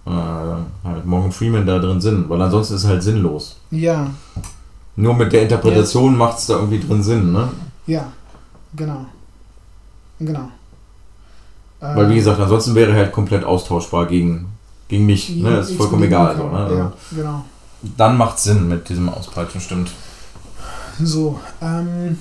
äh, 0.05 0.09
halt 0.09 1.05
Morgan 1.05 1.31
Freeman 1.31 1.65
da 1.65 1.79
drin 1.79 2.01
Sinn, 2.01 2.25
weil 2.27 2.41
ansonsten 2.41 2.75
ist 2.75 2.83
es 2.83 2.89
halt 2.89 3.01
sinnlos. 3.01 3.57
Ja. 3.71 4.11
Nur 4.97 5.15
mit 5.15 5.31
der 5.31 5.43
Interpretation 5.43 6.11
ja. 6.11 6.17
macht 6.17 6.39
es 6.39 6.47
da 6.47 6.55
irgendwie 6.55 6.79
drin 6.79 7.01
Sinn, 7.01 7.31
ne? 7.31 7.49
Ja, 7.87 8.11
genau. 8.75 9.05
Genau. 10.19 10.51
Weil 11.81 12.09
wie 12.11 12.15
gesagt, 12.15 12.39
ansonsten 12.39 12.75
wäre 12.75 12.91
er 12.91 12.97
halt 12.97 13.11
komplett 13.11 13.43
austauschbar 13.43 14.05
gegen, 14.05 14.45
gegen 14.87 15.05
mich. 15.05 15.35
Ne? 15.35 15.59
Ist 15.59 15.73
vollkommen 15.73 16.03
egal. 16.03 16.37
So, 16.37 16.47
ne? 16.47 16.57
Also 16.57 16.75
ja, 16.75 16.93
genau. 17.15 17.45
Dann 17.97 18.17
macht 18.17 18.37
es 18.37 18.43
Sinn 18.43 18.67
mit 18.67 18.87
diesem 18.87 19.09
Auspeitschen, 19.09 19.59
stimmt. 19.59 19.89
So, 21.03 21.39
ähm, 21.59 22.19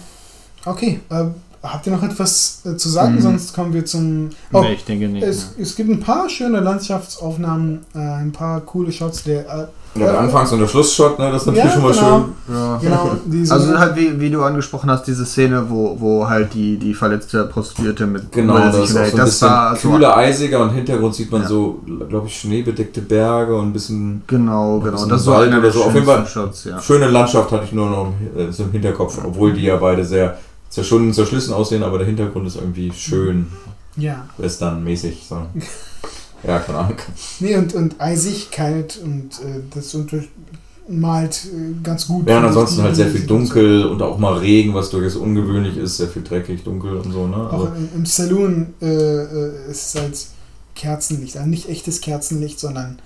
okay. 0.65 1.01
Äh, 1.11 1.27
habt 1.63 1.87
ihr 1.87 1.93
noch 1.93 2.03
etwas 2.03 2.63
äh, 2.65 2.77
zu 2.77 2.89
sagen? 2.89 3.17
Mhm. 3.17 3.21
Sonst 3.21 3.53
kommen 3.53 3.75
wir 3.75 3.85
zum. 3.85 4.31
Oh, 4.53 4.63
nee, 4.63 4.73
ich 4.73 4.85
denke 4.85 5.09
nicht. 5.09 5.23
Es, 5.23 5.55
es 5.59 5.77
gibt 5.77 5.91
ein 5.91 6.01
paar 6.01 6.31
schöne 6.31 6.61
Landschaftsaufnahmen, 6.61 7.81
äh, 7.95 7.99
ein 7.99 8.33
paar 8.33 8.63
coole 8.63 8.91
Shots. 8.91 9.25
Der, 9.25 9.41
äh, 9.41 9.67
ja, 9.95 10.05
der 10.05 10.21
Anfangs- 10.21 10.53
und 10.53 10.61
der 10.61 10.69
Schlussshot, 10.69 11.19
ne, 11.19 11.33
das 11.33 11.43
ist 11.43 11.47
natürlich 11.47 11.65
ja, 11.65 11.73
schon 11.73 11.83
mal 11.83 11.93
genau. 11.93 12.25
schön. 12.47 12.55
Ja. 12.55 12.79
Genau, 12.81 13.17
also 13.51 13.79
halt, 13.79 13.97
wie, 13.97 14.21
wie 14.21 14.31
du 14.31 14.43
angesprochen 14.43 14.91
hast, 14.91 15.05
diese 15.05 15.27
Szene, 15.27 15.69
wo, 15.69 15.97
wo 15.99 16.29
halt 16.29 16.55
die, 16.55 16.77
die 16.77 16.95
verletzte 16.95 17.45
Prostituierte 17.45 18.07
mit 18.07 18.31
Genau, 18.33 18.59
das, 18.59 18.91
ist 18.91 18.97
auch 18.97 19.05
so 19.05 19.13
ein 19.13 19.17
das 19.17 19.43
war 19.43 19.77
so 19.77 19.91
kühler, 19.91 20.17
eisiger 20.17 20.61
und 20.61 20.71
im 20.71 20.75
Hintergrund 20.77 21.15
sieht 21.15 21.31
man 21.31 21.43
ja. 21.43 21.49
so, 21.49 21.83
glaube 22.09 22.29
ich, 22.29 22.41
schneebedeckte 22.41 23.03
Berge 23.03 23.57
und 23.57 23.69
ein 23.69 23.73
bisschen 23.73 24.23
Genau, 24.27 24.79
genau. 24.79 24.93
Bisschen 24.93 25.09
das 25.09 25.27
war 25.27 25.47
oder 25.47 25.71
so. 25.71 25.85
Auf 25.85 25.95
jeden 25.95 26.07
Fall 26.07 26.27
Shots, 26.27 26.65
ja. 26.65 26.81
schöne 26.81 27.09
Landschaft 27.09 27.51
hatte 27.51 27.65
ich 27.65 27.73
nur 27.73 27.91
noch 27.91 28.13
im, 28.37 28.49
äh, 28.49 28.63
im 28.63 28.71
Hinterkopf, 28.71 29.19
obwohl 29.25 29.53
die 29.53 29.63
ja 29.63 29.77
beide 29.77 30.05
sehr 30.05 30.39
zerschunden, 30.69 31.13
zerschlissen 31.13 31.53
aussehen, 31.53 31.83
aber 31.83 31.99
der 31.99 32.07
Hintergrund 32.07 32.47
ist 32.47 32.57
irgendwie 32.57 32.93
schön. 32.93 33.49
Ja. 33.97 34.25
Western-mäßig. 34.39 35.27
So. 35.29 35.43
Ja, 36.43 36.59
keine 36.59 36.79
Ahnung. 36.79 36.97
Nee, 37.41 37.57
und, 37.57 37.75
und 37.75 38.01
eisig, 38.01 38.51
kalt 38.51 38.99
und 39.03 39.41
äh, 39.41 39.61
das 39.75 39.95
untermalt 39.95 41.45
äh, 41.47 41.83
ganz 41.83 42.07
gut. 42.07 42.29
Ja, 42.29 42.39
und 42.39 42.47
ansonsten 42.47 42.83
halt 42.83 42.97
sehr 42.97 43.09
viel 43.09 43.27
dunkel 43.27 43.85
und 43.87 44.01
auch 44.01 44.19
mal 44.19 44.39
Regen, 44.39 44.75
was 44.75 44.91
durchaus 44.91 45.17
ungewöhnlich 45.17 45.77
ist, 45.77 45.99
sehr 45.99 46.09
viel 46.09 46.23
dreckig, 46.23 46.65
dunkel 46.65 46.97
und 46.97 47.13
so. 47.13 47.27
Ne? 47.27 47.37
Also 47.37 47.67
auch 47.67 47.77
im, 47.77 47.89
im 47.95 48.07
Saloon 48.07 48.75
äh, 48.81 48.87
äh, 48.87 49.71
ist 49.71 49.95
es 49.95 50.01
halt 50.01 50.27
Kerzenlicht, 50.75 51.37
also 51.37 51.49
nicht 51.49 51.69
echtes 51.69 52.01
Kerzenlicht, 52.01 52.59
sondern 52.59 53.01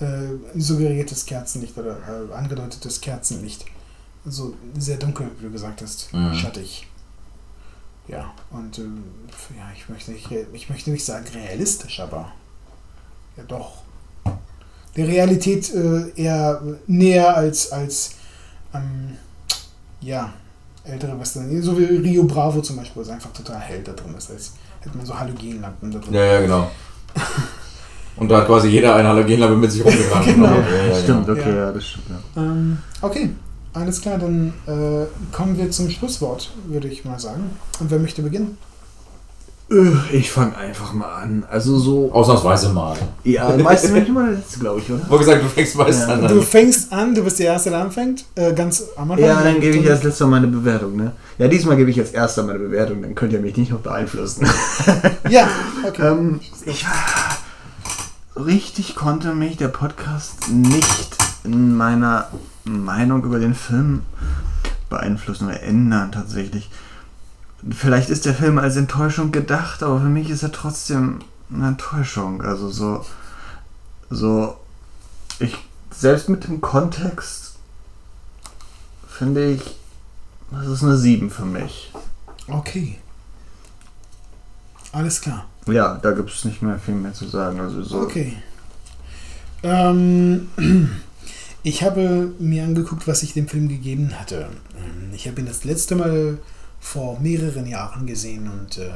äh, 0.00 0.58
suggeriertes 0.58 1.26
Kerzenlicht 1.26 1.76
oder 1.76 1.98
äh, 1.98 2.32
angedeutetes 2.34 3.00
Kerzenlicht. 3.00 3.64
Also 4.24 4.54
sehr 4.78 4.96
dunkel, 4.96 5.28
wie 5.38 5.46
du 5.46 5.50
gesagt 5.50 5.82
hast, 5.82 6.12
mhm. 6.12 6.34
schattig. 6.34 6.86
Ja, 8.06 8.32
und 8.50 8.78
äh, 8.78 8.82
ja, 9.56 9.70
ich 9.76 9.88
möchte, 9.88 10.12
nicht, 10.12 10.28
ich 10.52 10.68
möchte 10.68 10.90
nicht 10.90 11.04
sagen 11.04 11.26
realistisch, 11.34 12.00
aber 12.00 12.32
ja 13.36 13.42
doch 13.44 13.80
der 14.96 15.08
Realität 15.08 15.72
äh, 15.74 16.10
eher 16.20 16.60
näher 16.86 17.36
als, 17.36 17.70
als 17.72 18.12
ähm, 18.74 19.16
ja, 20.00 20.32
ältere 20.84 21.18
Western. 21.18 21.62
So 21.62 21.78
wie 21.78 21.84
Rio 21.84 22.24
Bravo 22.24 22.60
zum 22.60 22.76
Beispiel, 22.76 22.96
wo 22.96 23.00
es 23.02 23.08
einfach 23.08 23.32
total 23.32 23.60
hell 23.60 23.82
da 23.84 23.92
drin 23.92 24.14
ist, 24.16 24.30
als 24.30 24.52
hätte 24.80 24.96
man 24.96 25.06
so 25.06 25.18
Halogenlampen 25.18 25.90
da 25.90 25.98
drin. 25.98 26.14
Ja, 26.14 26.24
ja, 26.24 26.40
genau. 26.40 26.70
Und 28.16 28.28
da 28.28 28.38
hat 28.38 28.46
quasi 28.46 28.68
jeder 28.68 28.96
eine 28.96 29.08
Halogenlampe 29.08 29.56
mit 29.56 29.70
sich 29.70 29.84
rumgetragen. 29.84 30.34
genau. 30.34 30.46
Ja, 30.46 30.86
ja, 30.88 30.94
stimmt, 30.94 31.26
genau. 31.26 31.40
okay, 31.40 31.56
ja. 31.56 31.72
das 31.72 31.84
stimmt. 31.86 32.06
Ja. 32.08 32.42
Ähm, 32.42 32.78
okay, 33.00 33.30
alles 33.72 34.00
klar, 34.00 34.18
dann 34.18 34.52
äh, 34.66 35.06
kommen 35.32 35.56
wir 35.56 35.70
zum 35.70 35.88
Schlusswort, 35.88 36.50
würde 36.66 36.88
ich 36.88 37.04
mal 37.04 37.18
sagen. 37.18 37.50
Und 37.78 37.90
wer 37.90 37.98
möchte 37.98 38.22
beginnen? 38.22 38.58
Äh, 39.70 40.16
ich 40.16 40.30
fange 40.30 40.56
einfach 40.56 40.92
mal 40.92 41.22
an. 41.22 41.44
Also 41.48 41.78
so. 41.78 42.12
Ausnahmsweise 42.12 42.70
mal. 42.70 42.96
Ja, 43.22 43.56
meistens 43.56 43.92
bin 43.92 44.02
ich 44.02 44.08
immer 44.08 44.26
der 44.26 44.34
Letzte, 44.36 44.58
glaube 44.58 44.80
ich, 44.80 44.90
oder? 44.90 45.02
Wo 45.08 45.16
gesagt, 45.16 45.44
du 45.44 45.48
fängst 45.48 45.76
meistens 45.76 46.08
ja. 46.08 46.14
an. 46.14 46.28
Du 46.28 46.42
fängst 46.42 46.92
an, 46.92 47.14
du 47.14 47.22
bist 47.22 47.38
der 47.38 47.46
Erste, 47.46 47.70
der 47.70 47.80
anfängt. 47.80 48.24
Äh, 48.34 48.52
ganz 48.52 48.84
am 48.96 49.10
Anfang. 49.12 49.26
Ja, 49.26 49.42
dann 49.42 49.60
gebe 49.60 49.76
ich 49.76 49.88
als 49.88 50.02
letzter 50.02 50.26
meine 50.26 50.48
Bewertung, 50.48 50.96
ne? 50.96 51.12
Ja, 51.38 51.46
diesmal 51.46 51.76
gebe 51.76 51.90
ich 51.90 52.00
als 52.00 52.10
erster 52.10 52.42
meine 52.42 52.58
Bewertung, 52.58 53.02
dann 53.02 53.14
könnt 53.14 53.32
ihr 53.32 53.40
mich 53.40 53.56
nicht 53.56 53.70
noch 53.70 53.80
beeinflussen. 53.80 54.46
ja, 55.28 55.48
okay. 55.86 56.02
ähm, 56.02 56.40
ich 56.66 56.84
richtig 58.36 58.96
konnte 58.96 59.34
mich 59.34 59.56
der 59.56 59.68
Podcast 59.68 60.50
nicht 60.50 61.16
in 61.44 61.76
meiner 61.76 62.28
Meinung 62.64 63.24
über 63.24 63.38
den 63.38 63.54
Film 63.54 64.02
beeinflussen 64.88 65.46
oder 65.46 65.62
ändern 65.62 66.12
tatsächlich 66.12 66.68
vielleicht 67.68 68.10
ist 68.10 68.24
der 68.24 68.34
Film 68.34 68.58
als 68.58 68.76
Enttäuschung 68.76 69.32
gedacht, 69.32 69.82
aber 69.82 70.00
für 70.00 70.08
mich 70.08 70.30
ist 70.30 70.42
er 70.42 70.52
trotzdem 70.52 71.20
eine 71.52 71.68
Enttäuschung. 71.68 72.42
Also 72.42 72.70
so, 72.70 73.04
so, 74.08 74.56
ich, 75.38 75.56
selbst 75.90 76.28
mit 76.28 76.44
dem 76.44 76.60
Kontext 76.60 77.56
finde 79.08 79.52
ich, 79.52 79.62
das 80.50 80.66
ist 80.66 80.82
eine 80.82 80.96
7 80.96 81.30
für 81.30 81.44
mich. 81.44 81.92
Okay. 82.48 82.98
Alles 84.92 85.20
klar. 85.20 85.46
Ja, 85.66 85.98
da 86.02 86.12
gibt 86.12 86.30
es 86.30 86.44
nicht 86.44 86.62
mehr 86.62 86.78
viel 86.78 86.94
mehr 86.94 87.12
zu 87.12 87.28
sagen. 87.28 87.60
Also 87.60 87.82
so. 87.82 88.00
Okay. 88.00 88.36
Ähm, 89.62 90.48
ich 91.62 91.82
habe 91.82 92.32
mir 92.38 92.64
angeguckt, 92.64 93.06
was 93.06 93.22
ich 93.22 93.34
dem 93.34 93.46
Film 93.46 93.68
gegeben 93.68 94.18
hatte. 94.18 94.48
Ähm, 94.76 95.12
ich 95.14 95.28
habe 95.28 95.40
ihn 95.40 95.46
das 95.46 95.64
letzte 95.64 95.94
Mal 95.94 96.38
vor 96.80 97.20
mehreren 97.20 97.66
Jahren 97.66 98.06
gesehen 98.06 98.48
und 98.48 98.78
äh, 98.78 98.90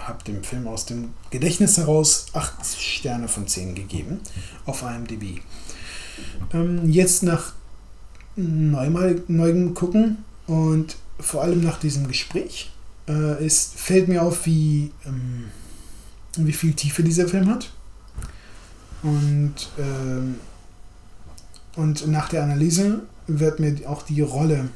habe 0.00 0.24
dem 0.24 0.42
Film 0.42 0.66
aus 0.66 0.86
dem 0.86 1.12
Gedächtnis 1.30 1.76
heraus 1.76 2.26
8 2.32 2.66
Sterne 2.66 3.28
von 3.28 3.46
10 3.46 3.74
gegeben 3.74 4.20
auf 4.64 4.82
IMDb. 4.82 5.40
Ähm, 6.52 6.90
jetzt 6.90 7.22
nach 7.22 7.52
neuem, 8.36 9.74
Gucken 9.74 10.24
und 10.46 10.96
vor 11.20 11.42
allem 11.42 11.62
nach 11.62 11.78
diesem 11.78 12.08
Gespräch 12.08 12.70
äh, 13.08 13.44
ist, 13.44 13.78
fällt 13.78 14.08
mir 14.08 14.22
auf, 14.22 14.46
wie, 14.46 14.92
ähm, 15.04 15.46
wie 16.36 16.52
viel 16.52 16.72
Tiefe 16.72 17.02
dieser 17.02 17.28
Film 17.28 17.50
hat. 17.50 17.70
Und, 19.02 19.54
ähm, 19.78 20.36
und 21.76 22.06
nach 22.08 22.28
der 22.28 22.42
Analyse 22.44 23.02
wird 23.26 23.60
mir 23.60 23.76
auch 23.88 24.02
die 24.02 24.20
Rolle 24.22 24.70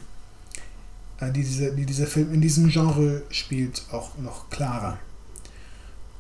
die, 1.31 1.43
dieser, 1.43 1.71
die 1.71 1.87
dieser 1.87 2.07
Film 2.07 2.33
in 2.33 2.41
diesem 2.41 2.69
Genre 2.69 3.23
spielt, 3.31 3.83
auch 3.93 4.17
noch 4.19 4.51
klarer. 4.51 4.99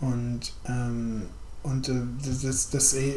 Und, 0.00 0.52
ähm, 0.66 1.22
und 1.62 1.88
äh, 1.88 2.02
das, 2.42 2.70
das, 2.70 2.94
äh, 2.94 3.14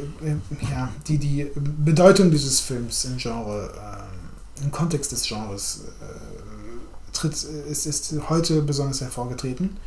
ja, 0.71 0.91
die, 1.07 1.17
die 1.17 1.51
Bedeutung 1.55 2.31
dieses 2.31 2.59
Films 2.59 3.05
im 3.05 3.17
Genre, 3.17 3.71
äh, 3.73 4.63
im 4.63 4.71
Kontext 4.71 5.11
des 5.11 5.23
Genres, 5.23 5.81
äh, 6.01 7.11
tritt, 7.11 7.33
ist, 7.43 7.85
ist 7.85 8.15
heute 8.29 8.61
besonders 8.61 9.01
hervorgetreten. 9.01 9.77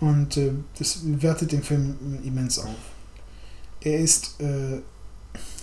Und 0.00 0.36
äh, 0.36 0.52
das 0.78 0.98
wertet 1.04 1.52
den 1.52 1.62
Film 1.62 1.96
immens 2.24 2.58
auf. 2.58 2.74
Er 3.80 4.00
ist 4.00 4.40
äh, 4.40 4.80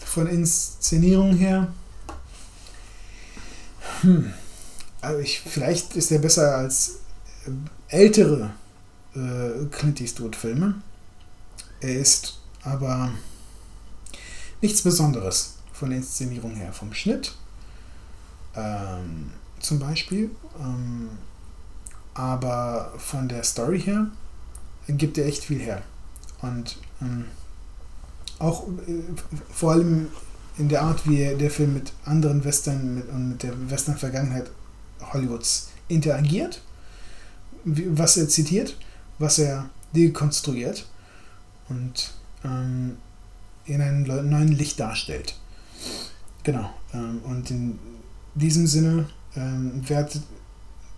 von 0.06 0.28
Inszenierung 0.28 1.36
her. 1.36 1.68
Hm, 4.02 4.34
also 5.06 5.20
ich, 5.20 5.40
vielleicht 5.40 5.96
ist 5.96 6.12
er 6.12 6.20
besser 6.20 6.58
als 6.58 7.00
äh, 7.46 7.96
ältere 7.96 8.52
äh, 9.16 9.66
Clint 9.72 10.02
Eastwood-Filme. 10.02 10.76
Er 11.80 11.96
ist 11.96 12.40
aber 12.64 13.12
nichts 14.62 14.82
Besonderes 14.82 15.56
von 15.74 15.90
der 15.90 16.00
Inszenierung 16.00 16.56
her, 16.56 16.74
vom 16.74 16.94
Schnitt 16.94 17.36
ähm, 18.56 19.32
zum 19.60 19.80
Beispiel. 19.80 20.32
Ähm, 20.60 21.10
aber 22.14 22.94
von 22.98 23.28
der 23.28 23.44
Story 23.44 23.82
her 23.82 24.08
gibt 24.88 25.18
er 25.18 25.26
echt 25.26 25.44
viel 25.44 25.60
her. 25.60 25.82
Und 26.42 26.78
ähm, 27.02 27.26
auch 28.40 28.68
äh, 28.88 29.04
vor 29.54 29.74
allem 29.74 30.08
in 30.58 30.70
der 30.70 30.84
Art, 30.84 31.08
wie 31.08 31.36
der 31.36 31.52
Film 31.52 31.74
mit 31.74 31.92
anderen 32.06 32.44
Western 32.46 32.96
mit, 32.96 33.10
und 33.10 33.30
mit 33.30 33.44
der 33.44 33.70
Western-Vergangenheit 33.70 34.50
Hollywoods 35.02 35.70
interagiert, 35.88 36.62
was 37.64 38.18
er 38.18 38.28
zitiert, 38.28 38.78
was 39.20 39.40
er 39.40 39.70
dekonstruiert 39.94 40.86
und 41.70 42.12
ähm, 42.44 42.98
in 43.66 43.82
einem 43.82 44.04
neuen 44.30 44.52
Licht 44.52 44.80
darstellt. 44.80 45.36
Genau. 46.44 46.70
Ähm, 46.94 47.22
und 47.24 47.50
in 47.50 47.80
diesem 48.36 48.68
Sinne 48.68 49.10
ähm, 49.36 49.84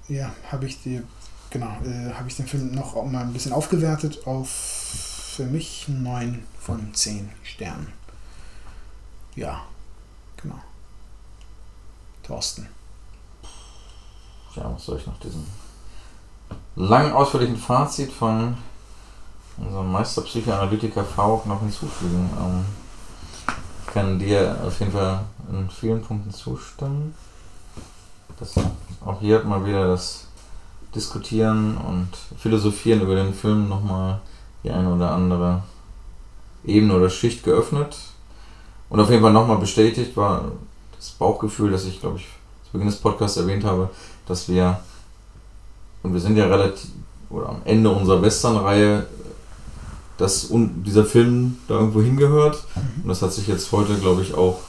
ja, 0.10 0.34
habe 0.52 0.66
ich 0.66 0.82
die, 0.84 1.02
genau, 1.50 1.78
äh, 1.86 2.14
habe 2.14 2.28
ich 2.28 2.36
den 2.36 2.48
Film 2.48 2.72
noch 2.72 2.96
mal 3.06 3.24
ein 3.24 3.34
bisschen 3.34 3.54
aufgewertet 3.54 4.26
auf 4.26 4.50
für 4.50 5.46
mich 5.46 5.88
9 5.88 6.44
von 6.60 6.94
10 6.94 7.30
Sternen. 7.44 7.94
Ja, 9.36 9.66
genau. 10.42 10.60
Thorsten 12.24 12.68
ja, 14.58 14.72
was 14.74 14.86
soll 14.86 14.98
ich 14.98 15.08
noch 15.08 15.20
diesen 15.20 15.46
langen, 16.76 17.14
ausführlichen 17.14 17.58
Fazit 17.58 18.12
von 18.12 18.58
unserem 19.58 19.92
Meister 19.92 20.22
Psychoanalytiker 20.22 21.04
Fauch 21.04 21.46
noch 21.46 21.62
hinzufügen? 21.62 22.30
Ähm, 22.40 22.66
ich 23.86 23.94
kann 23.94 24.20
dir 24.20 24.58
auf 24.66 24.80
jeden 24.80 24.92
Fall 24.92 25.22
in 25.52 25.70
vielen 25.70 26.02
Punkten 26.02 26.32
zustimmen. 26.32 27.16
Das, 28.40 28.54
auch 29.06 29.20
hier 29.20 29.38
hat 29.38 29.46
mal 29.46 29.66
wieder 29.66 29.88
das 29.88 30.28
Diskutieren 30.94 31.78
und 31.78 32.10
Philosophieren 32.38 33.02
über 33.02 33.16
den 33.16 33.34
Film 33.34 33.68
nochmal 33.70 34.20
die 34.64 34.72
eine 34.72 34.94
oder 34.94 35.12
andere 35.12 35.64
Ebene 36.66 36.96
oder 36.96 37.10
Schicht 37.10 37.44
geöffnet. 37.44 37.98
Und 38.90 39.00
auf 39.00 39.10
jeden 39.10 39.22
Fall 39.22 39.34
nochmal 39.34 39.58
bestätigt 39.58 40.16
war 40.16 40.52
das 40.96 41.10
Bauchgefühl, 41.12 41.72
das 41.72 41.86
ich, 41.86 42.00
glaube 42.00 42.18
ich, 42.18 42.28
zu 42.66 42.72
Beginn 42.74 42.88
des 42.88 43.00
Podcasts 43.00 43.38
erwähnt 43.38 43.64
habe, 43.64 43.90
dass 44.28 44.48
wir, 44.50 44.80
und 46.04 46.14
wir 46.14 46.20
sind 46.20 46.38
ja 46.38 46.46
relativ, 46.46 46.90
oder 47.30 47.50
am 47.50 47.62
Ende 47.66 47.90
unserer 47.90 48.22
Western-Reihe, 48.22 49.06
dass 50.18 50.50
dieser 50.52 51.06
Film 51.06 51.58
da 51.68 51.76
irgendwo 51.76 52.02
hingehört. 52.02 52.64
Mhm. 52.76 53.04
Und 53.04 53.10
das 53.10 53.22
hat 53.22 53.34
sich 53.34 53.48
jetzt 53.48 53.72
heute, 53.72 53.98
glaube 53.98 54.22
ich, 54.22 54.34
auch 54.34 54.60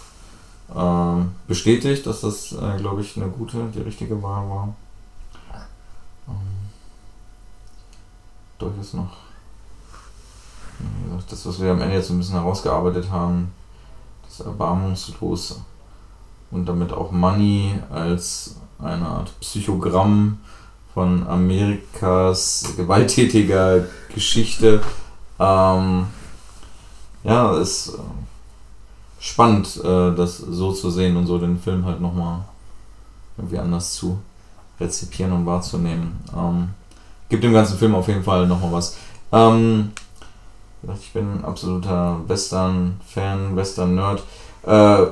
äh, 0.74 1.24
bestätigt, 1.46 2.06
dass 2.06 2.20
das, 2.20 2.52
äh, 2.52 2.76
glaube 2.78 3.00
ich, 3.00 3.16
eine 3.16 3.28
gute, 3.28 3.68
die 3.74 3.80
richtige 3.80 4.22
Wahl 4.22 4.48
war. 4.48 4.74
Ähm, 6.28 6.34
durchaus 8.58 8.94
noch 8.94 9.28
das, 11.28 11.46
was 11.46 11.60
wir 11.60 11.72
am 11.72 11.80
Ende 11.80 11.96
jetzt 11.96 12.10
ein 12.10 12.18
bisschen 12.18 12.34
herausgearbeitet 12.34 13.10
haben, 13.10 13.52
das 14.26 14.40
Erbarmungslose 14.40 15.56
und 16.50 16.66
damit 16.66 16.92
auch 16.92 17.10
Money 17.10 17.78
als 17.90 18.56
eine 18.78 19.06
Art 19.06 19.38
Psychogramm 19.40 20.38
von 20.94 21.26
Amerikas 21.26 22.74
gewalttätiger 22.76 23.84
Geschichte. 24.14 24.80
Ähm, 25.38 26.06
ja, 27.24 27.56
ist 27.58 27.94
äh, 27.94 27.98
spannend, 29.20 29.76
äh, 29.84 30.14
das 30.14 30.38
so 30.38 30.72
zu 30.72 30.90
sehen 30.90 31.16
und 31.16 31.26
so 31.26 31.38
den 31.38 31.58
Film 31.58 31.84
halt 31.84 32.00
nochmal 32.00 32.40
irgendwie 33.36 33.58
anders 33.58 33.94
zu 33.94 34.18
rezipieren 34.80 35.32
und 35.32 35.46
wahrzunehmen. 35.46 36.18
Ähm, 36.36 36.70
gibt 37.28 37.44
dem 37.44 37.52
ganzen 37.52 37.78
Film 37.78 37.94
auf 37.94 38.08
jeden 38.08 38.24
Fall 38.24 38.46
nochmal 38.46 38.72
was. 38.72 38.96
Ähm, 39.32 39.92
ich 41.00 41.12
bin 41.12 41.38
ein 41.38 41.44
absoluter 41.44 42.20
Western-Fan, 42.26 43.56
Western-Nerd. 43.56 44.22
Äh, 44.64 45.06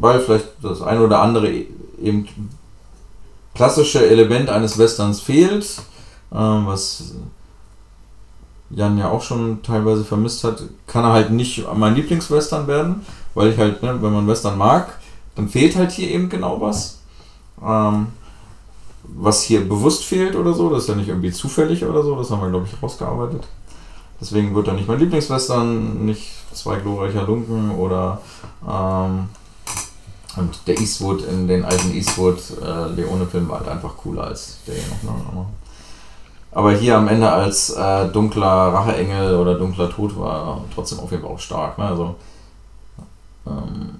weil 0.00 0.20
vielleicht 0.20 0.48
das 0.62 0.82
ein 0.82 1.00
oder 1.00 1.20
andere 1.20 1.50
eben 2.02 2.28
klassische 3.54 4.06
Element 4.06 4.48
eines 4.48 4.78
Westerns 4.78 5.20
fehlt, 5.20 5.78
äh, 6.30 6.36
was 6.36 7.14
Jan 8.70 8.96
ja 8.96 9.10
auch 9.10 9.22
schon 9.22 9.62
teilweise 9.62 10.04
vermisst 10.04 10.44
hat, 10.44 10.62
kann 10.86 11.04
er 11.04 11.12
halt 11.12 11.30
nicht 11.30 11.64
mein 11.74 11.94
Lieblingswestern 11.94 12.66
werden, 12.66 13.04
weil 13.34 13.50
ich 13.50 13.58
halt, 13.58 13.82
ne, 13.82 13.98
wenn 14.00 14.12
man 14.12 14.26
Western 14.26 14.56
mag, 14.56 14.98
dann 15.34 15.48
fehlt 15.48 15.76
halt 15.76 15.92
hier 15.92 16.10
eben 16.10 16.28
genau 16.28 16.60
was. 16.60 17.00
Ähm, 17.62 18.08
was 19.04 19.42
hier 19.42 19.68
bewusst 19.68 20.04
fehlt 20.04 20.36
oder 20.36 20.52
so, 20.54 20.70
das 20.70 20.84
ist 20.84 20.88
ja 20.88 20.94
nicht 20.94 21.08
irgendwie 21.08 21.32
zufällig 21.32 21.84
oder 21.84 22.02
so, 22.02 22.16
das 22.16 22.30
haben 22.30 22.40
wir, 22.40 22.50
glaube 22.50 22.66
ich, 22.66 22.82
rausgearbeitet. 22.82 23.42
Deswegen 24.20 24.54
wird 24.54 24.68
er 24.68 24.74
nicht 24.74 24.88
mein 24.88 25.00
Lieblingswestern, 25.00 26.06
nicht 26.06 26.32
zwei 26.52 26.76
glorreicher 26.76 27.24
Lunken 27.24 27.72
oder 27.72 28.20
ähm, 28.66 29.28
und 30.36 30.66
der 30.66 30.78
Eastwood 30.78 31.22
in 31.22 31.46
den 31.46 31.64
alten 31.64 31.92
Eastwood 31.92 32.38
äh, 32.62 32.88
Leone-Film 32.88 33.48
war 33.48 33.60
halt 33.60 33.68
einfach 33.68 33.96
cooler 33.96 34.24
als 34.24 34.58
der 34.66 34.74
hier 34.74 34.84
noch. 35.02 35.32
Ne? 35.34 35.46
Aber 36.52 36.72
hier 36.72 36.96
am 36.96 37.08
Ende 37.08 37.30
als 37.30 37.70
äh, 37.70 38.08
dunkler 38.08 38.46
Racheengel 38.46 39.36
oder 39.36 39.54
dunkler 39.58 39.90
Tod 39.90 40.18
war 40.18 40.62
trotzdem 40.74 41.00
auf 41.00 41.10
jeden 41.10 41.22
Fall 41.22 41.32
auch 41.32 41.38
stark. 41.38 41.78
Ne? 41.78 41.84
Also, 41.84 42.14
ähm, 43.46 43.96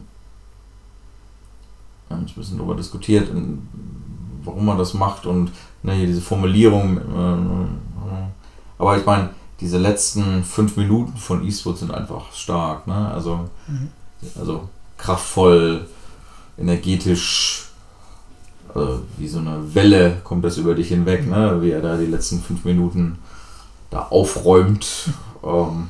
wir 2.08 2.16
haben 2.16 2.22
uns 2.22 2.32
ein 2.32 2.34
bisschen 2.34 2.58
darüber 2.58 2.74
diskutiert, 2.74 3.30
warum 4.44 4.66
man 4.66 4.78
das 4.78 4.92
macht 4.92 5.24
und 5.26 5.50
ne, 5.82 5.94
hier 5.94 6.06
diese 6.06 6.20
Formulierung. 6.20 6.98
Äh, 6.98 7.66
aber 8.78 8.98
ich 8.98 9.06
meine, 9.06 9.30
diese 9.60 9.78
letzten 9.78 10.42
fünf 10.44 10.76
Minuten 10.76 11.16
von 11.16 11.44
Eastwood 11.44 11.78
sind 11.78 11.92
einfach 11.92 12.32
stark. 12.32 12.86
Ne? 12.86 13.10
Also, 13.14 13.48
mhm. 13.66 13.88
also 14.38 14.68
kraftvoll, 14.98 15.86
energetisch, 16.58 17.68
also 18.74 19.02
wie 19.18 19.28
so 19.28 19.38
eine 19.38 19.74
Welle 19.74 20.20
kommt 20.24 20.44
das 20.44 20.56
über 20.56 20.74
dich 20.74 20.88
hinweg, 20.88 21.26
ne? 21.26 21.58
wie 21.60 21.70
er 21.70 21.82
da 21.82 21.96
die 21.96 22.06
letzten 22.06 22.40
fünf 22.40 22.64
Minuten 22.64 23.18
da 23.90 24.06
aufräumt. 24.10 25.10
Ähm, 25.44 25.88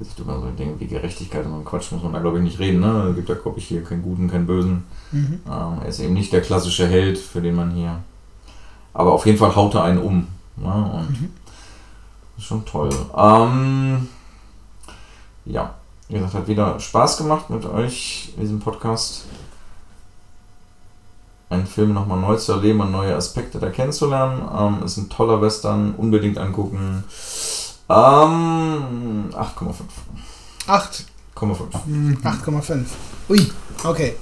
ich 0.00 0.18
immer 0.18 0.40
so 0.40 0.46
Dinge 0.50 0.78
wie 0.80 0.86
Gerechtigkeit 0.86 1.46
und 1.46 1.52
so 1.52 1.60
Quatsch 1.60 1.92
muss 1.92 2.02
man 2.02 2.12
da 2.12 2.18
glaube 2.18 2.38
ich 2.38 2.44
nicht 2.44 2.58
reden. 2.58 2.80
Ne? 2.80 3.08
Es 3.10 3.16
gibt 3.16 3.28
da 3.28 3.34
glaube 3.34 3.58
ich 3.58 3.66
hier 3.66 3.84
keinen 3.84 4.02
Guten, 4.02 4.28
keinen 4.28 4.46
Bösen. 4.46 4.84
Mhm. 5.12 5.40
Ähm, 5.46 5.78
er 5.80 5.88
ist 5.88 6.00
eben 6.00 6.14
nicht 6.14 6.32
der 6.32 6.40
klassische 6.40 6.86
Held, 6.86 7.18
für 7.18 7.40
den 7.40 7.54
man 7.54 7.70
hier. 7.70 8.00
Aber 8.94 9.12
auf 9.12 9.26
jeden 9.26 9.38
Fall 9.38 9.54
haut 9.54 9.74
er 9.74 9.84
einen 9.84 9.98
um. 9.98 10.26
Ja, 10.62 10.72
und 10.72 11.10
mhm. 11.10 11.30
ist 12.36 12.44
schon 12.44 12.64
toll. 12.64 12.90
Ähm, 13.16 14.08
ja, 15.44 15.74
wie 16.08 16.14
gesagt, 16.14 16.34
hat 16.34 16.48
wieder 16.48 16.78
Spaß 16.78 17.16
gemacht 17.16 17.48
mit 17.48 17.64
euch 17.64 18.32
in 18.36 18.42
diesem 18.42 18.60
Podcast. 18.60 19.26
Einen 21.52 21.66
Film 21.66 21.92
nochmal 21.92 22.18
neu 22.18 22.36
zu 22.36 22.52
erleben 22.52 22.80
und 22.80 22.92
neue 22.92 23.14
Aspekte 23.14 23.58
da 23.58 23.68
kennenzulernen. 23.68 24.40
Ähm, 24.58 24.86
ist 24.86 24.96
ein 24.96 25.10
toller 25.10 25.42
Western, 25.42 25.94
unbedingt 25.94 26.38
angucken. 26.38 27.04
Ähm, 27.90 29.28
8,5. 29.32 29.74
8? 30.66 31.04
8,5. 31.36 32.22
8,5. 32.22 32.84
Ui, 33.28 33.52
okay. 33.84 34.16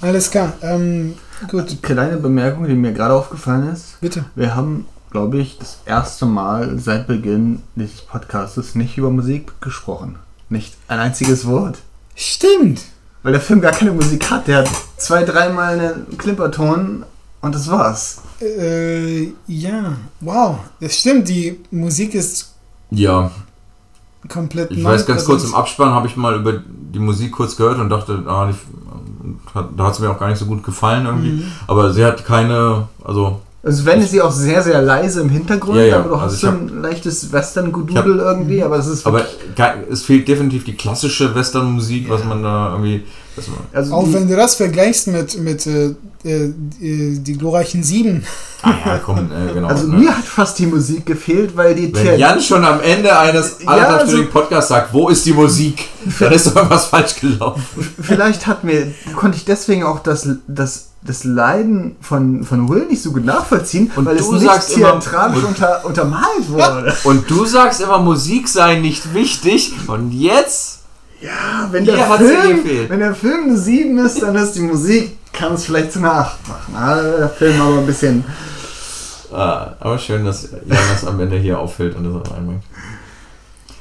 Alles 0.00 0.30
klar. 0.30 0.54
Ähm, 0.62 1.16
gut. 1.50 1.82
Kleine 1.82 2.16
Bemerkung, 2.16 2.66
die 2.66 2.74
mir 2.74 2.94
gerade 2.94 3.12
aufgefallen 3.12 3.68
ist. 3.68 4.00
Bitte. 4.00 4.24
Wir 4.34 4.56
haben, 4.56 4.86
glaube 5.10 5.36
ich, 5.36 5.58
das 5.58 5.80
erste 5.84 6.24
Mal 6.24 6.78
seit 6.78 7.06
Beginn 7.06 7.62
dieses 7.74 8.00
Podcasts 8.00 8.74
nicht 8.74 8.96
über 8.96 9.10
Musik 9.10 9.60
gesprochen. 9.60 10.18
Nicht 10.48 10.74
ein 10.88 11.00
einziges 11.00 11.46
Wort. 11.46 11.80
Stimmt. 12.14 12.80
Weil 13.22 13.32
der 13.32 13.40
Film 13.40 13.60
gar 13.60 13.72
keine 13.72 13.92
Musik 13.92 14.30
hat. 14.30 14.46
Der 14.46 14.58
hat 14.58 14.70
zwei, 14.96 15.24
dreimal 15.24 15.78
einen 15.78 16.18
Klimperton 16.18 17.04
und 17.42 17.54
das 17.54 17.70
war's. 17.70 18.22
Äh, 18.40 19.32
ja. 19.46 19.96
Wow. 20.20 20.58
Das 20.80 20.96
stimmt. 20.96 21.28
Die 21.28 21.60
Musik 21.70 22.14
ist. 22.14 22.54
Ja, 22.90 23.30
komplett 24.28 24.70
Ich 24.70 24.84
weiß 24.84 25.06
ganz 25.06 25.24
kurz, 25.24 25.44
im 25.44 25.54
Abspann 25.54 25.90
habe 25.90 26.06
ich 26.06 26.16
mal 26.16 26.36
über 26.36 26.54
die 26.54 26.98
Musik 26.98 27.32
kurz 27.32 27.56
gehört 27.56 27.78
und 27.78 27.88
dachte, 27.88 28.22
ah, 28.26 28.50
die, 28.50 29.54
hat, 29.54 29.68
da 29.76 29.84
hat 29.84 29.94
es 29.94 29.98
mir 30.00 30.10
auch 30.10 30.18
gar 30.18 30.28
nicht 30.28 30.38
so 30.38 30.46
gut 30.46 30.62
gefallen 30.62 31.06
irgendwie. 31.06 31.30
Mhm. 31.30 31.52
Aber 31.66 31.92
sie 31.92 32.04
hat 32.04 32.24
keine, 32.24 32.88
also. 33.04 33.40
Also 33.62 33.84
wenn 33.84 34.00
sie 34.00 34.22
auch 34.22 34.32
sehr, 34.32 34.62
sehr 34.62 34.80
leise 34.80 35.20
im 35.20 35.28
Hintergrund, 35.28 35.76
ja, 35.76 35.84
ja. 35.84 35.98
aber 35.98 36.08
du 36.08 36.14
also 36.14 36.32
hast 36.34 36.40
so 36.40 36.48
ein 36.48 36.80
leichtes 36.80 37.30
Western-Gududel 37.30 38.18
irgendwie, 38.18 38.62
aber 38.62 38.78
es 38.78 38.86
ist 38.86 39.06
Aber 39.06 39.26
es 39.90 40.02
fehlt 40.02 40.26
definitiv 40.28 40.64
die 40.64 40.74
klassische 40.74 41.34
Western-Musik, 41.34 42.04
ja. 42.04 42.14
was 42.14 42.24
man 42.24 42.42
da 42.42 42.72
irgendwie... 42.72 43.04
Also 43.72 43.94
auch 43.94 44.12
wenn 44.12 44.28
du 44.28 44.36
das 44.36 44.54
vergleichst 44.54 45.08
mit, 45.08 45.38
mit 45.38 45.66
äh, 45.66 45.94
äh, 46.24 46.52
die 46.80 47.38
glorreichen 47.38 47.82
Sieben. 47.82 48.24
Ah 48.62 48.74
ja, 48.84 48.98
komm, 48.98 49.30
äh, 49.30 49.54
genau. 49.54 49.68
Also 49.68 49.86
ne? 49.86 49.98
mir 49.98 50.16
hat 50.16 50.24
fast 50.24 50.58
die 50.58 50.66
Musik 50.66 51.06
gefehlt, 51.06 51.56
weil 51.56 51.74
die... 51.74 51.94
Wenn 51.94 52.18
Jan 52.18 52.40
schon 52.40 52.64
am 52.64 52.80
Ende 52.80 53.16
eines 53.18 53.58
ja, 53.62 53.70
also, 53.70 54.24
Podcasts 54.26 54.68
sagt, 54.68 54.92
wo 54.92 55.08
ist 55.08 55.24
die 55.26 55.32
Musik, 55.32 55.88
dann 56.18 56.32
ist 56.32 56.46
doch 56.46 56.56
irgendwas 56.56 56.86
falsch 56.86 57.20
gelaufen. 57.20 57.62
Vielleicht 58.00 58.46
hat 58.46 58.64
mir, 58.64 58.92
konnte 59.16 59.36
ich 59.36 59.44
deswegen 59.44 59.84
auch 59.84 60.00
das, 60.00 60.28
das 60.46 60.89
das 61.02 61.24
Leiden 61.24 61.96
von, 62.00 62.44
von 62.44 62.68
Will 62.68 62.86
nicht 62.86 63.02
so 63.02 63.12
gut 63.12 63.24
nachvollziehen, 63.24 63.90
und 63.96 64.04
weil 64.04 64.16
du 64.16 64.34
es 64.34 64.42
sagst 64.42 64.68
nicht 64.70 64.80
theatralisch 64.80 65.44
unter, 65.44 65.84
untermalt 65.84 66.48
wurde. 66.48 66.94
Und 67.04 67.30
du 67.30 67.46
sagst 67.46 67.80
immer, 67.80 67.98
Musik 67.98 68.48
sei 68.48 68.78
nicht 68.78 69.14
wichtig 69.14 69.72
und 69.88 70.12
jetzt... 70.12 70.80
Ja, 71.22 71.68
wenn 71.70 71.84
der, 71.84 71.98
Film, 72.16 72.64
wenn 72.88 73.00
der 73.00 73.14
Film 73.14 73.44
eine 73.44 73.58
7 73.58 73.98
ist, 73.98 74.22
dann 74.22 74.34
ist 74.36 74.52
die 74.52 74.60
Musik, 74.60 75.18
kann 75.34 75.52
es 75.52 75.66
vielleicht 75.66 75.92
zu 75.92 75.98
einer 75.98 76.14
8 76.14 76.48
machen. 76.48 76.74
Ah, 76.74 77.02
der 77.02 77.28
Film 77.28 77.60
aber 77.60 77.78
ein 77.78 77.86
bisschen... 77.86 78.24
Ah, 79.30 79.74
aber 79.78 79.98
schön, 79.98 80.24
dass 80.24 80.50
Jan 80.50 80.78
das 80.92 81.06
am 81.06 81.20
Ende 81.20 81.36
hier 81.36 81.58
auffällt 81.58 81.94
und 81.94 82.04
das 82.04 82.32
einbringt. 82.32 82.62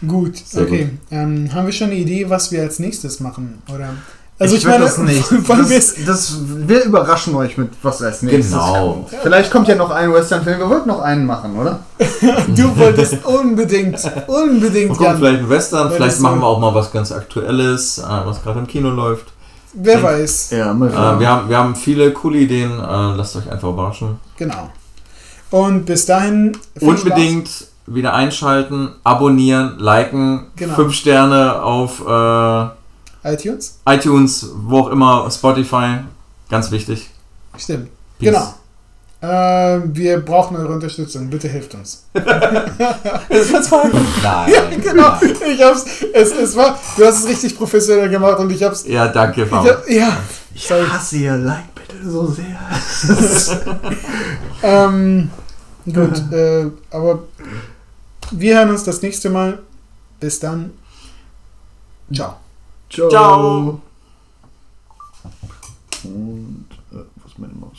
Gut, 0.05 0.37
Sehr 0.37 0.63
okay. 0.63 0.85
Gut. 0.85 0.91
Ähm, 1.11 1.53
haben 1.53 1.65
wir 1.65 1.73
schon 1.73 1.87
eine 1.87 1.97
Idee, 1.97 2.29
was 2.29 2.51
wir 2.51 2.61
als 2.61 2.79
nächstes 2.79 3.19
machen? 3.19 3.61
Oder 3.73 3.93
also 4.39 4.55
ich, 4.55 4.61
ich 4.61 4.67
meine, 4.67 4.85
das 4.85 4.97
nicht. 4.97 5.25
Das, 5.47 5.95
das, 6.05 6.37
wir 6.47 6.85
überraschen 6.85 7.35
euch 7.35 7.57
mit 7.57 7.71
was 7.83 8.01
als 8.01 8.21
nächstes 8.21 8.51
genau. 8.51 8.93
kommt. 8.93 9.09
Vielleicht 9.21 9.51
kommt 9.51 9.67
ja 9.67 9.75
noch 9.75 9.91
ein 9.91 10.13
Western-Film. 10.13 10.59
Wir 10.59 10.69
wollten 10.69 10.87
noch 10.87 11.01
einen 11.01 11.25
machen, 11.25 11.57
oder? 11.57 11.81
du 12.47 12.77
wolltest 12.77 13.25
unbedingt, 13.25 13.99
unbedingt. 14.27 14.97
Gucken, 14.97 15.17
vielleicht 15.17 15.39
ein 15.39 15.49
Western, 15.49 15.91
vielleicht 15.91 16.21
machen 16.21 16.39
wir 16.39 16.47
auch 16.47 16.59
mal 16.59 16.73
was 16.73 16.91
ganz 16.91 17.11
Aktuelles, 17.11 17.97
äh, 17.97 18.03
was 18.03 18.41
gerade 18.41 18.59
im 18.59 18.67
Kino 18.67 18.89
läuft. 18.89 19.33
Wer 19.73 19.95
Denk, 19.95 20.07
weiß. 20.07 20.51
Ja, 20.51 20.73
mal 20.73 20.89
äh, 20.89 21.19
wir, 21.19 21.27
haben, 21.27 21.49
wir 21.49 21.57
haben 21.57 21.75
viele 21.75 22.11
coole 22.13 22.39
Ideen. 22.39 22.71
Äh, 22.71 23.15
lasst 23.15 23.35
euch 23.35 23.51
einfach 23.51 23.69
überraschen. 23.69 24.19
Genau. 24.37 24.69
Und 25.51 25.85
bis 25.85 26.05
dahin. 26.05 26.57
Unbedingt 26.79 27.49
Spaß. 27.49 27.71
wieder 27.87 28.13
einschalten, 28.13 28.93
abonnieren, 29.03 29.75
liken, 29.79 30.47
genau. 30.55 30.75
fünf 30.75 30.93
Sterne 30.93 31.61
auf. 31.61 32.01
Äh, 32.07 32.78
iTunes? 33.23 33.79
iTunes, 33.87 34.49
wo 34.55 34.79
auch 34.79 34.89
immer, 34.89 35.29
Spotify, 35.31 35.99
ganz 36.49 36.71
wichtig. 36.71 37.09
Stimmt. 37.57 37.89
Peace. 38.17 38.29
Genau. 38.29 38.53
Äh, 39.21 39.81
wir 39.85 40.19
brauchen 40.21 40.55
eure 40.55 40.71
Unterstützung. 40.71 41.29
Bitte 41.29 41.49
hilft 41.49 41.75
uns. 41.75 42.05
ist 43.29 43.53
das 43.53 43.69
Nein. 43.69 43.93
Ja, 44.23 44.61
genau. 44.81 45.19
Ich 45.45 45.61
hab's. 45.61 45.85
Es, 46.13 46.31
es 46.31 46.55
war. 46.55 46.79
Du 46.95 47.05
hast 47.05 47.19
es 47.19 47.27
richtig 47.27 47.57
professionell 47.57 48.09
gemacht 48.09 48.39
und 48.39 48.49
ich 48.49 48.63
hab's. 48.63 48.85
Ja, 48.87 49.09
danke, 49.09 49.49
hab, 49.51 49.89
Ja. 49.89 50.17
Ich 50.55 50.65
sorry. 50.65 50.85
hasse 50.87 51.17
ihr 51.17 51.35
Like 51.35 51.75
bitte 51.75 52.09
so 52.09 52.27
sehr. 52.27 52.57
ähm, 54.63 55.29
gut. 55.85 56.31
Äh, 56.31 56.67
aber 56.89 57.23
wir 58.31 58.55
hören 58.55 58.69
uns 58.69 58.85
das 58.85 59.01
nächste 59.01 59.29
Mal. 59.29 59.59
Bis 60.19 60.39
dann. 60.39 60.71
Ciao. 62.13 62.37
Ciao. 62.89 63.09
Ciao. 63.09 63.81
Und 66.03 66.67
äh, 66.91 66.95
was 67.17 67.31
ist 67.31 67.39
meine 67.39 67.53
Maus? 67.53 67.78